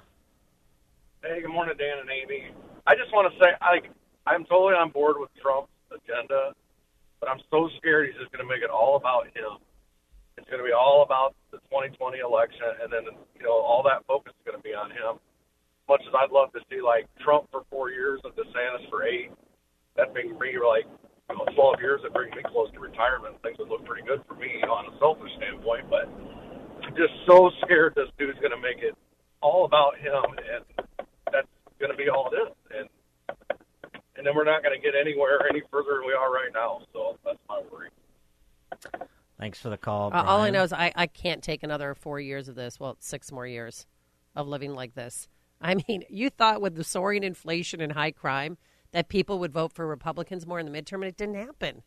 Hey, 1.22 1.42
good 1.42 1.50
morning, 1.50 1.74
Dan 1.76 1.98
and 1.98 2.08
Amy. 2.08 2.54
I 2.86 2.94
just 2.94 3.12
want 3.12 3.32
to 3.32 3.38
say, 3.42 3.50
I, 3.60 3.82
I'm 4.30 4.44
totally 4.44 4.74
on 4.74 4.90
board 4.90 5.16
with 5.18 5.30
Trump's 5.42 5.74
agenda, 5.90 6.54
but 7.18 7.28
I'm 7.28 7.40
so 7.50 7.68
scared 7.78 8.06
he's 8.06 8.16
just 8.16 8.30
going 8.30 8.46
to 8.46 8.48
make 8.48 8.62
it 8.62 8.70
all 8.70 8.94
about 8.94 9.26
him. 9.26 9.58
It's 10.38 10.48
going 10.48 10.62
to 10.62 10.64
be 10.64 10.72
all 10.72 11.02
about 11.02 11.34
the 11.50 11.58
2020 11.66 12.18
election, 12.18 12.78
and 12.80 12.92
then 12.92 13.10
you 13.34 13.42
know 13.42 13.52
all 13.52 13.82
that 13.90 14.06
focus 14.06 14.32
is 14.32 14.44
going 14.46 14.56
to 14.56 14.62
be 14.62 14.72
on 14.72 14.90
him. 14.90 15.18
As 15.18 15.86
much 15.88 16.02
as 16.06 16.14
I'd 16.14 16.30
love 16.30 16.52
to 16.54 16.60
see 16.70 16.80
like 16.80 17.10
Trump 17.18 17.50
for 17.50 17.66
four 17.70 17.90
years 17.90 18.20
and 18.22 18.32
DeSantis 18.38 18.88
for 18.88 19.02
eight, 19.02 19.32
that 19.96 20.14
being 20.14 20.38
me 20.38 20.54
like 20.62 20.86
you 21.30 21.38
know, 21.38 21.46
12 21.54 21.80
years, 21.80 22.00
that 22.02 22.12
brings 22.12 22.34
me 22.34 22.42
close 22.46 22.70
to 22.72 22.80
retirement. 22.80 23.40
Things 23.42 23.58
would 23.58 23.68
look 23.68 23.84
pretty 23.84 24.06
good 24.06 24.22
for 24.26 24.34
me 24.34 24.62
on 24.68 24.92
a 24.92 24.98
selfish 24.98 25.30
standpoint, 25.36 25.88
but 25.88 26.10
I'm 26.82 26.94
just 26.96 27.14
so 27.26 27.50
scared 27.62 27.94
this 27.94 28.10
dude's 28.18 28.38
going 28.40 28.52
to 28.52 28.60
make 28.60 28.82
it 28.82 28.96
all 29.40 29.64
about 29.64 29.96
him, 29.98 30.24
and 30.36 30.64
that's 31.32 31.48
going 31.78 31.90
to 31.90 31.96
be 31.96 32.08
all 32.08 32.30
it 32.32 32.36
is. 32.36 32.54
And 32.78 32.88
and 34.16 34.26
then 34.26 34.34
we're 34.36 34.44
not 34.44 34.62
going 34.62 34.78
to 34.78 34.82
get 34.84 34.94
anywhere 34.94 35.40
any 35.48 35.62
further 35.70 35.94
than 35.96 36.06
we 36.06 36.12
are 36.12 36.30
right 36.30 36.50
now. 36.52 36.82
So 36.92 37.18
that's 37.24 37.38
my 37.48 37.62
worry. 37.72 37.88
Thanks 39.38 39.58
for 39.58 39.70
the 39.70 39.78
call. 39.78 40.12
Uh, 40.12 40.22
all 40.22 40.42
I 40.42 40.50
know 40.50 40.62
is 40.62 40.74
I, 40.74 40.92
I 40.94 41.06
can't 41.06 41.42
take 41.42 41.62
another 41.62 41.94
four 41.94 42.20
years 42.20 42.48
of 42.48 42.54
this. 42.54 42.78
Well, 42.78 42.98
six 43.00 43.32
more 43.32 43.46
years 43.46 43.86
of 44.36 44.46
living 44.46 44.74
like 44.74 44.94
this. 44.94 45.26
I 45.58 45.76
mean, 45.88 46.04
you 46.10 46.28
thought 46.28 46.60
with 46.60 46.74
the 46.74 46.84
soaring 46.84 47.24
inflation 47.24 47.80
and 47.80 47.92
high 47.92 48.10
crime 48.10 48.58
that 48.92 49.08
people 49.08 49.38
would 49.38 49.52
vote 49.52 49.72
for 49.72 49.86
Republicans 49.86 50.46
more 50.46 50.58
in 50.58 50.70
the 50.70 50.72
midterm, 50.72 50.96
and 50.96 51.04
it 51.04 51.16
didn't 51.16 51.36
happen. 51.36 51.82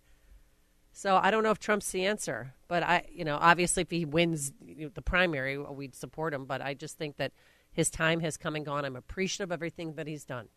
So 0.91 1.17
I 1.17 1.31
don't 1.31 1.43
know 1.43 1.51
if 1.51 1.59
Trump's 1.59 1.91
the 1.91 2.05
answer, 2.05 2.53
but 2.67 2.84
I, 2.84 3.05
you 3.11 3.25
know, 3.25 3.38
obviously 3.41 3.81
if 3.81 3.89
he 3.89 4.05
wins 4.05 4.53
the 4.61 5.01
primary, 5.01 5.57
we'd 5.57 5.95
support 5.95 6.34
him. 6.34 6.45
But 6.45 6.61
I 6.61 6.75
just 6.75 6.99
think 6.99 7.17
that 7.17 7.31
his 7.71 7.89
time 7.89 8.19
has 8.19 8.38
come 8.38 8.55
and 8.55 8.63
gone. 8.63 8.85
I'm 8.85 8.95
appreciative 8.95 9.49
of 9.49 9.53
everything 9.53 9.93
that 9.95 10.05
he's 10.05 10.23
done. 10.23 10.49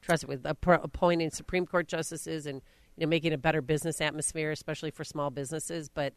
Trust 0.00 0.22
it 0.22 0.28
with 0.28 0.46
appointing 0.46 1.30
Supreme 1.30 1.66
Court 1.66 1.88
justices 1.88 2.46
and 2.46 2.62
you 2.96 3.04
know 3.04 3.08
making 3.08 3.32
a 3.32 3.38
better 3.38 3.60
business 3.60 4.00
atmosphere, 4.00 4.52
especially 4.52 4.92
for 4.92 5.02
small 5.02 5.30
businesses. 5.30 5.88
But 5.88 6.14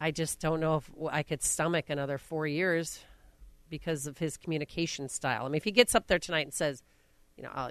I 0.00 0.10
just 0.10 0.40
don't 0.40 0.60
know 0.60 0.76
if 0.76 0.90
I 1.10 1.22
could 1.22 1.42
stomach 1.42 1.90
another 1.90 2.16
four 2.16 2.46
years 2.46 3.04
because 3.68 4.06
of 4.06 4.18
his 4.18 4.38
communication 4.38 5.08
style. 5.08 5.44
I 5.44 5.48
mean, 5.48 5.56
if 5.56 5.64
he 5.64 5.72
gets 5.72 5.94
up 5.94 6.06
there 6.06 6.18
tonight 6.18 6.46
and 6.46 6.54
says, 6.54 6.82
you 7.36 7.42
know, 7.42 7.50
I'll, 7.54 7.70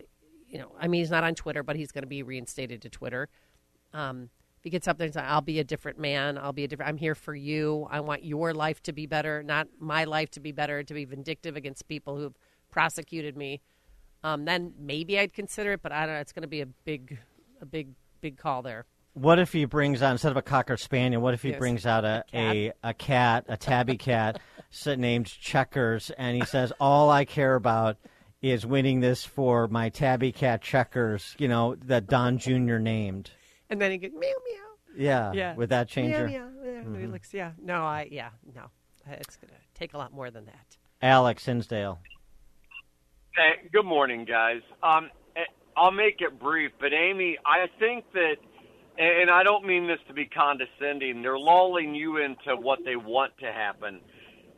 you 0.52 0.60
know, 0.60 0.72
I 0.80 0.88
mean, 0.88 1.00
he's 1.02 1.10
not 1.10 1.24
on 1.24 1.34
Twitter, 1.34 1.64
but 1.64 1.76
he's 1.76 1.92
going 1.92 2.04
to 2.04 2.08
be 2.08 2.24
reinstated 2.24 2.82
to 2.84 2.90
Twitter. 2.90 3.30
Um, 3.94 4.30
if 4.58 4.64
he 4.66 4.70
gets 4.70 4.88
up 4.88 4.98
there 4.98 5.06
and 5.06 5.14
says, 5.14 5.24
"I'll 5.26 5.42
be 5.42 5.60
a 5.60 5.64
different 5.64 5.98
man. 5.98 6.38
I'll 6.38 6.54
be 6.54 6.64
a 6.66 6.68
different. 6.68 6.90
I'm 6.90 6.98
here 6.98 7.16
for 7.16 7.34
you. 7.34 7.88
I 7.90 8.02
want 8.02 8.24
your 8.24 8.54
life 8.54 8.84
to 8.84 8.94
be 8.94 9.08
better, 9.08 9.42
not 9.42 9.68
my 9.80 10.04
life 10.04 10.30
to 10.32 10.40
be 10.40 10.52
better. 10.52 10.84
To 10.84 10.94
be 10.94 11.06
vindictive 11.06 11.56
against 11.56 11.88
people 11.88 12.18
who've 12.18 12.36
prosecuted 12.70 13.36
me." 13.36 13.62
Um, 14.24 14.46
then 14.46 14.74
maybe 14.78 15.18
I'd 15.18 15.34
consider 15.34 15.72
it, 15.74 15.82
but 15.82 15.92
I 15.92 16.06
don't 16.06 16.14
know. 16.14 16.22
It's 16.22 16.32
going 16.32 16.44
to 16.44 16.48
be 16.48 16.62
a 16.62 16.68
big, 16.68 17.18
a 17.60 17.66
big, 17.66 17.90
big 18.22 18.38
call 18.38 18.62
there. 18.62 18.86
What 19.14 19.40
if 19.40 19.52
he 19.52 19.66
brings 19.66 20.04
out 20.04 20.12
instead 20.12 20.30
of 20.32 20.38
a 20.38 20.44
cocker 20.44 20.78
spaniel? 20.78 21.22
What 21.24 21.34
if 21.34 21.42
he 21.42 21.50
Yes. 21.50 21.58
brings 21.58 21.86
out 21.88 22.06
a 22.06 22.24
a, 22.34 22.72
a 22.84 22.94
cat, 22.94 23.46
a 23.50 23.58
tabby 23.58 23.98
cat, 23.98 24.40
named 24.86 25.26
Checkers, 25.26 26.12
and 26.12 26.38
he 26.38 26.46
says, 26.46 26.72
"All 26.80 27.10
I 27.10 27.26
care 27.26 27.56
about 27.56 27.98
is 28.42 28.66
winning 28.66 29.00
this 29.00 29.24
for 29.24 29.68
my 29.68 29.90
tabby 29.90 30.32
cat 30.32 30.62
Checkers." 30.62 31.36
You 31.38 31.48
know 31.48 31.76
that 31.86 32.08
Don 32.08 32.38
Jr. 32.38 32.78
named. 32.78 33.32
And 33.70 33.80
then 33.82 33.92
he 33.92 33.98
goes 33.98 34.12
meow 34.12 34.20
meow. 34.20 34.62
Yeah, 34.96 35.32
Yeah. 35.32 35.56
Would 35.56 35.70
that 35.70 35.88
change 35.88 36.12
meow, 36.12 36.20
her? 36.20 36.28
Meow, 36.28 36.50
meow. 36.84 37.00
He 37.00 37.08
looks, 37.08 37.34
yeah. 37.34 37.52
No, 37.62 37.84
I, 37.84 38.10
yeah, 38.12 38.30
no. 38.54 38.64
It's 39.08 39.38
going 39.38 39.50
to 39.50 39.80
take 39.80 39.94
a 39.94 39.98
lot 39.98 40.14
more 40.14 40.30
than 40.30 40.46
that. 40.46 40.78
Alex 41.02 41.46
Hinsdale. 41.46 42.00
Hey, 43.36 43.70
good 43.72 43.86
morning, 43.86 44.26
guys. 44.26 44.62
Um, 44.84 45.10
eh, 45.36 45.42
I'll 45.78 45.92
make 45.92 46.20
it 46.20 46.38
brief, 46.40 46.72
but 46.80 46.94
Amy, 46.94 47.38
I 47.46 47.68
think 47.80 48.04
that, 48.14 48.36
and 48.98 49.30
I 49.30 49.44
don't 49.44 49.66
mean 49.66 49.88
this 49.88 50.00
to 50.10 50.14
be 50.14 50.26
condescending, 50.26 51.22
they're 51.22 51.40
lulling 51.40 51.96
you 51.96 52.18
into 52.18 52.56
what 52.58 52.80
they 52.84 52.98
want 52.98 53.32
to 53.40 53.52
happen. 53.52 54.02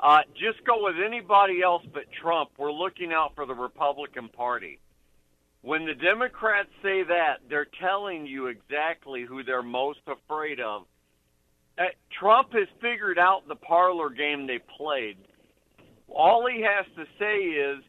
Uh, 0.03 0.19
just 0.33 0.61
go 0.65 0.83
with 0.83 0.95
anybody 1.03 1.61
else 1.63 1.81
but 1.93 2.03
Trump. 2.21 2.49
We're 2.57 2.73
looking 2.73 3.13
out 3.13 3.35
for 3.35 3.45
the 3.45 3.53
Republican 3.53 4.27
Party. 4.27 4.79
When 5.61 5.85
the 5.85 5.93
Democrats 5.93 6.67
say 6.83 7.03
that, 7.03 7.35
they're 7.49 7.69
telling 7.79 8.25
you 8.25 8.47
exactly 8.47 9.23
who 9.23 9.45
they're 9.45 9.63
most 9.63 10.01
afraid 10.05 10.59
of. 10.59 10.81
Uh, 11.77 11.83
Trump 12.19 12.51
has 12.51 12.67
figured 12.81 13.17
out 13.17 13.47
the 13.47 13.55
parlor 13.55 14.09
game 14.09 14.45
they 14.45 14.59
played. 14.77 15.17
All 16.09 16.45
he 16.53 16.61
has 16.61 16.85
to 16.97 17.05
say 17.17 17.37
is, 17.37 17.81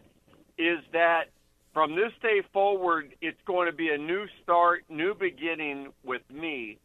is 0.56 0.78
that 0.92 1.24
from 1.72 1.96
this 1.96 2.12
day 2.22 2.42
forward, 2.52 3.12
it's 3.20 3.40
going 3.44 3.68
to 3.68 3.76
be 3.76 3.88
a 3.88 3.98
new 3.98 4.26
start, 4.40 4.84
new 4.88 5.14
beginning 5.14 5.88
with 6.04 6.22
me. 6.32 6.78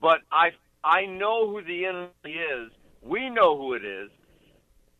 But 0.00 0.20
I, 0.30 0.50
I 0.84 1.06
know 1.06 1.50
who 1.50 1.64
the 1.64 1.84
enemy 1.84 2.10
is. 2.24 2.70
We 3.02 3.28
know 3.28 3.58
who 3.58 3.74
it 3.74 3.84
is. 3.84 4.10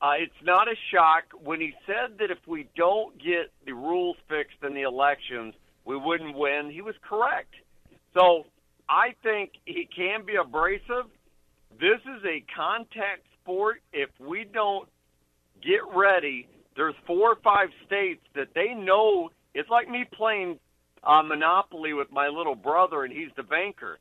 Uh, 0.01 0.12
it's 0.19 0.33
not 0.45 0.69
a 0.69 0.77
shock 0.93 1.25
when 1.43 1.61
he 1.61 1.75
said 1.87 2.19
that 2.19 2.31
if 2.31 2.39
we 2.47 2.69
don't 2.77 3.16
get 3.19 3.51
the 3.66 3.73
rules 3.73 4.16
fixed 4.29 4.62
in 4.62 4.75
the 4.75 4.83
elections, 4.83 5.55
we 5.85 5.97
wouldn't 5.97 6.37
win. 6.37 6.70
He 6.73 6.83
was 6.83 6.95
correct. 7.09 7.55
So 8.15 8.45
I 8.89 9.15
think 9.23 9.53
he 9.65 9.89
can 9.95 10.25
be 10.25 10.35
abrasive. 10.37 11.11
This 11.81 12.01
is 12.05 12.25
a 12.25 12.45
contact 12.55 13.23
sport. 13.41 13.83
If 13.93 14.11
we 14.20 14.45
don't 14.45 14.89
get 15.62 15.81
ready, 15.93 16.49
there's 16.77 16.95
four 17.07 17.33
or 17.33 17.39
five 17.43 17.69
states 17.87 18.23
that 18.35 18.49
they 18.55 18.75
know 18.75 19.31
it's 19.55 19.69
like 19.69 19.89
me 19.89 20.05
playing 20.12 20.59
uh, 21.03 21.23
Monopoly 21.23 21.93
with 21.93 22.12
my 22.12 22.29
little 22.29 22.55
brother, 22.55 23.05
and 23.05 23.12
he's 23.12 23.31
the 23.37 23.43
banker. 23.43 23.99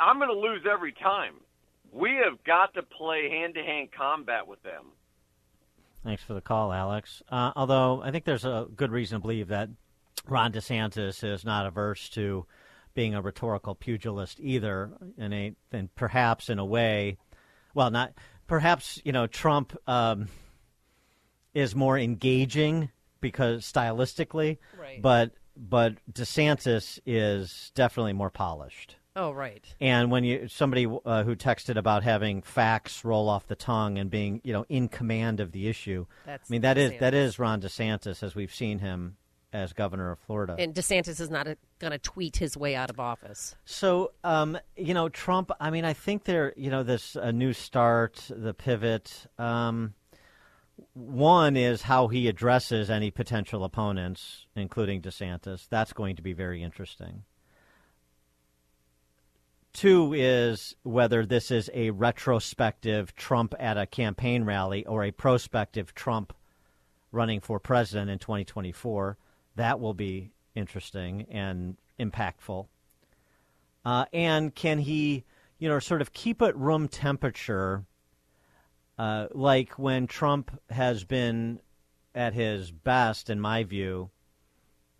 I'm 0.00 0.18
going 0.18 0.30
to 0.30 0.38
lose 0.38 0.62
every 0.70 0.92
time. 0.92 1.34
We 1.92 2.18
have 2.24 2.42
got 2.44 2.74
to 2.74 2.82
play 2.82 3.28
hand 3.30 3.54
to 3.54 3.62
hand 3.62 3.90
combat 3.96 4.46
with 4.46 4.62
them. 4.62 4.86
Thanks 6.04 6.22
for 6.22 6.34
the 6.34 6.40
call, 6.40 6.72
Alex. 6.72 7.22
Uh, 7.30 7.52
although 7.56 8.02
I 8.02 8.10
think 8.10 8.24
there's 8.24 8.44
a 8.44 8.66
good 8.76 8.92
reason 8.92 9.18
to 9.18 9.22
believe 9.22 9.48
that 9.48 9.70
Ron 10.28 10.52
DeSantis 10.52 11.24
is 11.24 11.44
not 11.44 11.66
averse 11.66 12.08
to 12.10 12.46
being 12.94 13.14
a 13.14 13.22
rhetorical 13.22 13.74
pugilist 13.74 14.38
either, 14.38 14.90
and, 15.18 15.32
a, 15.34 15.54
and 15.72 15.92
perhaps 15.94 16.48
in 16.50 16.58
a 16.58 16.64
way, 16.64 17.16
well, 17.74 17.90
not 17.90 18.12
perhaps 18.46 19.00
you 19.04 19.12
know 19.12 19.26
Trump 19.26 19.76
um, 19.88 20.28
is 21.54 21.74
more 21.74 21.98
engaging 21.98 22.90
because 23.20 23.64
stylistically, 23.70 24.58
Right. 24.78 25.00
but 25.00 25.32
but 25.56 25.94
DeSantis 26.12 26.98
is 27.06 27.72
definitely 27.74 28.12
more 28.12 28.30
polished. 28.30 28.96
Oh, 29.16 29.30
right. 29.30 29.64
And 29.80 30.10
when 30.10 30.24
you 30.24 30.48
somebody 30.48 30.86
uh, 30.86 31.22
who 31.22 31.36
texted 31.36 31.76
about 31.76 32.02
having 32.02 32.42
facts 32.42 33.04
roll 33.04 33.28
off 33.28 33.46
the 33.46 33.54
tongue 33.54 33.98
and 33.98 34.10
being 34.10 34.40
you 34.42 34.52
know 34.52 34.66
in 34.68 34.88
command 34.88 35.40
of 35.40 35.52
the 35.52 35.68
issue, 35.68 36.06
That's 36.26 36.50
I 36.50 36.52
mean 36.52 36.62
that 36.62 36.78
is 36.78 36.92
DeSantis. 36.92 36.98
that 37.00 37.14
is 37.14 37.38
Ron 37.38 37.60
DeSantis 37.60 38.22
as 38.22 38.34
we've 38.34 38.54
seen 38.54 38.80
him 38.80 39.16
as 39.52 39.72
governor 39.72 40.10
of 40.10 40.18
Florida. 40.18 40.56
And 40.58 40.74
DeSantis 40.74 41.20
is 41.20 41.30
not 41.30 41.46
going 41.78 41.92
to 41.92 41.98
tweet 41.98 42.36
his 42.36 42.56
way 42.56 42.74
out 42.74 42.90
of 42.90 42.98
office. 42.98 43.54
So, 43.64 44.10
um, 44.24 44.58
you 44.76 44.94
know, 44.94 45.08
Trump. 45.08 45.52
I 45.60 45.70
mean, 45.70 45.84
I 45.84 45.92
think 45.92 46.24
there. 46.24 46.52
You 46.56 46.70
know, 46.70 46.82
this 46.82 47.14
uh, 47.14 47.30
new 47.30 47.52
start, 47.52 48.20
the 48.28 48.52
pivot. 48.52 49.26
Um, 49.38 49.94
one 50.94 51.56
is 51.56 51.82
how 51.82 52.08
he 52.08 52.26
addresses 52.26 52.90
any 52.90 53.12
potential 53.12 53.62
opponents, 53.62 54.46
including 54.56 55.02
DeSantis. 55.02 55.68
That's 55.70 55.92
going 55.92 56.16
to 56.16 56.22
be 56.22 56.32
very 56.32 56.64
interesting. 56.64 57.22
Two 59.74 60.14
is 60.14 60.76
whether 60.84 61.26
this 61.26 61.50
is 61.50 61.68
a 61.74 61.90
retrospective 61.90 63.14
Trump 63.16 63.54
at 63.58 63.76
a 63.76 63.86
campaign 63.86 64.44
rally 64.44 64.86
or 64.86 65.02
a 65.02 65.10
prospective 65.10 65.92
Trump 65.96 66.32
running 67.10 67.40
for 67.40 67.58
president 67.58 68.08
in 68.08 68.20
2024. 68.20 69.18
That 69.56 69.80
will 69.80 69.92
be 69.92 70.30
interesting 70.54 71.26
and 71.28 71.76
impactful. 71.98 72.68
Uh, 73.84 74.04
and 74.12 74.54
can 74.54 74.78
he, 74.78 75.24
you 75.58 75.68
know, 75.68 75.80
sort 75.80 76.00
of 76.00 76.12
keep 76.12 76.40
it 76.40 76.56
room 76.56 76.86
temperature, 76.86 77.84
uh, 78.96 79.26
like 79.32 79.76
when 79.76 80.06
Trump 80.06 80.56
has 80.70 81.02
been 81.02 81.60
at 82.14 82.32
his 82.32 82.70
best, 82.70 83.28
in 83.28 83.40
my 83.40 83.64
view, 83.64 84.10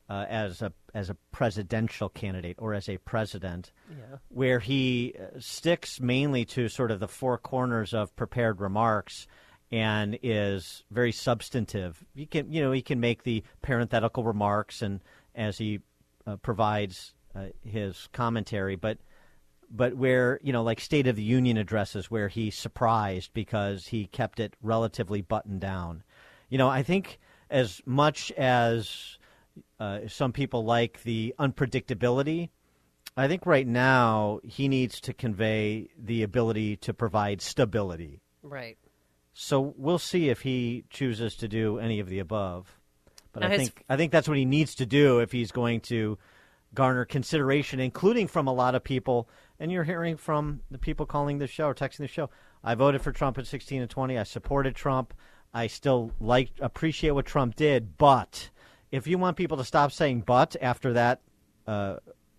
uh, 0.09 0.27
as 0.29 0.63
a 0.63 0.73
as 0.93 1.11
a 1.11 1.17
presidential 1.33 2.09
candidate 2.09 2.57
or 2.59 2.73
as 2.75 2.89
a 2.89 2.99
president, 2.99 3.73
Yeah. 3.91 4.19
where 4.29 4.61
he 4.61 5.15
uh, 5.19 5.39
sticks 5.41 6.01
mainly 6.01 6.45
to 6.47 6.69
sort 6.69 6.91
of 6.91 7.01
the 7.01 7.09
four 7.09 7.37
corners 7.39 7.93
of 7.95 8.15
prepared 8.15 8.61
remarks 8.61 9.27
and 9.73 10.19
is 10.23 10.85
very 10.91 11.11
substantive. 11.11 12.05
He 12.15 12.27
can, 12.27 12.53
you 12.53 12.63
know, 12.63 12.71
he 12.71 12.83
can 12.83 13.01
make 13.01 13.25
the 13.25 13.43
parenthetical 13.63 14.23
remarks 14.23 14.83
and 14.83 15.01
as 15.35 15.59
he 15.59 15.81
uh, 16.27 16.37
provides 16.37 17.15
uh, 17.35 17.47
his 17.65 18.09
commentary, 18.13 18.77
but 18.77 18.99
but 19.71 19.97
where 19.97 20.39
you 20.43 20.53
know, 20.53 20.63
like 20.63 20.79
State 20.81 21.07
of 21.09 21.17
the 21.17 21.23
Union 21.25 21.57
addresses, 21.57 22.11
where 22.11 22.29
he 22.29 22.51
surprised 22.51 23.33
because 23.35 23.87
he 23.89 24.07
kept 24.07 24.39
it 24.39 24.55
relatively 24.63 25.23
buttoned 25.23 25.61
down. 25.61 26.05
You 26.51 26.59
know, 26.59 26.69
I 26.69 26.83
think 26.85 27.19
as 27.51 27.81
much 27.85 28.31
as 28.33 29.19
uh, 29.81 30.01
some 30.09 30.33
people 30.33 30.65
like 30.65 31.03
the 31.03 31.35
unpredictability. 31.39 32.51
I 33.17 33.29
think 33.29 33.47
right 33.47 33.67
now 33.67 34.41
he 34.43 34.67
needs 34.69 35.01
to 35.03 35.13
convey 35.13 35.89
the 35.99 36.23
ability 36.23 36.77
to 36.79 36.93
provide 36.95 37.41
stability 37.41 38.21
Right. 38.43 38.77
So 39.33 39.75
we'll 39.77 39.99
see 39.99 40.29
if 40.29 40.43
he 40.43 40.85
chooses 40.91 41.35
to 41.37 41.49
do 41.49 41.79
any 41.79 41.99
of 41.99 42.09
the 42.09 42.19
above. 42.19 42.79
But 43.33 43.41
Now 43.41 43.47
I 43.47 43.51
his- 43.51 43.61
think 43.63 43.85
I 43.89 43.97
think 43.97 44.13
that's 44.13 44.29
what 44.29 44.37
he 44.37 44.45
needs 44.45 44.75
to 44.77 44.87
do 44.87 45.19
if 45.21 45.33
he's 45.33 45.51
going 45.51 45.81
to 45.83 46.19
garner 46.75 47.05
consideration, 47.05 47.81
including 47.81 48.27
from 48.29 48.47
a 48.47 48.53
lot 48.53 48.75
of 48.75 48.85
people. 48.85 49.29
And 49.59 49.73
you're 49.73 49.85
hearing 49.85 50.17
from 50.17 50.61
the 50.71 50.79
people 50.79 51.07
calling 51.07 51.39
the 51.39 51.47
show 51.47 51.67
or 51.69 51.75
texting 51.75 51.99
the 51.99 52.09
show. 52.09 52.29
I 52.63 52.75
voted 52.75 53.01
for 53.03 53.13
Trump 53.13 53.39
in 53.39 53.45
16 53.45 53.81
and 53.81 53.91
20. 53.91 54.19
I 54.19 54.25
supported 54.25 54.75
Trump. 54.75 55.15
I 55.53 55.69
still 55.69 56.13
like 56.21 56.51
appreciate 56.61 57.13
what 57.13 57.27
Trump 57.27 57.55
did, 57.57 57.97
but 57.97 58.51
if 58.95 59.07
you 59.07 59.19
want 59.19 59.37
people 59.37 59.57
to 59.59 59.65
stop 59.65 59.93
saying 59.93 60.23
"but" 60.25 60.57
after 60.61 60.93
that, 60.95 61.21
uh, 61.67 61.97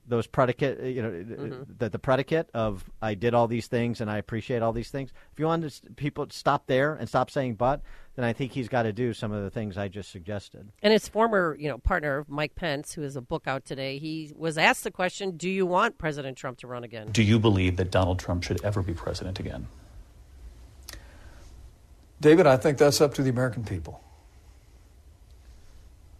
those 0.07 0.27
predicate, 0.27 0.79
you 0.95 1.01
know, 1.01 1.09
Mhm. 1.09 1.79
the, 1.79 1.89
the 1.89 1.97
predicate 1.97 2.47
of 2.53 2.85
I 3.01 3.15
did 3.15 3.33
all 3.33 3.47
these 3.47 3.65
things 3.65 4.01
and 4.01 4.09
I 4.09 4.19
appreciate 4.19 4.61
all 4.61 4.71
these 4.71 4.91
things. 4.91 5.11
If 5.33 5.39
you 5.39 5.47
want 5.47 5.67
to, 5.67 5.93
people 5.93 6.27
to 6.27 6.37
stop 6.37 6.67
there 6.67 6.93
and 6.93 7.09
stop 7.09 7.31
saying 7.31 7.55
"but," 7.55 7.81
then 8.15 8.23
I 8.23 8.31
think 8.31 8.51
he's 8.51 8.69
got 8.69 8.83
to 8.83 8.93
do 8.93 9.13
some 9.13 9.31
of 9.31 9.43
the 9.43 9.49
things 9.49 9.77
I 9.79 9.87
just 9.87 10.11
suggested. 10.11 10.71
And 10.83 10.93
his 10.93 11.07
former, 11.07 11.57
you 11.59 11.67
know, 11.67 11.79
partner 11.79 12.23
Mike 12.27 12.53
Pence, 12.55 12.93
who 12.93 13.01
has 13.01 13.15
a 13.15 13.21
book 13.21 13.47
out 13.47 13.65
today, 13.65 13.97
he 13.97 14.31
was 14.37 14.57
asked 14.59 14.83
the 14.83 14.91
question, 14.91 15.37
"Do 15.37 15.49
you 15.49 15.65
want 15.65 15.97
President 15.97 16.37
Trump 16.37 16.59
to 16.59 16.67
run 16.67 16.83
again?" 16.83 17.09
Do 17.11 17.23
you 17.23 17.39
believe 17.39 17.77
that 17.77 17.89
Donald 17.89 18.19
Trump 18.19 18.43
should 18.43 18.63
ever 18.63 18.83
be 18.83 18.93
president 18.93 19.39
again? 19.39 19.67
David, 22.21 22.45
I 22.47 22.57
think 22.57 22.77
that's 22.77 23.01
up 23.01 23.13
to 23.15 23.23
the 23.23 23.29
American 23.29 23.63
people. 23.63 24.01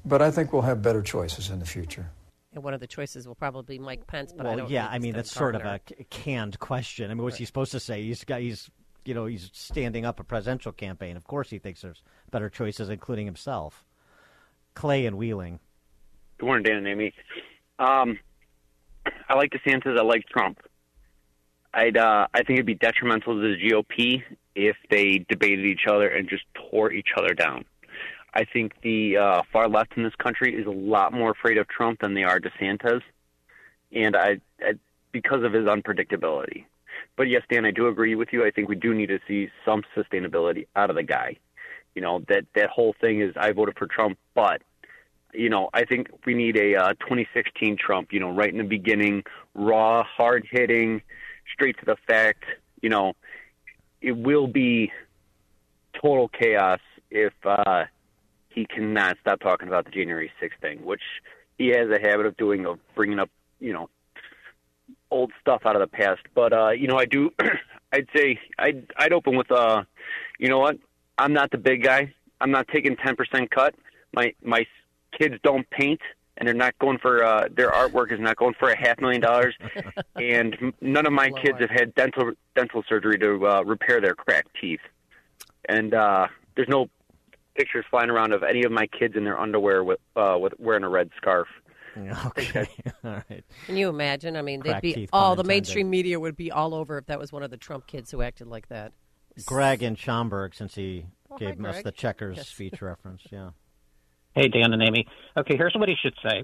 But 0.05 0.21
I 0.21 0.31
think 0.31 0.53
we'll 0.53 0.61
have 0.61 0.81
better 0.81 1.01
choices 1.01 1.49
in 1.49 1.59
the 1.59 1.65
future. 1.65 2.09
And 2.53 2.63
one 2.63 2.73
of 2.73 2.79
the 2.79 2.87
choices 2.87 3.27
will 3.27 3.35
probably 3.35 3.77
be 3.77 3.83
Mike 3.83 4.07
Pence, 4.07 4.31
but 4.31 4.45
I 4.45 4.49
well, 4.49 4.57
don't. 4.59 4.69
yeah, 4.69 4.87
I 4.87 4.99
mean 4.99 5.11
Tim 5.11 5.17
that's 5.17 5.31
sort 5.31 5.55
of 5.55 5.63
a 5.63 5.79
canned 6.09 6.57
question. 6.59 7.11
I 7.11 7.13
mean, 7.13 7.23
what's 7.23 7.37
he 7.37 7.45
supposed 7.45 7.71
to 7.73 7.79
say? 7.79 8.01
He's 8.03 8.23
got 8.23 8.39
he's 8.39 8.69
you 9.03 9.13
know 9.13 9.25
he's 9.25 9.49
standing 9.53 10.05
up 10.05 10.19
a 10.19 10.23
presidential 10.23 10.71
campaign. 10.71 11.17
Of 11.17 11.25
course, 11.25 11.49
he 11.49 11.59
thinks 11.59 11.81
there's 11.81 12.01
better 12.31 12.49
choices, 12.49 12.89
including 12.89 13.25
himself. 13.25 13.83
Clay 14.73 15.05
and 15.05 15.17
Wheeling. 15.17 15.59
Good 16.37 16.45
morning, 16.45 16.63
Dan 16.63 16.77
and 16.77 16.87
Amy. 16.87 17.13
Um, 17.79 18.19
I 19.27 19.35
like 19.35 19.51
DeSantis. 19.51 19.97
I 19.97 20.03
like 20.03 20.25
Trump. 20.27 20.59
I'd 21.73 21.97
uh, 21.97 22.27
I 22.33 22.37
think 22.43 22.51
it'd 22.51 22.65
be 22.65 22.75
detrimental 22.75 23.33
to 23.35 23.41
the 23.41 23.57
GOP 23.57 24.23
if 24.55 24.77
they 24.89 25.25
debated 25.27 25.65
each 25.65 25.87
other 25.89 26.07
and 26.07 26.29
just 26.29 26.43
tore 26.71 26.91
each 26.91 27.09
other 27.17 27.33
down. 27.33 27.65
I 28.35 28.43
think 28.45 28.73
the 28.81 29.17
uh, 29.17 29.41
far 29.51 29.69
left 29.69 29.93
in 29.95 30.03
this 30.03 30.15
country 30.15 30.53
is 30.53 30.67
a 30.67 30.71
lot 30.71 31.13
more 31.13 31.31
afraid 31.31 31.57
of 31.57 31.67
Trump 31.67 32.01
than 32.01 32.13
they 32.13 32.23
are 32.23 32.39
DeSantis, 32.39 33.01
and 33.93 34.15
I, 34.15 34.39
I 34.61 34.73
because 35.11 35.43
of 35.43 35.53
his 35.53 35.65
unpredictability. 35.65 36.65
But 37.15 37.29
yes, 37.29 37.43
Dan, 37.49 37.65
I 37.65 37.71
do 37.71 37.87
agree 37.87 38.15
with 38.15 38.33
you. 38.33 38.45
I 38.45 38.51
think 38.51 38.67
we 38.67 38.75
do 38.75 38.93
need 38.93 39.07
to 39.07 39.19
see 39.25 39.49
some 39.63 39.83
sustainability 39.95 40.67
out 40.75 40.89
of 40.89 40.97
the 40.97 41.03
guy. 41.03 41.37
You 41.95 42.01
know 42.01 42.23
that 42.27 42.45
that 42.55 42.69
whole 42.69 42.93
thing 42.99 43.21
is 43.21 43.33
I 43.37 43.53
voted 43.53 43.77
for 43.77 43.87
Trump, 43.87 44.17
but 44.33 44.61
you 45.33 45.49
know, 45.49 45.69
I 45.73 45.85
think 45.85 46.09
we 46.25 46.33
need 46.33 46.57
a 46.57 46.75
uh, 46.75 46.93
2016 46.93 47.77
Trump, 47.77 48.11
you 48.11 48.19
know, 48.19 48.31
right 48.31 48.49
in 48.49 48.57
the 48.57 48.63
beginning, 48.63 49.23
raw, 49.53 50.03
hard 50.03 50.47
hitting, 50.49 51.01
straight 51.53 51.77
to 51.79 51.85
the 51.85 51.95
fact. 52.07 52.43
You 52.81 52.89
know, 52.89 53.13
it 54.01 54.13
will 54.13 54.47
be 54.47 54.91
total 55.93 56.27
chaos 56.27 56.79
if 57.09 57.33
uh, 57.45 57.85
he 58.55 58.65
cannot 58.65 59.17
stop 59.19 59.41
talking 59.41 59.67
about 59.67 59.83
the 59.83 59.91
January 59.91 60.31
6th 60.41 60.59
thing, 60.61 60.83
which 60.85 61.01
he 61.57 61.67
has 61.67 61.89
a 61.89 61.99
habit 61.99 62.25
of 62.25 62.37
doing, 62.37 62.65
of 62.65 62.79
bringing 62.95 63.19
up, 63.19 63.29
you 63.59 63.73
know, 63.73 63.89
old 65.11 65.31
stuff 65.41 65.63
out 65.65 65.75
of 65.75 65.81
the 65.81 65.87
past. 65.87 66.21
But, 66.33 66.53
uh, 66.53 66.69
you 66.69 66.87
know, 66.87 66.97
I 66.97 67.05
do, 67.05 67.31
I'd 67.91 68.07
say, 68.15 68.39
I'd, 68.57 68.87
I'd 68.97 69.11
open 69.11 69.35
with, 69.35 69.51
uh, 69.51 69.83
you 70.39 70.47
know 70.47 70.59
what? 70.59 70.77
I'm 71.17 71.33
not 71.33 71.51
the 71.51 71.57
big 71.57 71.83
guy. 71.83 72.13
I'm 72.39 72.51
not 72.51 72.67
taking 72.69 72.95
10% 72.95 73.49
cut. 73.49 73.75
My, 74.13 74.33
my 74.41 74.65
kids 75.19 75.35
don't 75.43 75.69
paint 75.69 76.01
and 76.37 76.47
they're 76.47 76.55
not 76.55 76.77
going 76.79 76.97
for 76.97 77.23
uh, 77.23 77.47
their 77.55 77.71
artwork 77.71 78.11
is 78.11 78.19
not 78.19 78.35
going 78.35 78.53
for 78.59 78.69
a 78.69 78.77
half 78.77 78.99
million 78.99 79.21
dollars, 79.21 79.55
and 80.15 80.53
m- 80.61 80.73
none 80.81 81.05
of 81.05 81.13
my 81.13 81.29
kids 81.29 81.59
have 81.61 81.69
had 81.69 81.95
dental 81.95 82.31
dental 82.55 82.83
surgery 82.89 83.17
to 83.17 83.47
uh, 83.47 83.63
repair 83.63 84.01
their 84.01 84.15
cracked 84.15 84.49
teeth, 84.59 84.81
and 85.69 85.93
uh, 85.93 86.27
there's 86.57 86.67
no 86.67 86.89
pictures 87.55 87.85
flying 87.89 88.09
around 88.09 88.33
of 88.33 88.43
any 88.43 88.63
of 88.63 88.71
my 88.71 88.87
kids 88.87 89.15
in 89.15 89.23
their 89.23 89.39
underwear 89.39 89.83
with 89.83 89.99
uh, 90.15 90.37
with 90.39 90.53
wearing 90.59 90.83
a 90.83 90.89
red 90.89 91.09
scarf. 91.17 91.47
Okay, 91.97 92.67
all 93.05 93.11
right. 93.29 93.43
Can 93.65 93.77
you 93.77 93.87
imagine? 93.89 94.35
I 94.35 94.41
mean, 94.41 94.61
they'd 94.61 94.71
Crack 94.71 94.81
be 94.81 94.93
teeth, 94.93 95.09
all 95.13 95.35
the 95.35 95.41
intended. 95.41 95.47
mainstream 95.47 95.89
media 95.89 96.19
would 96.19 96.35
be 96.35 96.51
all 96.51 96.73
over 96.75 96.97
if 96.97 97.05
that 97.05 97.19
was 97.19 97.31
one 97.31 97.41
of 97.43 97.51
the 97.51 97.57
Trump 97.57 97.87
kids 97.87 98.11
who 98.11 98.21
acted 98.21 98.47
like 98.47 98.67
that. 98.67 98.91
Greg 99.45 99.81
and 99.81 99.97
Schaumburg, 99.97 100.53
since 100.55 100.75
he 100.75 101.05
Oh, 101.31 101.37
hi, 101.39 101.51
gave 101.51 101.65
us 101.65 101.81
the 101.83 101.91
checkers 101.91 102.37
Yes. 102.37 102.47
speech 102.49 102.81
reference. 102.81 103.21
Yeah. 103.31 103.49
Hey, 104.35 104.49
Dan 104.49 104.73
and 104.73 104.81
Amy. 104.83 105.07
Okay, 105.37 105.55
here's 105.57 105.73
what 105.75 105.87
he 105.89 105.95
should 106.01 106.13
say. 106.21 106.43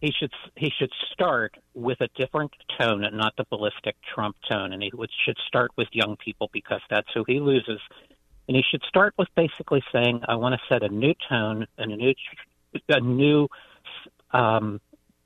He 0.00 0.10
should 0.18 0.30
he 0.56 0.70
should 0.78 0.90
start 1.12 1.54
with 1.74 2.00
a 2.00 2.08
different 2.16 2.52
tone 2.80 3.04
not 3.12 3.34
the 3.36 3.44
ballistic 3.50 3.96
Trump 4.14 4.36
tone, 4.48 4.72
and 4.72 4.82
he 4.82 4.90
would, 4.94 5.10
should 5.26 5.36
start 5.46 5.70
with 5.76 5.88
young 5.92 6.16
people 6.24 6.48
because 6.52 6.80
that's 6.88 7.08
who 7.14 7.24
he 7.26 7.40
loses. 7.40 7.80
And 8.48 8.56
you 8.56 8.62
should 8.68 8.82
start 8.88 9.14
with 9.18 9.28
basically 9.36 9.82
saying, 9.92 10.22
"I 10.26 10.36
want 10.36 10.54
to 10.54 10.60
set 10.68 10.82
a 10.82 10.88
new 10.88 11.14
tone 11.28 11.66
and 11.76 11.92
a 11.92 11.96
new 11.96 12.14
a 12.88 13.00
new 13.00 13.48
um, 14.32 14.80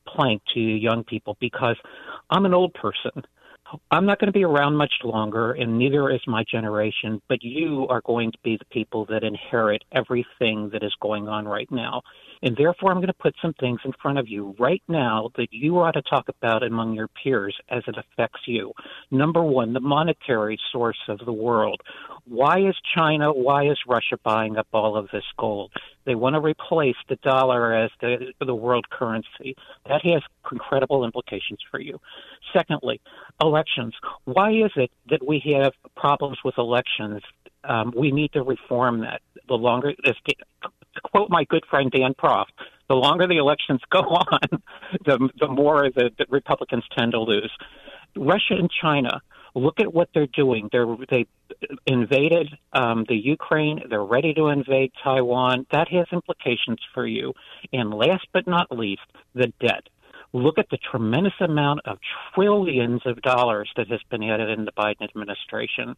plank 0.06 0.42
to 0.54 0.60
young 0.60 1.04
people 1.04 1.36
because 1.40 1.76
I'm 2.30 2.44
an 2.46 2.54
old 2.54 2.74
person. 2.74 3.22
I'm 3.90 4.04
not 4.04 4.18
going 4.18 4.26
to 4.26 4.32
be 4.32 4.44
around 4.44 4.76
much 4.76 4.92
longer, 5.02 5.52
and 5.52 5.78
neither 5.78 6.10
is 6.10 6.20
my 6.26 6.44
generation. 6.50 7.22
But 7.28 7.42
you 7.42 7.86
are 7.88 8.02
going 8.02 8.32
to 8.32 8.38
be 8.42 8.56
the 8.58 8.66
people 8.66 9.06
that 9.06 9.24
inherit 9.24 9.82
everything 9.92 10.68
that 10.72 10.82
is 10.82 10.94
going 11.00 11.28
on 11.28 11.46
right 11.46 11.70
now. 11.70 12.02
And 12.42 12.56
therefore, 12.56 12.90
I'm 12.90 12.98
going 12.98 13.06
to 13.06 13.14
put 13.14 13.34
some 13.40 13.54
things 13.54 13.80
in 13.84 13.92
front 14.02 14.18
of 14.18 14.28
you 14.28 14.54
right 14.58 14.82
now 14.88 15.30
that 15.36 15.48
you 15.52 15.78
ought 15.78 15.92
to 15.92 16.02
talk 16.02 16.28
about 16.28 16.62
among 16.62 16.94
your 16.94 17.08
peers 17.22 17.56
as 17.70 17.82
it 17.86 17.96
affects 17.96 18.40
you. 18.46 18.72
Number 19.10 19.42
one, 19.42 19.72
the 19.72 19.80
monetary 19.80 20.58
source 20.70 20.98
of 21.08 21.20
the 21.24 21.32
world. 21.32 21.80
Why 22.26 22.60
is 22.60 22.74
China, 22.94 23.32
why 23.32 23.64
is 23.64 23.78
Russia 23.86 24.16
buying 24.22 24.56
up 24.56 24.68
all 24.72 24.96
of 24.96 25.08
this 25.12 25.24
gold? 25.38 25.72
They 26.04 26.14
want 26.14 26.34
to 26.34 26.40
replace 26.40 26.96
the 27.08 27.16
dollar 27.16 27.74
as 27.74 27.90
the, 28.00 28.32
the 28.44 28.54
world 28.54 28.88
currency. 28.90 29.56
That 29.88 30.04
has 30.04 30.22
incredible 30.50 31.04
implications 31.04 31.58
for 31.70 31.80
you. 31.80 32.00
Secondly, 32.52 33.00
elections. 33.40 33.94
Why 34.24 34.52
is 34.52 34.70
it 34.76 34.90
that 35.10 35.26
we 35.26 35.42
have 35.56 35.72
problems 35.96 36.38
with 36.44 36.58
elections? 36.58 37.22
Um, 37.64 37.92
we 37.96 38.12
need 38.12 38.32
to 38.32 38.42
reform 38.42 39.00
that. 39.00 39.20
The 39.48 39.54
longer, 39.54 39.92
as, 40.04 40.14
to 40.26 41.00
quote 41.02 41.28
my 41.28 41.44
good 41.44 41.64
friend 41.68 41.90
Dan 41.90 42.14
Proft, 42.14 42.52
the 42.88 42.94
longer 42.94 43.26
the 43.26 43.38
elections 43.38 43.80
go 43.90 43.98
on, 44.00 44.62
the, 45.04 45.28
the 45.40 45.48
more 45.48 45.90
the, 45.94 46.10
the 46.16 46.26
Republicans 46.28 46.84
tend 46.96 47.12
to 47.12 47.20
lose. 47.20 47.50
Russia 48.16 48.54
and 48.54 48.70
China, 48.70 49.20
look 49.54 49.80
at 49.80 49.92
what 49.92 50.08
they're 50.14 50.26
doing. 50.26 50.68
They're, 50.72 50.86
they 51.10 51.26
invaded 51.86 52.48
um, 52.72 53.04
the 53.08 53.16
Ukraine. 53.16 53.82
They're 53.88 54.04
ready 54.04 54.34
to 54.34 54.48
invade 54.48 54.92
Taiwan. 55.02 55.66
That 55.72 55.88
has 55.88 56.06
implications 56.12 56.78
for 56.94 57.06
you. 57.06 57.34
And 57.72 57.92
last 57.92 58.26
but 58.32 58.46
not 58.46 58.70
least, 58.70 59.02
the 59.34 59.52
debt. 59.60 59.88
Look 60.34 60.58
at 60.58 60.70
the 60.70 60.78
tremendous 60.78 61.34
amount 61.40 61.80
of 61.84 61.98
trillions 62.34 63.02
of 63.04 63.20
dollars 63.20 63.70
that 63.76 63.88
has 63.88 64.00
been 64.10 64.22
added 64.22 64.48
in 64.48 64.64
the 64.64 64.72
Biden 64.72 65.02
administration. 65.02 65.94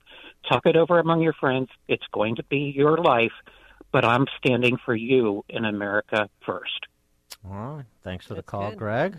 Talk 0.49 0.67
it 0.67 0.77
over 0.77 0.99
among 0.99 1.21
your 1.21 1.35
friends. 1.35 1.69
It's 1.87 2.07
going 2.13 2.37
to 2.37 2.43
be 2.45 2.73
your 2.75 2.99
life, 2.99 3.33
but 3.93 4.05
I'm 4.05 4.27
standing 4.39 4.77
for 4.85 4.95
you 4.95 5.45
in 5.49 5.65
America 5.65 6.29
first. 6.45 6.87
All 7.49 7.77
right. 7.77 7.85
Thanks 8.03 8.27
for 8.27 8.35
the 8.35 8.43
call, 8.43 8.73
Greg. 8.73 9.19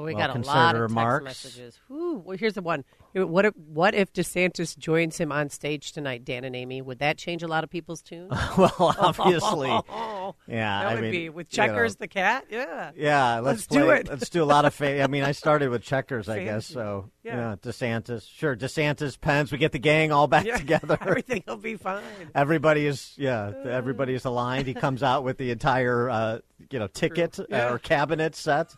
Well, 0.00 0.06
we 0.06 0.14
Well 0.14 0.28
got 0.28 0.36
a 0.36 0.46
lot 0.46 0.74
of 0.74 0.80
text 0.80 0.90
remarks. 0.94 1.24
messages. 1.24 1.80
Whew. 1.88 2.22
Well, 2.24 2.36
here's 2.38 2.54
the 2.54 2.62
one. 2.62 2.84
What 3.12 3.44
if 3.44 3.54
what 3.56 3.94
if 3.94 4.12
DeSantis 4.12 4.78
joins 4.78 5.18
him 5.18 5.30
on 5.32 5.50
stage 5.50 5.92
tonight, 5.92 6.24
Dan 6.24 6.44
and 6.44 6.54
Amy? 6.56 6.80
Would 6.80 7.00
that 7.00 7.18
change 7.18 7.42
a 7.42 7.48
lot 7.48 7.64
of 7.64 7.70
people's 7.70 8.00
tunes? 8.02 8.30
well, 8.56 8.72
obviously. 8.98 9.68
yeah, 9.68 10.32
that 10.46 10.86
I 10.86 10.94
would 10.94 11.02
mean, 11.02 11.10
be 11.10 11.28
with 11.28 11.48
you 11.52 11.58
know. 11.60 11.66
checkers 11.66 11.96
the 11.96 12.06
cat. 12.08 12.46
Yeah, 12.50 12.92
Yeah, 12.96 13.40
let's, 13.40 13.66
do 13.66 13.84
play- 13.84 14.00
it. 14.00 14.08
Let's 14.08 14.30
do 14.30 14.42
a 14.42 14.44
lot 14.44 14.64
of. 14.64 14.72
Fa- 14.72 15.02
I 15.02 15.06
mean, 15.08 15.24
I 15.24 15.32
started 15.32 15.68
with 15.70 15.82
checkers, 15.82 16.28
I 16.28 16.44
guess. 16.44 16.66
So 16.66 17.10
Yeah. 17.24 17.36
yeah. 17.50 17.56
DeSantis, 17.60 18.28
sure, 18.28 18.56
DeSantis, 18.56 19.20
Pence. 19.20 19.50
We 19.52 19.58
get 19.58 19.72
the 19.72 19.78
gang 19.80 20.12
all 20.12 20.28
back 20.28 20.46
Yeah, 20.46 20.56
together. 20.56 20.96
Everything 21.00 21.42
will 21.48 21.56
be 21.56 21.74
fine. 21.76 22.02
Everybody 22.34 22.86
is 22.86 23.12
yeah, 23.18 23.52
everybody 23.68 24.14
is 24.14 24.24
aligned. 24.24 24.66
He 24.68 24.74
comes 24.74 25.02
out 25.02 25.24
with 25.24 25.36
the 25.36 25.50
entire 25.50 26.08
uh, 26.08 26.38
you 26.70 26.78
know 26.78 26.86
ticket 26.86 27.40
uh, 27.40 27.44
Yeah. 27.50 27.72
or 27.72 27.78
cabinet 27.80 28.36
set. 28.36 28.72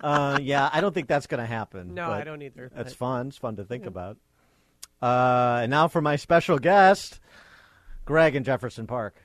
Uh, 0.00 0.38
yeah, 0.40 0.70
I 0.72 0.80
don't 0.80 0.94
think 0.94 1.08
that's 1.08 1.26
going 1.26 1.40
to 1.40 1.46
happen. 1.46 1.94
No, 1.94 2.10
I 2.10 2.24
don't 2.24 2.42
either. 2.42 2.70
That's 2.74 2.92
I- 2.92 2.96
fun. 2.96 3.28
It's 3.28 3.38
fun 3.38 3.56
to 3.56 3.64
think 3.64 3.86
about. 3.86 4.16
Uh, 5.00 5.60
and 5.62 5.70
now 5.70 5.88
for 5.88 6.00
my 6.00 6.16
special 6.16 6.58
guest, 6.58 7.20
Greg 8.04 8.34
in 8.34 8.44
Jefferson 8.44 8.86
Park. 8.86 9.16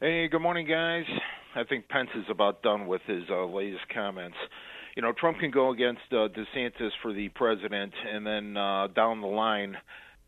Hey, 0.00 0.28
good 0.28 0.40
morning, 0.40 0.66
guys. 0.66 1.04
I 1.54 1.64
think 1.64 1.88
Pence 1.88 2.10
is 2.14 2.24
about 2.30 2.62
done 2.62 2.86
with 2.86 3.02
his 3.06 3.24
uh, 3.30 3.44
latest 3.44 3.84
comments. 3.92 4.36
You 4.96 5.02
know, 5.02 5.12
Trump 5.12 5.38
can 5.38 5.50
go 5.50 5.70
against 5.70 6.02
uh, 6.10 6.28
DeSantis 6.28 6.90
for 7.02 7.12
the 7.12 7.28
president, 7.30 7.92
and 8.10 8.26
then 8.26 8.56
uh, 8.56 8.88
down 8.88 9.20
the 9.20 9.26
line, 9.26 9.76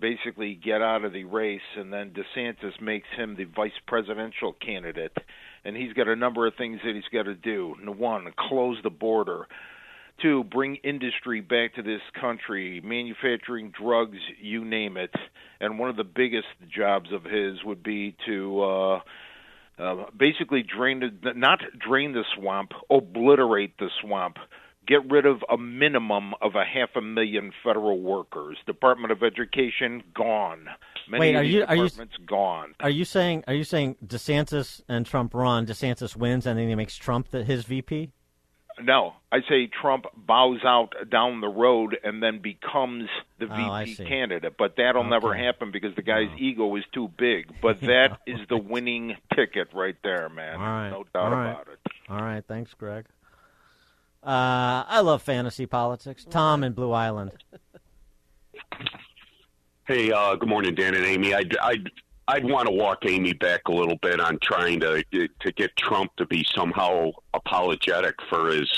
basically 0.00 0.54
get 0.54 0.82
out 0.82 1.04
of 1.04 1.12
the 1.12 1.24
race, 1.24 1.60
and 1.76 1.92
then 1.92 2.10
DeSantis 2.10 2.80
makes 2.80 3.08
him 3.16 3.36
the 3.36 3.44
vice 3.44 3.72
presidential 3.86 4.52
candidate. 4.52 5.16
And 5.64 5.76
he's 5.76 5.92
got 5.92 6.08
a 6.08 6.16
number 6.16 6.46
of 6.46 6.54
things 6.56 6.80
that 6.84 6.94
he's 6.94 7.04
got 7.12 7.24
to 7.24 7.34
do. 7.34 7.74
One, 7.84 8.32
close 8.36 8.78
the 8.82 8.90
border. 8.90 9.46
Two, 10.20 10.44
bring 10.44 10.76
industry 10.76 11.40
back 11.40 11.74
to 11.74 11.82
this 11.82 12.00
country, 12.20 12.80
manufacturing 12.84 13.72
drugs, 13.80 14.18
you 14.40 14.64
name 14.64 14.96
it. 14.96 15.14
And 15.60 15.78
one 15.78 15.88
of 15.88 15.96
the 15.96 16.04
biggest 16.04 16.48
jobs 16.74 17.12
of 17.12 17.24
his 17.24 17.64
would 17.64 17.82
be 17.82 18.16
to 18.26 18.62
uh, 18.62 19.00
uh, 19.78 20.04
basically 20.16 20.62
drain 20.62 21.00
the, 21.22 21.32
not 21.34 21.60
drain 21.78 22.12
the 22.12 22.24
swamp, 22.36 22.72
obliterate 22.90 23.78
the 23.78 23.88
swamp 24.00 24.36
get 24.86 25.08
rid 25.10 25.26
of 25.26 25.38
a 25.50 25.56
minimum 25.56 26.34
of 26.40 26.54
a 26.54 26.64
half 26.64 26.90
a 26.96 27.00
million 27.00 27.52
federal 27.64 28.00
workers. 28.00 28.56
Department 28.66 29.12
of 29.12 29.22
Education 29.22 30.02
gone. 30.14 30.66
Many 31.12 31.20
Wait, 31.20 31.36
are 31.36 31.42
you 31.42 31.64
are 31.66 31.76
you 31.76 31.90
gone. 32.26 32.74
are 32.80 32.88
you 32.88 33.04
saying 33.04 33.44
are 33.46 33.52
you 33.52 33.64
saying 33.64 33.96
DeSantis 34.02 34.80
and 34.88 35.04
Trump 35.04 35.34
run, 35.34 35.66
DeSantis 35.66 36.16
wins, 36.16 36.46
and 36.46 36.58
then 36.58 36.70
he 36.70 36.74
makes 36.74 36.96
Trump 36.96 37.28
the, 37.28 37.44
his 37.44 37.64
VP? 37.64 38.10
No, 38.82 39.12
I 39.30 39.40
say 39.46 39.66
Trump 39.66 40.06
bows 40.16 40.60
out 40.64 40.94
down 41.10 41.42
the 41.42 41.48
road 41.48 41.98
and 42.02 42.22
then 42.22 42.38
becomes 42.38 43.10
the 43.38 43.46
Oh, 43.50 43.84
VP 43.84 44.06
candidate, 44.06 44.54
but 44.58 44.76
that'll 44.76 45.04
never 45.04 45.34
happen 45.34 45.70
because 45.70 45.94
the 45.96 46.02
guy's 46.02 46.30
ego 46.38 46.74
is 46.76 46.84
too 46.94 47.08
big. 47.18 47.52
But 47.60 47.82
that 47.82 48.20
is 48.26 48.38
the 48.48 48.56
winning 48.56 49.16
ticket 49.36 49.68
right 49.74 49.96
there, 50.02 50.30
man. 50.30 50.54
All 50.58 50.66
right, 50.66 50.88
No 50.90 51.04
doubt 51.12 51.24
all 51.24 51.30
right. 51.32 51.50
about 51.50 51.68
it. 51.68 51.78
All 52.08 52.22
right, 52.22 52.42
thanks, 52.48 52.72
Greg. 52.72 53.04
Uh, 54.24 54.88
I 54.88 55.00
love 55.00 55.20
fantasy 55.20 55.66
politics. 55.66 56.24
Tom 56.24 56.64
in 56.64 56.72
Blue 56.72 56.92
Island. 56.92 57.32
Hey, 59.84 60.12
uh, 60.12 60.36
good 60.36 60.48
morning, 60.48 60.76
Dan 60.76 60.94
and 60.94 61.04
Amy. 61.04 61.34
I'd, 61.34 61.56
I'd, 61.56 61.90
I'd 62.28 62.44
want 62.48 62.68
to 62.68 62.72
walk 62.72 62.98
Amy 63.04 63.32
back 63.32 63.62
a 63.66 63.72
little 63.72 63.96
bit 63.96 64.20
on 64.20 64.38
trying 64.40 64.78
to 64.78 65.02
to 65.12 65.52
get 65.56 65.76
Trump 65.76 66.14
to 66.18 66.26
be 66.26 66.46
somehow 66.54 67.10
apologetic 67.34 68.14
for 68.30 68.50
his 68.50 68.70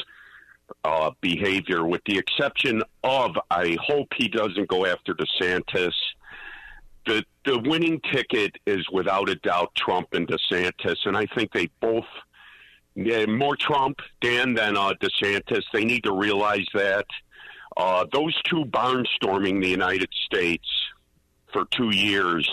uh, 0.83 1.11
behavior, 1.21 1.85
with 1.85 2.01
the 2.07 2.17
exception 2.17 2.83
of 3.03 3.33
I 3.51 3.77
hope 3.83 4.09
he 4.17 4.29
doesn't 4.29 4.67
go 4.69 4.87
after 4.87 5.15
DeSantis. 5.15 5.93
The 7.05 7.23
the 7.45 7.59
winning 7.59 8.01
ticket 8.11 8.57
is 8.67 8.89
without 8.91 9.29
a 9.29 9.35
doubt 9.35 9.75
Trump 9.75 10.15
and 10.15 10.27
DeSantis, 10.27 10.97
and 11.05 11.19
I 11.19 11.27
think 11.35 11.53
they 11.53 11.69
both 11.83 12.07
yeah, 12.95 13.27
more 13.27 13.57
Trump, 13.57 13.99
Dan, 14.23 14.55
than 14.55 14.79
uh, 14.79 14.95
DeSantis. 15.03 15.65
They 15.71 15.85
need 15.85 16.05
to 16.05 16.15
realize 16.15 16.67
that. 16.73 17.05
Uh, 17.77 18.07
those 18.13 18.41
two 18.45 18.65
barnstorming 18.67 19.61
the 19.61 19.69
United 19.69 20.09
States 20.27 20.65
for 21.55 21.65
two 21.71 21.95
years, 21.95 22.47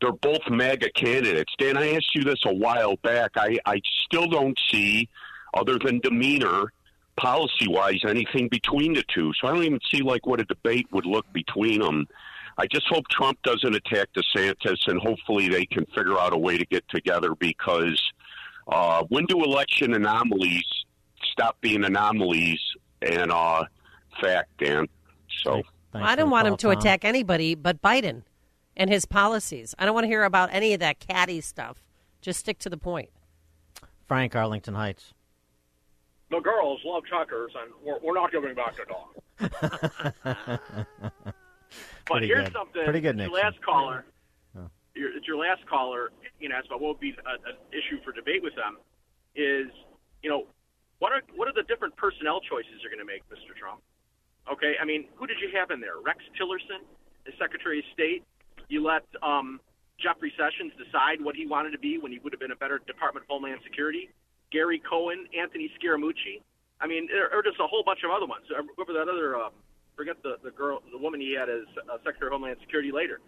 they're 0.00 0.12
both 0.12 0.48
MAGA 0.48 0.90
candidates. 0.92 1.52
Dan, 1.58 1.76
I 1.76 1.94
asked 1.94 2.14
you 2.14 2.22
this 2.22 2.40
a 2.46 2.54
while 2.54 2.96
back. 3.02 3.32
I, 3.36 3.58
I 3.66 3.80
still 4.06 4.28
don't 4.28 4.58
see, 4.70 5.08
other 5.52 5.78
than 5.78 5.98
demeanor, 5.98 6.72
policy 7.16 7.66
wise, 7.68 8.00
anything 8.06 8.48
between 8.48 8.94
the 8.94 9.02
two. 9.12 9.32
So 9.40 9.48
I 9.48 9.52
don't 9.52 9.64
even 9.64 9.80
see 9.92 10.02
like 10.02 10.26
what 10.26 10.40
a 10.40 10.44
debate 10.44 10.86
would 10.92 11.04
look 11.04 11.30
between 11.32 11.80
them. 11.80 12.06
I 12.56 12.66
just 12.66 12.86
hope 12.88 13.04
Trump 13.10 13.38
doesn't 13.42 13.74
attack 13.74 14.08
DeSantis, 14.16 14.78
and 14.86 15.00
hopefully 15.00 15.48
they 15.48 15.66
can 15.66 15.84
figure 15.86 16.18
out 16.18 16.32
a 16.32 16.38
way 16.38 16.58
to 16.58 16.64
get 16.66 16.88
together 16.88 17.34
because 17.34 18.00
uh, 18.68 19.04
when 19.08 19.26
do 19.26 19.42
election 19.44 19.94
anomalies 19.94 20.64
stop 21.32 21.60
being 21.60 21.84
anomalies 21.84 22.60
and 23.02 23.30
uh, 23.30 23.64
fact, 24.20 24.50
Dan? 24.58 24.88
So 25.44 25.62
I 25.94 26.16
don't 26.16 26.30
want 26.30 26.48
him 26.48 26.56
to 26.58 26.70
attack 26.70 27.04
anybody 27.04 27.54
but 27.54 27.80
Biden 27.80 28.22
and 28.78 28.88
his 28.88 29.04
policies. 29.04 29.74
I 29.78 29.84
don't 29.84 29.94
want 29.94 30.04
to 30.04 30.08
hear 30.08 30.24
about 30.24 30.48
any 30.52 30.72
of 30.72 30.80
that 30.80 31.00
catty 31.00 31.42
stuff. 31.42 31.84
Just 32.22 32.40
stick 32.40 32.58
to 32.60 32.70
the 32.70 32.78
point. 32.78 33.10
Frank, 34.06 34.34
Arlington 34.34 34.74
Heights. 34.74 35.12
The 36.30 36.40
girls 36.40 36.80
love 36.84 37.04
truckers, 37.04 37.52
and 37.60 37.72
we're, 37.84 37.98
we're 38.02 38.14
not 38.14 38.32
giving 38.32 38.54
back 38.54 38.74
the 38.76 38.84
dog. 38.86 40.60
But 42.08 42.22
here's 42.22 42.48
good. 42.48 42.52
something. 42.54 42.84
Pretty 42.84 43.00
good, 43.00 43.18
Your 43.18 43.28
Nixon. 43.28 43.44
last 43.44 43.60
caller. 43.60 44.04
Oh. 44.56 44.70
Your, 44.96 45.14
it's 45.16 45.26
your 45.28 45.36
last 45.36 45.66
caller. 45.66 46.10
You 46.40 46.48
know, 46.48 46.56
asked 46.56 46.66
about 46.68 46.80
what 46.80 46.96
would 46.96 47.00
be 47.00 47.10
an 47.10 47.54
issue 47.70 48.00
for 48.02 48.12
debate 48.12 48.42
with 48.42 48.56
them. 48.56 48.78
Is 49.36 49.68
you 50.22 50.30
know 50.30 50.46
what 50.98 51.12
are 51.12 51.20
what 51.36 51.46
are 51.48 51.52
the 51.52 51.64
different 51.68 51.94
personnel 51.96 52.40
choices 52.40 52.80
you're 52.80 52.90
going 52.90 53.04
to 53.04 53.08
make, 53.08 53.22
Mr. 53.28 53.52
Trump? 53.52 53.80
Okay, 54.50 54.74
I 54.80 54.84
mean, 54.86 55.08
who 55.16 55.26
did 55.26 55.36
you 55.40 55.50
have 55.58 55.70
in 55.70 55.80
there? 55.80 56.00
Rex 56.02 56.24
Tillerson, 56.40 56.80
the 57.26 57.32
Secretary 57.38 57.80
of 57.80 57.84
State. 57.92 58.24
You 58.68 58.84
let 58.84 59.02
um, 59.24 59.60
Jeffrey 59.98 60.32
Sessions 60.36 60.72
decide 60.76 61.20
what 61.24 61.34
he 61.34 61.46
wanted 61.46 61.72
to 61.72 61.78
be 61.80 61.98
when 61.98 62.12
he 62.12 62.18
would 62.20 62.32
have 62.32 62.40
been 62.40 62.52
a 62.52 62.56
better 62.60 62.78
Department 62.86 63.24
of 63.24 63.28
Homeland 63.28 63.60
Security. 63.64 64.10
Gary 64.52 64.80
Cohen, 64.88 65.26
Anthony 65.36 65.70
Scaramucci. 65.76 66.40
I 66.80 66.86
mean, 66.86 67.08
there 67.10 67.32
are 67.32 67.42
just 67.42 67.58
a 67.60 67.66
whole 67.66 67.82
bunch 67.82 68.00
of 68.04 68.10
other 68.12 68.26
ones. 68.26 68.44
Uh, 68.52 68.62
Remember 68.76 68.92
that 68.94 69.10
other? 69.10 69.36
Um, 69.36 69.52
forget 69.96 70.16
the 70.22 70.36
the 70.44 70.52
girl, 70.52 70.80
the 70.92 70.98
woman 71.00 71.20
he 71.20 71.34
had 71.34 71.48
as 71.48 71.66
uh, 71.90 71.98
Secretary 72.04 72.28
of 72.28 72.32
Homeland 72.38 72.56
Security 72.60 72.92
later. 72.92 73.20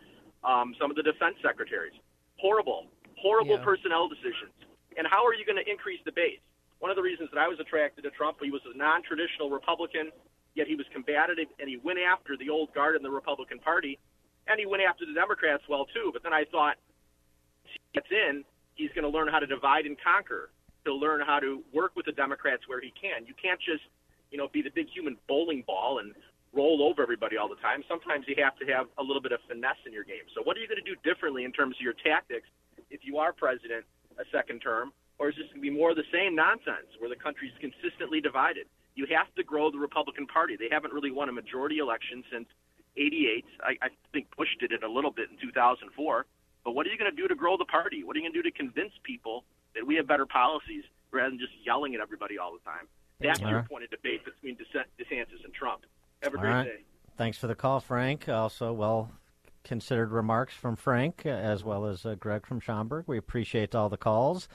Um, 0.45 0.73
some 0.81 0.89
of 0.89 0.97
the 0.97 1.03
defense 1.03 1.37
secretaries. 1.43 1.93
Horrible, 2.39 2.87
horrible 3.21 3.59
Yeah. 3.61 3.65
personnel 3.65 4.09
decisions. 4.09 4.55
And 4.97 5.07
how 5.07 5.25
are 5.27 5.35
you 5.35 5.45
going 5.45 5.61
to 5.61 5.69
increase 5.69 6.01
the 6.05 6.13
base? 6.13 6.41
One 6.81 6.91
of 6.91 6.97
the 6.97 7.03
reasons 7.05 7.29
that 7.33 7.39
I 7.41 7.49
was 7.49 7.61
attracted 7.61 8.03
to 8.09 8.11
Trump, 8.17 8.39
he 8.41 8.51
was 8.51 8.63
a 8.65 8.77
non-traditional 8.77 9.51
Republican, 9.51 10.09
yet 10.55 10.67
he 10.67 10.75
was 10.77 10.87
combative 10.93 11.37
and 11.61 11.69
he 11.69 11.77
went 11.77 11.99
after 12.01 12.37
the 12.41 12.49
old 12.49 12.73
guard 12.73 12.97
in 12.97 13.03
the 13.03 13.11
Republican 13.11 13.59
Party, 13.61 13.99
and 14.51 14.59
he 14.59 14.67
went 14.67 14.83
after 14.83 15.07
the 15.07 15.15
Democrats 15.15 15.63
well 15.69 15.87
too. 15.87 16.11
But 16.13 16.23
then 16.23 16.33
I 16.33 16.45
thought, 16.51 16.77
he 17.63 17.79
gets 17.95 18.11
in, 18.11 18.45
he's 18.75 18.91
going 18.95 19.07
to 19.07 19.13
learn 19.13 19.29
how 19.29 19.39
to 19.39 19.47
divide 19.47 19.87
and 19.87 19.97
conquer. 20.03 20.51
He'll 20.85 20.99
learn 20.99 21.21
how 21.21 21.39
to 21.39 21.63
work 21.73 21.93
with 21.95 22.07
the 22.07 22.13
Democrats 22.13 22.67
where 22.67 22.81
he 22.81 22.93
can. 22.97 23.27
You 23.27 23.35
can't 23.37 23.61
just, 23.61 23.85
you 24.31 24.39
know, 24.39 24.49
be 24.49 24.63
the 24.63 24.71
big 24.75 24.89
human 24.89 25.17
bowling 25.29 25.63
ball 25.67 26.01
and 26.01 26.15
roll 26.53 26.83
over 26.83 27.03
everybody 27.03 27.37
all 27.37 27.49
the 27.49 27.61
time. 27.63 27.85
Sometimes 27.87 28.25
you 28.27 28.35
have 28.43 28.57
to 28.59 28.67
have 28.67 28.87
a 28.99 29.03
little 29.03 29.23
bit 29.23 29.31
of 29.31 29.39
finesse 29.47 29.79
in 29.87 29.93
your 29.93 30.05
game. 30.05 30.27
So 30.35 30.43
what 30.43 30.57
are 30.57 30.61
you 30.61 30.67
going 30.67 30.83
to 30.83 30.89
do 30.89 30.99
differently 31.07 31.45
in 31.45 31.53
terms 31.53 31.77
of 31.79 31.83
your 31.83 31.95
tactics 31.95 32.49
if 32.91 33.01
you 33.05 33.19
are 33.19 33.33
president 33.33 33.85
a 34.19 34.25
second 34.35 34.61
term, 34.61 34.93
or 35.19 35.29
is 35.29 35.37
this 35.37 35.47
going 35.55 35.63
to 35.63 35.69
be 35.71 35.71
more 35.71 35.91
of 35.91 35.97
the 35.97 36.11
same 36.13 36.35
nonsense 36.35 36.91
where 36.99 37.09
the 37.09 37.17
country's 37.17 37.55
consistently 37.61 38.21
divided? 38.21 38.67
You 38.97 39.07
have 39.15 39.33
to 39.37 39.45
grow 39.45 39.71
the 39.71 39.79
Republican 39.79 40.27
Party. 40.27 40.57
They 40.59 40.69
haven't 40.73 40.93
really 40.93 41.13
won 41.13 41.29
a 41.29 41.33
majority 41.33 41.79
election 41.79 42.25
since 42.33 42.49
'88. 43.01 43.45
I, 43.63 43.71
I 43.83 43.89
think 44.13 44.27
Bush 44.37 44.49
did 44.61 44.73
it 44.73 44.83
a 44.83 44.89
little 44.91 45.11
bit 45.11 45.29
in 45.31 45.37
2004. 45.41 46.27
But 46.65 46.73
what 46.73 46.87
are 46.87 46.91
you 46.91 46.99
going 46.99 47.11
to 47.11 47.17
do 47.17 47.27
to 47.27 47.35
grow 47.35 47.57
the 47.57 47.65
party? 47.65 48.05
What 48.05 48.15
are 48.17 48.19
you 48.19 48.25
going 48.25 48.35
to 48.35 48.43
do 48.43 48.51
to 48.51 48.55
convince 48.55 48.93
people 49.03 49.45
that 49.75 49.87
we 49.87 49.95
have 49.97 50.07
better 50.07 50.27
policies 50.27 50.85
rather 51.11 51.31
than 51.31 51.39
just 51.39 51.53
yelling 51.65 51.95
at 51.95 52.01
everybody 52.03 52.37
all 52.39 52.53
the 52.53 52.59
time? 52.71 52.87
That's 53.21 53.41
All 53.41 53.49
your 53.49 53.59
right. 53.61 53.69
point 53.69 53.85
of 53.85 53.91
debate 53.91 54.25
between 54.25 54.57
DeSan- 54.57 54.85
DeSantis 54.99 55.45
and 55.45 55.53
Trump. 55.55 55.83
Have 56.23 56.35
a 56.35 56.37
All 56.37 56.43
great 56.43 56.51
right. 56.53 56.65
day. 56.65 56.83
Thanks 57.17 57.39
for 57.39 57.47
the 57.47 57.55
call, 57.55 57.81
Frank. 57.81 58.29
Also, 58.29 58.73
well 58.73 59.11
considered 59.65 60.11
remarks 60.11 60.55
from 60.55 60.75
Frank, 60.77 61.23
uh, 61.27 61.29
as 61.31 61.63
well 61.63 61.85
as 61.87 62.07
uh, 62.07 62.15
Greg 62.19 62.47
from 62.47 62.61
Schaumburg. 62.61 63.05
We 63.07 63.19
appreciate 63.19 63.75
all 63.75 63.89
the 63.91 63.99
calls. 63.99 64.49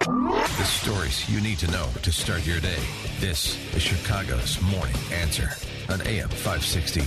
The 0.00 0.64
stories 0.64 1.28
you 1.28 1.40
need 1.40 1.58
to 1.60 1.70
know 1.70 1.88
to 2.02 2.12
start 2.12 2.46
your 2.46 2.60
day. 2.60 2.78
This 3.18 3.56
is 3.74 3.82
Chicago's 3.82 4.60
Morning 4.62 4.94
Answer 5.12 5.50
on 5.90 6.00
AM 6.02 6.28
560. 6.28 7.00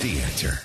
The 0.00 0.20
Answer. 0.20 0.58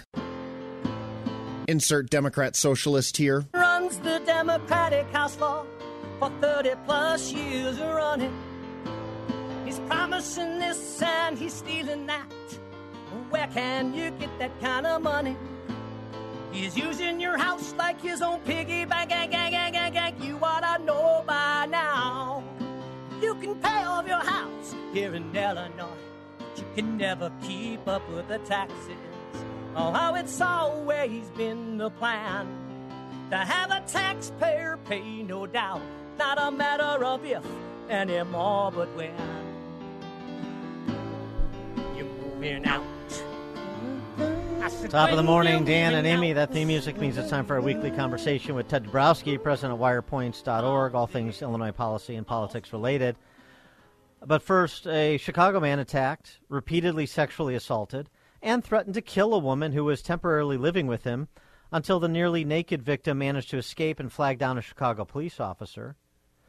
Insert 1.68 2.10
Democrat 2.10 2.56
socialist 2.56 3.18
here. 3.18 3.46
runs 3.54 3.98
the 4.00 4.22
Democratic 4.26 5.10
House 5.12 5.36
floor 5.36 5.66
for 6.20 6.30
30 6.42 6.72
plus 6.86 7.32
years 7.32 7.80
running. 7.80 8.34
He's 9.66 9.80
promising 9.80 10.60
this 10.60 11.02
and 11.02 11.38
he's 11.38 11.54
stealing 11.54 12.08
that. 12.08 12.32
Where 13.30 13.48
can 13.48 13.94
you 13.94 14.12
get 14.12 14.30
that 14.40 14.60
kind 14.60 14.86
of 14.86 15.02
money? 15.02 15.38
He's 16.52 16.76
using 16.78 17.22
your 17.22 17.38
house 17.38 17.74
like 17.78 18.02
his 18.02 18.22
own 18.22 18.42
piggy 18.42 18.84
bank. 18.84 19.10
Gang, 19.10 19.30
gang, 19.30 19.52
gang, 19.52 19.72
gang, 19.72 19.94
gang. 19.94 20.22
You 20.22 20.38
ought 20.44 20.78
to 20.78 20.84
know 20.84 21.24
by 21.26 21.68
now. 21.70 22.44
You 23.22 23.36
can 23.36 23.56
pay 23.56 23.86
off 23.86 24.06
your 24.08 24.18
house 24.18 24.76
here 24.94 25.14
in 25.16 25.34
Illinois, 25.36 25.88
but 25.88 26.00
you 26.00 26.11
can 26.76 26.98
never 26.98 27.32
keep 27.44 27.88
up 27.88 28.08
with 28.10 28.28
the 28.28 28.40
taxes. 28.40 28.98
Oh, 29.76 29.92
how 29.92 30.16
it's 30.16 30.42
always 30.42 31.30
been 31.38 31.78
the 31.78 31.90
plan 31.90 32.48
to 33.30 33.38
have 33.38 33.72
a 33.72 33.82
taxpayer 33.88 34.78
pay, 34.86 35.24
no 35.24 35.48
doubt. 35.48 35.82
Not 36.18 36.38
a 36.38 36.52
matter 36.52 37.06
of 37.06 37.26
if 37.26 37.46
anymore, 37.90 38.72
but 38.72 38.90
when. 38.96 39.14
You're 41.96 42.06
moving 42.06 42.66
out. 42.66 42.84
Top 44.90 45.10
of 45.10 45.16
the 45.16 45.24
morning, 45.24 45.64
Dan 45.64 45.96
and 45.96 46.06
Amy. 46.06 46.34
That 46.34 46.52
theme 46.52 46.68
music 46.68 46.98
means 46.98 47.18
it's 47.18 47.30
time 47.30 47.46
for 47.46 47.56
our 47.56 47.62
weekly 47.62 47.92
conversation 47.92 48.56
with 48.56 48.68
Ted 48.68 48.86
Dabrowski, 48.86 49.42
president 49.42 49.74
of 49.74 49.80
WirePoints.org, 49.80 50.94
all 50.94 51.08
things 51.08 51.42
Illinois 51.42 51.72
policy 51.72 52.16
and 52.16 52.28
politics 52.28 52.74
related. 52.74 53.16
But 54.24 54.44
first, 54.44 54.86
a 54.88 55.18
Chicago 55.18 55.60
man 55.60 55.80
attacked, 55.80 56.40
repeatedly 56.48 57.06
sexually 57.06 57.56
assaulted, 57.56 58.10
and 58.42 58.64
threatened 58.64 58.94
to 58.96 59.02
kill 59.02 59.34
a 59.34 59.40
woman 59.40 59.72
who 59.72 59.84
was 59.84 60.02
temporarily 60.02 60.58
living 60.58 60.88
with 60.88 61.04
him 61.04 61.28
until 61.72 62.00
the 62.00 62.08
nearly 62.08 62.44
naked 62.44 62.84
victim 62.84 63.18
managed 63.18 63.50
to 63.52 63.58
escape 63.58 64.00
and 64.00 64.12
flag 64.12 64.38
down 64.38 64.58
a 64.58 64.62
Chicago 64.62 65.06
police 65.06 65.40
officer. 65.40 65.96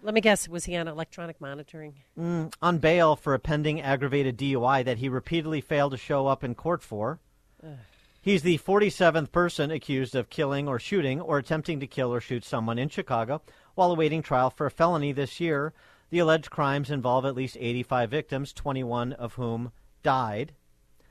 Let 0.03 0.15
me 0.15 0.21
guess, 0.21 0.49
was 0.49 0.65
he 0.65 0.77
on 0.77 0.89
electronic 0.89 1.41
monitoring? 1.41 1.95
Mm, 2.19 2.53
on 2.61 2.79
bail 2.79 3.15
for 3.15 3.35
a 3.35 3.39
pending 3.39 3.81
aggravated 3.81 4.37
DUI 4.37 4.85
that 4.85 4.99
he 4.99 5.09
repeatedly 5.09 5.61
failed 5.61 5.93
to 5.93 5.99
show 5.99 6.27
up 6.27 6.43
in 6.43 6.55
court 6.55 6.83
for. 6.83 7.21
Ugh. 7.65 7.79
He's 8.21 8.43
the 8.43 8.59
47th 8.59 9.33
person 9.33 9.73
accused 9.73 10.15
of 10.15 10.31
killing 10.31 10.69
or 10.69 10.79
shooting 10.79 11.21
or 11.21 11.39
attempting 11.39 11.81
to 11.81 11.89
kill 11.89 12.15
or 12.15 12.21
shoot 12.21 12.45
someone 12.45 12.79
in 12.79 12.89
Chicago 12.89 13.43
while 13.75 13.91
awaiting 13.91 14.23
trial 14.23 14.49
for 14.49 14.65
a 14.65 14.71
felony 14.71 15.11
this 15.11 15.41
year. 15.41 15.73
The 16.13 16.19
alleged 16.19 16.51
crimes 16.51 16.91
involve 16.91 17.25
at 17.25 17.35
least 17.35 17.57
85 17.59 18.11
victims, 18.11 18.53
21 18.53 19.15
of 19.15 19.33
whom 19.33 19.73
died. 20.03 20.53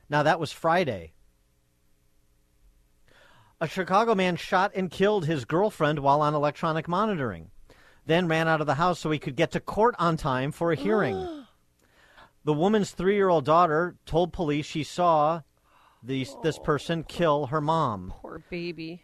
Now, 0.08 0.22
that 0.22 0.38
was 0.38 0.52
Friday. 0.52 1.12
A 3.60 3.66
Chicago 3.66 4.14
man 4.14 4.36
shot 4.36 4.70
and 4.76 4.92
killed 4.92 5.26
his 5.26 5.44
girlfriend 5.44 5.98
while 5.98 6.20
on 6.20 6.34
electronic 6.34 6.86
monitoring, 6.86 7.50
then 8.06 8.28
ran 8.28 8.46
out 8.46 8.60
of 8.60 8.68
the 8.68 8.76
house 8.76 9.00
so 9.00 9.10
he 9.10 9.18
could 9.18 9.34
get 9.34 9.50
to 9.50 9.58
court 9.58 9.96
on 9.98 10.16
time 10.16 10.52
for 10.52 10.70
a 10.70 10.76
hearing. 10.76 11.16
the 12.44 12.52
woman's 12.52 12.92
three 12.92 13.16
year 13.16 13.28
old 13.28 13.44
daughter 13.44 13.96
told 14.06 14.32
police 14.32 14.66
she 14.66 14.84
saw 14.84 15.42
these, 16.00 16.36
this 16.44 16.60
person 16.60 17.02
kill 17.02 17.46
her 17.46 17.60
mom. 17.60 18.14
Poor 18.20 18.44
baby. 18.48 19.02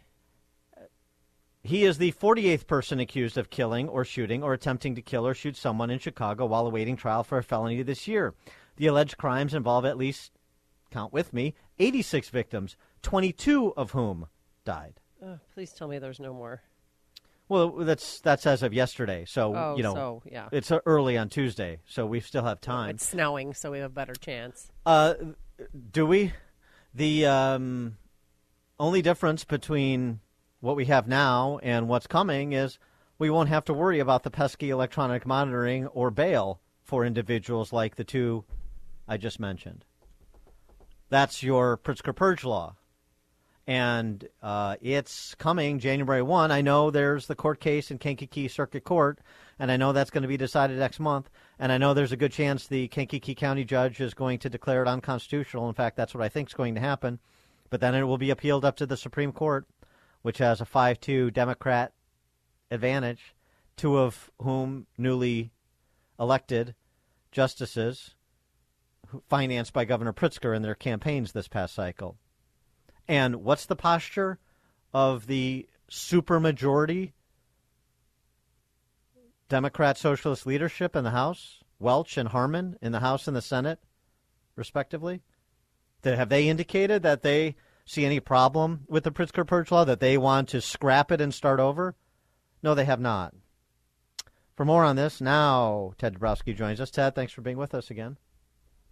He 1.61 1.83
is 1.83 1.97
the 1.97 2.13
48th 2.13 2.67
person 2.67 2.99
accused 2.99 3.37
of 3.37 3.49
killing 3.49 3.89
or 3.89 4.05
shooting 4.05 4.43
or 4.43 4.53
attempting 4.53 4.95
to 4.95 5.01
kill 5.01 5.27
or 5.27 5.33
shoot 5.33 5.57
someone 5.57 5.89
in 5.89 5.99
Chicago 5.99 6.45
while 6.45 6.65
awaiting 6.65 6.95
trial 6.95 7.23
for 7.23 7.37
a 7.37 7.43
felony 7.43 7.81
this 7.83 8.07
year. 8.07 8.33
The 8.77 8.87
alleged 8.87 9.17
crimes 9.17 9.53
involve 9.53 9.83
at 9.83 9.97
least, 9.97 10.31
count 10.89 11.11
with 11.11 11.33
me, 11.33 11.55
86 11.77 12.29
victims, 12.29 12.77
22 13.01 13.73
of 13.75 13.91
whom 13.91 14.27
died. 14.63 15.01
Oh, 15.23 15.39
please 15.53 15.73
tell 15.73 15.89
me 15.89 15.99
there's 15.99 16.19
no 16.19 16.33
more. 16.33 16.61
Well, 17.49 17.69
that's 17.71 18.21
that's 18.21 18.45
as 18.45 18.61
of 18.61 18.73
yesterday. 18.73 19.25
So 19.27 19.55
Oh, 19.55 19.75
you 19.75 19.81
know, 19.81 19.95
so, 19.95 20.23
yeah. 20.31 20.49
it's 20.51 20.71
uh, 20.71 20.79
early 20.85 21.17
on 21.17 21.29
Tuesday, 21.29 21.79
so 21.87 22.05
we 22.05 22.19
still 22.19 22.43
have 22.43 22.61
time. 22.61 22.91
It's 22.91 23.09
snowing, 23.09 23.55
so 23.55 23.71
we 23.71 23.79
have 23.79 23.91
a 23.91 23.93
better 23.93 24.13
chance. 24.13 24.71
Uh, 24.85 25.15
do 25.91 26.05
we? 26.05 26.31
The 26.93 27.25
um, 27.25 27.97
only 28.79 29.01
difference 29.01 29.43
between 29.45 30.19
what 30.61 30.75
we 30.75 30.85
have 30.85 31.07
now 31.07 31.59
and 31.63 31.87
what's 31.87 32.07
coming 32.07 32.53
is 32.53 32.79
we 33.17 33.29
won't 33.29 33.49
have 33.49 33.65
to 33.65 33.73
worry 33.73 33.99
about 33.99 34.23
the 34.23 34.31
pesky 34.31 34.69
electronic 34.69 35.25
monitoring 35.25 35.87
or 35.87 36.11
bail 36.11 36.59
for 36.83 37.05
individuals 37.05 37.71
like 37.71 37.95
the 37.95 38.03
two 38.03 38.43
I 39.07 39.17
just 39.17 39.39
mentioned. 39.39 39.85
That's 41.09 41.41
your 41.41 41.77
Pritzker 41.77 42.15
Purge 42.15 42.43
law. 42.43 42.75
And 43.65 44.27
uh, 44.41 44.77
it's 44.81 45.35
coming 45.35 45.79
January 45.79 46.23
1. 46.23 46.51
I 46.51 46.61
know 46.61 46.89
there's 46.89 47.27
the 47.27 47.35
court 47.35 47.59
case 47.59 47.91
in 47.91 47.99
Kankakee 47.99 48.47
Circuit 48.47 48.83
Court, 48.83 49.19
and 49.59 49.71
I 49.71 49.77
know 49.77 49.93
that's 49.93 50.09
going 50.09 50.23
to 50.23 50.27
be 50.27 50.37
decided 50.37 50.79
next 50.79 50.99
month. 50.99 51.29
And 51.59 51.71
I 51.71 51.77
know 51.77 51.93
there's 51.93 52.11
a 52.11 52.17
good 52.17 52.31
chance 52.31 52.65
the 52.65 52.87
Kankakee 52.87 53.35
County 53.35 53.63
judge 53.63 54.01
is 54.01 54.13
going 54.15 54.39
to 54.39 54.49
declare 54.49 54.81
it 54.81 54.87
unconstitutional. 54.87 55.67
In 55.67 55.75
fact, 55.75 55.97
that's 55.97 56.15
what 56.15 56.23
I 56.23 56.29
think 56.29 56.49
is 56.49 56.55
going 56.55 56.75
to 56.75 56.81
happen. 56.81 57.19
But 57.69 57.81
then 57.81 57.93
it 57.93 58.03
will 58.03 58.17
be 58.17 58.31
appealed 58.31 58.65
up 58.65 58.75
to 58.77 58.87
the 58.87 58.97
Supreme 58.97 59.31
Court, 59.31 59.67
which 60.21 60.39
has 60.39 60.61
a 60.61 60.65
5 60.65 60.99
2 60.99 61.31
Democrat 61.31 61.93
advantage, 62.71 63.35
two 63.75 63.97
of 63.97 64.29
whom 64.41 64.87
newly 64.97 65.51
elected 66.19 66.75
justices 67.31 68.15
financed 69.27 69.73
by 69.73 69.85
Governor 69.85 70.13
Pritzker 70.13 70.55
in 70.55 70.61
their 70.61 70.75
campaigns 70.75 71.31
this 71.31 71.47
past 71.47 71.73
cycle. 71.73 72.17
And 73.07 73.37
what's 73.37 73.65
the 73.65 73.75
posture 73.75 74.39
of 74.93 75.27
the 75.27 75.67
supermajority 75.89 77.13
Democrat 79.47 79.97
Socialist 79.97 80.45
leadership 80.45 80.95
in 80.95 81.03
the 81.03 81.09
House? 81.09 81.63
Welch 81.79 82.17
and 82.17 82.29
Harmon 82.29 82.77
in 82.81 82.91
the 82.91 82.99
House 82.99 83.27
and 83.27 83.35
the 83.35 83.41
Senate, 83.41 83.79
respectively? 84.55 85.21
Have 86.03 86.29
they 86.29 86.47
indicated 86.47 87.03
that 87.03 87.23
they 87.23 87.55
see 87.89 88.05
any 88.05 88.19
problem 88.19 88.81
with 88.87 89.03
the 89.03 89.11
Pritzker 89.11 89.45
Purge 89.45 89.71
law, 89.71 89.83
that 89.83 89.99
they 89.99 90.15
want 90.17 90.49
to 90.49 90.61
scrap 90.61 91.11
it 91.11 91.19
and 91.19 91.33
start 91.33 91.59
over? 91.59 91.95
No, 92.61 92.75
they 92.75 92.85
have 92.85 92.99
not. 92.99 93.33
For 94.55 94.63
more 94.63 94.83
on 94.83 94.95
this, 94.95 95.19
now 95.19 95.93
Ted 95.97 96.19
Dabrowski 96.19 96.55
joins 96.55 96.79
us. 96.79 96.91
Ted, 96.91 97.15
thanks 97.15 97.33
for 97.33 97.41
being 97.41 97.57
with 97.57 97.73
us 97.73 97.89
again. 97.89 98.17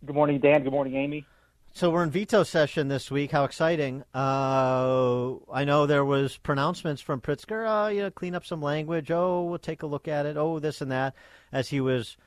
Good 0.03 0.15
morning, 0.15 0.40
Dan. 0.40 0.64
Good 0.64 0.72
morning, 0.72 0.95
Amy. 0.95 1.26
So 1.74 1.91
we're 1.91 2.03
in 2.03 2.10
veto 2.10 2.41
session 2.41 2.88
this 2.88 3.11
week. 3.11 3.32
How 3.32 3.44
exciting! 3.44 4.03
Uh, 4.15 5.36
I 5.52 5.64
know 5.64 5.86
there 5.86 6.06
was 6.06 6.38
pronouncements 6.38 7.02
from 7.02 7.22
Pritzker. 7.22 7.68
Uh, 7.68 7.90
you 7.90 8.02
know, 8.02 8.10
clean 8.10 8.34
up 8.34 8.45
some 8.45 8.61
language. 8.61 9.11
Oh, 9.11 9.44
we'll 9.44 9.60
take 9.60 9.84
a 9.84 9.88
look 9.88 10.07
at 10.07 10.26
it. 10.26 10.38
Oh, 10.38 10.57
this 10.57 10.82
and 10.82 10.91
that. 10.91 11.14
As 11.52 11.68
he 11.68 11.82
was 11.82 12.18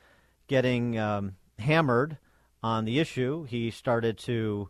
getting 0.47 0.97
um, 0.97 1.35
hammered 1.59 2.17
on 2.63 2.85
the 2.85 2.99
issue, 2.99 3.43
he 3.43 3.71
started 3.71 4.17
to 4.19 4.69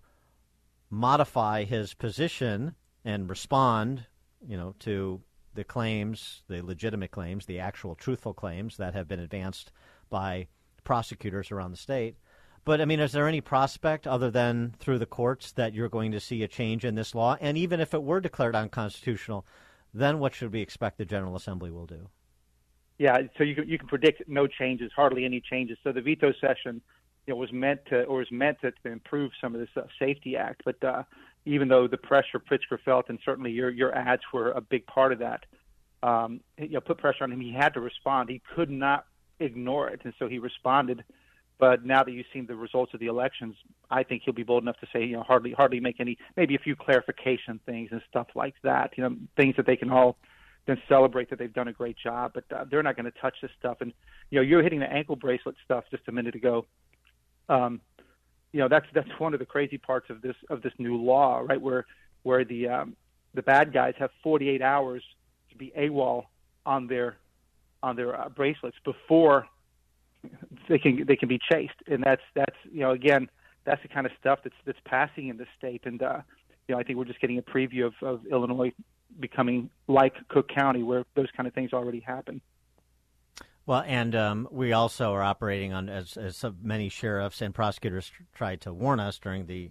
modify 0.91 1.63
his 1.63 1.95
position 1.95 2.75
and 3.03 3.29
respond. 3.29 4.05
You 4.47 4.57
know, 4.57 4.75
to 4.79 5.21
the 5.53 5.63
claims, 5.63 6.43
the 6.47 6.61
legitimate 6.61 7.11
claims, 7.11 7.45
the 7.45 7.59
actual 7.59 7.95
truthful 7.95 8.33
claims 8.33 8.77
that 8.77 8.93
have 8.93 9.07
been 9.07 9.19
advanced 9.19 9.71
by 10.09 10.47
prosecutors 10.83 11.51
around 11.51 11.71
the 11.71 11.77
state. 11.77 12.15
But 12.63 12.79
I 12.79 12.85
mean, 12.85 12.99
is 12.99 13.11
there 13.11 13.27
any 13.27 13.41
prospect 13.41 14.05
other 14.05 14.29
than 14.29 14.75
through 14.79 14.99
the 14.99 15.05
courts 15.05 15.51
that 15.53 15.73
you're 15.73 15.89
going 15.89 16.11
to 16.11 16.19
see 16.19 16.43
a 16.43 16.47
change 16.47 16.85
in 16.85 16.95
this 16.95 17.15
law? 17.15 17.37
And 17.41 17.57
even 17.57 17.79
if 17.79 17.93
it 17.93 18.03
were 18.03 18.21
declared 18.21 18.55
unconstitutional, 18.55 19.45
then 19.93 20.19
what 20.19 20.35
should 20.35 20.53
we 20.53 20.61
expect 20.61 20.97
the 20.97 21.05
General 21.05 21.35
Assembly 21.35 21.71
will 21.71 21.87
do? 21.87 22.09
Yeah, 22.99 23.17
so 23.37 23.43
you 23.43 23.55
can, 23.55 23.67
you 23.67 23.79
can 23.79 23.87
predict 23.87 24.23
no 24.27 24.45
changes, 24.45 24.91
hardly 24.95 25.25
any 25.25 25.41
changes. 25.41 25.77
So 25.83 25.91
the 25.91 26.01
veto 26.01 26.33
session, 26.39 26.81
you 27.27 27.33
know, 27.33 27.37
was 27.37 27.51
meant 27.51 27.81
to 27.89 28.03
or 28.03 28.19
was 28.19 28.31
meant 28.31 28.57
to, 28.61 28.71
to 28.71 28.91
improve 28.91 29.31
some 29.39 29.53
of 29.53 29.61
this 29.61 29.69
uh, 29.75 29.81
Safety 29.99 30.35
Act. 30.35 30.63
But 30.65 30.83
uh, 30.83 31.03
even 31.45 31.67
though 31.67 31.87
the 31.87 31.97
pressure 31.97 32.39
Pritzker 32.39 32.79
felt, 32.83 33.09
and 33.09 33.19
certainly 33.23 33.51
your 33.51 33.69
your 33.69 33.95
ads 33.95 34.23
were 34.33 34.51
a 34.51 34.61
big 34.61 34.85
part 34.85 35.11
of 35.11 35.19
that, 35.19 35.45
um, 36.03 36.41
you 36.57 36.69
know, 36.69 36.81
put 36.81 36.97
pressure 36.97 37.23
on 37.23 37.31
him. 37.31 37.39
He 37.39 37.53
had 37.53 37.73
to 37.75 37.79
respond. 37.79 38.29
He 38.29 38.41
could 38.55 38.69
not 38.69 39.05
ignore 39.39 39.89
it, 39.89 40.01
and 40.03 40.13
so 40.19 40.27
he 40.27 40.39
responded. 40.39 41.03
But 41.59 41.85
now 41.85 42.03
that 42.03 42.11
you've 42.11 42.25
seen 42.33 42.47
the 42.47 42.55
results 42.55 42.91
of 42.95 42.99
the 42.99 43.05
elections, 43.05 43.55
I 43.91 44.01
think 44.01 44.23
he'll 44.25 44.33
be 44.33 44.41
bold 44.41 44.63
enough 44.63 44.79
to 44.79 44.87
say, 44.91 45.03
you 45.05 45.15
know, 45.15 45.21
hardly 45.21 45.51
hardly 45.51 45.79
make 45.79 45.99
any, 45.99 46.17
maybe 46.35 46.55
a 46.55 46.59
few 46.59 46.75
clarification 46.75 47.59
things 47.67 47.89
and 47.91 48.01
stuff 48.09 48.27
like 48.33 48.55
that. 48.63 48.93
You 48.97 49.03
know, 49.03 49.15
things 49.37 49.55
that 49.57 49.67
they 49.67 49.75
can 49.75 49.91
all 49.91 50.17
then 50.65 50.81
celebrate 50.89 51.29
that 51.29 51.37
they've 51.37 51.53
done 51.53 51.67
a 51.67 51.73
great 51.73 51.97
job. 52.03 52.31
But 52.33 52.45
uh, 52.51 52.65
they're 52.69 52.81
not 52.81 52.95
going 52.95 53.11
to 53.11 53.19
touch 53.19 53.35
this 53.43 53.51
stuff. 53.59 53.77
And 53.81 53.93
you 54.31 54.39
know, 54.39 54.41
you're 54.41 54.63
hitting 54.63 54.79
the 54.79 54.91
ankle 54.91 55.15
bracelet 55.15 55.55
stuff 55.63 55.83
just 55.91 56.03
a 56.07 56.11
minute 56.11 56.33
ago. 56.33 56.65
Um, 57.51 57.81
you 58.53 58.59
know, 58.59 58.67
that's 58.67 58.85
that's 58.93 59.09
one 59.19 59.33
of 59.33 59.39
the 59.39 59.45
crazy 59.45 59.77
parts 59.77 60.09
of 60.09 60.21
this 60.21 60.35
of 60.49 60.61
this 60.61 60.73
new 60.77 60.97
law, 60.97 61.39
right? 61.39 61.61
Where 61.61 61.85
where 62.23 62.43
the 62.43 62.67
um, 62.67 62.95
the 63.33 63.41
bad 63.41 63.73
guys 63.73 63.93
have 63.99 64.09
48 64.23 64.61
hours 64.61 65.03
to 65.51 65.57
be 65.57 65.71
AWOL 65.77 66.25
on 66.65 66.87
their 66.87 67.17
on 67.83 67.95
their 67.95 68.19
uh, 68.19 68.29
bracelets 68.29 68.77
before 68.83 69.47
they 70.69 70.77
can 70.77 71.05
they 71.05 71.15
can 71.15 71.29
be 71.29 71.39
chased, 71.51 71.73
and 71.87 72.03
that's 72.03 72.21
that's 72.35 72.55
you 72.71 72.81
know 72.81 72.91
again 72.91 73.29
that's 73.65 73.81
the 73.81 73.87
kind 73.87 74.05
of 74.05 74.11
stuff 74.19 74.39
that's 74.43 74.55
that's 74.65 74.79
passing 74.85 75.27
in 75.27 75.37
the 75.37 75.45
state, 75.57 75.81
and 75.85 76.01
uh, 76.01 76.19
you 76.67 76.75
know 76.75 76.79
I 76.79 76.83
think 76.83 76.97
we're 76.97 77.05
just 77.05 77.21
getting 77.21 77.37
a 77.37 77.41
preview 77.41 77.85
of, 77.87 77.93
of 78.01 78.25
Illinois 78.27 78.71
becoming 79.19 79.69
like 79.87 80.13
Cook 80.29 80.49
County, 80.49 80.83
where 80.83 81.05
those 81.15 81.27
kind 81.35 81.47
of 81.47 81.53
things 81.53 81.73
already 81.73 81.99
happen. 81.99 82.41
Well, 83.65 83.83
and 83.85 84.15
um, 84.15 84.47
we 84.51 84.73
also 84.73 85.13
are 85.13 85.21
operating 85.21 85.71
on, 85.71 85.87
as, 85.87 86.17
as 86.17 86.43
many 86.61 86.89
sheriffs 86.89 87.41
and 87.41 87.53
prosecutors 87.53 88.09
tr- 88.09 88.23
tried 88.33 88.61
to 88.61 88.73
warn 88.73 88.99
us 88.99 89.19
during 89.19 89.45
the 89.45 89.69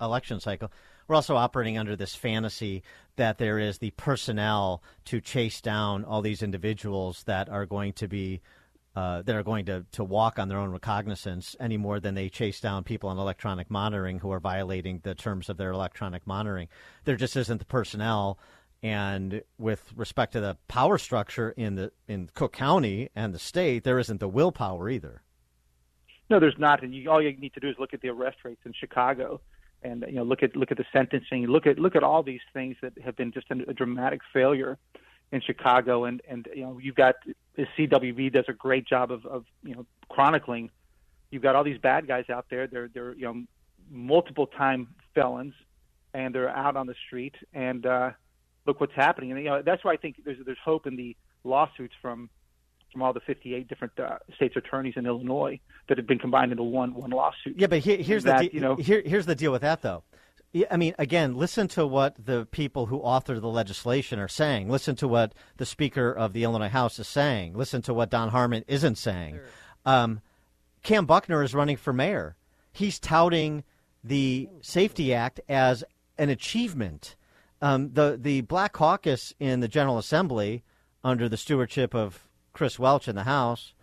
election 0.00 0.40
cycle, 0.40 0.70
we're 1.08 1.16
also 1.16 1.36
operating 1.36 1.78
under 1.78 1.96
this 1.96 2.14
fantasy 2.14 2.82
that 3.16 3.38
there 3.38 3.58
is 3.58 3.78
the 3.78 3.90
personnel 3.92 4.82
to 5.06 5.20
chase 5.20 5.60
down 5.60 6.04
all 6.04 6.20
these 6.20 6.42
individuals 6.42 7.22
that 7.24 7.48
are 7.48 7.66
going 7.66 7.92
to 7.94 8.08
be. 8.08 8.40
Uh, 8.94 9.20
that 9.20 9.36
are 9.36 9.42
going 9.42 9.66
to, 9.66 9.84
to 9.92 10.02
walk 10.02 10.38
on 10.38 10.48
their 10.48 10.56
own 10.56 10.70
recognizance 10.70 11.54
any 11.60 11.76
more 11.76 12.00
than 12.00 12.14
they 12.14 12.30
chase 12.30 12.62
down 12.62 12.82
people 12.82 13.10
on 13.10 13.18
electronic 13.18 13.70
monitoring 13.70 14.18
who 14.18 14.32
are 14.32 14.40
violating 14.40 15.00
the 15.02 15.14
terms 15.14 15.50
of 15.50 15.58
their 15.58 15.70
electronic 15.70 16.26
monitoring. 16.26 16.66
There 17.04 17.16
just 17.16 17.36
isn't 17.36 17.58
the 17.58 17.66
personnel 17.66 18.38
and 18.86 19.42
with 19.58 19.92
respect 19.96 20.32
to 20.34 20.40
the 20.40 20.56
power 20.68 20.96
structure 20.96 21.50
in 21.56 21.74
the 21.74 21.90
in 22.06 22.30
Cook 22.34 22.52
County 22.52 23.08
and 23.16 23.34
the 23.34 23.38
state, 23.40 23.82
there 23.82 23.98
isn't 23.98 24.20
the 24.20 24.28
willpower 24.28 24.88
either. 24.88 25.22
No, 26.30 26.38
there's 26.38 26.54
not, 26.56 26.84
and 26.84 26.94
you, 26.94 27.10
all 27.10 27.20
you 27.20 27.36
need 27.36 27.52
to 27.54 27.60
do 27.60 27.68
is 27.68 27.74
look 27.80 27.94
at 27.94 28.00
the 28.00 28.10
arrest 28.10 28.38
rates 28.44 28.60
in 28.64 28.72
Chicago, 28.72 29.40
and 29.82 30.04
you 30.06 30.14
know 30.14 30.22
look 30.22 30.44
at 30.44 30.54
look 30.54 30.70
at 30.70 30.76
the 30.76 30.84
sentencing, 30.92 31.46
look 31.48 31.66
at 31.66 31.80
look 31.80 31.96
at 31.96 32.04
all 32.04 32.22
these 32.22 32.46
things 32.52 32.76
that 32.80 32.92
have 33.04 33.16
been 33.16 33.32
just 33.32 33.48
a, 33.50 33.72
dramatic 33.72 34.20
failure 34.32 34.78
in 35.32 35.40
Chicago, 35.40 36.04
and 36.04 36.22
and 36.28 36.48
you 36.54 36.62
know 36.62 36.78
you've 36.80 36.94
got 36.94 37.16
the 37.56 37.66
CWB 37.76 38.32
does 38.32 38.44
a 38.46 38.52
great 38.52 38.86
job 38.86 39.10
of 39.10 39.26
of 39.26 39.46
you 39.64 39.74
know 39.74 39.84
chronicling. 40.08 40.70
You've 41.32 41.42
got 41.42 41.56
all 41.56 41.64
these 41.64 41.78
bad 41.78 42.06
guys 42.06 42.30
out 42.30 42.46
there. 42.50 42.68
They're 42.68 42.88
they're 42.94 43.14
you 43.14 43.24
know 43.26 43.42
multiple 43.90 44.46
time 44.46 44.94
felons, 45.12 45.54
and 46.14 46.32
they're 46.32 46.50
out 46.50 46.76
on 46.76 46.86
the 46.86 46.94
street. 47.08 47.34
And 47.52 47.84
uh, 47.84 48.10
look 48.66 48.80
what's 48.80 48.94
happening. 48.94 49.32
And 49.32 49.40
you 49.40 49.46
know 49.50 49.62
that's 49.62 49.84
why 49.84 49.92
I 49.92 49.96
think 49.96 50.22
there's 50.24 50.38
there's 50.44 50.58
hope 50.64 50.86
in 50.86 50.96
the 50.96 51.16
lawsuits 51.44 51.94
from 52.00 52.28
from 52.92 53.02
all 53.02 53.12
the 53.12 53.20
58 53.20 53.68
different 53.68 53.98
uh, 53.98 54.18
states 54.34 54.56
attorneys 54.56 54.94
in 54.96 55.06
Illinois 55.06 55.60
that 55.88 55.98
have 55.98 56.06
been 56.06 56.18
combined 56.18 56.52
into 56.52 56.62
one 56.62 56.94
one 56.94 57.10
lawsuit. 57.10 57.58
Yeah, 57.58 57.66
but 57.66 57.80
here, 57.80 57.98
here's 57.98 58.24
that, 58.24 58.40
the 58.40 58.48
de- 58.48 58.54
you 58.54 58.60
know 58.60 58.76
here, 58.76 59.02
here's 59.04 59.26
the 59.26 59.34
deal 59.34 59.52
with 59.52 59.62
that 59.62 59.82
though. 59.82 60.02
I 60.70 60.76
mean, 60.76 60.94
again, 60.98 61.34
listen 61.34 61.68
to 61.68 61.86
what 61.86 62.14
the 62.24 62.46
people 62.46 62.86
who 62.86 62.98
author 62.98 63.38
the 63.38 63.48
legislation 63.48 64.18
are 64.18 64.28
saying. 64.28 64.70
Listen 64.70 64.96
to 64.96 65.08
what 65.08 65.34
the 65.58 65.66
Speaker 65.66 66.10
of 66.10 66.32
the 66.32 66.44
Illinois 66.44 66.68
House 66.68 66.98
is 66.98 67.08
saying. 67.08 67.54
Listen 67.54 67.82
to 67.82 67.92
what 67.92 68.10
Don 68.10 68.30
Harmon 68.30 68.64
isn't 68.66 68.96
saying. 68.96 69.40
Um, 69.84 70.20
Kam 70.82 71.04
Buckner 71.04 71.42
is 71.42 71.54
running 71.54 71.76
for 71.76 71.92
mayor. 71.92 72.36
He's 72.72 72.98
touting 72.98 73.64
the 74.02 74.48
Safety 74.62 75.12
Act 75.12 75.40
as 75.48 75.84
an 76.16 76.30
achievement. 76.30 77.16
Um, 77.62 77.92
the 77.92 78.18
the 78.20 78.42
Black 78.42 78.72
Caucus 78.72 79.32
in 79.40 79.60
the 79.60 79.68
General 79.68 79.98
Assembly, 79.98 80.62
under 81.02 81.28
the 81.28 81.36
stewardship 81.36 81.94
of 81.94 82.28
Chris 82.52 82.78
Welch 82.78 83.08
in 83.08 83.16
the 83.16 83.24
House, 83.24 83.74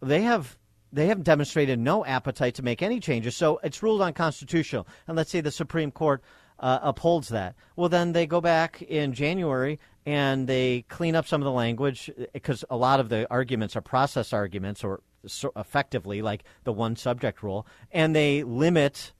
they 0.00 0.22
have 0.22 0.58
they 0.92 1.06
have 1.06 1.22
demonstrated 1.22 1.78
no 1.78 2.04
appetite 2.04 2.54
to 2.54 2.62
make 2.62 2.82
any 2.82 3.00
changes. 3.00 3.36
So 3.36 3.60
it's 3.62 3.82
ruled 3.82 4.02
unconstitutional. 4.02 4.86
And 5.06 5.16
let's 5.16 5.30
say 5.30 5.40
the 5.40 5.50
Supreme 5.50 5.90
Court 5.90 6.22
uh, 6.58 6.78
upholds 6.82 7.28
that. 7.28 7.54
Well, 7.74 7.88
then 7.88 8.12
they 8.12 8.26
go 8.26 8.40
back 8.40 8.82
in 8.82 9.12
January 9.12 9.78
and 10.06 10.46
they 10.46 10.84
clean 10.88 11.14
up 11.14 11.26
some 11.26 11.42
of 11.42 11.44
the 11.44 11.52
language 11.52 12.10
because 12.32 12.64
a 12.70 12.76
lot 12.76 13.00
of 13.00 13.08
the 13.08 13.30
arguments 13.30 13.76
are 13.76 13.80
process 13.80 14.32
arguments 14.32 14.84
or 14.84 15.02
so 15.26 15.52
effectively 15.56 16.22
like 16.22 16.44
the 16.64 16.72
one 16.72 16.94
subject 16.96 17.42
rule, 17.42 17.66
and 17.90 18.14
they 18.14 18.44
limit 18.44 19.12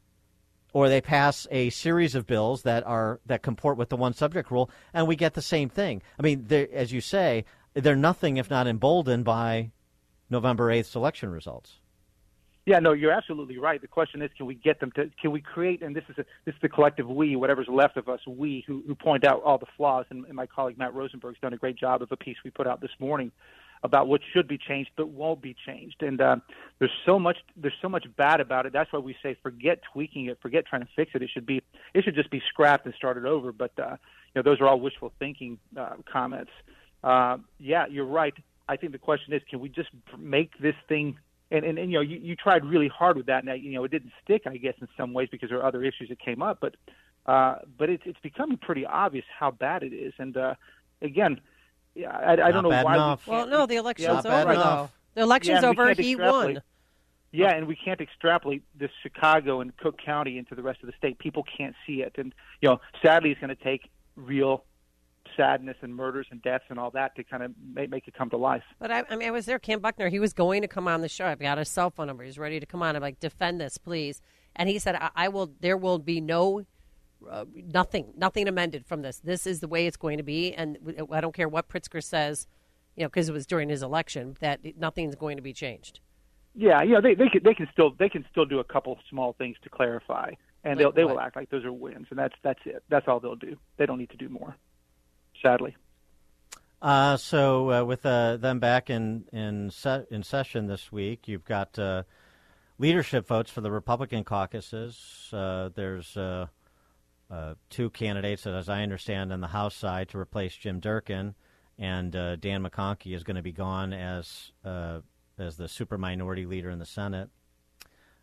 or 0.77 0.91
they 0.91 1.01
pass 1.01 1.47
a 1.51 1.71
series 1.71 2.15
of 2.15 2.27
bills 2.27 2.65
that 2.65 2.87
are 2.87 3.19
that 3.25 3.41
comport 3.41 3.79
with 3.79 3.89
the 3.89 3.97
one 3.97 4.13
subject 4.13 4.51
rule, 4.51 4.69
and 4.93 5.09
we 5.09 5.17
get 5.17 5.33
the 5.33 5.41
same 5.41 5.71
thing. 5.71 6.03
I 6.21 6.23
mean, 6.23 6.47
as 6.71 6.93
you 6.93 7.01
say, 7.01 7.47
they're 7.73 7.97
nothing 7.97 8.37
if 8.37 8.51
not 8.51 8.67
emboldened 8.67 9.25
by 9.25 9.71
November 10.29 10.71
8th 10.71 10.95
election 10.95 11.31
results. 11.31 11.79
Yeah, 12.67 12.79
no, 12.81 12.93
you're 12.93 13.11
absolutely 13.11 13.57
right. 13.57 13.81
The 13.81 13.89
question 13.89 14.21
is, 14.21 14.31
can 14.37 14.45
we 14.45 14.55
get 14.55 14.79
them 14.79 14.93
to? 14.97 15.11
Can 15.19 15.31
we 15.31 15.41
create? 15.41 15.81
And 15.81 15.97
this 15.97 16.05
is 16.11 16.19
a, 16.19 16.27
this 16.45 16.55
is 16.55 16.61
the 16.61 16.69
collective 16.69 17.09
we, 17.09 17.37
whatever's 17.37 17.69
left 17.69 17.97
of 17.97 18.11
us, 18.11 18.21
we 18.29 18.63
who, 18.67 18.85
who 18.87 18.95
point 18.95 19.25
out 19.25 19.41
all 19.45 19.57
the 19.57 19.73
flaws. 19.79 20.05
And, 20.11 20.27
and 20.27 20.35
my 20.35 20.45
colleague 20.45 20.77
Matt 20.77 20.93
Rosenberg's 20.93 21.41
done 21.41 21.55
a 21.55 21.57
great 21.57 21.79
job 21.79 22.03
of 22.03 22.13
a 22.13 22.19
piece 22.19 22.37
we 22.45 22.51
put 22.51 22.67
out 22.67 22.83
this 22.83 22.91
morning 23.01 23.33
about 23.83 24.09
what 24.09 24.21
should 24.33 24.49
be 24.49 24.59
changed 24.59 24.91
but 24.97 25.09
won't 25.09 25.41
be 25.43 25.55
changed. 25.67 26.03
And 26.03 26.21
uh, 26.21 26.37
there's 26.79 26.93
so 27.05 27.19
much 27.19 27.39
there's 27.57 27.75
so 27.81 27.89
much 27.89 28.07
bad 28.17 28.41
about 28.41 28.67
it. 28.67 28.73
That's 28.73 28.93
why 28.93 28.99
we 28.99 29.17
say 29.23 29.37
forget 29.43 29.81
tweaking 29.93 30.27
it, 30.27 30.39
forget 30.41 30.67
trying 30.67 30.83
to 30.83 30.89
fix 30.97 31.13
it. 31.15 31.23
It 31.23 31.31
should 31.33 31.47
be 31.47 31.63
it 31.95 32.05
should 32.05 32.15
just 32.15 32.31
be 32.31 32.43
scrapped 32.49 32.87
and 32.87 32.95
started 32.95 33.27
over. 33.27 33.53
But 33.53 33.73
uh, 33.79 33.97
you 34.35 34.37
know 34.37 34.43
those 34.43 34.61
are 34.61 34.69
all 34.69 34.81
wishful 34.81 35.13
thinking 35.19 35.59
uh, 35.79 35.95
comments. 36.11 36.53
Uh, 37.03 37.39
yeah, 37.59 37.87
you're 37.89 38.05
right. 38.07 38.35
I 38.69 38.77
think 38.77 38.93
the 38.93 38.99
question 38.99 39.33
is, 39.33 39.43
can 39.49 39.61
we 39.61 39.69
just 39.69 39.91
make 40.19 40.59
this 40.59 40.75
thing? 40.89 41.19
And, 41.53 41.65
and, 41.65 41.79
and 41.79 41.93
you 41.93 41.99
know, 41.99 42.03
you, 42.03 42.17
you 42.17 42.35
tried 42.35 42.65
really 42.65 42.89
hard 42.89 43.17
with 43.17 43.27
that, 43.27 43.45
and 43.45 43.63
you 43.63 43.73
know, 43.73 43.85
it 43.85 43.93
didn't 43.93 44.11
stick, 44.25 44.43
I 44.47 44.57
guess, 44.57 44.75
in 44.81 44.89
some 44.97 45.13
ways 45.13 45.29
because 45.31 45.51
there 45.51 45.59
are 45.61 45.65
other 45.67 45.85
issues 45.85 46.09
that 46.09 46.19
came 46.19 46.43
up. 46.43 46.59
But 46.61 46.75
uh, 47.27 47.57
but 47.79 47.91
it's 47.91 48.03
it's 48.07 48.19
becoming 48.23 48.59
pretty 48.59 48.85
obvious 48.85 49.25
how 49.39 49.53
bad 49.53 49.83
it 49.83 49.93
is. 49.93 50.13
And 50.19 50.37
uh, 50.37 50.55
again, 51.03 51.41
I, 52.05 52.33
I 52.33 52.51
don't 52.51 52.63
know 52.63 52.69
why. 52.69 52.95
enough. 52.95 53.27
We 53.27 53.33
Well, 53.33 53.47
no, 53.47 53.67
the 53.67 53.77
election's 53.77 54.25
yeah, 54.25 54.41
over, 54.41 54.55
though. 54.55 54.91
The 55.15 55.23
election's 55.23 55.63
Yeah, 55.63 55.69
over. 55.69 55.93
He 55.95 56.17
won. 56.17 56.63
Yeah, 57.33 57.55
and 57.55 57.67
we 57.67 57.77
can't 57.77 58.01
extrapolate 58.01 58.63
this 58.79 58.91
Chicago 59.03 59.61
and 59.61 59.77
Cook 59.77 59.97
County 60.05 60.39
into 60.39 60.55
the 60.55 60.63
rest 60.63 60.81
of 60.83 60.87
the 60.87 60.95
state. 60.97 61.19
People 61.19 61.45
can't 61.57 61.75
see 61.87 62.03
it, 62.03 62.15
and 62.17 62.33
you 62.61 62.69
know, 62.69 62.81
sadly, 63.03 63.31
it's 63.31 63.41
going 63.41 63.55
to 63.55 63.63
take 63.63 63.91
real 64.17 64.65
sadness 65.37 65.77
and 65.83 65.95
murders 65.95 66.27
and 66.31 66.41
deaths 66.43 66.65
and 66.71 66.79
all 66.79 66.91
that 66.93 67.15
to 67.17 67.25
kind 67.25 67.43
of 67.43 67.53
make, 67.75 67.91
make 67.91 68.09
it 68.09 68.15
come 68.15 68.31
to 68.31 68.37
life. 68.37 68.63
But 68.79 68.91
I, 68.91 69.05
I 69.11 69.17
mean, 69.17 69.29
I 69.29 69.33
was 69.33 69.45
there. 69.47 69.59
Kam 69.59 69.81
Buckner, 69.81 70.09
he 70.09 70.19
was 70.19 70.33
going 70.33 70.63
to 70.63 70.69
come 70.69 70.89
on 70.89 71.03
the 71.03 71.09
show. 71.09 71.27
I've 71.27 71.39
got 71.39 71.59
his 71.59 71.69
cell 71.69 71.91
phone 71.91 72.07
number. 72.07 72.25
He's 72.25 72.39
ready 72.39 72.61
to 72.61 72.67
come 72.67 72.83
on. 72.83 72.97
I'm 72.97 73.03
like, 73.03 73.21
defend 73.21 73.61
this, 73.61 73.77
please. 73.77 74.21
And 74.55 74.69
he 74.69 74.79
said, 74.79 74.95
I, 74.95 75.11
I 75.15 75.29
will. 75.29 75.51
There 75.61 75.77
will 75.77 75.99
be 75.99 76.21
no, 76.21 76.65
uh, 77.29 77.45
nothing, 77.55 78.13
nothing 78.17 78.49
amended 78.49 78.87
from 78.87 79.03
this. 79.03 79.19
This 79.19 79.47
is 79.47 79.61
the 79.61 79.69
way 79.69 79.87
it's 79.87 79.97
going 79.97 80.19
to 80.19 80.23
be, 80.23 80.55
and 80.55 80.79
I 81.11 81.21
don't 81.21 81.35
care 81.35 81.49
what 81.49 81.69
Pritzker 81.69 82.03
says, 82.03 82.47
you 82.97 83.03
know, 83.03 83.09
because 83.09 83.29
it 83.29 83.33
was 83.33 83.47
during 83.47 83.69
his 83.69 83.83
election 83.83 84.37
that 84.41 84.61
nothing's 84.79 85.15
going 85.15 85.37
to 85.37 85.43
be 85.43 85.53
changed. 85.53 86.01
Yeah, 86.55 86.83
you 86.83 86.93
know, 86.93 87.03
they 87.03 87.15
they 87.15 87.29
can 87.29 87.43
they 87.45 87.53
can 87.53 87.69
still 87.71 87.93
they 87.99 88.09
can 88.09 88.25
still 88.31 88.47
do 88.47 88.61
a 88.61 88.65
couple 88.65 88.99
small 89.11 89.35
things 89.35 89.57
to 89.63 89.69
clarify, 89.69 90.33
and 90.65 90.81
they'll 90.81 90.91
they 90.91 91.05
will 91.05 91.21
act 91.21 91.37
like 91.37 91.51
those 91.51 91.67
are 91.67 91.73
wins, 91.73 92.07
and 92.09 92.19
that's 92.19 92.35
that's 92.43 92.61
it. 92.65 92.83
That's 92.89 93.07
all 93.07 93.21
they'll 93.21 93.37
do. 93.37 93.57
They 93.77 93.85
don't 93.85 93.99
need 93.99 94.11
to 94.11 94.17
do 94.17 94.31
more. 94.31 94.57
Sadly. 95.43 95.77
Uh, 96.81 97.17
so 97.19 97.73
uh, 97.73 97.85
with 97.85 98.07
uh, 98.07 98.39
them 98.39 98.59
back 98.59 98.89
in 98.89 99.25
in 99.33 99.71
se- 99.71 100.07
in 100.11 100.23
session 100.23 100.67
this 100.67 100.91
week, 100.91 101.29
you've 101.29 101.45
got 101.45 101.79
uh, 101.79 102.05
leadership 102.79 103.27
votes 103.27 103.51
for 103.51 103.61
the 103.61 103.71
Republican 103.71 104.25
caucuses. 104.25 105.29
Uh, 105.35 105.69
there's 105.75 106.17
uh, 107.31 107.55
two 107.71 107.91
candidates, 107.91 108.47
as 108.47 108.69
I 108.69 108.83
understand, 108.83 109.33
on 109.33 109.41
the 109.41 109.49
House 109.49 109.75
side 109.75 110.09
to 110.11 110.19
replace 110.19 110.55
Jim 110.55 110.81
Durkin, 110.81 111.35
and 111.79 112.15
uh, 112.15 112.37
Dan 112.37 112.63
McConchie 112.63 113.15
is 113.15 113.25
going 113.25 113.37
to 113.37 113.43
be 113.43 113.53
gone 113.53 113.93
as 113.93 114.53
uh, 114.65 115.01
as 115.39 115.57
the 115.57 115.69
super 115.69 115.99
minority 115.99 116.47
leader 116.47 116.71
in 116.71 116.79
the 116.79 116.87
Senate. 116.87 117.29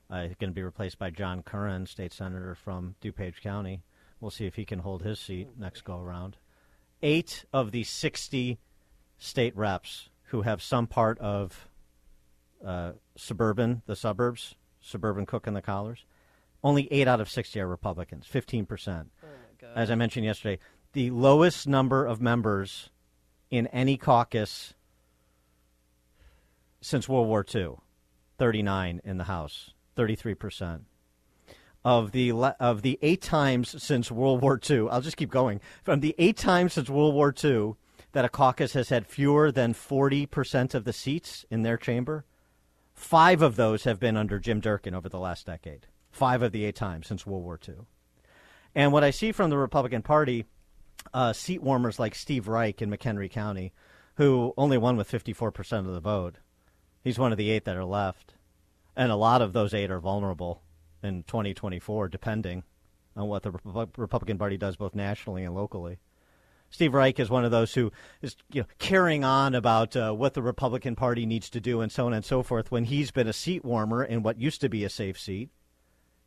Uh, 0.10 0.24
he's 0.24 0.36
going 0.36 0.50
to 0.50 0.56
be 0.56 0.64
replaced 0.64 1.00
by 1.00 1.10
John 1.10 1.44
Curran, 1.44 1.86
state 1.86 2.14
senator 2.14 2.56
from 2.56 2.96
DuPage 3.02 3.42
County. 3.42 3.82
We'll 4.20 4.32
see 4.32 4.46
if 4.46 4.56
he 4.56 4.66
can 4.66 4.80
hold 4.80 5.04
his 5.04 5.20
seat 5.20 5.50
next 5.58 5.84
go 5.84 6.00
around 6.00 6.38
eight 7.04 7.44
of 7.54 7.72
the 7.72 7.84
60 7.84 8.58
state 9.20 9.56
reps 9.56 10.10
who 10.28 10.42
have 10.42 10.64
some 10.64 10.88
part 10.88 11.20
of 11.20 11.68
uh, 12.66 12.94
suburban, 13.16 13.84
the 13.86 13.96
suburbs, 13.96 14.56
suburban 14.82 15.26
cook 15.26 15.46
and 15.46 15.56
the 15.56 15.62
collars, 15.62 16.06
only 16.64 16.88
eight 16.92 17.08
out 17.08 17.20
of 17.20 17.30
60 17.30 17.60
are 17.60 17.68
Republicans, 17.68 18.28
15%. 18.32 19.08
As 19.76 19.92
I 19.92 19.96
mentioned 19.96 20.26
yesterday, 20.26 20.60
the 20.94 21.10
lowest 21.10 21.68
number 21.68 22.06
of 22.06 22.22
members 22.22 22.90
in 23.50 23.68
any 23.68 23.98
caucus 23.98 24.74
since 26.82 27.10
World 27.10 27.28
War 27.28 27.46
II, 27.54 27.76
39 28.38 29.02
in 29.04 29.18
the 29.18 29.24
House, 29.26 29.72
33% 29.98 30.82
of 31.86 32.12
the 32.12 32.32
of 32.32 32.82
the 32.82 32.98
eight 33.02 33.22
times 33.22 33.82
since 33.84 34.10
World 34.10 34.42
War 34.42 34.60
II. 34.70 34.88
I'll 34.90 35.02
just 35.02 35.18
keep 35.18 35.30
going. 35.30 35.60
From 35.84 36.00
the 36.00 36.16
eight 36.18 36.38
times 36.38 36.74
since 36.74 36.90
World 36.90 37.14
War 37.14 37.34
II 37.44 37.74
that 38.14 38.26
a 38.26 38.30
caucus 38.30 38.74
has 38.74 38.90
had 38.90 39.06
fewer 39.06 39.52
than 39.52 39.74
forty 39.74 40.26
percent 40.26 40.74
of 40.74 40.86
the 40.86 40.94
seats 40.94 41.46
in 41.50 41.64
their 41.64 41.78
chamber, 41.78 42.26
five 42.94 43.42
of 43.42 43.56
those 43.56 43.84
have 43.84 44.00
been 44.00 44.16
under 44.16 44.40
Jim 44.40 44.60
Durkin 44.60 44.96
over 44.96 45.10
the 45.10 45.20
last 45.20 45.46
decade. 45.46 45.88
Five 46.14 46.44
of 46.44 46.52
the 46.52 46.64
eight 46.64 46.76
times 46.76 47.08
since 47.08 47.26
World 47.26 47.44
War 47.44 47.60
II. 47.68 47.76
And 48.76 48.94
what 48.94 49.04
I 49.04 49.10
see 49.10 49.32
from 49.32 49.50
the 49.50 49.58
Republican 49.58 50.04
Party, 50.04 50.46
uh, 51.14 51.34
seat 51.34 51.62
warmers 51.62 52.00
like 52.00 52.16
Steve 52.16 52.46
Reick 52.46 52.82
in 52.82 52.90
McHenry 52.90 53.30
County, 53.30 53.74
who 54.16 54.54
only 54.56 54.78
won 54.78 54.96
with 54.96 55.12
54% 55.12 55.80
of 55.80 55.88
the 55.88 56.00
vote. 56.00 56.36
He's 57.04 57.20
one 57.20 57.32
of 57.32 57.38
the 57.38 57.50
eight 57.50 57.66
that 57.66 57.76
are 57.76 57.84
left. 57.84 58.36
And 58.96 59.12
a 59.12 59.16
lot 59.16 59.42
of 59.42 59.54
those 59.54 59.74
eight 59.74 59.90
are 59.90 60.00
vulnerable 60.00 60.62
in 61.02 61.24
2024, 61.24 62.10
depending 62.10 62.64
on 63.16 63.28
what 63.28 63.42
the 63.44 63.52
Repu- 63.52 63.90
Republican 63.98 64.38
Party 64.38 64.58
does 64.58 64.76
both 64.76 64.96
nationally 64.96 65.44
and 65.44 65.56
locally. 65.56 65.98
Steve 66.70 66.92
Reick 66.92 67.20
is 67.20 67.30
one 67.30 67.46
of 67.46 67.52
those 67.52 67.76
who 67.76 67.92
is 68.22 68.36
you 68.52 68.62
know, 68.62 68.68
carrying 68.80 69.24
on 69.24 69.54
about 69.54 69.96
uh, 69.96 70.12
what 70.12 70.34
the 70.34 70.42
Republican 70.42 70.96
Party 70.96 71.26
needs 71.26 71.50
to 71.52 71.62
do 71.62 71.82
and 71.82 71.92
so 71.92 72.08
on 72.08 72.14
and 72.14 72.26
so 72.26 72.42
forth 72.42 72.72
when 72.72 72.86
he's 72.86 73.12
been 73.12 73.28
a 73.28 73.34
seat 73.34 73.64
warmer 73.64 74.04
in 74.04 74.24
what 74.24 74.40
used 74.40 74.62
to 74.62 74.70
be 74.70 74.84
a 74.84 74.90
safe 74.90 75.20
seat, 75.20 75.52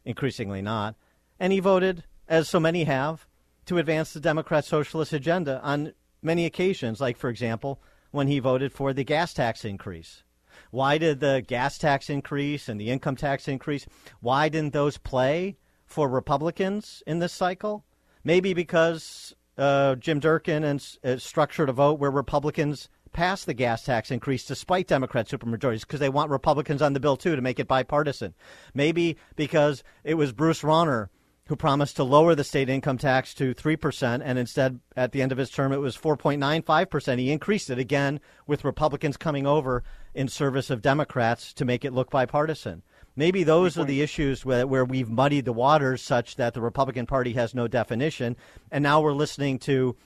increasingly 0.06 0.62
not. 0.62 0.94
And 1.38 1.52
he 1.52 1.60
voted, 1.60 2.04
as 2.26 2.48
so 2.48 2.58
many 2.58 2.84
have, 2.84 3.26
to 3.66 3.76
advance 3.76 4.14
the 4.14 4.20
Democrat 4.20 4.64
socialist 4.64 5.12
agenda 5.12 5.60
on 5.62 5.92
many 6.22 6.46
occasions, 6.46 7.00
like, 7.00 7.18
for 7.18 7.28
example, 7.28 7.82
when 8.12 8.28
he 8.28 8.38
voted 8.38 8.72
for 8.72 8.94
the 8.94 9.04
gas 9.04 9.34
tax 9.34 9.64
increase. 9.64 10.22
Why 10.70 10.96
did 10.96 11.20
the 11.20 11.44
gas 11.46 11.76
tax 11.76 12.08
increase 12.08 12.68
and 12.68 12.80
the 12.80 12.90
income 12.90 13.16
tax 13.16 13.48
increase, 13.48 13.86
why 14.20 14.48
didn't 14.48 14.72
those 14.72 14.96
play 14.96 15.58
for 15.84 16.08
Republicans 16.08 17.02
in 17.06 17.18
this 17.18 17.32
cycle? 17.32 17.84
Maybe 18.24 18.54
because 18.54 19.34
uh, 19.58 19.96
Jim 19.96 20.20
Durkin 20.20 20.64
and, 20.64 20.86
uh, 21.04 21.18
structured 21.18 21.68
a 21.68 21.72
vote 21.72 21.98
where 21.98 22.10
Republicans 22.10 22.88
passed 23.16 23.46
the 23.46 23.54
gas 23.54 23.82
tax 23.82 24.10
increase 24.10 24.44
despite 24.44 24.86
Democrat 24.86 25.26
supermajorities 25.26 25.80
because 25.80 26.00
they 26.00 26.10
want 26.10 26.30
Republicans 26.30 26.82
on 26.82 26.92
the 26.92 27.00
bill 27.00 27.16
too 27.16 27.34
to 27.34 27.40
make 27.40 27.58
it 27.58 27.66
bipartisan. 27.66 28.34
Maybe 28.74 29.16
because 29.36 29.82
it 30.04 30.14
was 30.14 30.34
Bruce 30.34 30.60
Rauner 30.60 31.08
who 31.46 31.56
promised 31.56 31.96
to 31.96 32.04
lower 32.04 32.34
the 32.34 32.44
state 32.44 32.68
income 32.68 32.98
tax 32.98 33.32
to 33.32 33.54
3%, 33.54 34.20
and 34.22 34.38
instead, 34.38 34.80
at 34.96 35.12
the 35.12 35.22
end 35.22 35.30
of 35.30 35.38
his 35.38 35.48
term, 35.48 35.72
it 35.72 35.78
was 35.78 35.96
4.95%. 35.96 37.18
He 37.18 37.30
increased 37.30 37.70
it 37.70 37.78
again 37.78 38.20
with 38.48 38.64
Republicans 38.64 39.16
coming 39.16 39.46
over 39.46 39.84
in 40.12 40.26
service 40.26 40.70
of 40.70 40.82
Democrats 40.82 41.54
to 41.54 41.64
make 41.64 41.84
it 41.84 41.92
look 41.92 42.10
bipartisan. 42.10 42.82
Maybe 43.14 43.44
those 43.44 43.78
are 43.78 43.84
the 43.84 44.02
issues 44.02 44.44
where, 44.44 44.66
where 44.66 44.84
we've 44.84 45.08
muddied 45.08 45.44
the 45.44 45.52
waters 45.52 46.02
such 46.02 46.34
that 46.34 46.52
the 46.52 46.60
Republican 46.60 47.06
Party 47.06 47.32
has 47.34 47.54
no 47.54 47.68
definition, 47.68 48.36
and 48.70 48.82
now 48.82 49.00
we're 49.00 49.12
listening 49.12 49.60
to 49.60 49.96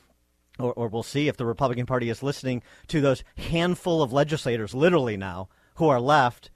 or, 0.61 0.73
or, 0.75 0.89
we'll 0.89 1.03
see 1.03 1.29
if 1.29 1.37
the 1.37 1.47
Republican 1.47 1.87
Party 1.87 2.11
is 2.11 2.23
listening 2.23 2.63
to 2.89 3.01
those 3.01 3.25
handful 3.37 4.03
of 4.03 4.13
legislators, 4.13 4.75
literally 4.75 5.17
now, 5.17 5.49
who 5.75 5.89
are 5.89 6.01
left, 6.01 6.51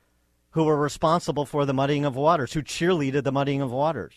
who 0.50 0.64
were 0.64 0.76
responsible 0.76 1.44
for 1.46 1.64
the 1.64 1.74
muddying 1.74 2.04
of 2.04 2.16
waters, 2.16 2.52
who 2.52 2.62
cheerleaded 2.62 3.24
the 3.24 3.32
muddying 3.32 3.60
of 3.60 3.70
waters. 3.70 4.14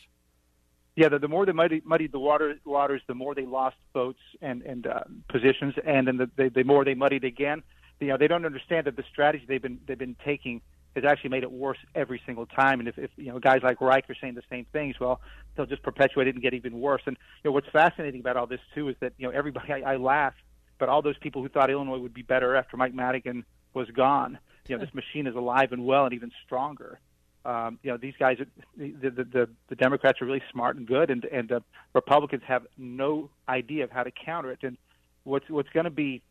Yeah, 0.95 1.09
the, 1.09 1.19
the 1.19 1.27
more 1.27 1.45
they 1.45 1.51
muddied, 1.51 1.85
muddied 1.85 2.11
the 2.11 2.19
water, 2.19 2.55
waters, 2.65 3.01
the 3.07 3.13
more 3.13 3.35
they 3.35 3.45
lost 3.45 3.75
votes 3.93 4.19
and 4.41 4.63
and 4.63 4.87
uh, 4.87 5.03
positions, 5.29 5.75
and 5.85 6.07
then 6.07 6.17
the, 6.17 6.29
the, 6.35 6.49
the 6.49 6.63
more 6.63 6.83
they 6.83 6.95
muddied 6.95 7.23
again. 7.23 7.61
You 7.99 8.07
know, 8.07 8.17
they 8.17 8.27
don't 8.27 8.45
understand 8.45 8.87
that 8.87 8.95
the 8.95 9.03
strategy 9.11 9.45
they've 9.47 9.61
been 9.61 9.79
they've 9.85 9.97
been 9.97 10.15
taking 10.25 10.61
has 10.97 11.05
actually 11.05 11.29
made 11.29 11.43
it 11.43 11.51
worse 11.51 11.77
every 11.95 12.21
single 12.25 12.45
time. 12.45 12.79
And 12.79 12.89
if, 12.89 12.97
if 12.97 13.11
you 13.15 13.31
know 13.31 13.39
guys 13.39 13.61
like 13.63 13.79
Reick 13.79 14.09
are 14.09 14.15
saying 14.19 14.33
the 14.33 14.43
same 14.49 14.65
things, 14.73 14.99
well, 14.99 15.21
they'll 15.55 15.65
just 15.65 15.83
perpetuate 15.83 16.27
it 16.27 16.33
and 16.35 16.41
get 16.41 16.53
even 16.53 16.79
worse. 16.79 17.01
And 17.05 17.17
you 17.43 17.49
know 17.49 17.53
what's 17.53 17.69
fascinating 17.69 18.19
about 18.19 18.37
all 18.37 18.47
this 18.47 18.59
too 18.73 18.89
is 18.89 18.95
that 18.99 19.13
you 19.17 19.27
know 19.27 19.33
everybody 19.33 19.71
I, 19.85 19.93
I 19.93 19.95
laugh, 19.97 20.33
but 20.79 20.89
all 20.89 21.01
those 21.01 21.17
people 21.17 21.41
who 21.41 21.49
thought 21.49 21.69
Illinois 21.69 21.99
would 21.99 22.13
be 22.13 22.23
better 22.23 22.55
after 22.55 22.77
Mike 22.77 22.93
Madigan 22.93 23.45
was 23.73 23.89
gone, 23.91 24.39
you 24.67 24.77
know 24.77 24.83
this 24.83 24.93
machine 24.93 25.27
is 25.27 25.35
alive 25.35 25.71
and 25.71 25.85
well 25.85 26.05
and 26.05 26.13
even 26.13 26.31
stronger. 26.45 26.99
Um, 27.45 27.79
you 27.83 27.91
know 27.91 27.97
these 27.97 28.15
guys, 28.19 28.37
the, 28.75 28.91
the 28.99 29.11
the 29.11 29.49
the 29.69 29.75
Democrats 29.75 30.21
are 30.21 30.25
really 30.25 30.43
smart 30.51 30.75
and 30.75 30.87
good, 30.87 31.09
and 31.09 31.23
and 31.25 31.51
uh, 31.51 31.59
Republicans 31.93 32.43
have 32.47 32.65
no 32.77 33.29
idea 33.47 33.83
of 33.83 33.91
how 33.91 34.03
to 34.03 34.11
counter 34.11 34.51
it. 34.51 34.59
And 34.63 34.77
what's 35.23 35.49
what's 35.49 35.69
going 35.69 35.85
to 35.85 35.89
be, 35.89 36.23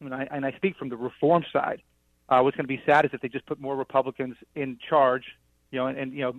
and 0.00 0.14
I, 0.14 0.28
and 0.30 0.46
I 0.46 0.52
speak 0.52 0.76
from 0.76 0.88
the 0.88 0.96
reform 0.96 1.44
side 1.52 1.82
uh, 2.28 2.40
what's 2.40 2.56
going 2.56 2.64
to 2.64 2.68
be 2.68 2.82
sad 2.86 3.04
is 3.04 3.10
if 3.12 3.20
they 3.20 3.28
just 3.28 3.46
put 3.46 3.60
more 3.60 3.76
Republicans 3.76 4.36
in 4.54 4.78
charge, 4.88 5.24
you 5.70 5.78
know, 5.78 5.86
and, 5.86 5.98
and 5.98 6.12
you 6.12 6.20
know, 6.20 6.34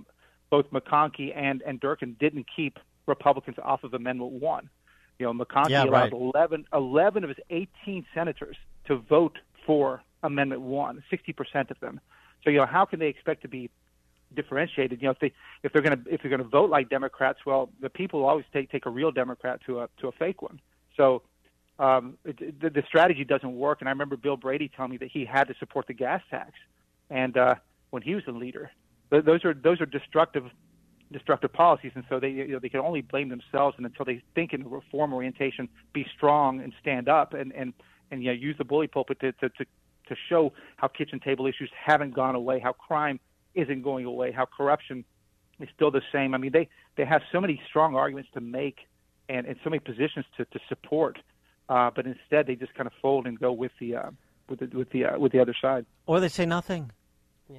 both 0.49 0.69
McConchie 0.71 1.35
and 1.35 1.61
and 1.63 1.79
Durkin 1.79 2.15
didn't 2.19 2.45
keep 2.55 2.79
Republicans 3.05 3.57
off 3.61 3.83
of 3.83 3.93
Amendment 3.93 4.31
One. 4.31 4.69
You 5.19 5.25
know, 5.25 5.45
McConchie 5.45 5.69
yeah, 5.69 5.83
allowed 5.85 6.11
right. 6.11 6.33
11, 6.35 6.65
11 6.73 7.23
of 7.23 7.29
his 7.29 7.37
18 7.49 8.05
senators 8.13 8.57
to 8.87 8.97
vote 8.97 9.37
for 9.65 10.01
Amendment 10.23 10.61
One, 10.61 11.03
60 11.09 11.33
percent 11.33 11.71
of 11.71 11.79
them. 11.79 11.99
So 12.43 12.49
you 12.49 12.57
know, 12.57 12.65
how 12.65 12.85
can 12.85 12.99
they 12.99 13.07
expect 13.07 13.41
to 13.43 13.47
be 13.47 13.69
differentiated? 14.35 15.01
You 15.01 15.07
know, 15.07 15.11
if 15.11 15.19
they 15.19 15.33
if 15.63 15.71
they're 15.71 15.81
going 15.81 16.03
to 16.03 16.13
if 16.13 16.21
they're 16.21 16.31
going 16.31 16.43
to 16.43 16.49
vote 16.49 16.69
like 16.69 16.89
Democrats, 16.89 17.39
well, 17.45 17.69
the 17.81 17.89
people 17.89 18.25
always 18.25 18.45
take 18.53 18.71
take 18.71 18.85
a 18.85 18.89
real 18.89 19.11
Democrat 19.11 19.61
to 19.67 19.81
a 19.81 19.89
to 20.01 20.07
a 20.07 20.11
fake 20.13 20.41
one. 20.41 20.59
So 20.97 21.23
um, 21.79 22.17
the, 22.23 22.69
the 22.69 22.83
strategy 22.87 23.23
doesn't 23.23 23.55
work. 23.55 23.81
And 23.81 23.89
I 23.89 23.91
remember 23.91 24.15
Bill 24.17 24.37
Brady 24.37 24.71
telling 24.75 24.91
me 24.91 24.97
that 24.97 25.11
he 25.11 25.25
had 25.25 25.47
to 25.47 25.55
support 25.59 25.87
the 25.87 25.93
gas 25.93 26.21
tax, 26.29 26.51
and 27.09 27.37
uh, 27.37 27.55
when 27.89 28.01
he 28.01 28.15
was 28.15 28.23
the 28.25 28.31
leader, 28.31 28.71
th- 29.11 29.25
those 29.25 29.43
are 29.45 29.53
those 29.53 29.81
are 29.81 29.85
destructive 29.85 30.45
destructive 31.11 31.53
policies, 31.53 31.91
and 31.95 32.03
so 32.09 32.19
they 32.19 32.29
you 32.29 32.47
know, 32.47 32.59
they 32.59 32.69
can 32.69 32.79
only 32.79 33.01
blame 33.01 33.29
themselves. 33.29 33.75
And 33.77 33.85
until 33.85 34.05
they 34.05 34.21
think 34.33 34.53
in 34.53 34.63
the 34.63 34.69
reform 34.69 35.13
orientation, 35.13 35.67
be 35.93 36.05
strong 36.15 36.61
and 36.61 36.73
stand 36.81 37.09
up, 37.09 37.33
and 37.33 37.51
and 37.53 37.73
and 38.11 38.23
you 38.23 38.29
know, 38.29 38.33
use 38.33 38.57
the 38.57 38.65
bully 38.65 38.87
pulpit 38.87 39.19
to, 39.19 39.31
to 39.33 39.49
to 39.49 39.65
to 40.07 40.15
show 40.29 40.53
how 40.77 40.87
kitchen 40.87 41.19
table 41.19 41.47
issues 41.47 41.69
haven't 41.75 42.13
gone 42.13 42.35
away, 42.35 42.59
how 42.59 42.71
crime 42.71 43.19
isn't 43.53 43.81
going 43.81 44.05
away, 44.05 44.31
how 44.31 44.45
corruption 44.45 45.03
is 45.59 45.67
still 45.75 45.91
the 45.91 46.01
same. 46.11 46.33
I 46.33 46.37
mean, 46.37 46.51
they 46.51 46.69
they 46.95 47.05
have 47.05 47.21
so 47.31 47.41
many 47.41 47.61
strong 47.67 47.95
arguments 47.95 48.29
to 48.33 48.41
make, 48.41 48.79
and 49.29 49.45
and 49.45 49.57
so 49.63 49.69
many 49.69 49.79
positions 49.79 50.25
to 50.37 50.45
to 50.45 50.59
support 50.69 51.19
uh, 51.69 51.91
but 51.95 52.05
instead 52.05 52.47
they 52.47 52.55
just 52.55 52.73
kind 52.75 52.87
of 52.87 52.93
fold 53.01 53.27
and 53.27 53.39
go 53.39 53.51
with 53.51 53.71
the 53.79 53.95
uh, 53.95 54.09
with 54.49 54.59
the 54.59 54.67
with 54.77 54.89
the 54.91 55.05
uh, 55.05 55.19
with 55.19 55.31
the 55.31 55.39
other 55.39 55.55
side. 55.59 55.85
Or 56.05 56.19
they 56.19 56.29
say 56.29 56.45
nothing. 56.45 56.91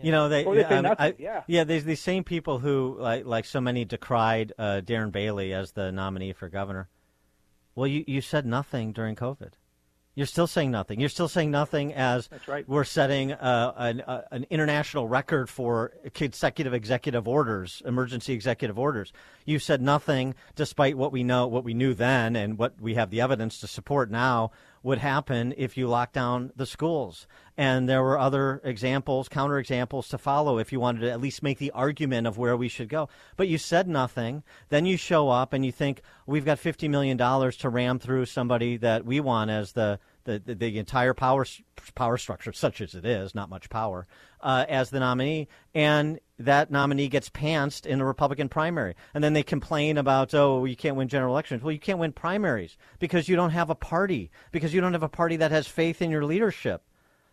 You 0.02 0.10
know, 0.10 0.28
they, 0.28 0.44
Or 0.44 0.56
they 0.56 0.64
say 0.64 0.78
um, 0.78 0.82
nothing, 0.82 0.96
I- 0.98 1.14
yeah. 1.16 1.42
yeah. 1.46 1.62
There's 1.62 1.84
these 1.84 2.00
same 2.00 2.24
people 2.24 2.58
who, 2.58 2.96
like, 2.98 3.24
like 3.24 3.44
so 3.44 3.60
many, 3.60 3.84
decried 3.84 4.52
uh, 4.58 4.80
Darren 4.84 5.12
Bailey 5.12 5.52
as 5.52 5.70
the 5.72 5.92
nominee 5.92 6.32
for 6.32 6.48
governor. 6.48 6.88
Well, 7.76 7.86
you, 7.86 8.02
you 8.08 8.20
said 8.20 8.46
nothing 8.46 8.92
during 8.92 9.14
COVID. 9.14 9.52
You're 10.16 10.26
still 10.26 10.47
saying 10.47 10.70
nothing. 10.70 10.98
You're 10.98 11.10
still 11.10 11.28
saying 11.28 11.51
nothing 11.51 11.93
as 11.93 12.28
That's 12.28 12.48
right. 12.48 12.66
we're 12.66 12.84
setting 12.84 13.32
uh, 13.32 13.74
an, 13.76 14.01
uh, 14.01 14.22
an 14.30 14.47
international 14.48 15.06
record 15.06 15.51
for 15.51 15.93
consecutive 16.14 16.72
executive 16.72 17.28
orders, 17.28 17.82
emergency 17.84 18.32
executive 18.32 18.78
orders. 18.78 19.12
You 19.44 19.59
said 19.59 19.82
nothing, 19.82 20.34
despite 20.55 20.97
what 20.97 21.12
we 21.12 21.22
know, 21.22 21.47
what 21.47 21.64
we 21.64 21.74
knew 21.74 21.93
then, 21.93 22.34
and 22.34 22.56
what 22.56 22.80
we 22.80 22.94
have 22.94 23.10
the 23.10 23.20
evidence 23.20 23.60
to 23.60 23.66
support 23.66 24.10
now 24.10 24.52
would 24.86 24.98
happen 24.98 25.52
if 25.56 25.76
you 25.76 25.88
lock 25.88 26.12
down 26.12 26.52
the 26.54 26.64
schools. 26.64 27.26
And 27.56 27.88
there 27.88 28.04
were 28.04 28.20
other 28.20 28.60
examples, 28.62 29.28
counterexamples 29.28 30.08
to 30.10 30.16
follow 30.16 30.58
if 30.58 30.70
you 30.70 30.78
wanted 30.78 31.00
to 31.00 31.10
at 31.10 31.20
least 31.20 31.42
make 31.42 31.58
the 31.58 31.72
argument 31.72 32.28
of 32.28 32.38
where 32.38 32.56
we 32.56 32.68
should 32.68 32.88
go. 32.88 33.08
But 33.36 33.48
you 33.48 33.58
said 33.58 33.88
nothing. 33.88 34.44
Then 34.68 34.86
you 34.86 34.96
show 34.96 35.28
up 35.28 35.52
and 35.52 35.66
you 35.66 35.72
think 35.72 36.02
we've 36.24 36.44
got 36.44 36.58
$50 36.58 36.88
million 36.88 37.18
to 37.18 37.68
ram 37.68 37.98
through 37.98 38.26
somebody 38.26 38.76
that 38.76 39.04
we 39.04 39.18
want 39.18 39.50
as 39.50 39.72
the 39.72 39.98
the, 40.27 40.43
the, 40.44 40.55
the 40.55 40.78
entire 40.78 41.15
power 41.15 41.47
power 41.94 42.19
structure, 42.19 42.53
such 42.53 42.82
as 42.82 42.94
it 42.94 43.07
is, 43.07 43.35
not 43.35 43.48
much 43.48 43.70
power, 43.70 44.07
uh, 44.43 44.66
as 44.69 44.90
the 44.90 45.01
nominee, 45.01 45.48
and 45.74 46.20
that 46.39 46.70
nominee 46.70 47.09
gets 47.09 47.31
pantsed 47.31 47.86
in 47.86 48.01
a 48.03 48.05
Republican 48.05 48.51
primary, 48.51 48.94
and 49.15 49.24
then 49.24 49.32
they 49.32 49.43
complain 49.43 49.97
about, 49.97 50.35
oh, 50.35 50.66
you 50.66 50.77
can't 50.77 50.97
win 50.97 51.09
general 51.09 51.32
elections. 51.32 51.62
Well, 51.62 51.73
you 51.73 51.78
can't 51.78 51.98
win 51.98 52.12
primaries 52.12 52.77
because 52.98 53.28
you 53.28 53.36
don't 53.36 53.51
have 53.51 53.70
a 53.70 53.74
party, 53.74 54.31
because 54.53 54.74
you 54.74 54.82
don't 54.82 54.93
have 54.93 55.03
a 55.03 55.09
party 55.09 55.36
that 55.36 55.51
has 55.51 55.66
faith 55.66 56.03
in 56.03 56.11
your 56.11 56.27
leadership. 56.27 56.82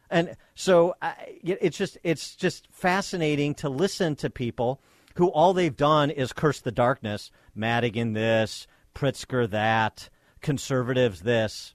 And 0.09 0.37
so 0.55 0.95
I, 1.01 1.15
it's 1.43 1.77
just 1.77 1.97
it's 2.03 2.35
just 2.35 2.67
fascinating 2.71 3.55
to 3.55 3.69
listen 3.69 4.15
to 4.17 4.29
people 4.29 4.79
who 5.15 5.27
all 5.27 5.53
they've 5.53 5.75
done 5.75 6.11
is 6.11 6.33
curse 6.33 6.61
the 6.61 6.71
darkness. 6.71 7.31
Madigan 7.55 8.13
this, 8.13 8.67
Pritzker 8.93 9.49
that, 9.49 10.09
conservatives 10.41 11.21
this. 11.21 11.73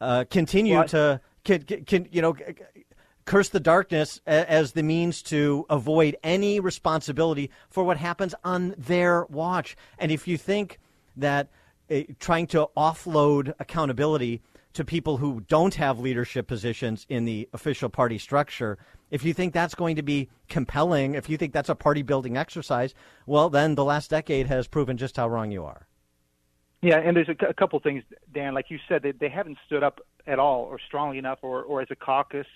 Uh, 0.00 0.24
continue 0.30 0.80
I- 0.80 0.86
to 0.86 1.20
can, 1.44 1.62
can 1.62 2.08
you 2.10 2.22
know 2.22 2.36
curse 3.24 3.50
the 3.50 3.60
darkness 3.60 4.20
as 4.26 4.72
the 4.72 4.82
means 4.82 5.22
to 5.22 5.64
avoid 5.70 6.16
any 6.24 6.58
responsibility 6.58 7.50
for 7.68 7.84
what 7.84 7.96
happens 7.96 8.34
on 8.42 8.74
their 8.76 9.24
watch. 9.26 9.76
And 9.98 10.10
if 10.10 10.26
you 10.26 10.36
think 10.36 10.80
that 11.16 11.48
uh, 11.90 12.00
trying 12.18 12.46
to 12.48 12.68
offload 12.76 13.54
accountability 13.60 14.42
to 14.72 14.84
people 14.84 15.16
who 15.18 15.42
don't 15.48 15.74
have 15.74 15.98
leadership 15.98 16.46
positions 16.46 17.06
in 17.08 17.24
the 17.24 17.48
official 17.52 17.88
party 17.88 18.18
structure, 18.18 18.78
if 19.10 19.24
you 19.24 19.34
think 19.34 19.52
that's 19.52 19.74
going 19.74 19.96
to 19.96 20.02
be 20.02 20.28
compelling, 20.48 21.14
if 21.14 21.28
you 21.28 21.36
think 21.36 21.52
that's 21.52 21.68
a 21.68 21.74
party 21.74 22.02
building 22.02 22.36
exercise, 22.36 22.94
well, 23.26 23.50
then 23.50 23.74
the 23.74 23.84
last 23.84 24.10
decade 24.10 24.46
has 24.46 24.68
proven 24.68 24.96
just 24.96 25.16
how 25.16 25.28
wrong 25.28 25.50
you 25.50 25.64
are. 25.64 25.86
Yeah, 26.82 26.98
and 26.98 27.16
there's 27.16 27.28
a, 27.28 27.46
a 27.46 27.54
couple 27.54 27.78
things, 27.80 28.02
Dan. 28.32 28.54
Like 28.54 28.70
you 28.70 28.78
said, 28.88 29.02
they, 29.02 29.12
they 29.12 29.28
haven't 29.28 29.58
stood 29.66 29.82
up 29.82 30.00
at 30.26 30.38
all, 30.38 30.62
or 30.62 30.78
strongly 30.86 31.18
enough, 31.18 31.40
or, 31.42 31.62
or 31.62 31.82
as 31.82 31.88
a 31.90 31.96
caucus, 31.96 32.46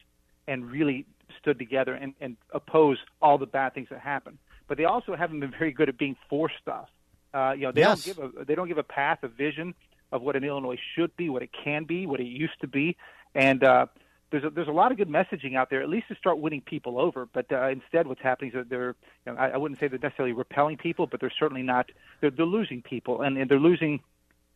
and 0.48 0.70
really 0.70 1.06
stood 1.40 1.58
together 1.58 1.94
and, 1.94 2.14
and 2.20 2.36
oppose 2.52 2.98
all 3.20 3.38
the 3.38 3.46
bad 3.46 3.74
things 3.74 3.88
that 3.90 4.00
happen. 4.00 4.38
But 4.68 4.78
they 4.78 4.84
also 4.84 5.14
haven't 5.14 5.40
been 5.40 5.50
very 5.58 5.72
good 5.72 5.88
at 5.88 5.98
being 5.98 6.16
for 6.30 6.50
stuff. 6.62 6.88
Uh, 7.34 7.52
you 7.56 7.62
know, 7.62 7.72
they 7.72 7.80
Yes. 7.80 8.04
don't 8.04 8.16
give 8.16 8.18
a 8.40 8.44
they 8.44 8.54
don't 8.54 8.68
give 8.68 8.78
a 8.78 8.82
path, 8.84 9.18
a 9.22 9.28
vision 9.28 9.74
of 10.12 10.22
what 10.22 10.36
an 10.36 10.44
Illinois 10.44 10.78
should 10.94 11.14
be, 11.16 11.28
what 11.28 11.42
it 11.42 11.50
can 11.64 11.84
be, 11.84 12.06
what 12.06 12.20
it 12.20 12.26
used 12.26 12.58
to 12.60 12.68
be, 12.68 12.96
and 13.34 13.64
uh, 13.64 13.86
there's 14.30 14.44
a, 14.44 14.50
there's 14.50 14.68
a 14.68 14.72
lot 14.72 14.92
of 14.92 14.98
good 14.98 15.08
messaging 15.08 15.56
out 15.56 15.68
there, 15.70 15.82
at 15.82 15.88
least 15.88 16.08
to 16.08 16.14
start 16.14 16.38
winning 16.38 16.60
people 16.60 16.98
over. 17.00 17.26
But 17.26 17.50
uh, 17.52 17.68
instead, 17.68 18.06
what's 18.06 18.22
happening 18.22 18.50
is 18.52 18.54
that 18.54 18.68
they're 18.68 18.94
you 19.26 19.32
know, 19.32 19.38
I, 19.38 19.48
I 19.50 19.56
wouldn't 19.56 19.80
say 19.80 19.88
they're 19.88 19.98
necessarily 19.98 20.32
repelling 20.32 20.76
people, 20.76 21.06
but 21.06 21.20
they're 21.20 21.32
certainly 21.38 21.62
not 21.62 21.90
they're, 22.20 22.30
they're 22.30 22.46
losing 22.46 22.80
people, 22.82 23.22
and, 23.22 23.36
and 23.36 23.50
they're 23.50 23.58
losing 23.58 24.00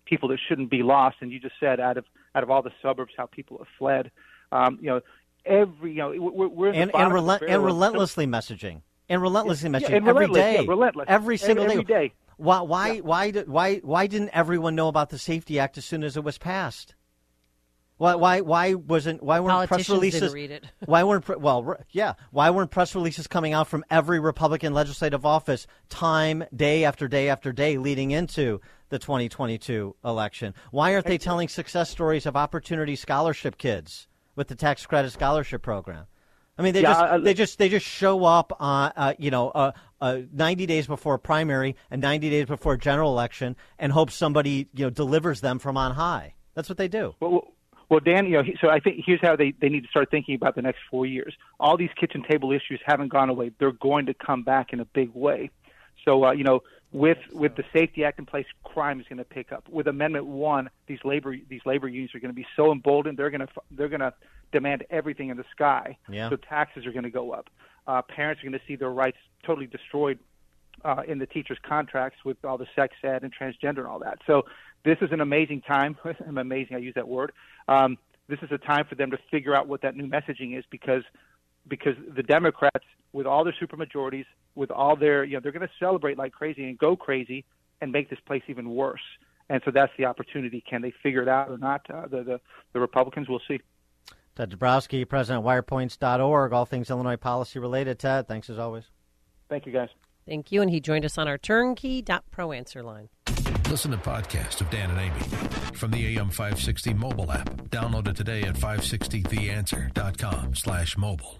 people 0.09 0.28
that 0.30 0.39
shouldn't 0.48 0.70
be 0.70 0.82
lost. 0.82 1.16
And 1.20 1.30
you 1.30 1.39
just 1.40 1.55
said 1.60 1.80
out 1.80 1.97
of 1.97 2.05
out 2.35 2.43
of 2.43 2.51
all 2.51 2.62
the 2.62 2.72
suburbs, 2.82 3.12
how 3.16 3.26
people 3.26 3.59
have 3.59 3.66
fled. 3.78 4.10
Um, 4.52 4.78
you 4.80 4.89
know, 4.89 5.01
every 5.44 5.93
you 5.93 5.98
know 5.98 6.14
we're, 6.16 6.48
we're 6.48 6.68
in 6.72 6.89
the 6.89 6.97
and 6.97 7.12
and, 7.12 7.28
the 7.28 7.47
and 7.48 7.64
relentlessly 7.64 8.26
messaging 8.26 8.82
and 9.09 9.22
relentlessly 9.22 9.70
Yeah, 9.70 9.78
messaging 9.78 9.97
and 9.97 10.09
every 10.09 10.26
relentless, 10.26 10.43
day, 10.43 10.55
yeah, 10.62 10.68
relentless. 10.68 11.06
every 11.09 11.36
single 11.36 11.70
every 11.70 11.85
day. 11.85 12.12
Why 12.36 12.60
why 12.60 12.98
why 12.98 13.30
did 13.30 13.48
why 13.48 13.76
why 13.78 14.06
didn't 14.06 14.30
everyone 14.30 14.74
know 14.74 14.89
about 14.89 15.10
the 15.10 15.18
Safety 15.18 15.59
Act 15.59 15.76
as 15.78 15.85
soon 15.85 16.05
as 16.05 16.16
it 16.16 16.24
was 16.24 16.39
passed? 16.39 16.94
Why 17.98 18.14
why 18.14 18.40
why 18.40 18.74
wasn't 18.74 19.22
why 19.22 19.40
weren't 19.40 19.68
press 19.68 19.86
Politicians 19.86 20.22
didn't 20.22 20.32
releases? 20.32 20.34
read 20.34 20.50
it. 20.52 20.64
why 20.86 21.02
weren't 21.04 21.40
well 21.40 21.76
yeah 21.90 22.14
why 22.30 22.48
weren't 22.50 22.70
press 22.70 22.94
releases 22.94 23.26
coming 23.26 23.52
out 23.52 23.66
from 23.68 23.84
every 23.90 24.20
Republican 24.20 24.72
legislative 24.72 25.26
office 25.26 25.66
time 25.88 26.44
day 26.54 26.84
after 26.84 27.08
day 27.08 27.28
after 27.28 27.52
day 27.52 27.76
leading 27.76 28.12
into 28.12 28.60
the 28.90 28.98
2022 29.00 29.96
election? 30.04 30.54
Why 30.70 30.94
aren't 30.94 31.06
they 31.06 31.18
telling 31.18 31.48
success 31.48 31.90
stories 31.90 32.24
of 32.24 32.36
opportunity 32.36 32.94
scholarship 32.96 33.58
kids 33.58 34.06
with 34.36 34.48
the 34.48 34.54
tax 34.54 34.86
credit 34.86 35.10
scholarship 35.12 35.62
program? 35.62 36.06
I 36.56 36.62
mean, 36.62 36.74
they 36.74 36.82
Yeah, 36.82 36.88
just 36.92 37.00
I- 37.02 37.18
they 37.18 37.34
just 37.34 37.58
they 37.58 37.68
just 37.68 37.86
show 37.86 38.24
up, 38.24 38.52
uh, 38.60 38.90
uh, 38.96 39.14
you 39.18 39.30
know, 39.30 39.50
uh, 39.50 39.72
uh, 40.00 40.18
90 40.32 40.66
days 40.66 40.86
before 40.86 41.18
primary 41.18 41.76
and 41.90 42.00
90 42.02 42.30
days 42.30 42.46
before 42.46 42.76
general 42.76 43.10
election, 43.12 43.56
and 43.78 43.92
hope 43.92 44.10
somebody 44.10 44.68
you 44.74 44.84
know 44.86 44.90
delivers 44.90 45.40
them 45.40 45.58
from 45.58 45.76
on 45.76 45.94
high. 45.94 46.34
That's 46.54 46.68
what 46.68 46.78
they 46.78 46.88
do. 46.88 47.14
Well, 47.20 47.42
Well, 47.89 48.01
Dan, 48.01 48.27
you 48.27 48.32
know, 48.32 48.43
he, 48.43 48.56
so 48.60 48.69
I 48.69 48.81
think 48.81 49.02
here's 49.05 49.20
how 49.23 49.36
they, 49.36 49.55
they 49.60 49.69
need 49.69 49.82
to 49.82 49.89
start 49.89 50.10
thinking 50.10 50.35
about 50.35 50.55
the 50.55 50.62
next 50.62 50.81
four 50.90 51.06
years. 51.06 51.35
All 51.59 51.77
these 51.77 51.90
kitchen 51.98 52.23
table 52.28 52.52
issues 52.52 52.81
haven't 52.85 53.09
gone 53.09 53.31
away; 53.31 53.51
they're 53.59 53.73
going 53.73 54.06
to 54.06 54.15
come 54.15 54.43
back 54.43 54.73
in 54.73 54.81
a 54.81 54.85
big 54.85 55.10
way. 55.15 55.51
So, 56.05 56.24
uh, 56.24 56.32
you 56.32 56.44
know, 56.44 56.60
with 56.93 57.19
with 57.32 57.56
the 57.56 57.65
Safety 57.73 58.05
Act 58.05 58.19
in 58.19 58.27
place, 58.27 58.47
crime 58.65 59.01
is 59.01 59.06
going 59.09 59.19
to 59.19 59.24
pick 59.24 59.52
up. 59.52 59.69
With 59.69 59.86
Amendment 59.86 60.27
One, 60.27 60.69
these 60.86 60.98
labor 61.05 61.36
these 61.48 61.62
labor 61.65 61.89
unions 61.89 62.15
are 62.15 62.20
going 62.20 62.32
to 62.32 62.36
be 62.36 62.47
so 62.56 62.73
emboldened; 62.73 63.19
they're 63.19 63.31
going 63.31 63.40
to 63.40 63.48
they're 63.70 63.89
going 63.89 64.01
to 64.01 64.12
demand 64.52 64.85
everything 64.90 65.31
in 65.31 65.36
the 65.36 65.44
sky. 65.51 65.97
Yeah. 66.10 66.28
So 66.31 66.36
taxes 66.36 66.86
are 66.86 66.93
going 66.93 67.05
to 67.05 67.10
go 67.10 67.32
up. 67.32 67.48
Uh, 67.86 68.02
parents 68.02 68.43
are 68.43 68.48
going 68.48 68.59
to 68.59 68.66
see 68.66 68.77
their 68.77 68.90
rights 68.90 69.16
totally 69.44 69.66
destroyed 69.66 70.19
uh, 70.85 71.02
in 71.06 71.19
the 71.19 71.27
teachers' 71.27 71.59
contracts 71.66 72.24
with 72.24 72.43
all 72.44 72.59
the 72.59 72.66
sex 72.77 72.94
ed 73.02 73.23
and 73.23 73.32
transgender 73.35 73.78
and 73.78 73.86
all 73.86 73.98
that. 74.01 74.19
So 74.27 74.44
this 74.84 74.98
is 75.00 75.10
an 75.12 75.20
amazing 75.20 75.62
time. 75.62 75.96
I'm 76.26 76.38
amazing. 76.38 76.76
I 76.76 76.80
use 76.80 76.94
that 76.94 77.09
word. 77.09 77.32
Um, 77.66 77.98
this 78.28 78.38
is 78.42 78.50
a 78.52 78.59
time 78.59 78.84
for 78.86 78.94
them 78.94 79.10
to 79.10 79.18
figure 79.30 79.55
out 79.55 79.68
what 79.68 79.82
that 79.82 79.96
new 79.96 80.06
messaging 80.06 80.59
is 80.59 80.64
because 80.70 81.02
because 81.66 81.94
the 82.16 82.22
Democrats, 82.22 82.84
with 83.12 83.26
all 83.26 83.44
their 83.44 83.55
supermajorities, 83.60 84.24
with 84.55 84.70
all 84.70 84.96
their 84.96 85.24
you 85.24 85.34
know, 85.34 85.40
they're 85.40 85.52
going 85.52 85.66
to 85.66 85.72
celebrate 85.78 86.16
like 86.18 86.32
crazy 86.32 86.64
and 86.64 86.78
go 86.78 86.96
crazy 86.96 87.44
and 87.80 87.92
make 87.92 88.10
this 88.10 88.20
place 88.26 88.42
even 88.48 88.70
worse. 88.70 89.00
And 89.50 89.62
so 89.64 89.70
that's 89.70 89.92
the 89.96 90.05
opportunity. 90.05 90.62
Can 90.68 90.82
they 90.82 90.92
figure 91.02 91.22
it 91.22 91.28
out 91.28 91.50
or 91.50 91.59
not? 91.59 91.86
Uh, 91.90 92.06
the, 92.06 92.22
the 92.22 92.40
the 92.72 92.80
Republicans 92.80 93.28
will 93.28 93.40
see. 93.48 93.60
Ted 94.36 94.50
Dabrowski, 94.50 95.09
President 95.09 95.44
of 95.44 95.50
wirepoints.org, 95.50 96.52
all 96.52 96.64
things 96.64 96.90
Illinois 96.90 97.16
policy 97.16 97.59
related. 97.59 97.98
Ted, 97.98 98.28
thanks 98.28 98.48
as 98.48 98.59
always. 98.59 98.84
Thank 99.48 99.66
you, 99.66 99.72
guys. 99.72 99.88
Thank 100.26 100.52
you. 100.52 100.60
And 100.62 100.70
he 100.70 100.80
joined 100.80 101.05
us 101.05 101.18
on 101.18 101.26
our 101.26 101.38
turnkey.pro 101.38 102.52
answer 102.52 102.82
line. 102.82 103.09
Listen 103.70 103.90
to 103.90 103.99
podcast 103.99 104.62
of 104.62 104.70
Dan 104.70 104.90
and 104.90 104.99
Amy 104.99 105.20
from 105.74 105.90
the 105.90 106.16
AM 106.16 106.31
560 106.31 106.95
mobile 106.95 107.31
app. 107.31 107.51
Download 107.69 108.09
it 108.09 108.16
today 108.16 108.40
at 108.43 108.55
560theanswer.com 108.55 110.55
slash 110.55 110.97
mobile. 110.97 111.39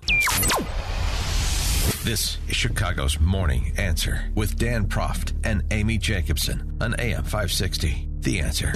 This 2.05 2.37
is 2.49 2.55
Chicago's 2.55 3.19
Morning 3.19 3.73
Answer 3.79 4.31
with 4.35 4.59
Dan 4.59 4.89
Proft 4.89 5.33
and 5.43 5.63
Amy 5.71 5.97
Jacobson 5.97 6.77
on 6.83 6.95
AM 6.99 7.25
560. 7.25 8.07
The 8.21 8.41
Answer. 8.41 8.73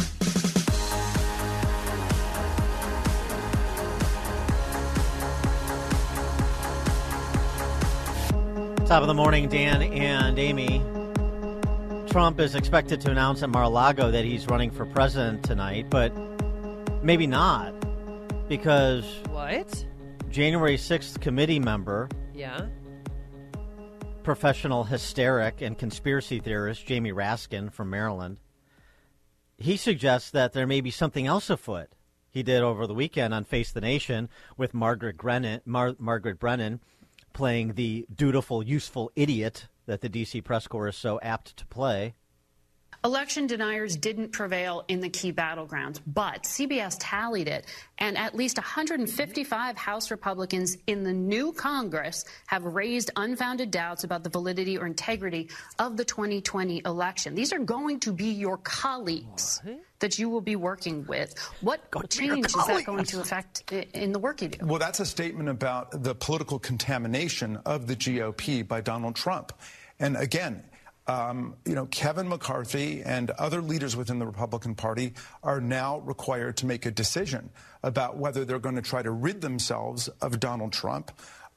Top 8.86 9.02
of 9.02 9.08
the 9.08 9.14
morning, 9.14 9.48
Dan 9.48 9.82
and 9.82 10.38
Amy. 10.38 10.82
Trump 12.12 12.40
is 12.40 12.54
expected 12.54 13.00
to 13.00 13.10
announce 13.10 13.42
at 13.42 13.48
Mar-a-Lago 13.48 14.10
that 14.10 14.22
he's 14.22 14.46
running 14.46 14.70
for 14.70 14.84
president 14.84 15.42
tonight, 15.42 15.88
but 15.88 16.12
maybe 17.02 17.26
not 17.26 17.72
because 18.50 19.06
What? 19.30 19.86
January 20.28 20.76
6th 20.76 21.18
committee 21.22 21.58
member, 21.58 22.10
Yeah. 22.34 22.66
professional 24.22 24.84
hysteric 24.84 25.62
and 25.62 25.78
conspiracy 25.78 26.38
theorist 26.38 26.86
Jamie 26.86 27.12
Raskin 27.12 27.72
from 27.72 27.88
Maryland, 27.88 28.36
he 29.56 29.78
suggests 29.78 30.30
that 30.32 30.52
there 30.52 30.66
may 30.66 30.82
be 30.82 30.90
something 30.90 31.26
else 31.26 31.48
afoot. 31.48 31.88
He 32.30 32.42
did 32.42 32.62
over 32.62 32.86
the 32.86 32.92
weekend 32.92 33.32
on 33.32 33.44
Face 33.44 33.72
the 33.72 33.80
Nation 33.80 34.28
with 34.58 34.74
Margaret 34.74 35.16
Brennan, 35.16 35.62
Mar- 35.64 35.96
Margaret 35.98 36.38
Brennan 36.38 36.80
playing 37.32 37.72
the 37.72 38.04
dutiful, 38.14 38.62
useful 38.62 39.10
idiot 39.16 39.68
that 39.86 40.00
the 40.00 40.08
DC 40.08 40.42
press 40.44 40.66
corps 40.66 40.88
is 40.88 40.96
so 40.96 41.18
apt 41.22 41.56
to 41.56 41.66
play. 41.66 42.14
Election 43.04 43.48
deniers 43.48 43.96
didn't 43.96 44.30
prevail 44.30 44.84
in 44.86 45.00
the 45.00 45.08
key 45.08 45.32
battlegrounds, 45.32 45.98
but 46.06 46.44
CBS 46.44 46.96
tallied 47.00 47.48
it, 47.48 47.66
and 47.98 48.16
at 48.16 48.36
least 48.36 48.58
155 48.58 49.76
House 49.76 50.12
Republicans 50.12 50.76
in 50.86 51.02
the 51.02 51.12
new 51.12 51.52
Congress 51.52 52.24
have 52.46 52.62
raised 52.62 53.10
unfounded 53.16 53.72
doubts 53.72 54.04
about 54.04 54.22
the 54.22 54.30
validity 54.30 54.78
or 54.78 54.86
integrity 54.86 55.50
of 55.80 55.96
the 55.96 56.04
2020 56.04 56.82
election. 56.86 57.34
These 57.34 57.52
are 57.52 57.58
going 57.58 57.98
to 58.00 58.12
be 58.12 58.26
your 58.26 58.58
colleagues 58.58 59.60
that 59.98 60.20
you 60.20 60.28
will 60.28 60.40
be 60.40 60.54
working 60.54 61.04
with. 61.06 61.36
What 61.60 61.80
change 62.08 62.46
is 62.46 62.52
that 62.52 62.84
going 62.86 63.04
to 63.06 63.20
affect 63.20 63.72
in 63.72 64.12
the 64.12 64.20
work 64.20 64.42
you 64.42 64.48
do? 64.48 64.64
Well, 64.64 64.78
that's 64.78 65.00
a 65.00 65.06
statement 65.06 65.48
about 65.48 66.04
the 66.04 66.14
political 66.14 66.60
contamination 66.60 67.58
of 67.66 67.88
the 67.88 67.96
GOP 67.96 68.66
by 68.66 68.80
Donald 68.80 69.16
Trump. 69.16 69.52
And 69.98 70.16
again, 70.16 70.62
um, 71.06 71.56
you 71.64 71.74
know, 71.74 71.86
Kevin 71.86 72.28
McCarthy 72.28 73.02
and 73.02 73.30
other 73.32 73.60
leaders 73.60 73.96
within 73.96 74.18
the 74.18 74.26
Republican 74.26 74.74
Party 74.74 75.14
are 75.42 75.60
now 75.60 75.98
required 76.00 76.56
to 76.58 76.66
make 76.66 76.86
a 76.86 76.90
decision 76.90 77.50
about 77.82 78.16
whether 78.16 78.44
they're 78.44 78.60
going 78.60 78.76
to 78.76 78.82
try 78.82 79.02
to 79.02 79.10
rid 79.10 79.40
themselves 79.40 80.08
of 80.20 80.38
Donald 80.38 80.72
Trump 80.72 81.10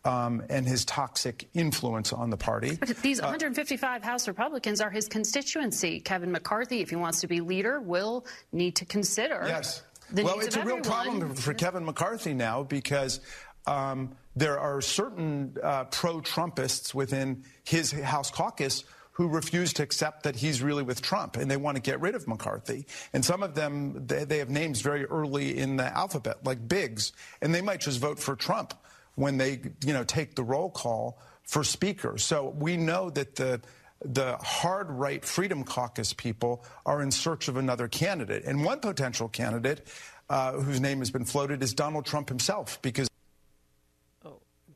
um, 0.04 0.44
and 0.50 0.68
his 0.68 0.86
toxic 0.86 1.48
influence 1.54 2.14
on 2.14 2.30
the 2.30 2.38
party. 2.38 2.76
But 2.76 2.90
these 2.98 3.22
155 3.22 4.04
House 4.04 4.28
Republicans 4.28 4.82
are 4.82 4.90
his 4.90 5.08
constituency. 5.08 6.00
Kevin 6.00 6.32
McCarthy, 6.32 6.82
if 6.82 6.90
he 6.90 6.96
wants 6.96 7.22
to 7.22 7.28
be 7.28 7.42
leader, 7.42 7.80
will 7.80 8.26
need 8.52 8.76
to 8.78 8.86
consider. 8.86 9.44
Yes. 9.48 9.84
The 10.12 10.24
well, 10.24 10.40
it's 10.40 10.56
a 10.56 10.60
real 10.60 10.78
everyone. 10.78 10.84
problem 10.84 11.36
for 11.36 11.54
Kevin 11.56 11.84
McCarthy 11.84 12.36
now 12.36 12.62
because 12.62 13.20
um, 13.66 14.16
there 14.36 14.60
are 14.60 14.80
certain 14.82 15.58
uh, 15.64 15.86
pro 15.86 16.22
Trumpists 16.22 16.94
within 16.94 17.44
his 17.64 17.92
House 17.92 18.30
caucus 18.30 18.84
who 19.16 19.30
refuse 19.30 19.72
to 19.72 19.82
accept 19.84 20.24
that 20.24 20.36
he's 20.36 20.62
really 20.62 20.84
with 20.84 21.02
Trump 21.02 21.38
and 21.38 21.50
they 21.50 21.56
want 21.56 21.76
to 21.78 21.82
get 21.82 22.02
rid 22.02 22.16
of 22.16 22.28
McCarthy. 22.28 22.86
And 23.14 23.24
some 23.24 23.44
of 23.44 23.56
them, 23.56 24.06
they, 24.08 24.26
they 24.26 24.40
have 24.40 24.50
names 24.50 24.82
very 24.82 25.06
early 25.06 25.58
in 25.58 25.78
the 25.78 25.86
alphabet, 25.86 26.44
like 26.44 26.68
Biggs, 26.68 27.14
and 27.42 27.56
they 27.56 27.62
might 27.62 27.80
just 27.80 28.00
vote 28.00 28.20
for 28.20 28.36
Trump 28.36 28.74
when 29.16 29.38
they, 29.38 29.62
you 29.86 29.94
know, 29.94 30.04
take 30.04 30.36
the 30.36 30.44
roll 30.44 30.70
call 30.70 31.18
for 31.44 31.64
Speaker. 31.64 32.18
So 32.18 32.50
we 32.50 32.76
know 32.76 33.10
that 33.10 33.36
the 33.36 33.62
the 34.04 34.36
hard 34.38 34.92
right 34.92 35.24
Freedom 35.24 35.64
Caucus 35.64 36.12
people 36.12 36.66
are 36.86 37.02
in 37.02 37.10
search 37.10 37.48
of 37.48 37.56
another 37.56 37.88
candidate. 37.88 38.44
And 38.44 38.64
one 38.66 38.80
potential 38.80 39.30
candidate 39.30 39.88
uh, 40.30 40.52
whose 40.52 40.82
name 40.82 41.00
has 41.00 41.10
been 41.10 41.26
floated 41.26 41.64
is 41.64 41.74
Donald 41.74 42.06
Trump 42.06 42.28
himself, 42.28 42.82
because. 42.82 43.08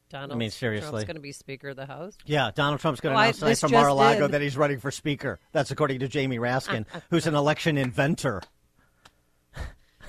Donald 0.09 0.31
I 0.31 0.35
mean, 0.35 0.49
seriously. 0.49 0.89
Trump's 0.89 1.05
going 1.05 1.15
to 1.15 1.21
be 1.21 1.31
Speaker 1.31 1.69
of 1.69 1.75
the 1.75 1.85
House. 1.85 2.17
Yeah, 2.25 2.51
Donald 2.53 2.79
Trump's 2.79 2.99
going 2.99 3.13
to 3.13 3.15
Well, 3.15 3.23
announce 3.23 3.39
tonight 3.39 3.57
from 3.59 3.71
Mar-a-Lago 3.71 4.25
in. 4.25 4.31
that 4.31 4.41
he's 4.41 4.57
running 4.57 4.79
for 4.79 4.89
Speaker. 4.89 5.39
That's 5.51 5.69
according 5.71 5.99
to 5.99 6.07
Jamie 6.07 6.39
Raskin, 6.39 6.85
who's 7.09 7.27
an 7.27 7.35
election 7.35 7.77
inventor. 7.77 8.41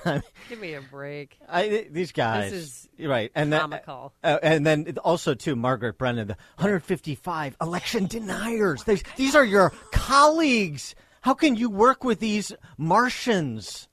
Give 0.49 0.59
me 0.59 0.73
a 0.73 0.81
break. 0.81 1.37
I, 1.47 1.87
these 1.91 2.11
guys, 2.11 2.51
This 2.51 2.87
is 2.99 3.07
right? 3.07 3.31
And 3.35 3.53
then, 3.53 3.79
uh, 3.87 4.09
and 4.23 4.65
then 4.65 4.97
also 5.03 5.35
too, 5.35 5.55
Margaret 5.55 5.99
Brennan, 5.99 6.27
the 6.27 6.37
155 6.55 7.55
election 7.61 8.07
deniers. 8.07 8.83
These, 8.83 9.03
these 9.15 9.35
are 9.35 9.45
your 9.45 9.71
colleagues. 9.91 10.95
How 11.21 11.35
can 11.35 11.55
you 11.55 11.69
work 11.69 12.03
with 12.03 12.19
these 12.19 12.51
Martians? 12.77 13.87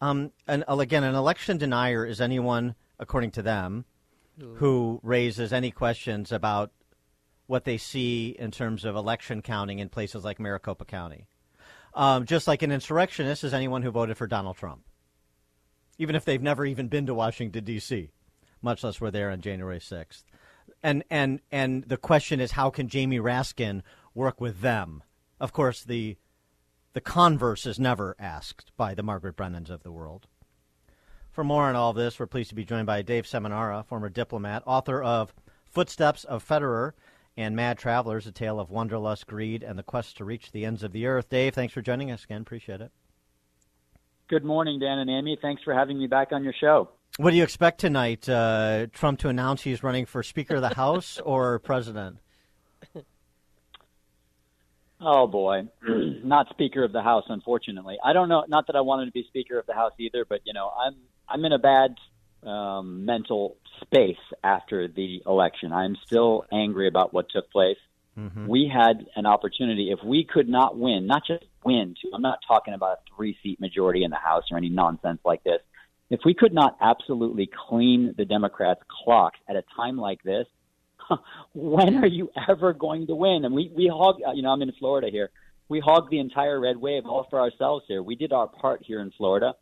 Um, 0.00 0.32
and 0.48 0.64
uh, 0.68 0.78
again, 0.78 1.04
an 1.04 1.14
election 1.14 1.58
denier 1.58 2.04
is 2.04 2.20
anyone, 2.20 2.74
according 2.98 3.30
to 3.32 3.42
them, 3.42 3.84
who 4.38 5.00
raises 5.02 5.52
any 5.52 5.70
questions 5.70 6.32
about 6.32 6.72
what 7.46 7.64
they 7.64 7.76
see 7.76 8.36
in 8.38 8.50
terms 8.50 8.84
of 8.84 8.96
election 8.96 9.42
counting 9.42 9.78
in 9.78 9.88
places 9.88 10.24
like 10.24 10.38
Maricopa 10.38 10.84
County. 10.84 11.26
Um, 11.94 12.24
just 12.24 12.46
like 12.46 12.62
an 12.62 12.70
insurrectionist 12.70 13.42
is 13.42 13.52
anyone 13.52 13.82
who 13.82 13.90
voted 13.90 14.16
for 14.16 14.26
Donald 14.26 14.56
Trump 14.56 14.82
even 16.00 16.16
if 16.16 16.24
they've 16.24 16.42
never 16.42 16.64
even 16.64 16.88
been 16.88 17.04
to 17.04 17.12
Washington 17.12 17.62
D.C., 17.62 18.10
much 18.62 18.82
less 18.82 19.02
were 19.02 19.10
there 19.10 19.30
on 19.30 19.42
January 19.42 19.78
sixth. 19.78 20.24
And 20.82 21.04
and 21.10 21.40
and 21.52 21.84
the 21.84 21.98
question 21.98 22.40
is, 22.40 22.52
how 22.52 22.70
can 22.70 22.88
Jamie 22.88 23.18
Raskin 23.18 23.82
work 24.14 24.40
with 24.40 24.62
them? 24.62 25.02
Of 25.38 25.52
course, 25.52 25.84
the 25.84 26.16
the 26.94 27.02
converse 27.02 27.66
is 27.66 27.78
never 27.78 28.16
asked 28.18 28.72
by 28.78 28.94
the 28.94 29.02
Margaret 29.02 29.36
Brennans 29.36 29.68
of 29.68 29.82
the 29.82 29.92
world. 29.92 30.26
For 31.40 31.44
more 31.44 31.64
on 31.64 31.74
all 31.74 31.94
this, 31.94 32.20
we're 32.20 32.26
pleased 32.26 32.50
to 32.50 32.54
be 32.54 32.66
joined 32.66 32.84
by 32.84 33.00
Dave 33.00 33.24
Seminara, 33.24 33.86
former 33.86 34.10
diplomat, 34.10 34.62
author 34.66 35.02
of 35.02 35.32
Footsteps 35.70 36.24
of 36.24 36.46
Federer 36.46 36.92
and 37.34 37.56
Mad 37.56 37.78
Travelers, 37.78 38.26
A 38.26 38.30
Tale 38.30 38.60
of 38.60 38.68
Wanderlust, 38.68 39.26
Greed, 39.26 39.62
and 39.62 39.78
the 39.78 39.82
Quest 39.82 40.18
to 40.18 40.26
Reach 40.26 40.52
the 40.52 40.66
Ends 40.66 40.82
of 40.82 40.92
the 40.92 41.06
Earth. 41.06 41.30
Dave, 41.30 41.54
thanks 41.54 41.72
for 41.72 41.80
joining 41.80 42.10
us 42.10 42.24
again. 42.24 42.42
Appreciate 42.42 42.82
it. 42.82 42.92
Good 44.28 44.44
morning, 44.44 44.80
Dan 44.80 44.98
and 44.98 45.08
Amy. 45.08 45.38
Thanks 45.40 45.62
for 45.62 45.72
having 45.72 45.98
me 45.98 46.06
back 46.06 46.28
on 46.32 46.44
your 46.44 46.52
show. 46.60 46.90
What 47.16 47.30
do 47.30 47.38
you 47.38 47.42
expect 47.42 47.80
tonight? 47.80 48.28
Uh, 48.28 48.88
Trump 48.92 49.20
to 49.20 49.30
announce 49.30 49.62
he's 49.62 49.82
running 49.82 50.04
for 50.04 50.22
Speaker 50.22 50.56
of 50.56 50.60
the 50.60 50.74
House 50.74 51.18
or 51.24 51.58
President? 51.60 52.18
Oh 55.00 55.26
boy, 55.26 55.62
not 56.22 56.50
Speaker 56.50 56.84
of 56.84 56.92
the 56.92 57.00
House, 57.00 57.24
unfortunately. 57.30 57.96
I 58.04 58.12
don't 58.12 58.28
know. 58.28 58.44
Not 58.46 58.66
that 58.66 58.76
I 58.76 58.82
wanted 58.82 59.06
to 59.06 59.12
be 59.12 59.24
Speaker 59.28 59.58
of 59.58 59.64
the 59.64 59.72
House 59.72 59.94
either, 59.98 60.26
but 60.28 60.40
you 60.44 60.52
know, 60.52 60.70
I'm 60.78 60.96
I'm 61.30 61.44
in 61.44 61.52
a 61.52 61.58
bad 61.58 61.94
um, 62.42 63.04
mental 63.04 63.56
space 63.82 64.16
after 64.42 64.88
the 64.88 65.22
election. 65.26 65.72
I'm 65.72 65.96
still 66.06 66.44
angry 66.52 66.88
about 66.88 67.12
what 67.12 67.28
took 67.30 67.50
place. 67.50 67.78
Mm-hmm. 68.18 68.46
We 68.46 68.70
had 68.72 69.06
an 69.16 69.26
opportunity. 69.26 69.90
If 69.90 70.04
we 70.04 70.24
could 70.24 70.48
not 70.48 70.76
win, 70.76 71.06
not 71.06 71.22
just 71.26 71.44
win, 71.64 71.94
too, 72.00 72.10
I'm 72.12 72.22
not 72.22 72.40
talking 72.46 72.74
about 72.74 72.98
a 72.98 73.16
three 73.16 73.36
seat 73.42 73.60
majority 73.60 74.04
in 74.04 74.10
the 74.10 74.16
House 74.16 74.44
or 74.50 74.56
any 74.56 74.68
nonsense 74.68 75.20
like 75.24 75.44
this. 75.44 75.60
If 76.10 76.20
we 76.24 76.34
could 76.34 76.52
not 76.52 76.76
absolutely 76.80 77.48
clean 77.68 78.14
the 78.16 78.24
Democrats' 78.24 78.82
clocks 79.04 79.38
at 79.48 79.54
a 79.54 79.62
time 79.76 79.96
like 79.96 80.22
this, 80.24 80.46
when 81.54 81.96
are 81.96 82.06
you 82.06 82.30
ever 82.48 82.72
going 82.72 83.06
to 83.06 83.14
win? 83.14 83.44
And 83.44 83.54
we 83.54 83.70
we 83.74 83.86
hog, 83.86 84.16
you 84.34 84.42
know, 84.42 84.50
I'm 84.50 84.62
in 84.62 84.72
Florida 84.72 85.08
here. 85.10 85.30
We 85.68 85.78
hog 85.78 86.10
the 86.10 86.18
entire 86.18 86.58
red 86.58 86.76
wave 86.76 87.06
all 87.06 87.28
for 87.30 87.40
ourselves 87.40 87.84
here. 87.86 88.02
We 88.02 88.16
did 88.16 88.32
our 88.32 88.48
part 88.48 88.82
here 88.84 89.00
in 89.00 89.12
Florida, 89.16 89.54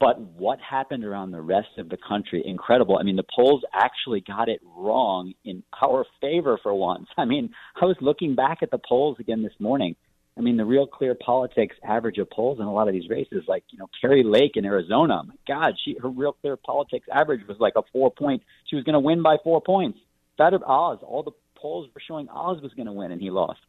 but 0.00 0.18
what 0.18 0.58
happened 0.60 1.04
around 1.04 1.30
the 1.30 1.42
rest 1.42 1.68
of 1.76 1.90
the 1.90 1.98
country? 1.98 2.42
Incredible. 2.44 2.96
I 2.98 3.02
mean, 3.02 3.16
the 3.16 3.24
polls 3.36 3.62
actually 3.74 4.22
got 4.22 4.48
it 4.48 4.60
wrong 4.64 5.34
in 5.44 5.62
our 5.82 6.06
favor 6.22 6.58
for 6.62 6.72
once. 6.72 7.06
I 7.18 7.26
mean, 7.26 7.50
I 7.80 7.84
was 7.84 7.96
looking 8.00 8.34
back 8.34 8.58
at 8.62 8.70
the 8.70 8.78
polls 8.78 9.18
again 9.20 9.42
this 9.42 9.52
morning. 9.60 9.94
I 10.38 10.40
mean, 10.40 10.56
the 10.56 10.64
real 10.64 10.86
clear 10.86 11.14
politics 11.14 11.76
average 11.84 12.16
of 12.16 12.30
polls 12.30 12.60
in 12.60 12.64
a 12.64 12.72
lot 12.72 12.88
of 12.88 12.94
these 12.94 13.10
races, 13.10 13.44
like 13.46 13.62
you 13.68 13.78
know 13.78 13.90
Kari 14.00 14.22
Lake 14.22 14.52
in 14.54 14.64
Arizona. 14.64 15.22
My 15.26 15.34
God, 15.46 15.74
she 15.84 15.96
her 16.00 16.08
real 16.08 16.32
clear 16.32 16.56
politics 16.56 17.06
average 17.12 17.46
was 17.46 17.58
like 17.60 17.74
a 17.76 17.82
four 17.92 18.10
point. 18.10 18.42
She 18.68 18.76
was 18.76 18.84
going 18.84 18.94
to 18.94 19.00
win 19.00 19.22
by 19.22 19.36
four 19.44 19.60
points. 19.60 19.98
Better 20.38 20.58
Oz, 20.64 21.00
all 21.02 21.22
the 21.22 21.32
polls 21.56 21.88
were 21.94 22.00
showing 22.06 22.28
Oz 22.30 22.62
was 22.62 22.72
going 22.72 22.86
to 22.86 22.92
win, 22.92 23.12
and 23.12 23.20
he 23.20 23.28
lost. 23.28 23.60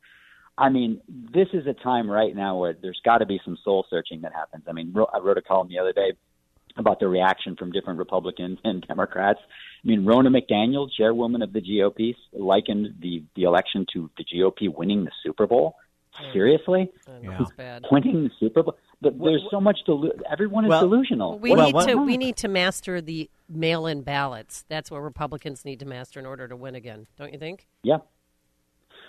I 0.61 0.69
mean, 0.69 1.01
this 1.09 1.47
is 1.53 1.65
a 1.65 1.73
time 1.73 2.09
right 2.09 2.35
now 2.35 2.55
where 2.55 2.77
there's 2.79 3.01
got 3.03 3.17
to 3.17 3.25
be 3.25 3.41
some 3.43 3.57
soul 3.63 3.83
searching 3.89 4.21
that 4.21 4.31
happens. 4.31 4.63
I 4.67 4.73
mean, 4.73 4.93
I 5.11 5.17
wrote 5.17 5.39
a 5.39 5.41
column 5.41 5.69
the 5.69 5.79
other 5.79 5.91
day 5.91 6.13
about 6.77 6.99
the 6.99 7.07
reaction 7.07 7.55
from 7.55 7.71
different 7.71 7.97
Republicans 7.97 8.59
and 8.63 8.85
Democrats. 8.87 9.39
I 9.43 9.87
mean, 9.87 10.03
Ronna 10.03 10.27
McDaniel, 10.27 10.87
chairwoman 10.95 11.41
of 11.41 11.51
the 11.51 11.61
GOP, 11.61 12.15
likened 12.31 12.95
the 13.01 13.23
the 13.35 13.43
election 13.43 13.87
to 13.93 14.11
the 14.17 14.23
GOP 14.23 14.73
winning 14.73 15.03
the 15.03 15.11
Super 15.23 15.47
Bowl. 15.47 15.75
Seriously, 16.33 16.91
yeah. 17.23 17.79
winning 17.89 18.25
the 18.25 18.29
Super 18.37 18.61
Bowl. 18.61 18.77
But 19.01 19.17
there's 19.17 19.41
so 19.49 19.59
much 19.59 19.79
delu- 19.87 20.21
everyone 20.29 20.65
is 20.65 20.69
well, 20.69 20.81
delusional. 20.81 21.39
We 21.39 21.55
need 21.55 21.73
to 21.73 21.95
we 21.95 22.17
need 22.17 22.35
to 22.37 22.47
master 22.47 23.01
the 23.01 23.29
mail-in 23.49 24.03
ballots. 24.03 24.63
That's 24.67 24.91
what 24.91 25.01
Republicans 25.01 25.65
need 25.65 25.79
to 25.79 25.85
master 25.85 26.19
in 26.19 26.27
order 26.27 26.47
to 26.47 26.55
win 26.55 26.75
again. 26.75 27.07
Don't 27.17 27.33
you 27.33 27.39
think? 27.39 27.65
Yeah. 27.81 27.97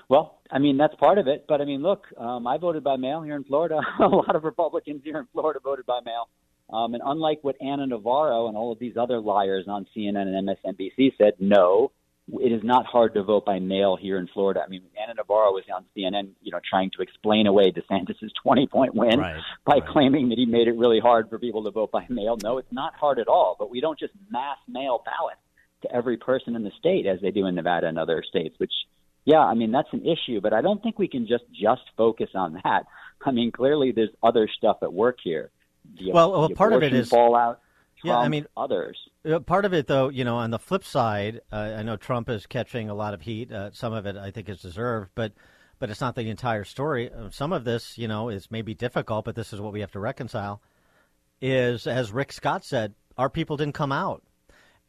Well, 0.09 0.41
I 0.51 0.59
mean 0.59 0.77
that's 0.77 0.95
part 0.97 1.19
of 1.19 1.27
it, 1.27 1.47
but 1.49 1.61
I 1.61 1.65
mean, 1.65 1.83
look, 1.83 2.07
um, 2.17 2.47
I 2.47 2.59
voted 2.59 2.85
by 2.85 2.97
mail 2.97 3.23
here 3.23 3.37
in 3.37 3.45
Florida. 3.45 3.81
a 4.01 4.07
lot 4.07 4.37
of 4.37 4.45
Republicans 4.45 5.03
here 5.05 5.19
in 5.19 5.27
Florida 5.33 5.61
voted 5.63 5.87
by 5.87 6.01
mail, 6.05 6.29
um, 6.73 6.95
and 6.95 7.03
unlike 7.05 7.39
what 7.43 7.61
Ana 7.61 7.87
Navarro 7.87 8.49
and 8.49 8.57
all 8.57 8.73
of 8.73 8.79
these 8.79 8.97
other 8.97 9.21
liars 9.21 9.67
on 9.69 9.87
CNN 9.97 10.23
and 10.23 10.49
MSNBC 10.49 11.13
said, 11.19 11.35
no, 11.39 11.93
it 12.35 12.53
is 12.53 12.63
not 12.63 12.87
hard 12.87 13.15
to 13.15 13.23
vote 13.23 13.45
by 13.45 13.59
mail 13.59 13.97
here 13.97 14.19
in 14.19 14.29
Florida. 14.29 14.63
I 14.65 14.69
mean, 14.69 14.83
Ana 15.01 15.15
Navarro 15.15 15.53
was 15.53 15.65
on 15.75 15.85
CNN, 15.97 16.31
you 16.41 16.53
know, 16.53 16.61
trying 16.69 16.91
to 16.97 17.03
explain 17.03 17.47
away 17.47 17.73
DeSantis's 17.73 18.33
20 18.43 18.67
point 18.69 18.95
win 18.95 19.19
right, 19.19 19.43
by 19.67 19.75
right. 19.75 19.87
claiming 19.87 20.29
that 20.31 20.39
he 20.39 20.47
made 20.47 20.69
it 20.69 20.77
really 20.77 21.01
hard 21.01 21.29
for 21.29 21.39
people 21.39 21.65
to 21.65 21.71
vote 21.71 21.91
by 21.91 22.07
mail. 22.09 22.39
No, 22.43 22.59
it's 22.59 22.73
not 22.73 22.95
hard 22.95 23.19
at 23.19 23.29
all. 23.29 23.57
But 23.59 23.71
we 23.71 23.81
don't 23.81 23.99
just 23.99 24.15
mass 24.31 24.59
mail 24.69 25.03
ballots 25.05 25.41
to 25.83 25.93
every 25.93 26.17
person 26.17 26.55
in 26.55 26.63
the 26.63 26.73
state 26.79 27.07
as 27.07 27.21
they 27.21 27.33
do 27.33 27.47
in 27.47 27.55
Nevada 27.55 27.89
and 27.89 27.99
other 27.99 28.23
states, 28.27 28.55
which, 28.59 28.73
yeah, 29.25 29.41
I 29.41 29.55
mean, 29.55 29.73
that's 29.73 29.93
an 29.93 30.05
issue. 30.07 30.41
But 30.41 30.53
I 30.53 30.63
don't 30.63 30.83
think 30.83 30.99
we 30.99 31.09
can 31.09 31.27
just 31.27 31.45
just 31.53 31.83
focus 31.97 32.31
on 32.35 32.61
that. 32.65 32.85
I 33.25 33.31
mean, 33.31 33.53
clearly 33.53 33.93
there's 33.93 34.11
other 34.23 34.49
stuff 34.57 34.79
at 34.83 34.93
work 34.93 35.19
here. 35.23 35.51
The, 35.99 36.13
well, 36.13 36.33
well 36.33 36.49
part 36.51 36.73
of 36.73 36.83
it 36.83 36.93
is 36.93 37.09
fallout. 37.09 37.61
Yeah, 38.05 38.19
I 38.19 38.29
mean, 38.29 38.47
others. 38.57 38.99
Uh, 39.25 39.39
Part 39.39 39.65
of 39.65 39.73
it, 39.73 39.87
though, 39.87 40.09
you 40.09 40.25
know, 40.25 40.37
on 40.37 40.51
the 40.51 40.59
flip 40.59 40.83
side, 40.85 41.41
uh, 41.53 41.75
I 41.79 41.83
know 41.85 41.97
Trump 41.97 42.29
is 42.29 42.47
catching 42.47 42.91
a 42.91 42.95
lot 42.95 43.15
of 43.15 43.21
heat. 43.21 43.53
Uh, 43.53 43.71
some 43.73 43.93
of 43.93 44.07
it, 44.07 44.17
I 44.17 44.33
think, 44.33 44.49
is 44.49 44.61
deserved, 44.61 45.11
but 45.15 45.33
but 45.79 45.91
it's 45.91 46.01
not 46.01 46.15
the 46.15 46.29
entire 46.29 46.65
story. 46.65 47.13
Uh, 47.13 47.31
Some 47.31 47.53
of 47.53 47.65
this, 47.65 47.99
you 47.99 48.09
know, 48.09 48.29
is 48.29 48.51
maybe 48.51 48.75
difficult, 48.75 49.25
but 49.25 49.35
this 49.35 49.53
is 49.53 49.61
what 49.61 49.73
we 49.73 49.81
have 49.81 49.93
to 49.93 50.01
reconcile. 50.01 50.63
Is 51.41 51.87
as 51.87 52.13
Rick 52.13 52.33
Scott 52.33 52.65
said, 52.65 52.95
our 53.17 53.31
people 53.31 53.57
didn't 53.57 53.75
come 53.75 53.93
out, 53.93 54.23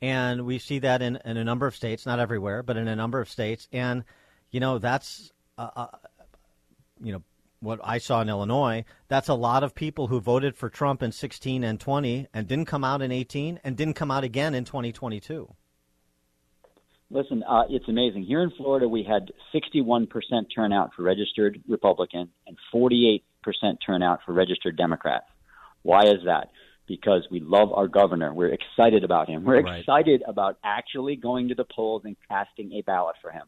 and 0.01 0.45
we 0.45 0.59
see 0.59 0.79
that 0.79 1.01
in, 1.01 1.19
in 1.25 1.37
a 1.37 1.43
number 1.43 1.67
of 1.67 1.75
states, 1.75 2.05
not 2.05 2.19
everywhere, 2.19 2.63
but 2.63 2.77
in 2.77 2.87
a 2.87 2.95
number 2.95 3.19
of 3.19 3.29
states, 3.29 3.67
and 3.71 4.03
you 4.53 4.59
know, 4.61 4.77
that's 4.77 5.33
uh, 5.57 5.69
uh, 5.75 5.87
you 7.03 7.11
know 7.11 7.23
what 7.59 7.79
I 7.83 7.97
saw 7.97 8.21
in 8.21 8.29
Illinois, 8.29 8.85
that's 9.07 9.29
a 9.29 9.33
lot 9.33 9.63
of 9.63 9.73
people 9.73 10.07
who 10.07 10.19
voted 10.19 10.55
for 10.55 10.69
Trump 10.69 11.01
in 11.01 11.11
16 11.11 11.63
and 11.63 11.79
20 11.79 12.27
and 12.33 12.47
didn't 12.47 12.65
come 12.65 12.83
out 12.83 13.01
in 13.01 13.11
18 13.11 13.59
and 13.63 13.77
didn't 13.77 13.93
come 13.95 14.11
out 14.11 14.25
again 14.25 14.53
in 14.53 14.65
2022. 14.65 15.53
Listen, 17.09 17.41
uh, 17.47 17.63
it's 17.69 17.87
amazing. 17.87 18.23
Here 18.23 18.41
in 18.41 18.51
Florida, 18.57 18.87
we 18.87 19.03
had 19.03 19.31
61% 19.53 20.07
turnout 20.53 20.91
for 20.93 21.03
registered 21.03 21.61
Republican 21.67 22.29
and 22.47 22.57
48% 22.73 23.21
turnout 23.85 24.19
for 24.25 24.33
registered 24.33 24.75
Democrats. 24.75 25.25
Why 25.83 26.01
is 26.01 26.25
that? 26.25 26.49
Because 26.85 27.25
we 27.31 27.39
love 27.39 27.71
our 27.71 27.87
governor. 27.87 28.33
We're 28.33 28.53
excited 28.53 29.05
about 29.05 29.29
him. 29.29 29.45
We're 29.45 29.61
Right. 29.61 29.79
excited 29.79 30.21
about 30.27 30.57
actually 30.65 31.15
going 31.15 31.47
to 31.49 31.55
the 31.55 31.65
polls 31.65 32.01
and 32.03 32.17
casting 32.27 32.73
a 32.73 32.81
ballot 32.81 33.15
for 33.21 33.31
him. 33.31 33.43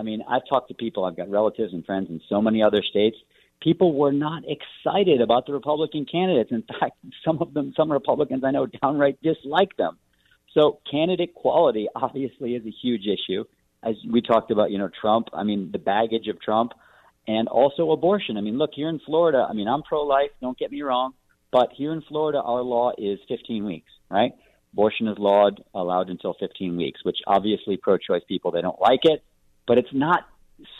I 0.00 0.02
mean, 0.02 0.24
I've 0.26 0.48
talked 0.48 0.68
to 0.68 0.74
people, 0.74 1.04
I've 1.04 1.16
got 1.16 1.28
relatives 1.30 1.74
and 1.74 1.84
friends 1.84 2.08
in 2.08 2.22
so 2.26 2.40
many 2.40 2.62
other 2.62 2.82
states. 2.82 3.18
People 3.60 3.92
were 3.92 4.12
not 4.12 4.42
excited 4.48 5.20
about 5.20 5.44
the 5.46 5.52
Republican 5.52 6.06
candidates. 6.10 6.50
In 6.50 6.64
fact, 6.80 6.96
some 7.22 7.38
of 7.40 7.52
them, 7.52 7.74
some 7.76 7.92
Republicans 7.92 8.42
I 8.42 8.50
know 8.50 8.66
downright 8.66 9.22
dislike 9.22 9.76
them. 9.76 9.98
So 10.54 10.80
candidate 10.90 11.34
quality 11.34 11.88
obviously 11.94 12.54
is 12.54 12.64
a 12.64 12.70
huge 12.70 13.06
issue. 13.06 13.44
As 13.82 13.94
we 14.10 14.22
talked 14.22 14.50
about, 14.50 14.70
you 14.70 14.78
know, 14.78 14.88
Trump, 14.88 15.28
I 15.34 15.42
mean, 15.44 15.70
the 15.70 15.78
baggage 15.78 16.28
of 16.28 16.40
Trump 16.40 16.72
and 17.28 17.48
also 17.48 17.90
abortion. 17.90 18.38
I 18.38 18.40
mean, 18.40 18.56
look, 18.56 18.70
here 18.74 18.88
in 18.88 19.00
Florida, 19.04 19.46
I 19.48 19.52
mean, 19.52 19.68
I'm 19.68 19.82
pro 19.82 20.02
life, 20.02 20.30
don't 20.40 20.58
get 20.58 20.72
me 20.72 20.80
wrong, 20.82 21.12
but 21.52 21.70
here 21.74 21.92
in 21.92 22.02
Florida, 22.02 22.40
our 22.40 22.62
law 22.62 22.92
is 22.96 23.18
15 23.28 23.64
weeks, 23.64 23.90
right? 24.10 24.32
Abortion 24.72 25.08
is 25.08 25.18
lawed, 25.18 25.62
allowed 25.74 26.08
until 26.08 26.34
15 26.34 26.76
weeks, 26.76 27.00
which 27.04 27.18
obviously 27.26 27.76
pro 27.76 27.98
choice 27.98 28.22
people, 28.26 28.50
they 28.50 28.62
don't 28.62 28.80
like 28.80 29.04
it, 29.04 29.22
but 29.70 29.78
it's 29.78 29.94
not 29.94 30.26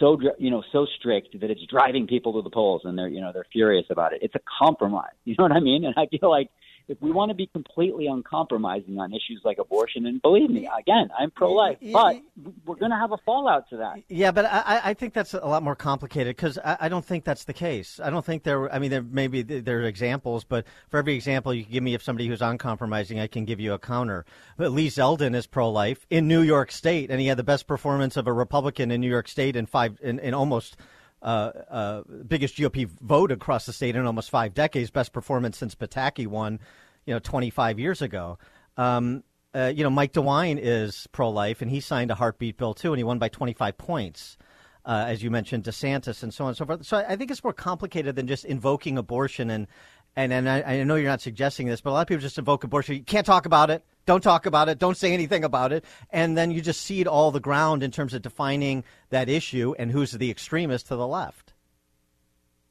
so 0.01 0.19
you 0.37 0.51
know 0.51 0.65
so 0.73 0.85
strict 0.99 1.41
that 1.41 1.49
it's 1.49 1.65
driving 1.67 2.09
people 2.09 2.33
to 2.33 2.43
the 2.43 2.51
polls 2.51 2.83
and 2.85 2.99
they're 2.99 3.07
you 3.07 3.21
know 3.21 3.31
they're 3.33 3.47
furious 3.53 3.87
about 3.89 4.13
it. 4.13 4.19
It's 4.21 4.35
a 4.35 4.41
compromise. 4.61 5.13
You 5.25 5.37
know 5.39 5.45
what 5.45 5.53
I 5.53 5.61
mean? 5.61 5.85
And 5.85 5.95
I 5.97 6.07
feel 6.07 6.29
like 6.29 6.51
if 6.91 7.01
we 7.01 7.13
want 7.13 7.31
to 7.31 7.35
be 7.35 7.47
completely 7.47 8.09
uncompromising 8.09 8.99
on 8.99 9.13
issues 9.13 9.41
like 9.45 9.59
abortion, 9.59 10.07
and 10.07 10.21
believe 10.21 10.51
me, 10.51 10.69
again, 10.79 11.09
I'm 11.17 11.31
pro-life, 11.31 11.79
but 11.93 12.21
we're 12.67 12.75
going 12.75 12.91
to 12.91 12.97
have 12.97 13.13
a 13.13 13.17
fallout 13.19 13.71
to 13.71 13.77
that. 13.77 14.03
Yeah, 14.09 14.33
but 14.33 14.45
I, 14.45 14.81
I- 14.85 14.95
think 15.01 15.15
that's 15.15 15.33
a 15.33 15.47
lot 15.47 15.63
more 15.63 15.77
complicated 15.77 16.37
because 16.37 16.59
I, 16.59 16.77
I 16.81 16.89
don't 16.89 17.05
think 17.05 17.25
that's 17.25 17.45
the 17.45 17.53
case. 17.55 18.01
I 18.03 18.11
don't 18.11 18.25
think 18.25 18.43
there. 18.43 18.71
I 18.71 18.79
mean, 18.79 18.91
there 18.91 19.03
maybe 19.03 19.41
there 19.43 19.79
are 19.79 19.85
examples, 19.85 20.45
but 20.45 20.67
for 20.89 20.99
every 20.99 21.15
example 21.15 21.55
you 21.55 21.63
give 21.65 21.83
me 21.83 21.95
of 21.95 22.03
somebody 22.03 22.27
who's 22.27 22.43
uncompromising, 22.43 23.19
I 23.19 23.29
can 23.29 23.45
give 23.45 23.61
you 23.61 23.73
a 23.73 23.79
counter. 23.79 24.27
But 24.59 24.73
Lee 24.73 24.89
Zeldin 24.89 25.35
is 25.35 25.47
pro-life 25.47 26.05
in 26.11 26.29
New 26.29 26.43
York 26.43 26.71
State, 26.73 27.11
and 27.11 27.21
he 27.21 27.29
had 27.29 27.39
the 27.39 27.45
best 27.45 27.67
performance 27.67 28.17
of 28.17 28.27
a 28.27 28.33
Republican 28.33 28.91
in 28.91 29.01
New 29.01 29.09
York 29.09 29.29
State 29.29 29.57
in 29.57 29.65
five 29.65 29.97
in, 30.03 30.19
in 30.19 30.35
almost. 30.35 30.77
Uh, 31.23 31.51
uh, 31.71 32.03
biggest 32.27 32.57
GOP 32.57 32.89
vote 33.01 33.31
across 33.31 33.67
the 33.67 33.73
state 33.73 33.95
in 33.97 34.07
almost 34.07 34.31
five 34.31 34.55
decades. 34.55 34.91
Best 34.91 35.13
performance 35.13 35.59
since 35.59 35.75
Pataki 35.75 36.27
won, 36.27 36.61
you 37.05 37.13
know, 37.13 37.19
25 37.19 37.79
years 37.79 38.01
ago. 38.01 38.39
Um, 38.77 39.23
uh, 39.55 39.73
you 39.75 39.83
know, 39.83 39.91
Mike 39.91 40.13
DeWine 40.13 40.59
is 40.61 41.09
pro-life, 41.13 41.61
and 41.61 41.71
he 41.71 41.81
signed 41.81 42.11
a 42.11 42.15
heartbeat 42.15 42.57
bill 42.57 42.73
too, 42.73 42.93
and 42.93 42.99
he 42.99 43.05
won 43.05 43.19
by 43.19 43.29
25 43.29 43.77
points. 43.77 44.39
Uh, 44.85 45.05
as 45.09 45.23
you 45.23 45.31
mentioned, 45.31 45.65
DeSantis 45.65 46.23
and 46.23 46.33
so 46.33 46.45
on 46.45 46.49
and 46.49 46.57
so 46.57 46.65
forth. 46.65 46.87
So 46.87 46.97
I, 46.97 47.13
I 47.13 47.17
think 47.17 47.31
it's 47.31 47.45
more 47.45 47.53
complicated 47.53 48.17
than 48.17 48.27
just 48.27 48.47
invoking 48.47 48.97
abortion. 48.97 49.51
And 49.51 49.67
and 50.17 50.33
and 50.33 50.49
I, 50.49 50.63
I 50.63 50.83
know 50.85 50.97
you're 50.97 51.09
not 51.09 51.21
suggesting 51.21 51.67
this, 51.67 51.81
but 51.81 51.91
a 51.91 51.93
lot 51.93 52.03
of 52.03 52.09
people 52.09 52.23
just 52.23 52.39
invoke 52.39 52.65
abortion. 52.65 52.97
You 52.97 53.03
can't 53.03 53.27
talk 53.27 53.47
about 53.47 53.71
it. 53.71 53.85
Don't 54.07 54.23
talk 54.23 54.47
about 54.47 54.69
it. 54.69 54.79
Don't 54.79 54.97
say 54.97 55.13
anything 55.13 55.45
about 55.45 55.73
it. 55.73 55.85
And 56.11 56.37
then 56.37 56.51
you 56.51 56.61
just 56.61 56.81
cede 56.81 57.07
all 57.07 57.31
the 57.31 57.41
ground 57.41 57.83
in 57.83 57.91
terms 57.91 58.15
of 58.15 58.23
defining 58.23 58.85
that 59.11 59.29
issue 59.29 59.75
and 59.79 59.91
who's 59.91 60.13
the 60.13 60.31
extremist 60.31 60.89
to 60.89 60.97
the 60.97 61.07
left. 61.07 61.53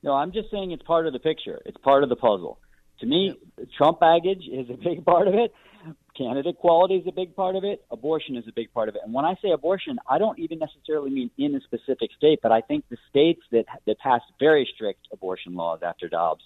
No, 0.02 0.14
I'm 0.14 0.32
just 0.32 0.49
saying 0.52 0.72
it's 0.72 0.84
part 0.84 1.07
of 1.07 1.14
the 1.14 1.20
picture. 1.20 1.60
It's 1.66 1.78
part 1.78 2.03
of 2.03 2.10
the 2.10 2.16
puzzle. 2.16 2.60
To 2.99 3.06
me, 3.06 3.38
Trump 3.78 3.99
baggage 3.99 4.44
is 4.52 4.70
a 4.70 4.74
big 4.74 5.06
part 5.06 5.28
of 5.28 5.34
it. 5.34 5.53
Candidate 6.18 6.57
quality 6.57 6.95
is 6.95 7.07
a 7.07 7.14
big 7.14 7.34
part 7.34 7.56
of 7.56 7.64
it. 7.64 7.86
Abortion 7.91 8.36
is 8.36 8.45
a 8.48 8.52
big 8.52 8.74
part 8.74 8.90
of 8.90 8.95
it. 8.95 9.02
And 9.06 9.14
when 9.14 9.24
I 9.24 9.36
say 9.41 9.52
abortion, 9.52 9.98
I 10.10 10.18
don't 10.18 10.38
even 10.38 10.60
necessarily 10.60 11.10
mean 11.10 11.32
in 11.38 11.56
a 11.56 11.61
specific 11.61 12.11
state, 12.18 12.40
but 12.44 12.52
I 12.52 12.60
think 12.60 12.84
the 12.90 12.98
states 13.10 13.41
that 13.52 13.66
that 13.86 13.99
passed 13.99 14.26
very 14.38 14.68
strict 14.76 15.07
abortion 15.14 15.56
laws 15.56 15.80
after 15.82 16.10
Dobbs, 16.10 16.44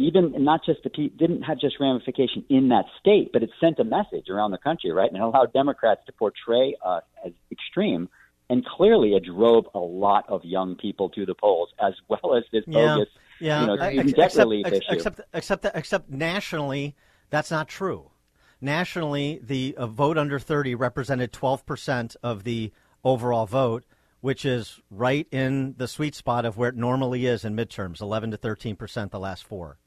even 0.00 0.32
not 0.42 0.64
just 0.64 0.82
the 0.82 0.88
didn't 0.88 1.42
have 1.42 1.60
just 1.60 1.78
ramification 1.78 2.42
in 2.48 2.70
that 2.70 2.86
state, 2.98 3.30
but 3.32 3.42
it 3.42 3.50
sent 3.60 3.78
a 3.78 3.84
message 3.84 4.30
around 4.30 4.50
the 4.50 4.58
country, 4.58 4.90
right? 4.90 5.08
And 5.08 5.16
it 5.16 5.22
allowed 5.22 5.52
Democrats 5.52 6.00
to 6.06 6.12
portray 6.12 6.74
us 6.84 7.02
as 7.24 7.32
extreme. 7.52 8.08
And 8.48 8.64
clearly, 8.64 9.14
it 9.14 9.24
drove 9.24 9.66
a 9.74 9.78
lot 9.78 10.24
of 10.28 10.42
young 10.42 10.74
people 10.74 11.10
to 11.10 11.26
the 11.26 11.34
polls, 11.34 11.68
as 11.78 11.92
well 12.08 12.34
as 12.34 12.44
this 12.50 12.64
bogus, 12.64 13.08
yeah. 13.40 13.60
you 13.60 13.66
know, 13.66 13.76
I- 13.78 13.92
ex- 13.92 14.12
debt 14.12 14.26
except, 14.26 14.36
relief 14.38 14.66
ex- 14.66 14.76
issue. 14.78 14.86
Except, 14.88 15.20
except, 15.34 15.62
that- 15.62 15.76
except 15.76 16.10
nationally, 16.10 16.96
that's 17.28 17.50
not 17.50 17.68
true. 17.68 18.10
Nationally, 18.60 19.38
the 19.42 19.74
uh, 19.76 19.86
vote 19.86 20.16
under 20.16 20.38
30 20.38 20.74
represented 20.74 21.30
12% 21.32 22.16
of 22.22 22.44
the 22.44 22.72
overall 23.04 23.46
vote, 23.46 23.84
which 24.22 24.44
is 24.46 24.80
right 24.90 25.28
in 25.30 25.74
the 25.76 25.86
sweet 25.86 26.14
spot 26.14 26.44
of 26.46 26.56
where 26.56 26.70
it 26.70 26.76
normally 26.76 27.26
is 27.26 27.44
in 27.44 27.54
midterms, 27.54 28.00
11 28.00 28.30
to 28.30 28.38
13% 28.38 29.10
the 29.10 29.20
last 29.20 29.44
four. 29.44 29.78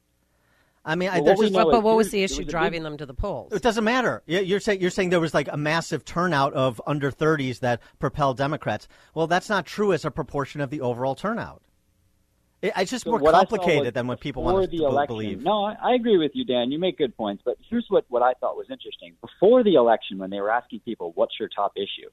I 0.86 0.96
mean, 0.96 1.10
I, 1.10 1.16
Well, 1.16 1.24
there's 1.26 1.38
what 1.38 1.44
just, 1.46 1.54
But- 1.54 1.72
but 1.72 1.84
what 1.84 1.96
was 1.96 2.12
the 2.12 2.24
issue 2.24 2.44
was 2.44 2.48
driving 2.52 2.82
big- 2.82 2.84
them 2.84 2.98
to 2.98 3.06
the 3.06 3.14
polls? 3.14 3.54
It 3.54 3.62
doesn't 3.62 3.84
matter. 3.86 4.22
You- 4.26 4.42
You're 4.42 4.60
saying 4.60 4.82
you're 4.82 4.90
saying 4.90 5.10
there 5.12 5.20
was 5.22 5.34
like 5.34 5.48
a 5.52 5.56
massive 5.58 6.04
turnout 6.04 6.54
of 6.54 6.82
under 6.86 7.10
30s 7.10 7.60
that 7.60 7.82
propelled 8.00 8.38
Democrats. 8.38 8.88
Well, 9.16 9.28
that's 9.28 9.50
not 9.50 9.66
true 9.66 9.94
as 9.94 10.04
a 10.04 10.12
proportion 10.12 10.60
of 10.60 10.70
the 10.70 10.82
overall 10.82 11.16
turnout. 11.16 11.62
It, 12.62 12.74
it's 12.78 12.92
just 12.92 13.04
So 13.06 13.12
more 13.12 13.20
what 13.20 13.34
I 13.34 13.40
saw 13.40 13.46
complicated 13.46 13.84
was 13.86 13.94
than 13.94 14.08
what 14.08 14.20
people 14.20 14.44
want 14.44 14.70
the 14.72 14.78
to 14.78 14.84
election. 14.86 15.08
believe. 15.16 15.44
No, 15.44 15.64
I, 15.66 15.76
I 15.82 15.94
agree 15.96 16.18
with 16.18 16.32
you, 16.34 16.44
Dan. 16.46 16.72
You 16.72 16.80
make 16.80 16.98
good 16.98 17.16
points. 17.16 17.44
But 17.46 17.58
here's 17.70 17.86
what, 17.90 18.06
what 18.10 18.22
I 18.22 18.34
thought 18.40 18.56
was 18.58 18.68
interesting. 18.70 19.16
Before 19.22 19.64
the 19.64 19.76
election, 19.76 20.18
when 20.18 20.30
they 20.30 20.40
were 20.42 20.50
asking 20.52 20.82
people, 20.82 21.12
what's 21.16 21.40
your 21.40 21.50
top 21.50 21.74
issue? 21.78 22.10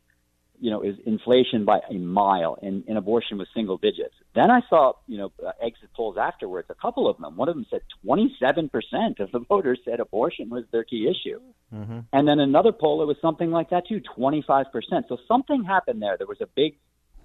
You 0.61 0.71
know, 0.71 0.83
is 0.83 0.97
inflation 1.07 1.65
by 1.65 1.81
a 1.91 1.95
mile 1.95 2.59
and, 2.61 2.85
and 2.87 2.99
abortion 2.99 3.39
was 3.39 3.49
single 3.55 3.79
digits. 3.79 4.15
Then 4.35 4.51
I 4.51 4.61
saw, 4.69 4.93
you 5.07 5.17
know, 5.17 5.33
uh, 5.45 5.53
exit 5.63 5.89
polls 5.95 6.17
afterwards, 6.21 6.69
a 6.71 6.75
couple 6.75 7.09
of 7.09 7.17
them. 7.19 7.37
One 7.37 7.49
of 7.49 7.55
them 7.55 7.67
said 7.71 7.81
27% 8.07 9.21
of 9.21 9.33
the 9.33 9.39
voters 9.49 9.81
said 9.85 10.01
abortion 10.01 10.51
was 10.51 10.65
their 10.71 10.85
key 10.85 11.09
issue. 11.09 11.41
Mm-hmm. 11.75 12.01
And 12.13 12.29
then 12.29 12.41
another 12.41 12.73
poll, 12.73 13.03
it 13.03 13.07
was 13.07 13.17
something 13.23 13.51
like 13.51 13.71
that 13.71 13.89
too, 13.89 14.01
25%. 14.19 14.67
So 15.09 15.17
something 15.27 15.65
happened 15.65 16.03
there. 16.03 16.17
There 16.19 16.27
was 16.27 16.41
a 16.41 16.49
big 16.55 16.77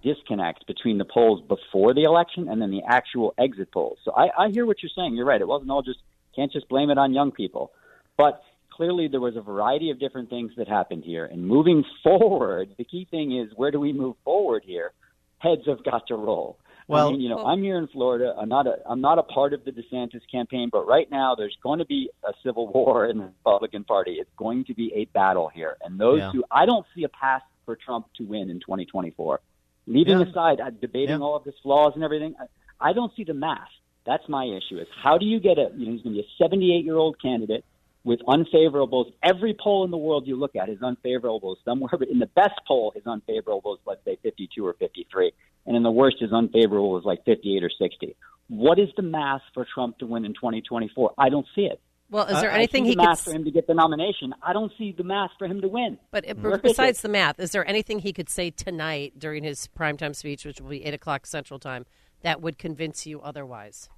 disconnect 0.01 0.65
between 0.67 0.97
the 0.97 1.05
polls 1.05 1.41
before 1.47 1.93
the 1.93 2.03
election 2.03 2.47
and 2.47 2.61
then 2.61 2.71
the 2.71 2.83
actual 2.87 3.33
exit 3.37 3.71
polls. 3.71 3.97
So 4.05 4.13
I, 4.15 4.45
I 4.45 4.49
hear 4.49 4.65
what 4.65 4.81
you're 4.81 4.91
saying. 4.95 5.15
You're 5.15 5.25
right. 5.25 5.41
It 5.41 5.47
wasn't 5.47 5.71
all 5.71 5.81
just, 5.81 5.99
can't 6.35 6.51
just 6.51 6.69
blame 6.69 6.89
it 6.89 6.97
on 6.97 7.13
young 7.13 7.31
people. 7.31 7.71
But 8.17 8.41
clearly 8.75 9.07
there 9.07 9.21
was 9.21 9.35
a 9.35 9.41
variety 9.41 9.89
of 9.91 9.99
different 9.99 10.29
things 10.29 10.51
that 10.57 10.67
happened 10.67 11.03
here. 11.03 11.25
And 11.25 11.45
moving 11.47 11.83
forward, 12.03 12.69
the 12.77 12.83
key 12.83 13.07
thing 13.09 13.37
is 13.37 13.49
where 13.55 13.71
do 13.71 13.79
we 13.79 13.93
move 13.93 14.15
forward 14.23 14.63
here? 14.65 14.91
Heads 15.39 15.61
have 15.67 15.83
got 15.83 16.07
to 16.07 16.15
roll. 16.15 16.57
Well- 16.87 17.07
I 17.07 17.11
mean, 17.11 17.21
you 17.21 17.29
know, 17.29 17.43
I'm 17.45 17.61
here 17.63 17.77
in 17.77 17.87
Florida. 17.87 18.35
I'm 18.37 18.49
not 18.49 18.67
a 18.67 18.75
I'm 18.87 19.01
not 19.01 19.17
a 19.17 19.23
part 19.23 19.53
of 19.53 19.65
the 19.65 19.71
DeSantis 19.71 20.21
campaign, 20.31 20.69
but 20.71 20.85
right 20.87 21.09
now 21.09 21.33
there's 21.35 21.57
going 21.63 21.79
to 21.79 21.85
be 21.85 22.09
a 22.23 22.31
civil 22.43 22.67
war 22.71 23.07
in 23.07 23.17
the 23.17 23.23
Republican 23.43 23.83
Party. 23.83 24.17
It's 24.19 24.29
going 24.37 24.65
to 24.65 24.73
be 24.75 24.91
a 24.95 25.05
battle 25.05 25.49
here, 25.49 25.77
and 25.83 25.99
those 25.99 26.19
Yeah. 26.19 26.31
two, 26.31 26.43
I 26.51 26.65
don't 26.67 26.85
see 26.95 27.03
a 27.03 27.09
path 27.09 27.41
for 27.65 27.75
Trump 27.75 28.05
to 28.17 28.23
win 28.23 28.49
in 28.51 28.59
2024. 28.59 29.39
Leaving 29.87 30.19
Yeah. 30.19 30.25
aside 30.27 30.59
uh, 30.61 30.69
debating 30.69 31.21
all 31.21 31.35
of 31.35 31.43
his 31.43 31.55
flaws 31.63 31.93
and 31.95 32.03
everything, 32.03 32.35
I, 32.39 32.89
I 32.89 32.93
don't 32.93 33.11
see 33.15 33.23
the 33.23 33.33
math. 33.33 33.67
That's 34.05 34.27
my 34.29 34.45
issue. 34.45 34.77
Is 34.79 34.87
how 35.03 35.17
do 35.17 35.25
you 35.25 35.39
get 35.39 35.57
a 35.57 35.71
you 35.75 35.85
know 35.87 35.91
he's 35.93 36.03
going 36.03 36.15
to 36.15 36.21
be 36.21 36.27
a 36.27 36.43
78 36.43 36.85
year 36.85 36.97
old 36.97 37.19
candidate 37.19 37.65
with 38.05 38.19
unfavorables. 38.27 39.11
Every 39.23 39.53
poll 39.61 39.83
in 39.83 39.91
the 39.91 39.97
world 39.97 40.25
you 40.27 40.37
look 40.37 40.55
at 40.55 40.69
is 40.69 40.81
unfavorable 40.81 41.57
somewhere, 41.65 41.89
but 41.97 42.07
in 42.07 42.19
the 42.19 42.27
best 42.27 42.53
poll, 42.67 42.93
is 42.95 43.05
unfavorable 43.05 43.73
is 43.73 43.79
let's 43.85 44.05
say 44.05 44.17
52 44.23 44.65
or 44.65 44.73
53, 44.73 45.33
and 45.65 45.75
in 45.75 45.83
the 45.83 45.91
worst, 45.91 46.17
is 46.21 46.31
unfavorable 46.31 46.97
is 46.97 47.03
like 47.03 47.25
58 47.25 47.63
or 47.63 47.69
60. 47.69 48.15
What 48.47 48.79
is 48.79 48.89
the 48.95 49.01
math 49.01 49.41
for 49.55 49.65
Trump 49.73 49.97
to 49.97 50.05
win 50.05 50.23
in 50.23 50.33
2024? 50.35 51.13
I 51.17 51.29
don't 51.29 51.47
see 51.55 51.63
it. 51.65 51.81
Well, 52.11 52.27
is 52.27 52.39
there 52.39 52.51
I- 52.51 52.53
I 52.53 52.57
anything 52.57 52.83
see 52.83 52.89
he 52.89 52.95
the 52.95 53.01
could 53.01 53.07
math 53.07 53.17
s- 53.17 53.23
for 53.25 53.31
him 53.33 53.43
to 53.45 53.49
get 53.51 53.65
the 53.65 53.73
nomination? 53.73 54.35
I 54.43 54.53
don't 54.53 54.71
see 54.77 54.91
the 54.91 55.03
math 55.03 55.31
for 55.39 55.47
him 55.47 55.59
to 55.61 55.67
win. 55.67 55.97
But 56.11 56.25
besides 56.61 57.01
the 57.01 57.09
math, 57.09 57.39
is 57.39 57.51
there 57.51 57.67
anything 57.67 57.99
he 57.99 58.13
could 58.13 58.29
say 58.29 58.51
tonight 58.51 59.13
during 59.17 59.43
his 59.43 59.67
primetime 59.75 60.15
speech, 60.15 60.45
which 60.45 60.61
will 60.61 60.69
be 60.69 60.85
eight 60.85 60.93
o'clock 60.93 61.25
Central 61.25 61.59
Time, 61.59 61.87
that 62.21 62.39
would 62.39 62.59
convince 62.59 63.07
you 63.07 63.19
otherwise? 63.21 63.89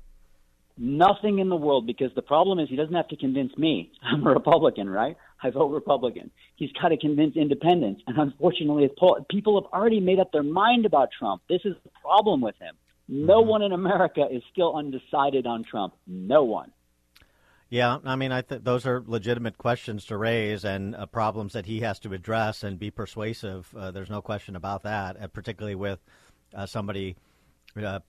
Nothing 0.78 1.40
in 1.40 1.50
the 1.50 1.56
world 1.56 1.88
because 1.88 2.12
the 2.16 2.22
problem 2.22 2.60
is 2.60 2.70
he 2.70 2.76
doesn't 2.76 2.94
have 2.94 3.08
to 3.08 3.18
convince 3.18 3.58
me. 3.58 3.92
I'm 4.04 4.26
a 4.26 4.32
Republican, 4.32 4.90
right? 4.90 5.18
I 5.42 5.50
vote 5.50 5.68
Republican. 5.68 6.32
He's 6.56 6.72
got 6.74 6.90
to 6.90 6.98
convince 6.98 7.36
independents. 7.36 8.02
And 8.08 8.18
unfortunately, 8.18 8.90
people 9.30 9.62
have 9.62 9.72
already 9.72 10.00
made 10.00 10.20
up 10.20 10.32
their 10.32 10.44
mind 10.44 10.86
about 10.86 11.10
Trump. 11.18 11.42
This 11.50 11.62
is 11.66 11.76
the 11.84 11.92
problem 12.02 12.42
with 12.42 12.56
him. 12.60 12.76
No 13.08 13.42
one 13.42 13.62
in 13.62 13.72
America 13.72 14.28
is 14.30 14.44
still 14.52 14.76
undecided 14.76 15.48
on 15.48 15.64
Trump. 15.64 15.94
No 16.06 16.44
one. 16.44 16.72
Yeah, 17.70 17.98
I 18.06 18.16
mean, 18.16 18.32
I 18.32 18.42
th- 18.42 18.64
those 18.64 18.86
are 18.86 19.04
legitimate 19.06 19.58
questions 19.58 20.06
to 20.06 20.18
raise 20.18 20.64
and 20.64 20.96
uh, 20.96 21.06
problems 21.06 21.54
that 21.54 21.66
he 21.66 21.82
has 21.82 22.00
to 22.00 22.14
address 22.14 22.64
and 22.64 22.80
be 22.80 22.92
persuasive. 22.92 23.74
Uh, 23.78 23.92
there's 23.92 24.10
no 24.10 24.22
question 24.22 24.56
about 24.56 24.84
that, 24.84 25.22
uh, 25.22 25.28
particularly 25.28 25.76
with 25.76 26.00
uh, 26.56 26.66
somebody 26.66 27.18
uh, 27.76 28.00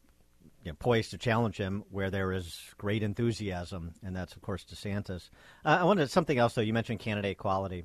you 0.62 0.70
know, 0.70 0.76
poised 0.78 1.10
to 1.12 1.18
challenge 1.18 1.56
him 1.56 1.85
where 1.90 2.10
there 2.10 2.32
is 2.32 2.60
great 2.78 3.02
enthusiasm, 3.02 3.94
and 4.02 4.14
that's, 4.14 4.35
of 4.35 4.43
course, 4.43 4.64
DeSantis. 4.64 5.30
Uh, 5.64 5.78
I 5.80 5.85
wanted 5.85 6.10
something 6.10 6.39
else, 6.39 6.55
though. 6.55 6.62
You 6.62 6.72
mentioned 6.72 7.01
candidate 7.01 7.39
quality, 7.39 7.85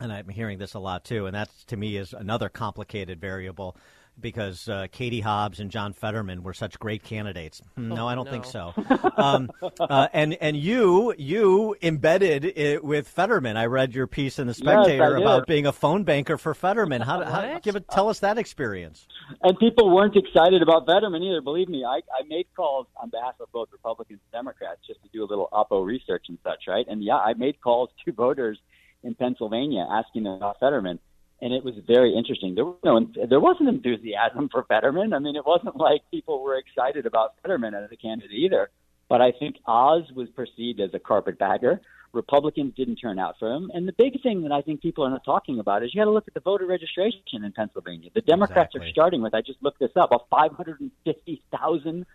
and 0.00 0.12
I'm 0.12 0.28
hearing 0.28 0.58
this 0.58 0.74
a 0.74 0.78
lot, 0.78 1.04
too, 1.04 1.26
and 1.26 1.34
that, 1.34 1.50
to 1.68 1.76
me, 1.76 1.96
is 1.96 2.12
another 2.12 2.48
complicated 2.48 3.20
variable. 3.20 3.76
Because 4.18 4.68
uh, 4.68 4.86
Katie 4.90 5.20
Hobbs 5.20 5.60
and 5.60 5.70
John 5.70 5.92
Fetterman 5.92 6.42
were 6.42 6.54
such 6.54 6.78
great 6.78 7.02
candidates. 7.02 7.60
Hmm, 7.76 7.88
No, 7.88 8.04
Oh, 8.04 8.08
I 8.08 8.14
don't 8.14 8.28
think 8.28 8.44
so. 8.46 8.72
um, 9.16 9.50
uh, 9.78 10.08
and 10.12 10.34
and 10.40 10.56
you 10.56 11.14
you 11.18 11.76
embedded 11.82 12.44
it 12.44 12.82
with 12.82 13.08
Fetterman. 13.08 13.56
I 13.56 13.66
read 13.66 13.94
your 13.94 14.06
piece 14.06 14.38
in 14.38 14.46
the 14.46 14.54
Spectator 14.54 15.16
did. 15.16 15.22
about 15.22 15.46
being 15.46 15.66
a 15.66 15.72
phone 15.72 16.04
banker 16.04 16.38
for 16.38 16.54
Fetterman. 16.54 17.02
How, 17.02 17.22
how 17.24 17.58
give 17.58 17.76
it? 17.76 17.88
Tell 17.90 18.08
us 18.08 18.20
that 18.20 18.38
experience. 18.38 19.06
And 19.42 19.58
people 19.58 19.94
weren't 19.94 20.16
excited 20.16 20.62
about 20.62 20.86
Fetterman 20.86 21.22
either. 21.22 21.40
Believe 21.40 21.68
me, 21.68 21.84
I, 21.84 21.96
I 22.18 22.22
made 22.28 22.46
calls 22.56 22.86
on 22.96 23.10
behalf 23.10 23.34
of 23.40 23.50
both 23.52 23.68
Republicans 23.72 24.20
and 24.24 24.38
Democrats 24.38 24.80
just 24.86 25.02
to 25.02 25.08
do 25.12 25.24
a 25.24 25.26
little 25.26 25.48
Oppo 25.52 25.84
research 25.84 26.26
and 26.28 26.38
such, 26.42 26.64
right? 26.68 26.86
And 26.88 27.02
yeah, 27.02 27.16
I 27.16 27.34
made 27.34 27.60
calls 27.60 27.90
to 28.04 28.12
voters 28.12 28.58
in 29.02 29.14
Pennsylvania 29.14 29.86
asking 29.90 30.24
them 30.24 30.34
about 30.34 30.58
Fetterman, 30.60 30.98
and 31.40 31.52
it 31.52 31.64
was 31.64 31.74
very 31.86 32.14
interesting. 32.16 32.54
There 32.54 32.64
was 32.64 32.76
no, 32.84 33.06
there 33.28 33.40
wasn't 33.40 33.68
enthusiasm 33.68 34.48
for 34.50 34.64
Fetterman. 34.64 35.12
I 35.12 35.18
mean, 35.18 35.36
it 35.36 35.44
wasn't 35.44 35.76
like 35.88 36.02
people 36.10 36.42
were 36.42 36.56
excited 36.56 37.06
about 37.06 37.34
Fetterman 37.42 37.74
as 37.74 37.90
a 37.92 37.96
candidate 37.96 38.32
either. 38.32 38.70
But 39.08 39.20
I 39.20 39.32
think 39.32 39.56
Oz 39.66 40.02
was 40.14 40.28
perceived 40.30 40.80
as 40.80 40.90
a 40.92 40.98
carpetbagger. 40.98 41.80
Republicans 42.12 42.74
didn't 42.74 42.96
turn 42.96 43.18
out 43.18 43.36
for 43.38 43.52
him. 43.52 43.70
And 43.74 43.86
the 43.86 43.92
big 43.92 44.20
thing 44.22 44.42
that 44.42 44.52
I 44.52 44.62
think 44.62 44.80
people 44.80 45.04
are 45.04 45.10
not 45.10 45.24
talking 45.24 45.60
about 45.60 45.84
is 45.84 45.94
you 45.94 46.00
got 46.00 46.06
to 46.06 46.10
look 46.10 46.26
at 46.26 46.34
the 46.34 46.40
voter 46.40 46.66
registration 46.66 47.44
in 47.44 47.52
Pennsylvania. 47.52 48.10
The 48.14 48.22
Democrats 48.22 48.74
are 48.74 48.88
starting 48.88 49.22
with, 49.22 49.34
I 49.34 49.42
just 49.42 49.62
looked 49.62 49.78
this 49.78 49.90
up, 49.96 50.10
a 50.12 50.18
550,000 50.30 52.06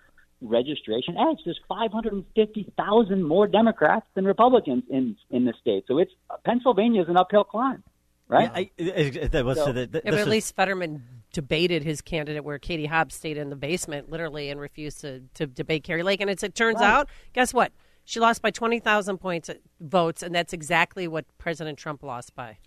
registration 0.42 1.18
edge. 1.18 1.38
There's 1.46 1.60
550,000 1.70 3.24
more 3.24 3.48
Democrats 3.48 4.06
than 4.16 4.26
Republicans 4.26 4.84
in 4.90 5.16
in 5.30 5.46
the 5.46 5.54
state. 5.62 5.86
So 5.88 6.00
it's 6.00 6.12
Pennsylvania 6.44 7.04
is 7.04 7.10
an 7.10 7.18
uphill 7.18 7.44
climb, 7.44 7.84
right? 8.32 8.52
I, 8.54 8.72
I- 8.80 9.28
that 9.28 9.46
was- 9.46 9.58
So- 9.58 9.72
the- 9.72 9.86
the- 9.88 10.02
Yeah, 10.04 10.12
but 10.12 10.14
at 10.16 10.20
is- 10.22 10.28
least 10.28 10.56
Fetterman 10.56 11.04
debated 11.34 11.84
his 11.84 12.02
candidate 12.02 12.44
where 12.44 12.60
Katie 12.60 12.88
Hobbs 12.88 13.16
stayed 13.16 13.38
in 13.38 13.50
the 13.50 13.56
basement 13.56 14.10
literally 14.10 14.50
and 14.50 14.60
refused 14.60 15.02
to, 15.02 15.22
to 15.36 15.46
debate 15.48 15.84
Kari 15.84 16.04
Lake. 16.04 16.20
And 16.22 16.30
it's, 16.30 16.44
it 16.44 16.56
turns 16.56 16.80
Right. 16.80 16.90
out, 16.90 17.10
guess 17.34 17.54
what? 17.54 17.72
She 18.04 18.20
lost 18.20 18.42
by 18.42 18.52
20,000 18.52 19.18
points 19.20 19.48
uh, 19.50 19.54
votes, 19.80 20.24
and 20.24 20.34
that's 20.34 20.52
exactly 20.54 21.08
what 21.08 21.26
President 21.38 21.78
Trump 21.78 22.02
lost 22.04 22.34
by. 22.36 22.58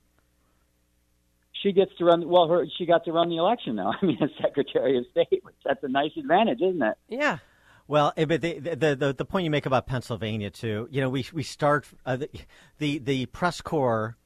she 1.53 1.73
gets 1.73 1.91
to 1.99 2.05
run. 2.05 2.29
Well, 2.29 2.49
her 2.49 2.67
she 2.79 2.87
got 2.87 3.05
to 3.05 3.13
run 3.13 3.29
the 3.29 3.37
election 3.37 3.77
now. 3.77 3.93
I 4.03 4.07
mean, 4.07 4.19
as 4.23 4.31
Secretary 4.41 4.97
of 4.99 5.05
State, 5.11 5.41
which 5.43 5.55
that's 5.65 5.83
a 5.83 5.89
nice 5.89 6.13
advantage, 6.17 6.61
isn't 6.63 6.83
it? 6.83 6.97
Yeah. 7.09 7.39
Well, 7.87 8.13
eh, 8.17 8.25
but 8.25 8.41
the, 8.41 8.59
the 8.61 8.97
the 8.97 9.15
the 9.19 9.25
point 9.25 9.45
you 9.45 9.51
make 9.51 9.67
about 9.67 9.87
Pennsylvania 9.87 10.51
too, 10.51 10.89
you 10.91 11.01
know, 11.01 11.11
we 11.11 11.27
we 11.33 11.43
start 11.43 11.87
uh, 12.07 12.17
the, 12.17 12.31
the 12.79 12.99
the 12.99 13.27
press 13.27 13.61
corps 13.61 14.17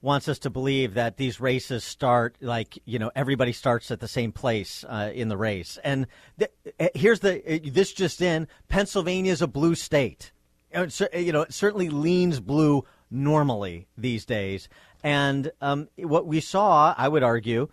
wants 0.00 0.28
us 0.28 0.38
to 0.40 0.50
believe 0.50 0.94
that 0.94 1.16
these 1.16 1.40
races 1.40 1.82
start 1.84 2.36
like 2.40 2.78
you 2.84 2.98
know 2.98 3.10
everybody 3.14 3.52
starts 3.52 3.90
at 3.90 4.00
the 4.00 4.08
same 4.08 4.32
place 4.32 4.84
uh, 4.88 5.10
in 5.12 5.28
the 5.28 5.36
race, 5.36 5.78
and 5.82 6.06
th- 6.38 6.50
eh, 6.78 6.88
here's 6.94 7.20
the 7.20 7.42
eh, 7.50 7.58
this 7.64 7.92
just 7.92 8.20
in: 8.20 8.46
Pennsylvania 8.68 9.32
is 9.32 9.42
a 9.42 9.46
blue 9.46 9.74
state. 9.74 10.32
You 10.72 10.80
know, 10.80 10.84
it 10.84 11.20
you 11.20 11.32
know, 11.32 11.42
it 11.42 11.54
certainly 11.54 11.88
leans 11.88 12.40
blue 12.40 12.84
normally 13.10 13.88
these 13.96 14.24
days, 14.24 14.68
and 15.02 15.50
um, 15.60 15.88
what 15.96 16.26
we 16.26 16.40
saw, 16.40 16.94
I 16.96 17.08
would 17.08 17.22
argue, 17.22 17.68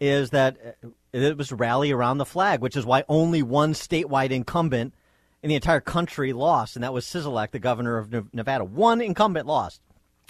is 0.00 0.30
that 0.30 0.78
uh, 0.84 0.88
it 1.12 1.36
was 1.36 1.52
rally 1.52 1.92
around 1.92 2.18
the 2.18 2.26
flag, 2.26 2.60
which 2.60 2.76
is 2.76 2.84
why 2.84 3.04
only 3.08 3.42
one 3.42 3.72
statewide 3.72 4.30
incumbent 4.30 4.94
in 5.42 5.48
the 5.48 5.54
entire 5.54 5.80
country 5.80 6.32
lost, 6.32 6.76
and 6.76 6.82
that 6.82 6.92
was 6.92 7.04
Sisolak, 7.04 7.52
the 7.52 7.58
governor 7.58 7.98
of 7.98 8.34
Nevada. 8.34 8.64
One 8.64 9.00
incumbent 9.00 9.46
lost 9.46 9.80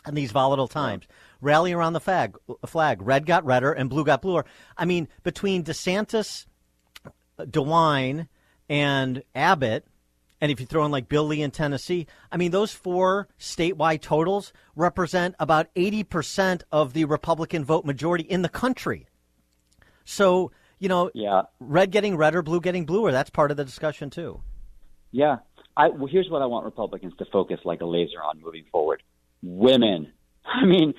in 0.07 0.15
these 0.15 0.33
volatile 0.33 0.69
times. 0.69 1.07
Rally 1.41 1.73
around 1.73 1.93
the 1.93 2.01
flag, 2.01 2.37
flag. 2.67 3.01
Red 3.03 3.27
got 3.27 3.45
redder 3.45 3.73
and 3.73 3.89
blue 3.89 4.05
got 4.05 4.23
bluer. 4.23 4.45
I 4.77 4.85
mean, 4.85 5.09
between 5.23 5.65
DeSantis, 5.65 6.47
DeWine, 7.39 8.29
and 8.69 9.23
Abbott, 9.35 9.87
and 10.41 10.53
if 10.53 10.61
you 10.61 10.67
throw 10.67 10.85
in 10.85 10.93
like 10.93 11.09
Bill 11.09 11.25
Lee 11.25 11.43
in 11.43 11.51
Tennessee, 11.51 12.07
I 12.31 12.37
mean, 12.37 12.51
those 12.51 12.73
four 12.73 13.29
statewide 13.39 14.03
totals 14.03 14.53
represent 14.77 15.35
about 15.39 15.73
80% 15.75 16.63
of 16.71 16.93
the 16.93 17.05
Republican 17.05 17.65
vote 17.65 17.85
majority 17.85 18.25
in 18.25 18.43
the 18.43 18.49
country. 18.49 19.07
So, 20.05 20.53
you 20.79 20.89
know, 20.89 21.11
yeah. 21.15 21.43
red 21.61 21.91
getting 21.91 22.17
redder, 22.17 22.43
blue 22.43 22.61
getting 22.61 22.87
bluer, 22.87 23.11
that's 23.11 23.31
part 23.31 23.51
of 23.51 23.57
the 23.57 23.65
discussion, 23.65 24.11
too. 24.11 24.43
Yeah. 25.11 25.39
I, 25.77 25.89
well, 25.89 26.09
here's 26.11 26.29
what 26.29 26.43
I 26.43 26.47
want 26.47 26.65
Republicans 26.65 27.15
to 27.19 27.25
focus 27.27 27.61
like 27.65 27.81
a 27.81 27.87
laser 27.87 28.21
on 28.23 28.41
moving 28.41 28.65
forward: 28.71 29.03
women. 29.43 30.13
I 30.45 30.65
mean, 30.65 30.95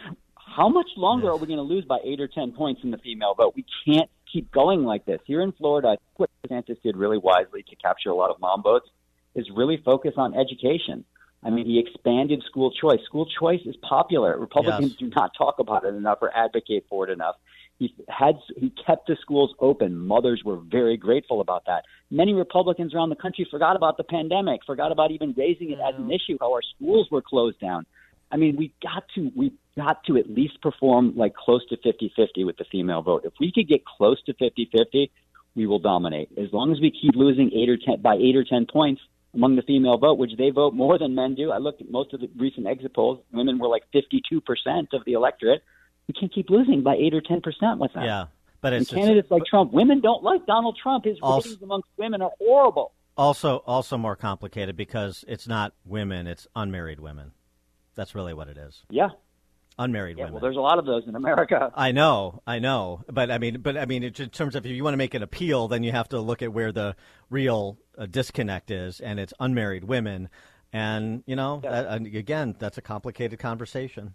how 0.55 0.69
much 0.69 0.89
longer 0.97 1.29
are 1.29 1.37
we 1.37 1.47
going 1.47 1.57
to 1.57 1.63
lose 1.63 1.85
by 1.85 1.99
eight 2.03 2.19
or 2.19 2.27
ten 2.27 2.51
points 2.51 2.81
in 2.83 2.91
the 2.91 2.97
female 2.97 3.33
vote? 3.35 3.53
We 3.55 3.65
can't 3.85 4.09
keep 4.31 4.51
going 4.51 4.83
like 4.83 5.05
this. 5.05 5.19
Here 5.25 5.41
in 5.41 5.51
Florida, 5.53 5.89
I 5.89 5.95
think 5.95 6.19
what 6.19 6.29
DeSantis 6.43 6.81
did 6.81 6.97
really 6.97 7.17
wisely 7.17 7.63
to 7.63 7.75
capture 7.75 8.09
a 8.09 8.15
lot 8.15 8.29
of 8.29 8.39
mom 8.39 8.63
votes 8.63 8.87
is 9.35 9.47
really 9.55 9.77
focus 9.83 10.13
on 10.17 10.35
education. 10.37 11.05
I 11.43 11.49
mean, 11.51 11.65
he 11.65 11.79
expanded 11.79 12.43
school 12.45 12.71
choice. 12.71 12.99
School 13.05 13.25
choice 13.25 13.61
is 13.65 13.75
popular. 13.77 14.37
Republicans 14.37 14.91
Yes. 14.91 14.99
do 14.99 15.09
not 15.15 15.31
talk 15.37 15.59
about 15.59 15.85
it 15.85 15.95
enough 15.95 16.17
or 16.21 16.35
advocate 16.35 16.85
for 16.89 17.07
it 17.07 17.11
enough. 17.11 17.35
He 17.77 17.93
had 18.09 18.35
he 18.57 18.71
kept 18.71 19.07
the 19.07 19.15
schools 19.21 19.55
open. 19.59 19.95
Mothers 19.95 20.43
were 20.43 20.57
very 20.57 20.97
grateful 20.97 21.39
about 21.39 21.63
that. 21.67 21.85
Many 22.11 22.33
Republicans 22.33 22.93
around 22.93 23.07
the 23.09 23.15
country 23.15 23.47
forgot 23.49 23.77
about 23.77 23.95
the 23.95 24.03
pandemic, 24.03 24.65
forgot 24.65 24.91
about 24.91 25.11
even 25.11 25.33
raising 25.37 25.71
it 25.71 25.79
as 25.79 25.95
an 25.95 26.11
issue. 26.11 26.37
How 26.41 26.51
our 26.53 26.61
schools 26.61 27.07
were 27.09 27.21
closed 27.21 27.59
down. 27.59 27.85
I 28.31 28.35
mean, 28.37 28.57
we 28.57 28.73
got 28.83 29.05
to 29.15 29.31
we 29.33 29.53
got 29.79 30.03
to 30.05 30.17
at 30.17 30.29
least 30.29 30.61
perform 30.61 31.15
like 31.15 31.33
close 31.35 31.65
to 31.69 31.77
50-50 31.77 32.45
with 32.45 32.57
the 32.57 32.65
female 32.71 33.01
vote. 33.01 33.21
If 33.25 33.33
we 33.39 33.51
could 33.51 33.67
get 33.67 33.85
close 33.85 34.21
to 34.23 34.33
50-50, 34.33 35.09
we 35.55 35.65
will 35.67 35.79
dominate. 35.79 36.29
As 36.37 36.51
long 36.53 36.71
as 36.71 36.79
we 36.79 36.91
keep 36.91 37.15
losing 37.15 37.51
eight 37.53 37.69
or 37.69 37.77
ten 37.77 38.01
by 38.01 38.15
eight 38.15 38.35
or 38.35 38.43
ten 38.43 38.65
points 38.71 39.01
among 39.33 39.55
the 39.55 39.61
female 39.61 39.97
vote, 39.97 40.17
which 40.17 40.31
they 40.37 40.49
vote 40.49 40.73
more 40.73 40.97
than 40.97 41.15
men 41.15 41.35
do. 41.35 41.51
I 41.51 41.57
looked 41.57 41.81
at 41.81 41.89
most 41.91 42.13
of 42.13 42.19
the 42.19 42.29
recent 42.37 42.67
exit 42.67 42.93
polls; 42.93 43.19
women 43.31 43.57
were 43.59 43.67
like 43.67 43.83
fifty-two 43.91 44.41
percent 44.41 44.89
of 44.93 45.03
the 45.05 45.13
electorate. 45.13 45.63
We 46.07 46.13
can't 46.13 46.33
keep 46.33 46.49
losing 46.49 46.81
by 46.83 46.95
eight 46.95 47.13
or 47.13 47.21
ten 47.21 47.41
percent 47.41 47.79
with 47.79 47.91
that. 47.93 48.05
Yeah, 48.05 48.25
but 48.61 48.73
and 48.73 48.81
it's, 48.83 48.91
it's 48.91 48.99
candidates 48.99 49.29
like 49.31 49.43
Trump, 49.45 49.71
women 49.73 50.01
don't 50.01 50.23
like 50.23 50.45
Donald 50.45 50.77
Trump. 50.81 51.05
His 51.05 51.17
Also- 51.21 51.49
ratings 51.49 51.63
amongst 51.63 51.89
women 51.97 52.21
are 52.21 52.31
horrible. 52.39 52.91
also 53.17 53.57
also 53.67 53.97
more 53.97 54.15
complicated 54.15 54.75
because 54.77 55.25
it's 55.27 55.47
not 55.47 55.73
women; 55.85 56.25
it's 56.27 56.47
unmarried 56.55 56.99
women. 56.99 57.31
That's 57.95 58.15
really 58.15 58.33
what 58.33 58.47
it 58.47 58.57
is. 58.57 58.83
Yeah, 58.89 59.09
unmarried 59.79 60.17
yeah. 60.17 60.25
women. 60.25 60.33
Well, 60.35 60.41
there's 60.41 60.57
a 60.57 60.61
lot 60.61 60.77
of 60.77 60.85
those 60.85 61.07
in 61.07 61.15
America. 61.15 61.71
I 61.75 61.91
know, 61.91 62.43
I 62.45 62.59
know, 62.59 63.03
but 63.11 63.31
I 63.31 63.39
mean, 63.39 63.61
but 63.61 63.77
I 63.77 63.85
mean, 63.85 64.03
in 64.03 64.11
terms 64.11 64.53
of 64.53 64.65
if 64.65 64.71
you 64.71 64.83
want 64.83 64.93
to 64.93 64.97
make 64.97 65.15
an 65.15 65.23
appeal, 65.23 65.67
then 65.67 65.81
you 65.83 65.91
have 65.91 66.09
to 66.09 66.19
look 66.19 66.41
at 66.41 66.53
where 66.53 66.71
the 66.71 66.95
real 67.29 67.79
uh, 67.97 68.05
disconnect 68.05 68.69
is, 68.69 68.99
and 68.99 69.19
it's 69.19 69.33
unmarried 69.39 69.85
women, 69.85 70.29
and 70.71 71.23
you 71.25 71.35
know, 71.35 71.61
that, 71.63 71.87
and 71.87 72.05
again, 72.05 72.55
that's 72.59 72.77
a 72.77 72.81
complicated 72.81 73.39
conversation. 73.39 74.13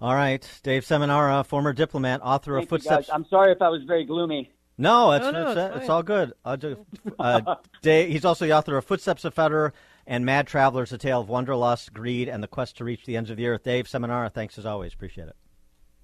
All 0.00 0.14
right, 0.14 0.48
Dave 0.62 0.84
Seminara, 0.84 1.44
former 1.44 1.72
diplomat, 1.72 2.20
author 2.22 2.54
Thank 2.54 2.64
of 2.64 2.72
you, 2.72 2.78
Footsteps. 2.78 3.10
I'm 3.12 3.26
sorry 3.26 3.52
if 3.52 3.60
I 3.60 3.68
was 3.68 3.82
very 3.84 4.04
gloomy. 4.04 4.52
No, 4.78 5.12
it's 5.12 5.24
No, 5.24 5.30
no, 5.30 5.50
it's, 5.50 5.60
it's 5.60 5.76
it's 5.82 5.90
all 5.90 6.02
good. 6.02 6.32
Just, 6.58 6.80
uh, 7.18 7.56
Dave, 7.82 8.10
he's 8.10 8.24
also 8.24 8.46
the 8.46 8.52
author 8.52 8.76
of 8.76 8.84
Footsteps 8.84 9.24
of 9.24 9.34
Federer 9.34 9.72
and 10.06 10.24
Mad 10.24 10.46
Travelers: 10.46 10.92
A 10.92 10.98
Tale 10.98 11.20
of 11.20 11.28
Wanderlust, 11.28 11.92
Greed, 11.92 12.28
and 12.28 12.42
the 12.42 12.48
Quest 12.48 12.76
to 12.78 12.84
Reach 12.84 13.04
the 13.04 13.16
Ends 13.16 13.30
of 13.30 13.36
the 13.36 13.46
Earth. 13.46 13.62
Dave 13.64 13.86
Seminara, 13.86 14.32
thanks 14.32 14.58
as 14.58 14.66
always. 14.66 14.92
Appreciate 14.94 15.28
it. 15.28 15.36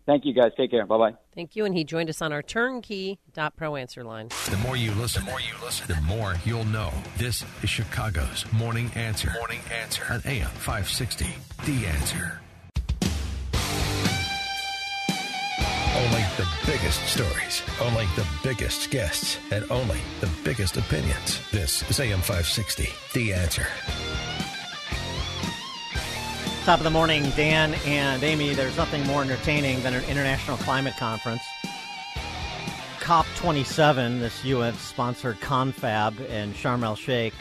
Thank 0.09 0.25
you, 0.25 0.33
guys. 0.33 0.53
Take 0.57 0.71
care. 0.71 0.87
Bye 0.87 0.97
bye. 0.97 1.15
Thank 1.35 1.55
you. 1.55 1.67
And 1.67 1.77
he 1.77 1.85
joined 1.85 2.09
us 2.09 2.23
on 2.23 2.33
our 2.33 2.41
turnkey.pro 2.41 3.77
answer 3.77 4.03
line. 4.03 4.29
The 4.51 4.57
more 4.65 4.75
you 4.75 4.91
listen, 4.93 5.23
the 5.27 5.31
more 5.31 5.41
you 5.41 5.53
listen, 5.63 5.87
the 5.87 6.01
more 6.01 6.35
you'll 6.47 6.65
know. 6.65 6.91
This 7.19 7.45
is 7.63 7.69
Chicago's 7.69 8.51
Morning 8.51 8.91
Answer. 8.95 9.31
Morning 9.39 9.61
Answer 9.83 10.05
on 10.09 10.23
AM 10.25 10.49
560. 10.49 11.27
The 11.67 11.87
Answer. 11.89 12.41
The 16.39 16.49
biggest 16.67 17.05
stories, 17.05 17.65
only 17.81 18.07
the 18.15 18.25
biggest 18.45 18.91
guests, 18.91 19.39
and 19.51 19.69
only 19.73 19.99
the 20.21 20.31
biggest 20.45 20.77
opinions. 20.77 21.41
This 21.51 21.83
is 21.91 21.99
AM 21.99 22.21
560. 22.21 22.89
The 23.13 23.35
Answer. 23.35 23.67
Top 26.65 26.79
of 26.79 26.85
the 26.85 26.91
morning, 26.91 27.29
Dan 27.31 27.75
and 27.85 28.23
Amy. 28.23 28.55
There's 28.55 28.77
nothing 28.77 29.05
more 29.05 29.23
entertaining 29.23 29.83
than 29.83 29.95
an 29.95 30.05
international 30.05 30.59
climate 30.59 30.95
conference. 30.97 31.43
COP27, 33.01 34.21
this 34.21 34.45
UN 34.45 34.75
sponsored 34.75 35.41
confab 35.41 36.21
in 36.21 36.53
Sharm 36.53 36.85
el 36.85 36.95
Sheikh, 36.95 37.35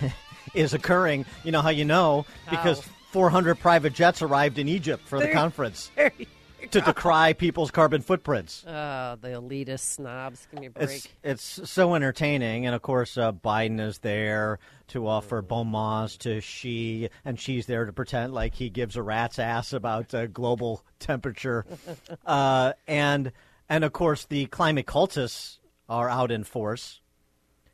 is 0.54 0.74
occurring. 0.74 1.26
You 1.42 1.50
know 1.50 1.62
how 1.62 1.70
you 1.70 1.84
know? 1.84 2.24
Because 2.48 2.84
How? 2.84 2.92
400 3.10 3.58
private 3.58 3.94
jets 3.94 4.22
arrived 4.22 4.58
in 4.60 4.68
Egypt 4.68 5.08
for 5.08 5.18
the 5.18 5.28
conference 5.28 5.90
there 5.96 6.12
you 6.18 6.26
to 6.72 6.80
decry 6.80 7.32
people's 7.32 7.70
carbon 7.70 8.02
footprints. 8.02 8.64
Oh, 8.66 9.16
the 9.20 9.28
elitist 9.28 9.80
snobs. 9.80 10.46
Give 10.50 10.60
me 10.60 10.66
a 10.66 10.70
break. 10.70 10.90
It's 10.90 11.08
it's 11.22 11.70
so 11.70 11.94
entertaining, 11.94 12.66
and 12.66 12.74
of 12.74 12.82
course 12.82 13.16
uh, 13.16 13.32
Biden 13.32 13.80
is 13.80 13.98
there 13.98 14.58
to 14.88 15.06
offer 15.06 15.42
bon 15.42 15.68
mots 15.68 16.16
to 16.18 16.40
Xi, 16.40 17.08
and 17.24 17.38
she's 17.38 17.66
there 17.66 17.84
to 17.84 17.92
pretend 17.92 18.32
like 18.32 18.54
he 18.54 18.70
gives 18.70 18.96
a 18.96 19.02
rat's 19.02 19.38
ass 19.38 19.72
about 19.72 20.14
uh, 20.14 20.26
global 20.26 20.84
temperature, 20.98 21.64
uh, 22.26 22.72
and 22.86 23.32
and 23.68 23.84
of 23.84 23.92
course 23.92 24.24
the 24.24 24.46
climate 24.46 24.86
cultists 24.86 25.58
are 25.88 26.08
out 26.08 26.30
in 26.30 26.44
force. 26.44 27.00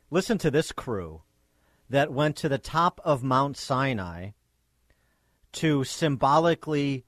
Listen 0.09 0.37
to 0.37 0.51
this 0.51 0.71
crew 0.71 1.21
that 1.89 2.11
went 2.11 2.35
to 2.37 2.49
the 2.49 2.57
top 2.57 3.01
of 3.03 3.23
Mount 3.23 3.57
Sinai 3.57 4.29
to 5.53 5.83
symbolically 5.83 7.05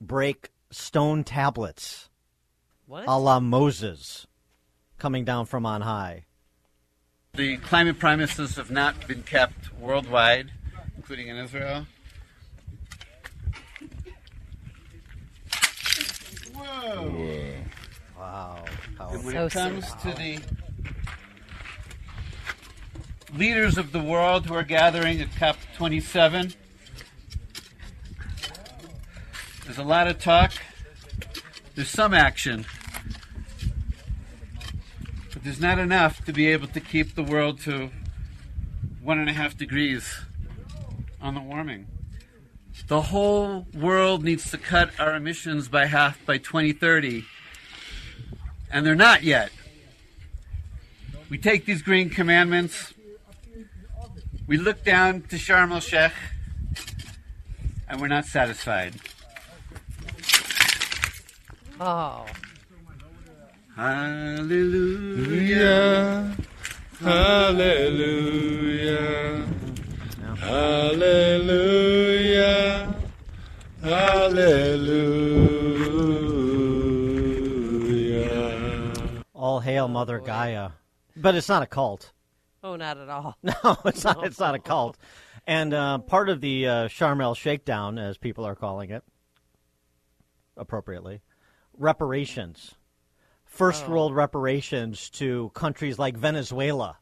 break 0.00 0.50
stone 0.70 1.24
tablets 1.24 2.08
What? 2.86 3.04
a 3.08 3.18
la 3.18 3.40
Moses 3.40 4.26
coming 4.98 5.24
down 5.24 5.46
from 5.46 5.64
on 5.66 5.80
high. 5.82 6.24
The 7.34 7.56
climate 7.58 7.98
promises 7.98 8.56
have 8.56 8.70
not 8.70 9.06
been 9.06 9.22
kept 9.22 9.72
worldwide, 9.78 10.50
including 10.96 11.28
in 11.28 11.36
Israel. 11.36 11.86
Whoa. 16.54 17.54
Wow. 18.18 18.64
And 19.00 19.24
when 19.24 19.34
So 19.34 19.46
it 19.46 19.52
comes 19.52 19.88
sad. 19.88 20.00
to 20.00 20.12
the 20.12 20.38
leaders 23.36 23.78
of 23.78 23.92
the 23.92 24.00
world 24.00 24.46
who 24.46 24.54
are 24.54 24.62
gathering 24.64 25.20
at 25.20 25.28
COP27, 25.30 26.56
there's 29.70 29.78
a 29.78 29.88
lot 29.88 30.08
of 30.08 30.18
talk. 30.18 30.50
There's 31.76 31.88
some 31.88 32.12
action. 32.12 32.66
But 35.32 35.44
there's 35.44 35.60
not 35.60 35.78
enough 35.78 36.24
to 36.24 36.32
be 36.32 36.48
able 36.48 36.66
to 36.66 36.80
keep 36.80 37.14
the 37.14 37.22
world 37.22 37.60
to 37.60 37.90
one 39.00 39.20
and 39.20 39.30
a 39.30 39.32
half 39.32 39.56
degrees 39.56 40.22
on 41.22 41.34
the 41.34 41.40
warming. 41.40 41.86
The 42.88 43.00
whole 43.00 43.68
world 43.72 44.24
needs 44.24 44.50
to 44.50 44.58
cut 44.58 44.90
our 44.98 45.14
emissions 45.14 45.68
by 45.68 45.86
half 45.86 46.18
by 46.26 46.38
2030 46.38 47.24
and 48.72 48.84
they're 48.84 48.96
not 48.96 49.22
yet. 49.22 49.52
We 51.28 51.38
take 51.38 51.64
these 51.64 51.80
green 51.80 52.10
commandments, 52.10 52.92
we 54.48 54.56
look 54.56 54.82
down 54.82 55.22
to 55.28 55.36
Sharm 55.36 55.70
el 55.70 55.78
Sheikh, 55.78 56.10
and 57.88 58.00
we're 58.00 58.08
not 58.08 58.24
satisfied. 58.24 58.96
Oh. 61.82 62.26
Hallelujah. 63.74 65.16
Hallelujah. 67.00 67.86
Hallelujah. 70.40 71.64
Hallelujah. 73.82 74.42
All 79.34 79.60
hail 79.60 79.88
Mother 79.88 80.18
Gaia. 80.18 80.72
But 81.16 81.34
it's 81.34 81.48
not 81.48 81.62
a 81.62 81.66
cult. 81.66 82.12
Oh, 82.62 82.76
not 82.76 82.98
at 82.98 83.08
all. 83.08 83.38
No, 83.42 83.54
it's 83.86 84.04
not. 84.04 84.22
It's 84.26 84.38
not 84.38 84.54
a 84.54 84.58
cult. 84.58 84.98
And 85.46 85.72
uh, 85.72 85.96
part 85.96 86.28
of 86.28 86.42
the 86.42 86.66
uh, 86.68 86.88
Sharm 86.88 87.22
el 87.22 87.34
Shakedown, 87.34 87.98
as 87.98 88.18
people 88.18 88.44
are 88.44 88.54
calling 88.54 88.90
it, 88.90 89.02
appropriately, 90.58 91.22
reparations, 91.80 92.74
first 93.44 93.84
Oh. 93.86 93.90
world 93.90 94.14
reparations 94.14 95.10
to 95.10 95.50
countries 95.54 95.98
like 95.98 96.16
Venezuela. 96.16 96.98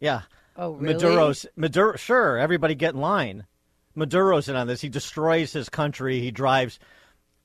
Yeah. 0.00 0.22
Oh, 0.56 0.72
really? 0.72 0.94
Maduro's 0.94 1.46
Maduro. 1.56 1.96
Sure, 1.96 2.36
everybody 2.38 2.74
get 2.74 2.94
in 2.94 3.00
line. 3.00 3.46
Maduro's 3.94 4.48
in 4.48 4.56
on 4.56 4.66
this. 4.66 4.80
He 4.80 4.88
destroys 4.88 5.52
his 5.52 5.68
country. 5.68 6.20
He 6.20 6.30
drives 6.30 6.78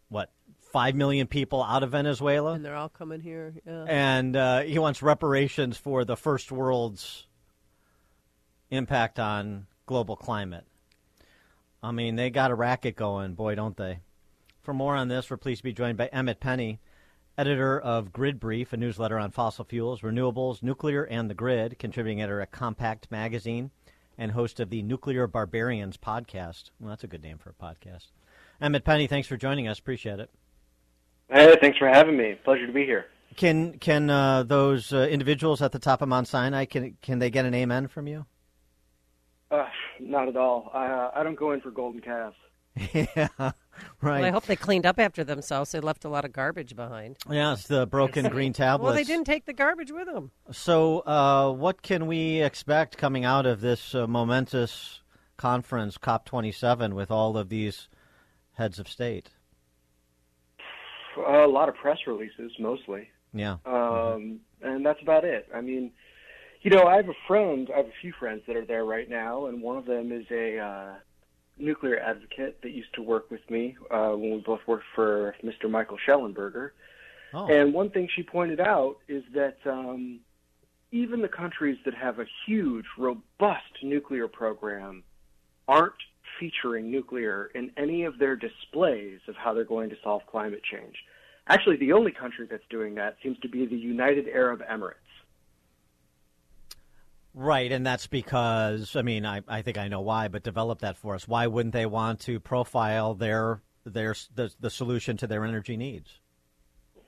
what 0.10 0.32
five 0.72 0.96
million 0.96 1.28
people 1.28 1.64
out 1.64 1.84
of 1.84 1.92
Venezuela 1.92 2.54
And 2.54 2.66
they're 2.66 2.76
all 2.76 2.90
coming 2.90 3.22
here. 3.22 3.54
Yeah. 3.66 3.86
and 3.88 4.36
uh, 4.36 4.62
he 4.62 4.78
wants 4.80 5.02
reparations 5.02 5.78
for 5.78 6.04
the 6.04 6.18
first 6.18 6.52
world's 6.52 7.28
impact 8.70 9.20
on 9.20 9.68
global 9.86 10.16
climate. 10.16 10.66
I 11.82 11.92
mean, 11.92 12.16
they 12.16 12.30
got 12.30 12.52
a 12.52 12.56
racket 12.56 12.96
going, 12.96 13.36
boy, 13.36 13.56
don't 13.56 13.78
they? 13.78 14.00
For 14.66 14.74
more 14.74 14.96
on 14.96 15.10
this, 15.10 15.30
we're 15.30 15.38
pleased 15.38 15.60
to 15.60 15.66
be 15.66 15.74
joined 15.74 15.96
by 15.96 16.08
Emmett 16.08 16.40
Penny, 16.40 16.80
editor 17.38 17.80
of 17.80 18.12
Grid 18.12 18.40
Brief, 18.40 18.74
a 18.74 18.78
newsletter 18.78 19.20
on 19.20 19.30
fossil 19.30 19.64
fuels, 19.64 20.02
renewables, 20.02 20.64
nuclear, 20.64 21.04
and 21.04 21.30
the 21.30 21.36
grid, 21.36 21.78
contributing 21.78 22.20
editor 22.20 22.42
at 22.42 22.50
Compact 22.50 23.12
Magazine, 23.12 23.70
and 24.18 24.32
host 24.32 24.60
of 24.60 24.72
the 24.72 24.82
Nuclear 24.82 25.28
Barbarians 25.28 25.98
podcast. 25.98 26.72
Well, 26.80 26.90
that's 26.90 27.04
a 27.04 27.08
good 27.08 27.22
name 27.22 27.38
for 27.38 27.52
a 27.52 27.54
podcast. 27.54 28.08
Emmett 28.60 28.84
Penny, 28.84 29.06
thanks 29.06 29.28
for 29.28 29.38
joining 29.38 29.68
us. 29.68 29.78
Appreciate 29.78 30.20
it. 30.20 30.32
Hey, 31.30 31.56
thanks 31.62 31.78
for 31.78 31.88
having 31.88 32.18
me. 32.18 32.34
Pleasure 32.44 32.66
to 32.66 32.74
be 32.74 32.86
here. 32.86 33.06
Can 33.36 33.78
can 33.78 34.10
uh, 34.10 34.42
those 34.42 34.92
uh, 34.92 35.08
individuals 35.08 35.62
at 35.62 35.74
the 35.74 35.80
top 35.80 36.02
of 36.02 36.10
Mount 36.10 36.28
Sinai 36.28 36.66
can 36.66 36.98
can 37.04 37.20
they 37.20 37.30
get 37.30 37.46
an 37.46 37.54
amen 37.54 37.88
from 37.88 38.08
you? 38.08 38.26
Uh, 39.52 39.68
not 40.00 40.28
at 40.28 40.36
all. 40.36 40.72
I, 40.74 40.88
uh, 40.88 41.12
I 41.14 41.22
don't 41.22 41.36
go 41.36 41.52
in 41.52 41.62
for 41.62 41.70
golden 41.70 42.02
calves. 42.02 42.36
yeah, 42.94 43.28
right. 44.02 44.22
Well, 44.22 44.26
I 44.26 44.32
hope 44.32 44.46
they 44.46 44.56
cleaned 44.56 44.86
up 44.86 45.00
after 45.00 45.24
themselves. 45.24 45.72
They 45.72 45.80
left 45.80 46.06
a 46.06 46.10
lot 46.10 46.26
of 46.26 46.34
garbage 46.34 46.76
behind. 46.76 47.18
Yeah, 47.30 47.54
it's 47.54 47.68
the 47.68 47.86
broken 47.86 48.30
green 48.30 48.54
tablets. 48.54 48.84
Well, 48.86 48.94
they 48.94 49.04
didn't 49.04 49.26
take 49.26 49.46
the 49.46 49.54
garbage 49.54 49.92
with 49.92 50.06
them. 50.06 50.32
So, 50.52 51.00
uh, 51.00 51.52
what 51.52 51.82
can 51.82 52.08
we 52.08 52.42
expect 52.42 52.98
coming 52.98 53.26
out 53.26 53.46
of 53.46 53.62
this 53.62 53.96
uh, 53.96 54.06
momentous 54.06 55.02
conference, 55.38 55.98
COP27, 55.98 56.94
with 56.94 57.10
all 57.10 57.38
of 57.38 57.50
these 57.50 57.90
heads 58.54 58.80
of 58.80 58.88
state? 58.88 59.32
a 61.18 61.48
lot 61.48 61.70
of 61.70 61.76
press 61.76 61.98
releases, 62.08 62.52
mostly. 62.60 63.10
Yeah. 63.34 63.58
Um, 63.66 64.40
and 64.62 64.86
that's 64.86 65.02
about 65.02 65.24
it. 65.24 65.48
I 65.54 65.62
mean, 65.62 65.92
you 66.62 66.72
know, 66.72 66.84
I 66.88 66.96
have 66.96 67.10
a 67.10 67.16
friend, 67.28 67.70
I 67.74 67.78
have 67.78 67.88
a 67.88 67.94
few 68.02 68.14
friends 68.18 68.42
that 68.48 68.56
are 68.56 68.66
there 68.66 68.86
right 68.86 69.10
now, 69.10 69.46
and 69.46 69.62
one 69.62 69.78
of 69.78 69.86
them 69.86 70.12
is 70.12 70.26
a 70.32 70.58
uh, 70.58 70.94
nuclear 71.58 72.00
advocate 72.00 72.62
that 72.62 72.72
used 72.72 72.94
to 72.96 73.02
work 73.02 73.32
with 73.32 73.42
me 73.50 73.78
uh, 73.92 74.10
when 74.10 74.32
we 74.32 74.44
both 74.46 74.60
worked 74.68 74.86
for 74.94 75.36
Mr. 75.44 75.70
Michael 75.70 75.98
Shellenberger. 76.08 76.72
Oh. 77.34 77.48
And 77.48 77.74
one 77.74 77.90
thing 77.90 78.08
she 78.16 78.24
pointed 78.24 78.60
out 78.60 78.98
is 79.08 79.24
that 79.34 79.58
um, 79.66 80.20
even 80.92 81.22
the 81.22 81.28
countries 81.28 81.78
that 81.86 81.94
have 81.94 82.20
a 82.20 82.26
huge, 82.46 82.86
robust 82.98 83.84
nuclear 83.84 84.28
program 84.28 85.04
aren't 85.68 85.94
featuring 86.40 86.92
nuclear 86.92 87.50
in 87.56 87.72
any 87.78 88.04
of 88.04 88.20
their 88.20 88.36
displays 88.36 89.20
of 89.28 89.36
how 89.36 89.54
they're 89.54 89.64
going 89.64 89.90
to 89.90 89.96
solve 90.04 90.22
climate 90.30 90.62
change. 90.70 90.96
Actually, 91.48 91.78
the 91.78 91.94
only 91.94 92.12
country 92.12 92.48
that's 92.50 92.64
doing 92.70 92.96
that 92.96 93.18
seems 93.22 93.38
to 93.40 93.50
be 93.50 93.66
the 93.66 93.76
United 93.76 94.28
Arab 94.28 94.62
Emirates. 94.70 94.94
Right, 97.38 97.70
and 97.70 97.86
that's 97.86 98.08
because 98.08 98.96
I 98.96 99.02
mean 99.02 99.26
I, 99.26 99.42
I 99.46 99.62
think 99.62 99.78
I 99.78 99.90
know 99.90 100.00
why, 100.00 100.30
but 100.30 100.42
develop 100.42 100.80
that 100.80 100.98
for 100.98 101.16
us. 101.16 101.28
Why 101.28 101.48
wouldn't 101.48 101.74
they 101.74 101.86
want 101.86 102.22
to 102.22 102.40
profile 102.40 103.14
their 103.14 103.62
their 103.86 104.16
the, 104.34 104.52
the 104.62 104.70
solution 104.70 105.18
to 105.18 105.28
their 105.28 105.44
energy 105.44 105.76
needs? 105.76 106.22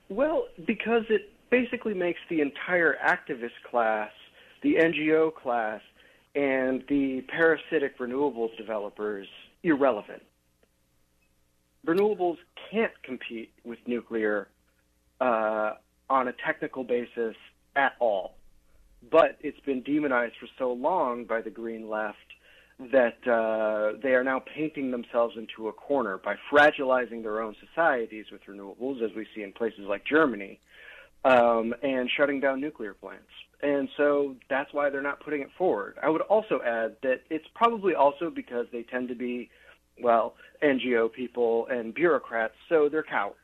Well, 0.09 0.47
because 0.65 1.03
it 1.09 1.31
basically 1.49 1.93
makes 1.93 2.19
the 2.29 2.41
entire 2.41 2.97
activist 3.05 3.55
class, 3.71 4.11
the 4.63 4.75
NGO 4.75 5.33
class, 5.33 5.81
and 6.35 6.83
the 6.89 7.21
parasitic 7.29 7.97
renewables 7.97 8.55
developers 8.57 9.27
irrelevant. 9.63 10.23
Renewables 11.85 12.37
can't 12.69 12.91
compete 13.03 13.53
with 13.63 13.79
nuclear 13.87 14.49
uh, 15.21 15.71
on 16.09 16.27
a 16.27 16.33
technical 16.45 16.83
basis 16.83 17.35
at 17.77 17.93
all. 17.99 18.36
But 19.09 19.37
it's 19.41 19.59
been 19.61 19.81
demonized 19.83 20.33
for 20.39 20.47
so 20.57 20.73
long 20.73 21.25
by 21.25 21.41
the 21.41 21.49
green 21.49 21.89
left 21.89 22.17
that 22.79 23.27
uh, 23.27 23.97
they 24.03 24.13
are 24.13 24.23
now 24.23 24.39
painting 24.55 24.91
themselves 24.91 25.35
into 25.35 25.67
a 25.67 25.73
corner 25.73 26.17
by 26.17 26.35
fragilizing 26.51 27.23
their 27.23 27.41
own 27.41 27.55
societies 27.67 28.25
with 28.31 28.41
renewables, 28.45 29.01
as 29.01 29.15
we 29.15 29.25
see 29.35 29.41
in 29.41 29.51
places 29.51 29.81
like 29.87 30.05
Germany, 30.05 30.59
um, 31.25 31.73
and 31.81 32.09
shutting 32.15 32.39
down 32.39 32.61
nuclear 32.61 32.93
plants. 32.93 33.23
And 33.63 33.89
so 33.97 34.35
that's 34.49 34.71
why 34.73 34.91
they're 34.91 35.01
not 35.01 35.19
putting 35.19 35.41
it 35.41 35.49
forward. 35.57 35.95
I 36.01 36.09
would 36.09 36.21
also 36.21 36.61
add 36.63 36.97
that 37.01 37.21
it's 37.31 37.47
probably 37.55 37.95
also 37.95 38.29
because 38.29 38.67
they 38.71 38.83
tend 38.83 39.09
to 39.09 39.15
be, 39.15 39.49
well, 40.01 40.35
NGO 40.61 41.11
people 41.11 41.67
and 41.71 41.93
bureaucrats, 41.93 42.53
so 42.69 42.89
they're 42.89 43.01
cowards. 43.01 43.39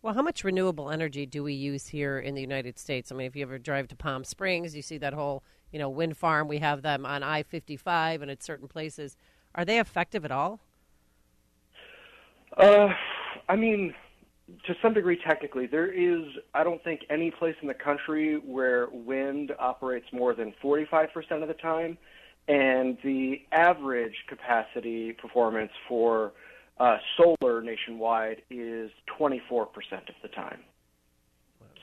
Well, 0.00 0.14
how 0.14 0.22
much 0.22 0.44
renewable 0.44 0.90
energy 0.90 1.26
do 1.26 1.42
we 1.42 1.54
use 1.54 1.88
here 1.88 2.20
in 2.20 2.36
the 2.36 2.40
United 2.40 2.78
States? 2.78 3.10
I 3.10 3.16
mean, 3.16 3.26
if 3.26 3.34
you 3.34 3.42
ever 3.42 3.58
drive 3.58 3.88
to 3.88 3.96
Palm 3.96 4.22
Springs, 4.22 4.76
you 4.76 4.82
see 4.82 4.96
that 4.98 5.12
whole, 5.12 5.42
you 5.72 5.78
know, 5.80 5.90
wind 5.90 6.16
farm. 6.16 6.46
We 6.46 6.58
have 6.58 6.82
them 6.82 7.04
on 7.04 7.24
I-55 7.24 8.22
and 8.22 8.30
at 8.30 8.40
certain 8.40 8.68
places. 8.68 9.16
Are 9.56 9.64
they 9.64 9.80
effective 9.80 10.24
at 10.24 10.30
all? 10.30 10.60
Uh, 12.56 12.90
I 13.48 13.56
mean, 13.56 13.92
to 14.66 14.76
some 14.80 14.94
degree, 14.94 15.18
technically, 15.26 15.66
there 15.66 15.92
is, 15.92 16.22
I 16.54 16.62
don't 16.62 16.82
think, 16.84 17.00
any 17.10 17.32
place 17.32 17.56
in 17.60 17.66
the 17.66 17.74
country 17.74 18.36
where 18.36 18.86
wind 18.92 19.52
operates 19.58 20.06
more 20.12 20.32
than 20.32 20.54
45% 20.62 21.42
of 21.42 21.48
the 21.48 21.54
time. 21.54 21.98
And 22.46 22.96
the 23.02 23.42
average 23.50 24.14
capacity 24.28 25.12
performance 25.12 25.72
for 25.88 26.32
uh, 26.80 26.98
solar 27.16 27.62
nationwide 27.62 28.42
is 28.50 28.90
24% 29.18 29.66
of 30.08 30.14
the 30.22 30.28
time. 30.28 30.60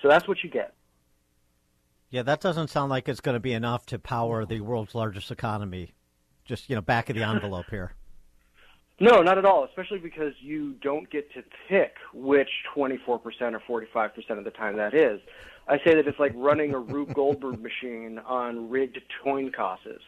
So 0.01 0.07
that's 0.07 0.27
what 0.27 0.43
you 0.43 0.49
get. 0.49 0.73
Yeah, 2.09 2.23
that 2.23 2.39
doesn't 2.39 2.69
sound 2.69 2.89
like 2.89 3.09
it's 3.09 3.22
going 3.22 3.34
to 3.34 3.39
be 3.39 3.53
enough 3.53 3.85
to 3.88 3.99
power 3.99 4.45
the 4.45 4.61
world's 4.61 4.95
largest 4.95 5.31
economy. 5.31 5.93
Just, 6.45 6.69
you 6.69 6.76
know, 6.76 6.81
back 6.81 7.09
of 7.09 7.15
the 7.15 7.23
envelope 7.23 7.65
here. 7.69 7.93
No, 8.97 9.22
not 9.22 9.38
at 9.38 9.43
all, 9.43 9.65
especially 9.65 9.99
because 9.99 10.31
you 10.39 10.72
don't 10.81 11.09
get 11.09 11.30
to 11.34 11.43
pick 11.67 11.95
which 12.13 12.47
24% 12.73 12.95
or 13.09 13.84
45% 13.84 14.38
of 14.38 14.45
the 14.45 14.51
time 14.51 14.77
that 14.77 14.93
is. 14.93 15.19
I 15.67 15.80
say 15.80 15.95
that 15.95 16.07
it's 16.07 16.17
like 16.17 16.31
running 16.34 16.73
a 16.73 16.80
Rube 16.80 17.13
Goldberg 17.13 17.59
machine 17.61 18.19
on 18.19 18.69
rigged 18.69 19.01
coin 19.22 19.51
tosses. 19.51 19.99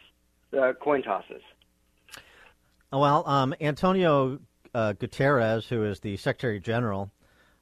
Uh, 0.58 0.72
coin 0.72 1.02
tosses. 1.02 1.42
Well, 2.90 3.28
um, 3.28 3.54
Antonio 3.60 4.38
uh, 4.74 4.94
Guterres, 4.94 5.68
who 5.68 5.84
is 5.84 6.00
the 6.00 6.16
Secretary 6.16 6.60
General, 6.60 7.10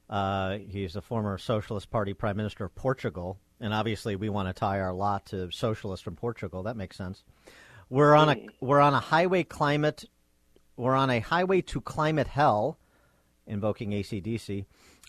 uh, 0.09 0.57
he's 0.57 0.95
a 0.95 1.01
former 1.01 1.37
Socialist 1.37 1.89
Party 1.89 2.13
Prime 2.13 2.37
Minister 2.37 2.65
of 2.65 2.75
Portugal, 2.75 3.37
and 3.59 3.73
obviously 3.73 4.15
we 4.15 4.29
want 4.29 4.47
to 4.47 4.53
tie 4.53 4.79
our 4.79 4.93
lot 4.93 5.25
to 5.27 5.51
socialists 5.51 6.03
from 6.03 6.15
Portugal. 6.15 6.63
That 6.63 6.77
makes 6.77 6.95
sense. 6.95 7.23
We're 7.89 8.15
on 8.15 8.29
a 8.29 8.47
we're 8.59 8.81
on 8.81 8.93
a 8.93 8.99
highway 8.99 9.43
climate 9.43 10.05
we're 10.77 10.95
on 10.95 11.09
a 11.09 11.19
highway 11.19 11.61
to 11.61 11.81
climate 11.81 12.27
hell, 12.27 12.77
invoking 13.47 13.93
AC/DC, 13.93 14.65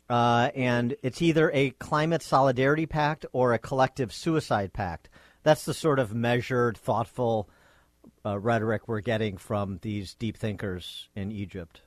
uh, 0.08 0.50
and 0.54 0.96
it's 1.02 1.20
either 1.20 1.50
a 1.52 1.70
climate 1.70 2.22
solidarity 2.22 2.86
pact 2.86 3.26
or 3.32 3.52
a 3.52 3.58
collective 3.58 4.12
suicide 4.12 4.72
pact. 4.72 5.10
That's 5.42 5.64
the 5.64 5.74
sort 5.74 5.98
of 5.98 6.14
measured, 6.14 6.78
thoughtful 6.78 7.50
uh, 8.24 8.38
rhetoric 8.38 8.88
we're 8.88 9.00
getting 9.00 9.36
from 9.36 9.78
these 9.82 10.14
deep 10.14 10.36
thinkers 10.36 11.08
in 11.14 11.30
Egypt. 11.30 11.82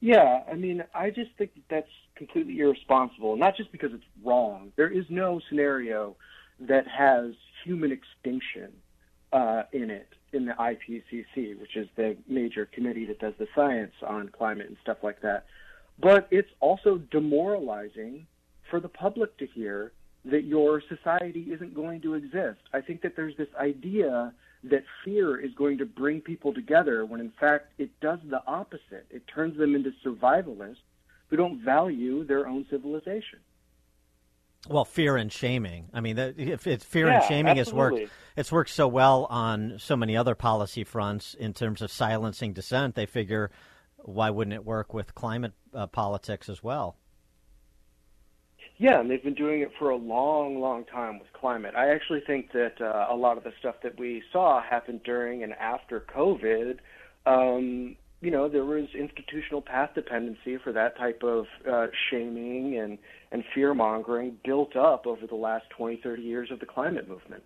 Yeah, 0.00 0.42
I 0.50 0.54
mean, 0.54 0.84
I 0.94 1.10
just 1.10 1.30
think 1.36 1.54
that 1.54 1.64
that's 1.68 1.90
completely 2.16 2.58
irresponsible, 2.60 3.36
not 3.36 3.56
just 3.56 3.72
because 3.72 3.90
it's 3.92 4.04
wrong. 4.24 4.72
There 4.76 4.90
is 4.90 5.04
no 5.08 5.40
scenario 5.48 6.16
that 6.60 6.86
has 6.86 7.32
human 7.64 7.92
extinction 7.92 8.72
uh, 9.32 9.62
in 9.72 9.90
it 9.90 10.08
in 10.32 10.44
the 10.44 10.52
IPCC, 10.52 11.58
which 11.58 11.76
is 11.76 11.88
the 11.96 12.16
major 12.28 12.66
committee 12.66 13.06
that 13.06 13.18
does 13.18 13.34
the 13.38 13.46
science 13.54 13.92
on 14.06 14.28
climate 14.28 14.68
and 14.68 14.76
stuff 14.82 14.98
like 15.02 15.20
that. 15.22 15.46
But 16.00 16.28
it's 16.30 16.50
also 16.60 16.98
demoralizing 17.10 18.26
for 18.70 18.78
the 18.78 18.88
public 18.88 19.36
to 19.38 19.46
hear 19.46 19.92
that 20.26 20.44
your 20.44 20.82
society 20.88 21.48
isn't 21.52 21.74
going 21.74 22.02
to 22.02 22.14
exist. 22.14 22.60
I 22.72 22.80
think 22.80 23.02
that 23.02 23.16
there's 23.16 23.36
this 23.36 23.48
idea 23.58 24.32
that 24.64 24.84
fear 25.04 25.40
is 25.40 25.52
going 25.54 25.78
to 25.78 25.86
bring 25.86 26.20
people 26.20 26.52
together 26.52 27.04
when 27.04 27.20
in 27.20 27.32
fact 27.38 27.72
it 27.78 27.90
does 28.00 28.18
the 28.28 28.42
opposite. 28.46 29.06
It 29.10 29.22
turns 29.26 29.56
them 29.56 29.74
into 29.74 29.92
survivalists 30.04 30.78
who 31.28 31.36
don't 31.36 31.60
value 31.60 32.24
their 32.24 32.46
own 32.46 32.66
civilization. 32.70 33.38
Well, 34.68 34.84
fear 34.84 35.16
and 35.16 35.32
shaming. 35.32 35.88
I 35.94 36.00
mean, 36.00 36.16
that, 36.16 36.34
if 36.38 36.66
it's 36.66 36.84
fear 36.84 37.06
Yeah, 37.06 37.16
and 37.18 37.24
shaming 37.24 37.56
has 37.56 37.72
worked. 37.72 38.10
It's 38.36 38.50
worked 38.50 38.70
so 38.70 38.88
well 38.88 39.26
on 39.26 39.78
so 39.78 39.96
many 39.96 40.16
other 40.16 40.34
policy 40.34 40.84
fronts 40.84 41.34
in 41.34 41.54
terms 41.54 41.80
of 41.80 41.90
silencing 41.92 42.52
dissent. 42.52 42.94
They 42.94 43.06
figure, 43.06 43.50
why 43.96 44.30
wouldn't 44.30 44.54
it 44.54 44.64
work 44.64 44.92
with 44.92 45.14
climate 45.14 45.52
uh, 45.72 45.86
politics 45.86 46.48
as 46.48 46.62
well? 46.62 46.96
Yeah, 48.78 49.00
and 49.00 49.10
they've 49.10 49.22
been 49.22 49.34
doing 49.34 49.60
it 49.60 49.72
for 49.76 49.90
a 49.90 49.96
long, 49.96 50.60
long 50.60 50.84
time 50.84 51.18
with 51.18 51.32
climate. 51.32 51.74
I 51.76 51.90
actually 51.90 52.22
think 52.24 52.52
that 52.52 52.80
uh, 52.80 53.08
a 53.10 53.16
lot 53.16 53.36
of 53.36 53.42
the 53.42 53.52
stuff 53.58 53.74
that 53.82 53.98
we 53.98 54.22
saw 54.32 54.62
happened 54.62 55.02
during 55.04 55.42
and 55.42 55.52
after 55.54 56.04
COVID. 56.14 56.78
Um, 57.26 57.96
you 58.20 58.30
know, 58.30 58.48
there 58.48 58.64
was 58.64 58.86
institutional 58.94 59.62
path 59.62 59.90
dependency 59.94 60.58
for 60.58 60.72
that 60.72 60.96
type 60.96 61.22
of 61.24 61.46
uh, 61.70 61.86
shaming 62.08 62.78
and, 62.78 62.98
and 63.32 63.44
fear 63.52 63.74
mongering 63.74 64.36
built 64.44 64.76
up 64.76 65.06
over 65.06 65.26
the 65.26 65.36
last 65.36 65.66
20, 65.70 66.00
30 66.02 66.22
years 66.22 66.50
of 66.50 66.60
the 66.60 66.66
climate 66.66 67.08
movement. 67.08 67.42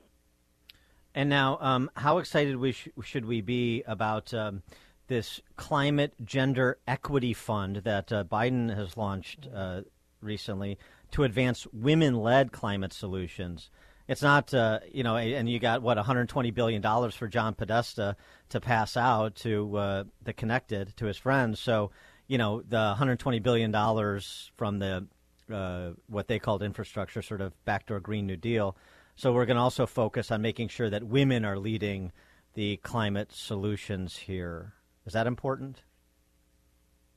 And 1.15 1.29
now, 1.29 1.59
um, 1.61 1.91
how 1.97 2.19
excited 2.19 2.57
we 2.57 2.73
sh- 2.73 2.89
should 3.05 3.27
we 3.27 3.41
be 3.41 3.83
about 3.87 4.33
um, 4.33 4.63
this 5.09 5.41
climate 5.57 6.15
gender 6.25 6.79
equity 6.87 7.35
fund 7.35 7.77
that 7.77 8.11
uh, 8.13 8.25
Biden 8.25 8.75
has 8.75 8.97
launched 8.97 9.49
uh, 9.55 9.83
recently 10.23 10.78
to 11.12 11.24
advance 11.24 11.66
women-led 11.73 12.53
climate 12.53 12.93
solutions? 12.93 13.70
It's 14.09 14.23
not, 14.23 14.53
uh, 14.53 14.81
you 14.93 15.03
know, 15.03 15.16
and 15.16 15.49
you 15.49 15.59
got 15.59 15.82
what 15.82 15.97
120 15.97 16.51
billion 16.51 16.82
dollars 16.82 17.15
for 17.15 17.28
John 17.28 17.55
Podesta 17.55 18.16
to 18.51 18.61
pass 18.61 18.97
out 18.97 19.36
to 19.36 19.77
uh, 19.77 20.05
the 20.23 20.32
connected 20.32 20.97
to 20.97 21.07
his 21.07 21.16
friends. 21.16 21.61
So, 21.61 21.93
you 22.27 22.39
know, 22.39 22.62
the 22.62 22.77
120 22.77 23.39
billion 23.40 23.70
dollars 23.70 24.51
from 24.57 24.78
the 24.78 25.07
uh, 25.53 25.90
what 26.09 26.28
they 26.28 26.39
called 26.39 26.62
infrastructure, 26.62 27.23
sort 27.23 27.40
of 27.40 27.53
backdoor 27.65 28.01
Green 28.01 28.27
New 28.27 28.36
Deal. 28.36 28.77
So 29.16 29.32
we're 29.32 29.47
going 29.47 29.57
to 29.57 29.62
also 29.62 29.86
focus 29.86 30.31
on 30.31 30.43
making 30.43 30.69
sure 30.69 30.89
that 30.90 31.05
women 31.05 31.44
are 31.44 31.59
leading 31.59 32.12
the 32.55 32.78
climate 32.78 33.32
solutions 33.32 34.16
here. 34.16 34.74
Is 35.07 35.12
that 35.12 35.27
important? 35.27 35.82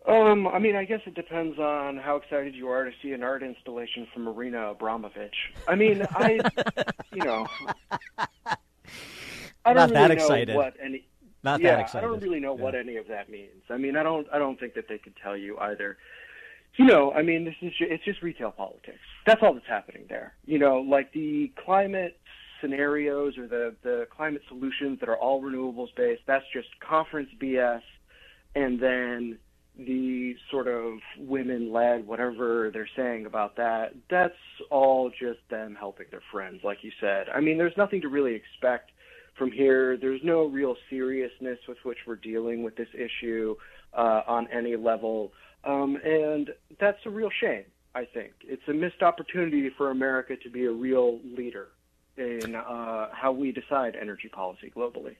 Um, 0.07 0.48
I 0.48 0.60
mean, 0.60 0.76
I 0.76 0.86
guess 0.86 1.02
it 1.07 1.15
depends 1.15 1.57
on 1.57 1.98
how 1.98 2.18
excited 2.18 2.53
you 2.53 2.69
are 2.69 2.86
to 2.86 2.91
see 3.02 3.11
an 3.14 3.23
art 3.23 3.41
installation 3.41 4.07
from 4.14 4.23
Marina 4.23 4.73
Abramović. 4.76 5.32
I 5.68 5.76
mean, 5.76 6.06
I, 6.11 6.40
you 7.14 7.23
know, 7.23 7.48
I 9.65 9.73
don't 9.73 9.76
Not 9.76 9.90
that 9.90 10.02
really 10.02 10.14
excited. 10.14 10.49
know 10.49 10.56
what 10.57 10.73
any. 10.84 11.07
Not 11.44 11.61
that 11.61 11.91
yeah, 11.94 11.99
I 11.99 12.02
don't 12.02 12.22
really 12.22 12.40
know 12.40 12.53
what 12.53 12.76
any 12.76 12.98
of 12.98 13.07
that 13.07 13.30
means. 13.30 13.64
I 13.69 13.77
mean, 13.77 13.98
I 13.98 14.03
don't. 14.03 14.27
I 14.32 14.38
don't 14.38 14.60
think 14.60 14.76
that 14.76 14.88
they 14.88 14.99
could 14.99 15.15
tell 15.22 15.36
you 15.36 15.57
either. 15.60 15.98
You 16.76 16.86
know, 16.86 17.11
I 17.14 17.22
mean, 17.22 17.45
this 17.45 17.56
is 17.61 17.72
ju- 17.77 17.88
it's 17.90 18.03
just 18.03 18.22
retail 18.22 18.52
politics. 18.52 18.99
That's 19.26 19.41
all 19.41 19.53
that's 19.53 19.68
happening 19.68 20.06
there. 20.10 20.34
You 20.45 20.60
know, 20.60 20.77
like 20.82 21.14
the 21.14 21.52
climate 21.64 22.19
scenarios 22.61 23.38
or 23.38 23.48
the 23.48 23.76
the 23.82 24.07
climate 24.15 24.41
solutions 24.48 24.99
that 24.99 25.10
are 25.10 25.18
all 25.18 25.41
renewables 25.41 25.95
based. 25.95 26.23
That's 26.27 26.45
just 26.53 26.68
conference 26.80 27.30
BS, 27.40 27.82
and 28.56 28.80
then 28.80 29.40
the 29.77 30.35
sort 30.49 30.68
of 30.68 30.99
women 31.18 31.72
led 31.72 32.07
whatever 32.07 32.69
they're 32.73 32.89
saying 32.95 33.26
about 33.26 33.57
that. 33.57 33.93
That's 34.10 34.34
all 34.69 35.10
just 35.10 35.39
them 35.49 35.76
helping 35.77 36.07
their 36.11 36.23
friends, 36.31 36.61
like 36.64 36.80
you 36.81 36.91
said. 37.02 37.27
I 37.34 37.41
mean, 37.41 37.57
there's 37.57 37.76
nothing 37.77 38.02
to 38.02 38.07
really 38.07 38.35
expect 38.35 38.91
from 39.38 39.52
here. 39.52 39.97
There's 39.97 40.22
no 40.23 40.45
real 40.45 40.76
seriousness 40.89 41.60
with 41.68 41.77
which 41.84 41.97
we're 42.07 42.15
dealing 42.15 42.64
with 42.64 42.76
this 42.76 42.88
issue 42.93 43.56
uh, 43.93 44.22
on 44.27 44.47
any 44.52 44.76
level. 44.76 45.34
Um, 45.65 45.97
and 46.03 46.52
that's 46.80 46.99
a 47.06 47.10
real 47.10 47.30
shame, 47.41 47.65
I 47.93 48.06
think. 48.06 48.31
It's 48.43 48.68
a 48.68 48.73
missed 48.73 49.02
opportunity 49.02 49.69
for 49.77 49.91
America 49.91 50.35
to 50.38 50.49
be 50.49 50.65
a 50.65 50.72
real 50.72 51.19
leader 51.35 51.68
in 52.18 52.56
uh, 52.56 53.10
how 53.11 53.34
we 53.34 53.52
decide 53.52 53.97
energy 53.99 54.30
policy 54.30 54.72
globally. 54.76 55.15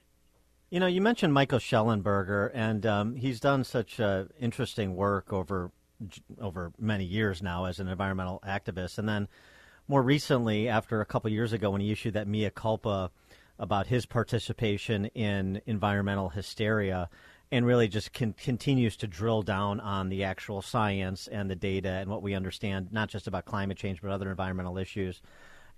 You 0.68 0.80
know, 0.80 0.88
you 0.88 1.00
mentioned 1.00 1.32
Michael 1.32 1.60
Shellenberger, 1.60 2.50
and 2.52 2.84
um, 2.84 3.14
he's 3.14 3.38
done 3.38 3.62
such 3.62 4.00
uh, 4.00 4.24
interesting 4.40 4.96
work 4.96 5.32
over 5.32 5.70
over 6.40 6.72
many 6.78 7.04
years 7.04 7.40
now 7.40 7.64
as 7.64 7.78
an 7.78 7.88
environmental 7.88 8.42
activist, 8.46 8.98
and 8.98 9.08
then 9.08 9.28
more 9.86 10.02
recently, 10.02 10.68
after 10.68 11.00
a 11.00 11.06
couple 11.06 11.30
years 11.30 11.52
ago, 11.52 11.70
when 11.70 11.80
he 11.80 11.92
issued 11.92 12.14
that 12.14 12.26
mea 12.26 12.50
culpa 12.50 13.12
about 13.60 13.86
his 13.86 14.06
participation 14.06 15.06
in 15.14 15.62
environmental 15.66 16.30
hysteria, 16.30 17.08
and 17.52 17.64
really 17.64 17.86
just 17.86 18.12
con- 18.12 18.34
continues 18.36 18.96
to 18.96 19.06
drill 19.06 19.42
down 19.42 19.78
on 19.78 20.08
the 20.08 20.24
actual 20.24 20.60
science 20.60 21.28
and 21.28 21.48
the 21.48 21.54
data 21.54 21.90
and 21.90 22.10
what 22.10 22.22
we 22.22 22.34
understand, 22.34 22.88
not 22.90 23.08
just 23.08 23.28
about 23.28 23.44
climate 23.44 23.78
change 23.78 24.02
but 24.02 24.10
other 24.10 24.30
environmental 24.30 24.78
issues, 24.78 25.22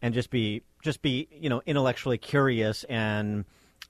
and 0.01 0.15
just 0.15 0.31
be 0.31 0.63
just 0.83 1.03
be 1.03 1.29
you 1.31 1.51
know 1.51 1.61
intellectually 1.67 2.17
curious 2.17 2.85
and 2.85 3.45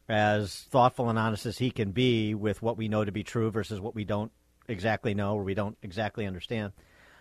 as 0.08 0.66
thoughtful 0.70 1.10
and 1.10 1.18
honest 1.18 1.46
as 1.46 1.58
he 1.58 1.70
can 1.70 1.90
be 1.92 2.34
with 2.34 2.62
what 2.62 2.76
we 2.76 2.88
know 2.88 3.04
to 3.04 3.12
be 3.12 3.22
true 3.22 3.50
versus 3.50 3.80
what 3.80 3.94
we 3.94 4.04
don't 4.04 4.32
exactly 4.68 5.14
know 5.14 5.34
or 5.34 5.42
we 5.42 5.54
don't 5.54 5.76
exactly 5.82 6.26
understand. 6.26 6.72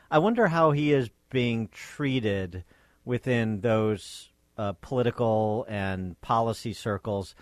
I 0.10 0.20
wonder 0.20 0.48
how 0.48 0.72
he 0.72 0.94
is 0.94 1.10
being 1.30 1.68
treated 1.68 2.64
within 3.04 3.62
those 3.62 4.30
uh, 4.58 4.74
political 4.82 5.66
and 5.68 6.20
policy 6.22 6.74
circles 6.74 7.36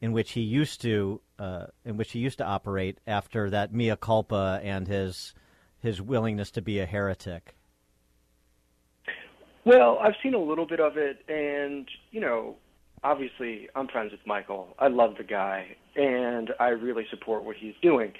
in 0.00 0.12
which 0.12 0.32
he 0.32 0.40
used 0.40 0.80
to 0.82 1.20
uh, 1.38 1.66
in 1.84 1.96
which 1.96 2.12
he 2.12 2.18
used 2.18 2.38
to 2.38 2.44
operate 2.44 2.98
after 3.06 3.50
that 3.50 3.72
mea 3.72 3.96
culpa 3.96 4.60
and 4.62 4.88
his 4.88 5.34
his 5.80 6.02
willingness 6.02 6.50
to 6.50 6.62
be 6.62 6.80
a 6.80 6.86
heretic. 6.86 7.54
Well, 9.64 9.98
I've 10.00 10.14
seen 10.22 10.34
a 10.34 10.38
little 10.38 10.66
bit 10.66 10.80
of 10.80 10.96
it, 10.96 11.18
and 11.28 11.88
you 12.10 12.20
know, 12.20 12.56
obviously, 13.02 13.68
I'm 13.74 13.88
friends 13.88 14.12
with 14.12 14.26
Michael. 14.26 14.68
I 14.78 14.88
love 14.88 15.14
the 15.16 15.24
guy, 15.24 15.76
and 15.96 16.52
I 16.60 16.68
really 16.68 17.06
support 17.10 17.44
what 17.44 17.56
he's 17.56 17.74
doing. 17.82 18.12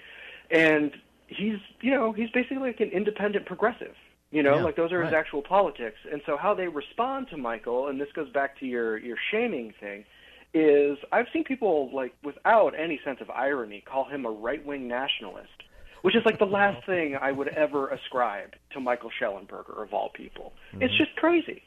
And 0.51 0.93
he's, 1.27 1.59
you 1.81 1.91
know, 1.91 2.13
he's 2.13 2.31
basically 2.31 2.59
like 2.59 2.81
an 2.81 2.91
independent 2.91 3.47
progressive. 3.47 3.95
You 4.31 4.43
know, 4.43 4.57
Yeah, 4.57 4.63
like 4.63 4.77
those 4.77 4.93
are 4.93 5.03
his 5.03 5.15
actual 5.15 5.41
politics. 5.41 5.97
And 6.13 6.21
so, 6.27 6.37
how 6.37 6.55
they 6.55 6.69
respond 6.69 7.29
to 7.31 7.39
Michael, 7.39 7.89
and 7.89 7.99
this 7.99 8.09
goes 8.15 8.29
back 8.31 8.59
to 8.61 8.67
your 8.67 8.99
your 8.99 9.17
shaming 9.31 9.73
thing, 9.81 10.05
is 10.53 10.99
I've 11.13 11.27
seen 11.33 11.45
people 11.45 11.91
like 11.95 12.13
without 12.23 12.75
any 12.79 13.01
sense 13.05 13.21
of 13.23 13.31
irony 13.31 13.83
call 13.87 14.07
him 14.07 14.27
a 14.27 14.31
right 14.31 14.65
wing 14.65 14.87
nationalist, 14.87 15.63
which 16.03 16.15
is 16.15 16.23
like 16.27 16.39
the 16.39 16.45
last 16.45 16.85
thing 16.87 17.17
I 17.19 17.33
would 17.33 17.49
ever 17.49 17.89
ascribe 17.89 18.51
to 18.73 18.81
Michael 18.81 19.11
Shellenberger 19.19 19.83
of 19.83 19.95
all 19.95 20.11
people. 20.11 20.53
It's 20.75 20.93
mm-hmm. 20.93 21.05
just 21.05 21.17
crazy 21.17 21.63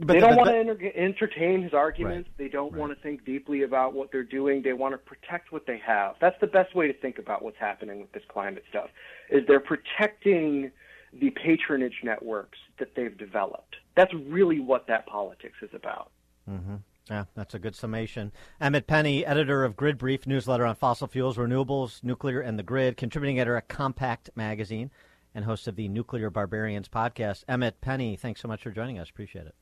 But 0.00 0.14
they 0.14 0.20
don't 0.20 0.36
want 0.36 0.48
to 0.48 0.56
enter- 0.56 0.92
entertain 0.94 1.62
his 1.62 1.74
arguments. 1.74 2.30
They 2.36 2.48
don't 2.48 2.72
want 2.72 2.94
to 2.94 3.02
think 3.02 3.24
deeply 3.24 3.62
about 3.62 3.94
what 3.94 4.12
they're 4.12 4.22
doing. 4.22 4.62
They 4.62 4.72
want 4.72 4.94
to 4.94 4.98
protect 4.98 5.50
what 5.50 5.66
they 5.66 5.78
have. 5.84 6.14
That's 6.20 6.38
the 6.40 6.46
best 6.46 6.74
way 6.74 6.86
to 6.86 6.92
think 6.92 7.18
about 7.18 7.42
what's 7.42 7.58
happening 7.58 8.00
with 8.00 8.12
this 8.12 8.22
climate 8.28 8.64
stuff. 8.70 8.90
Is 9.30 9.44
they're 9.48 9.58
protecting 9.58 10.70
the 11.12 11.30
patronage 11.30 12.00
networks 12.04 12.58
that 12.78 12.94
they've 12.94 13.16
developed. 13.16 13.76
That's 13.96 14.12
really 14.14 14.60
what 14.60 14.86
that 14.86 15.06
politics 15.06 15.56
is 15.62 15.70
about. 15.72 16.10
Mm-hmm. 16.48 16.76
Yeah, 17.10 17.24
that's 17.34 17.54
a 17.54 17.58
good 17.58 17.74
summation. 17.74 18.32
Emmett 18.60 18.86
Penny, 18.86 19.24
editor 19.24 19.64
of 19.64 19.76
Grid 19.76 19.96
Brief, 19.96 20.26
newsletter 20.26 20.66
on 20.66 20.76
fossil 20.76 21.06
fuels, 21.06 21.38
renewables, 21.38 22.04
nuclear, 22.04 22.40
and 22.40 22.58
the 22.58 22.62
grid, 22.62 22.96
contributing 22.96 23.40
editor 23.40 23.56
at 23.56 23.68
Compact 23.68 24.30
Magazine, 24.36 24.90
and 25.34 25.44
host 25.44 25.66
of 25.66 25.76
the 25.76 25.88
Nuclear 25.88 26.28
Barbarians 26.28 26.88
podcast. 26.88 27.44
Emmett 27.48 27.80
Penny, 27.80 28.14
thanks 28.14 28.42
so 28.42 28.48
much 28.48 28.62
for 28.62 28.70
joining 28.70 28.98
us. 28.98 29.08
Appreciate 29.08 29.46
it. 29.46 29.54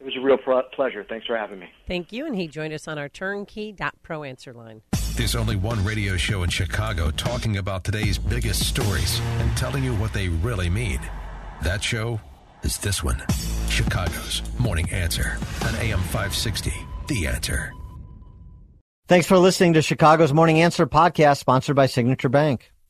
It 0.00 0.04
was 0.04 0.16
a 0.16 0.20
real 0.20 0.38
pl- 0.38 0.62
pleasure. 0.74 1.04
Thanks 1.08 1.26
for 1.26 1.36
having 1.36 1.58
me. 1.58 1.68
Thank 1.86 2.12
you. 2.12 2.26
And 2.26 2.36
he 2.36 2.46
joined 2.46 2.72
us 2.72 2.86
on 2.86 2.98
our 2.98 3.08
turnkey.pro 3.08 4.22
answer 4.22 4.52
line. 4.52 4.82
There's 5.16 5.34
only 5.34 5.56
one 5.56 5.84
radio 5.84 6.16
show 6.16 6.44
in 6.44 6.50
Chicago 6.50 7.10
talking 7.10 7.56
about 7.56 7.82
today's 7.82 8.18
biggest 8.18 8.68
stories 8.68 9.18
and 9.38 9.56
telling 9.56 9.82
you 9.82 9.94
what 9.96 10.12
they 10.12 10.28
really 10.28 10.70
mean. 10.70 11.00
That 11.62 11.82
show 11.82 12.20
is 12.62 12.78
this 12.78 13.02
one 13.02 13.20
Chicago's 13.68 14.42
Morning 14.58 14.88
Answer 14.90 15.36
on 15.64 15.74
AM 15.76 15.98
560. 15.98 16.72
The 17.08 17.26
Answer. 17.26 17.72
Thanks 19.08 19.26
for 19.26 19.38
listening 19.38 19.72
to 19.72 19.82
Chicago's 19.82 20.32
Morning 20.32 20.60
Answer 20.60 20.86
podcast, 20.86 21.38
sponsored 21.38 21.74
by 21.74 21.86
Signature 21.86 22.28
Bank. 22.28 22.70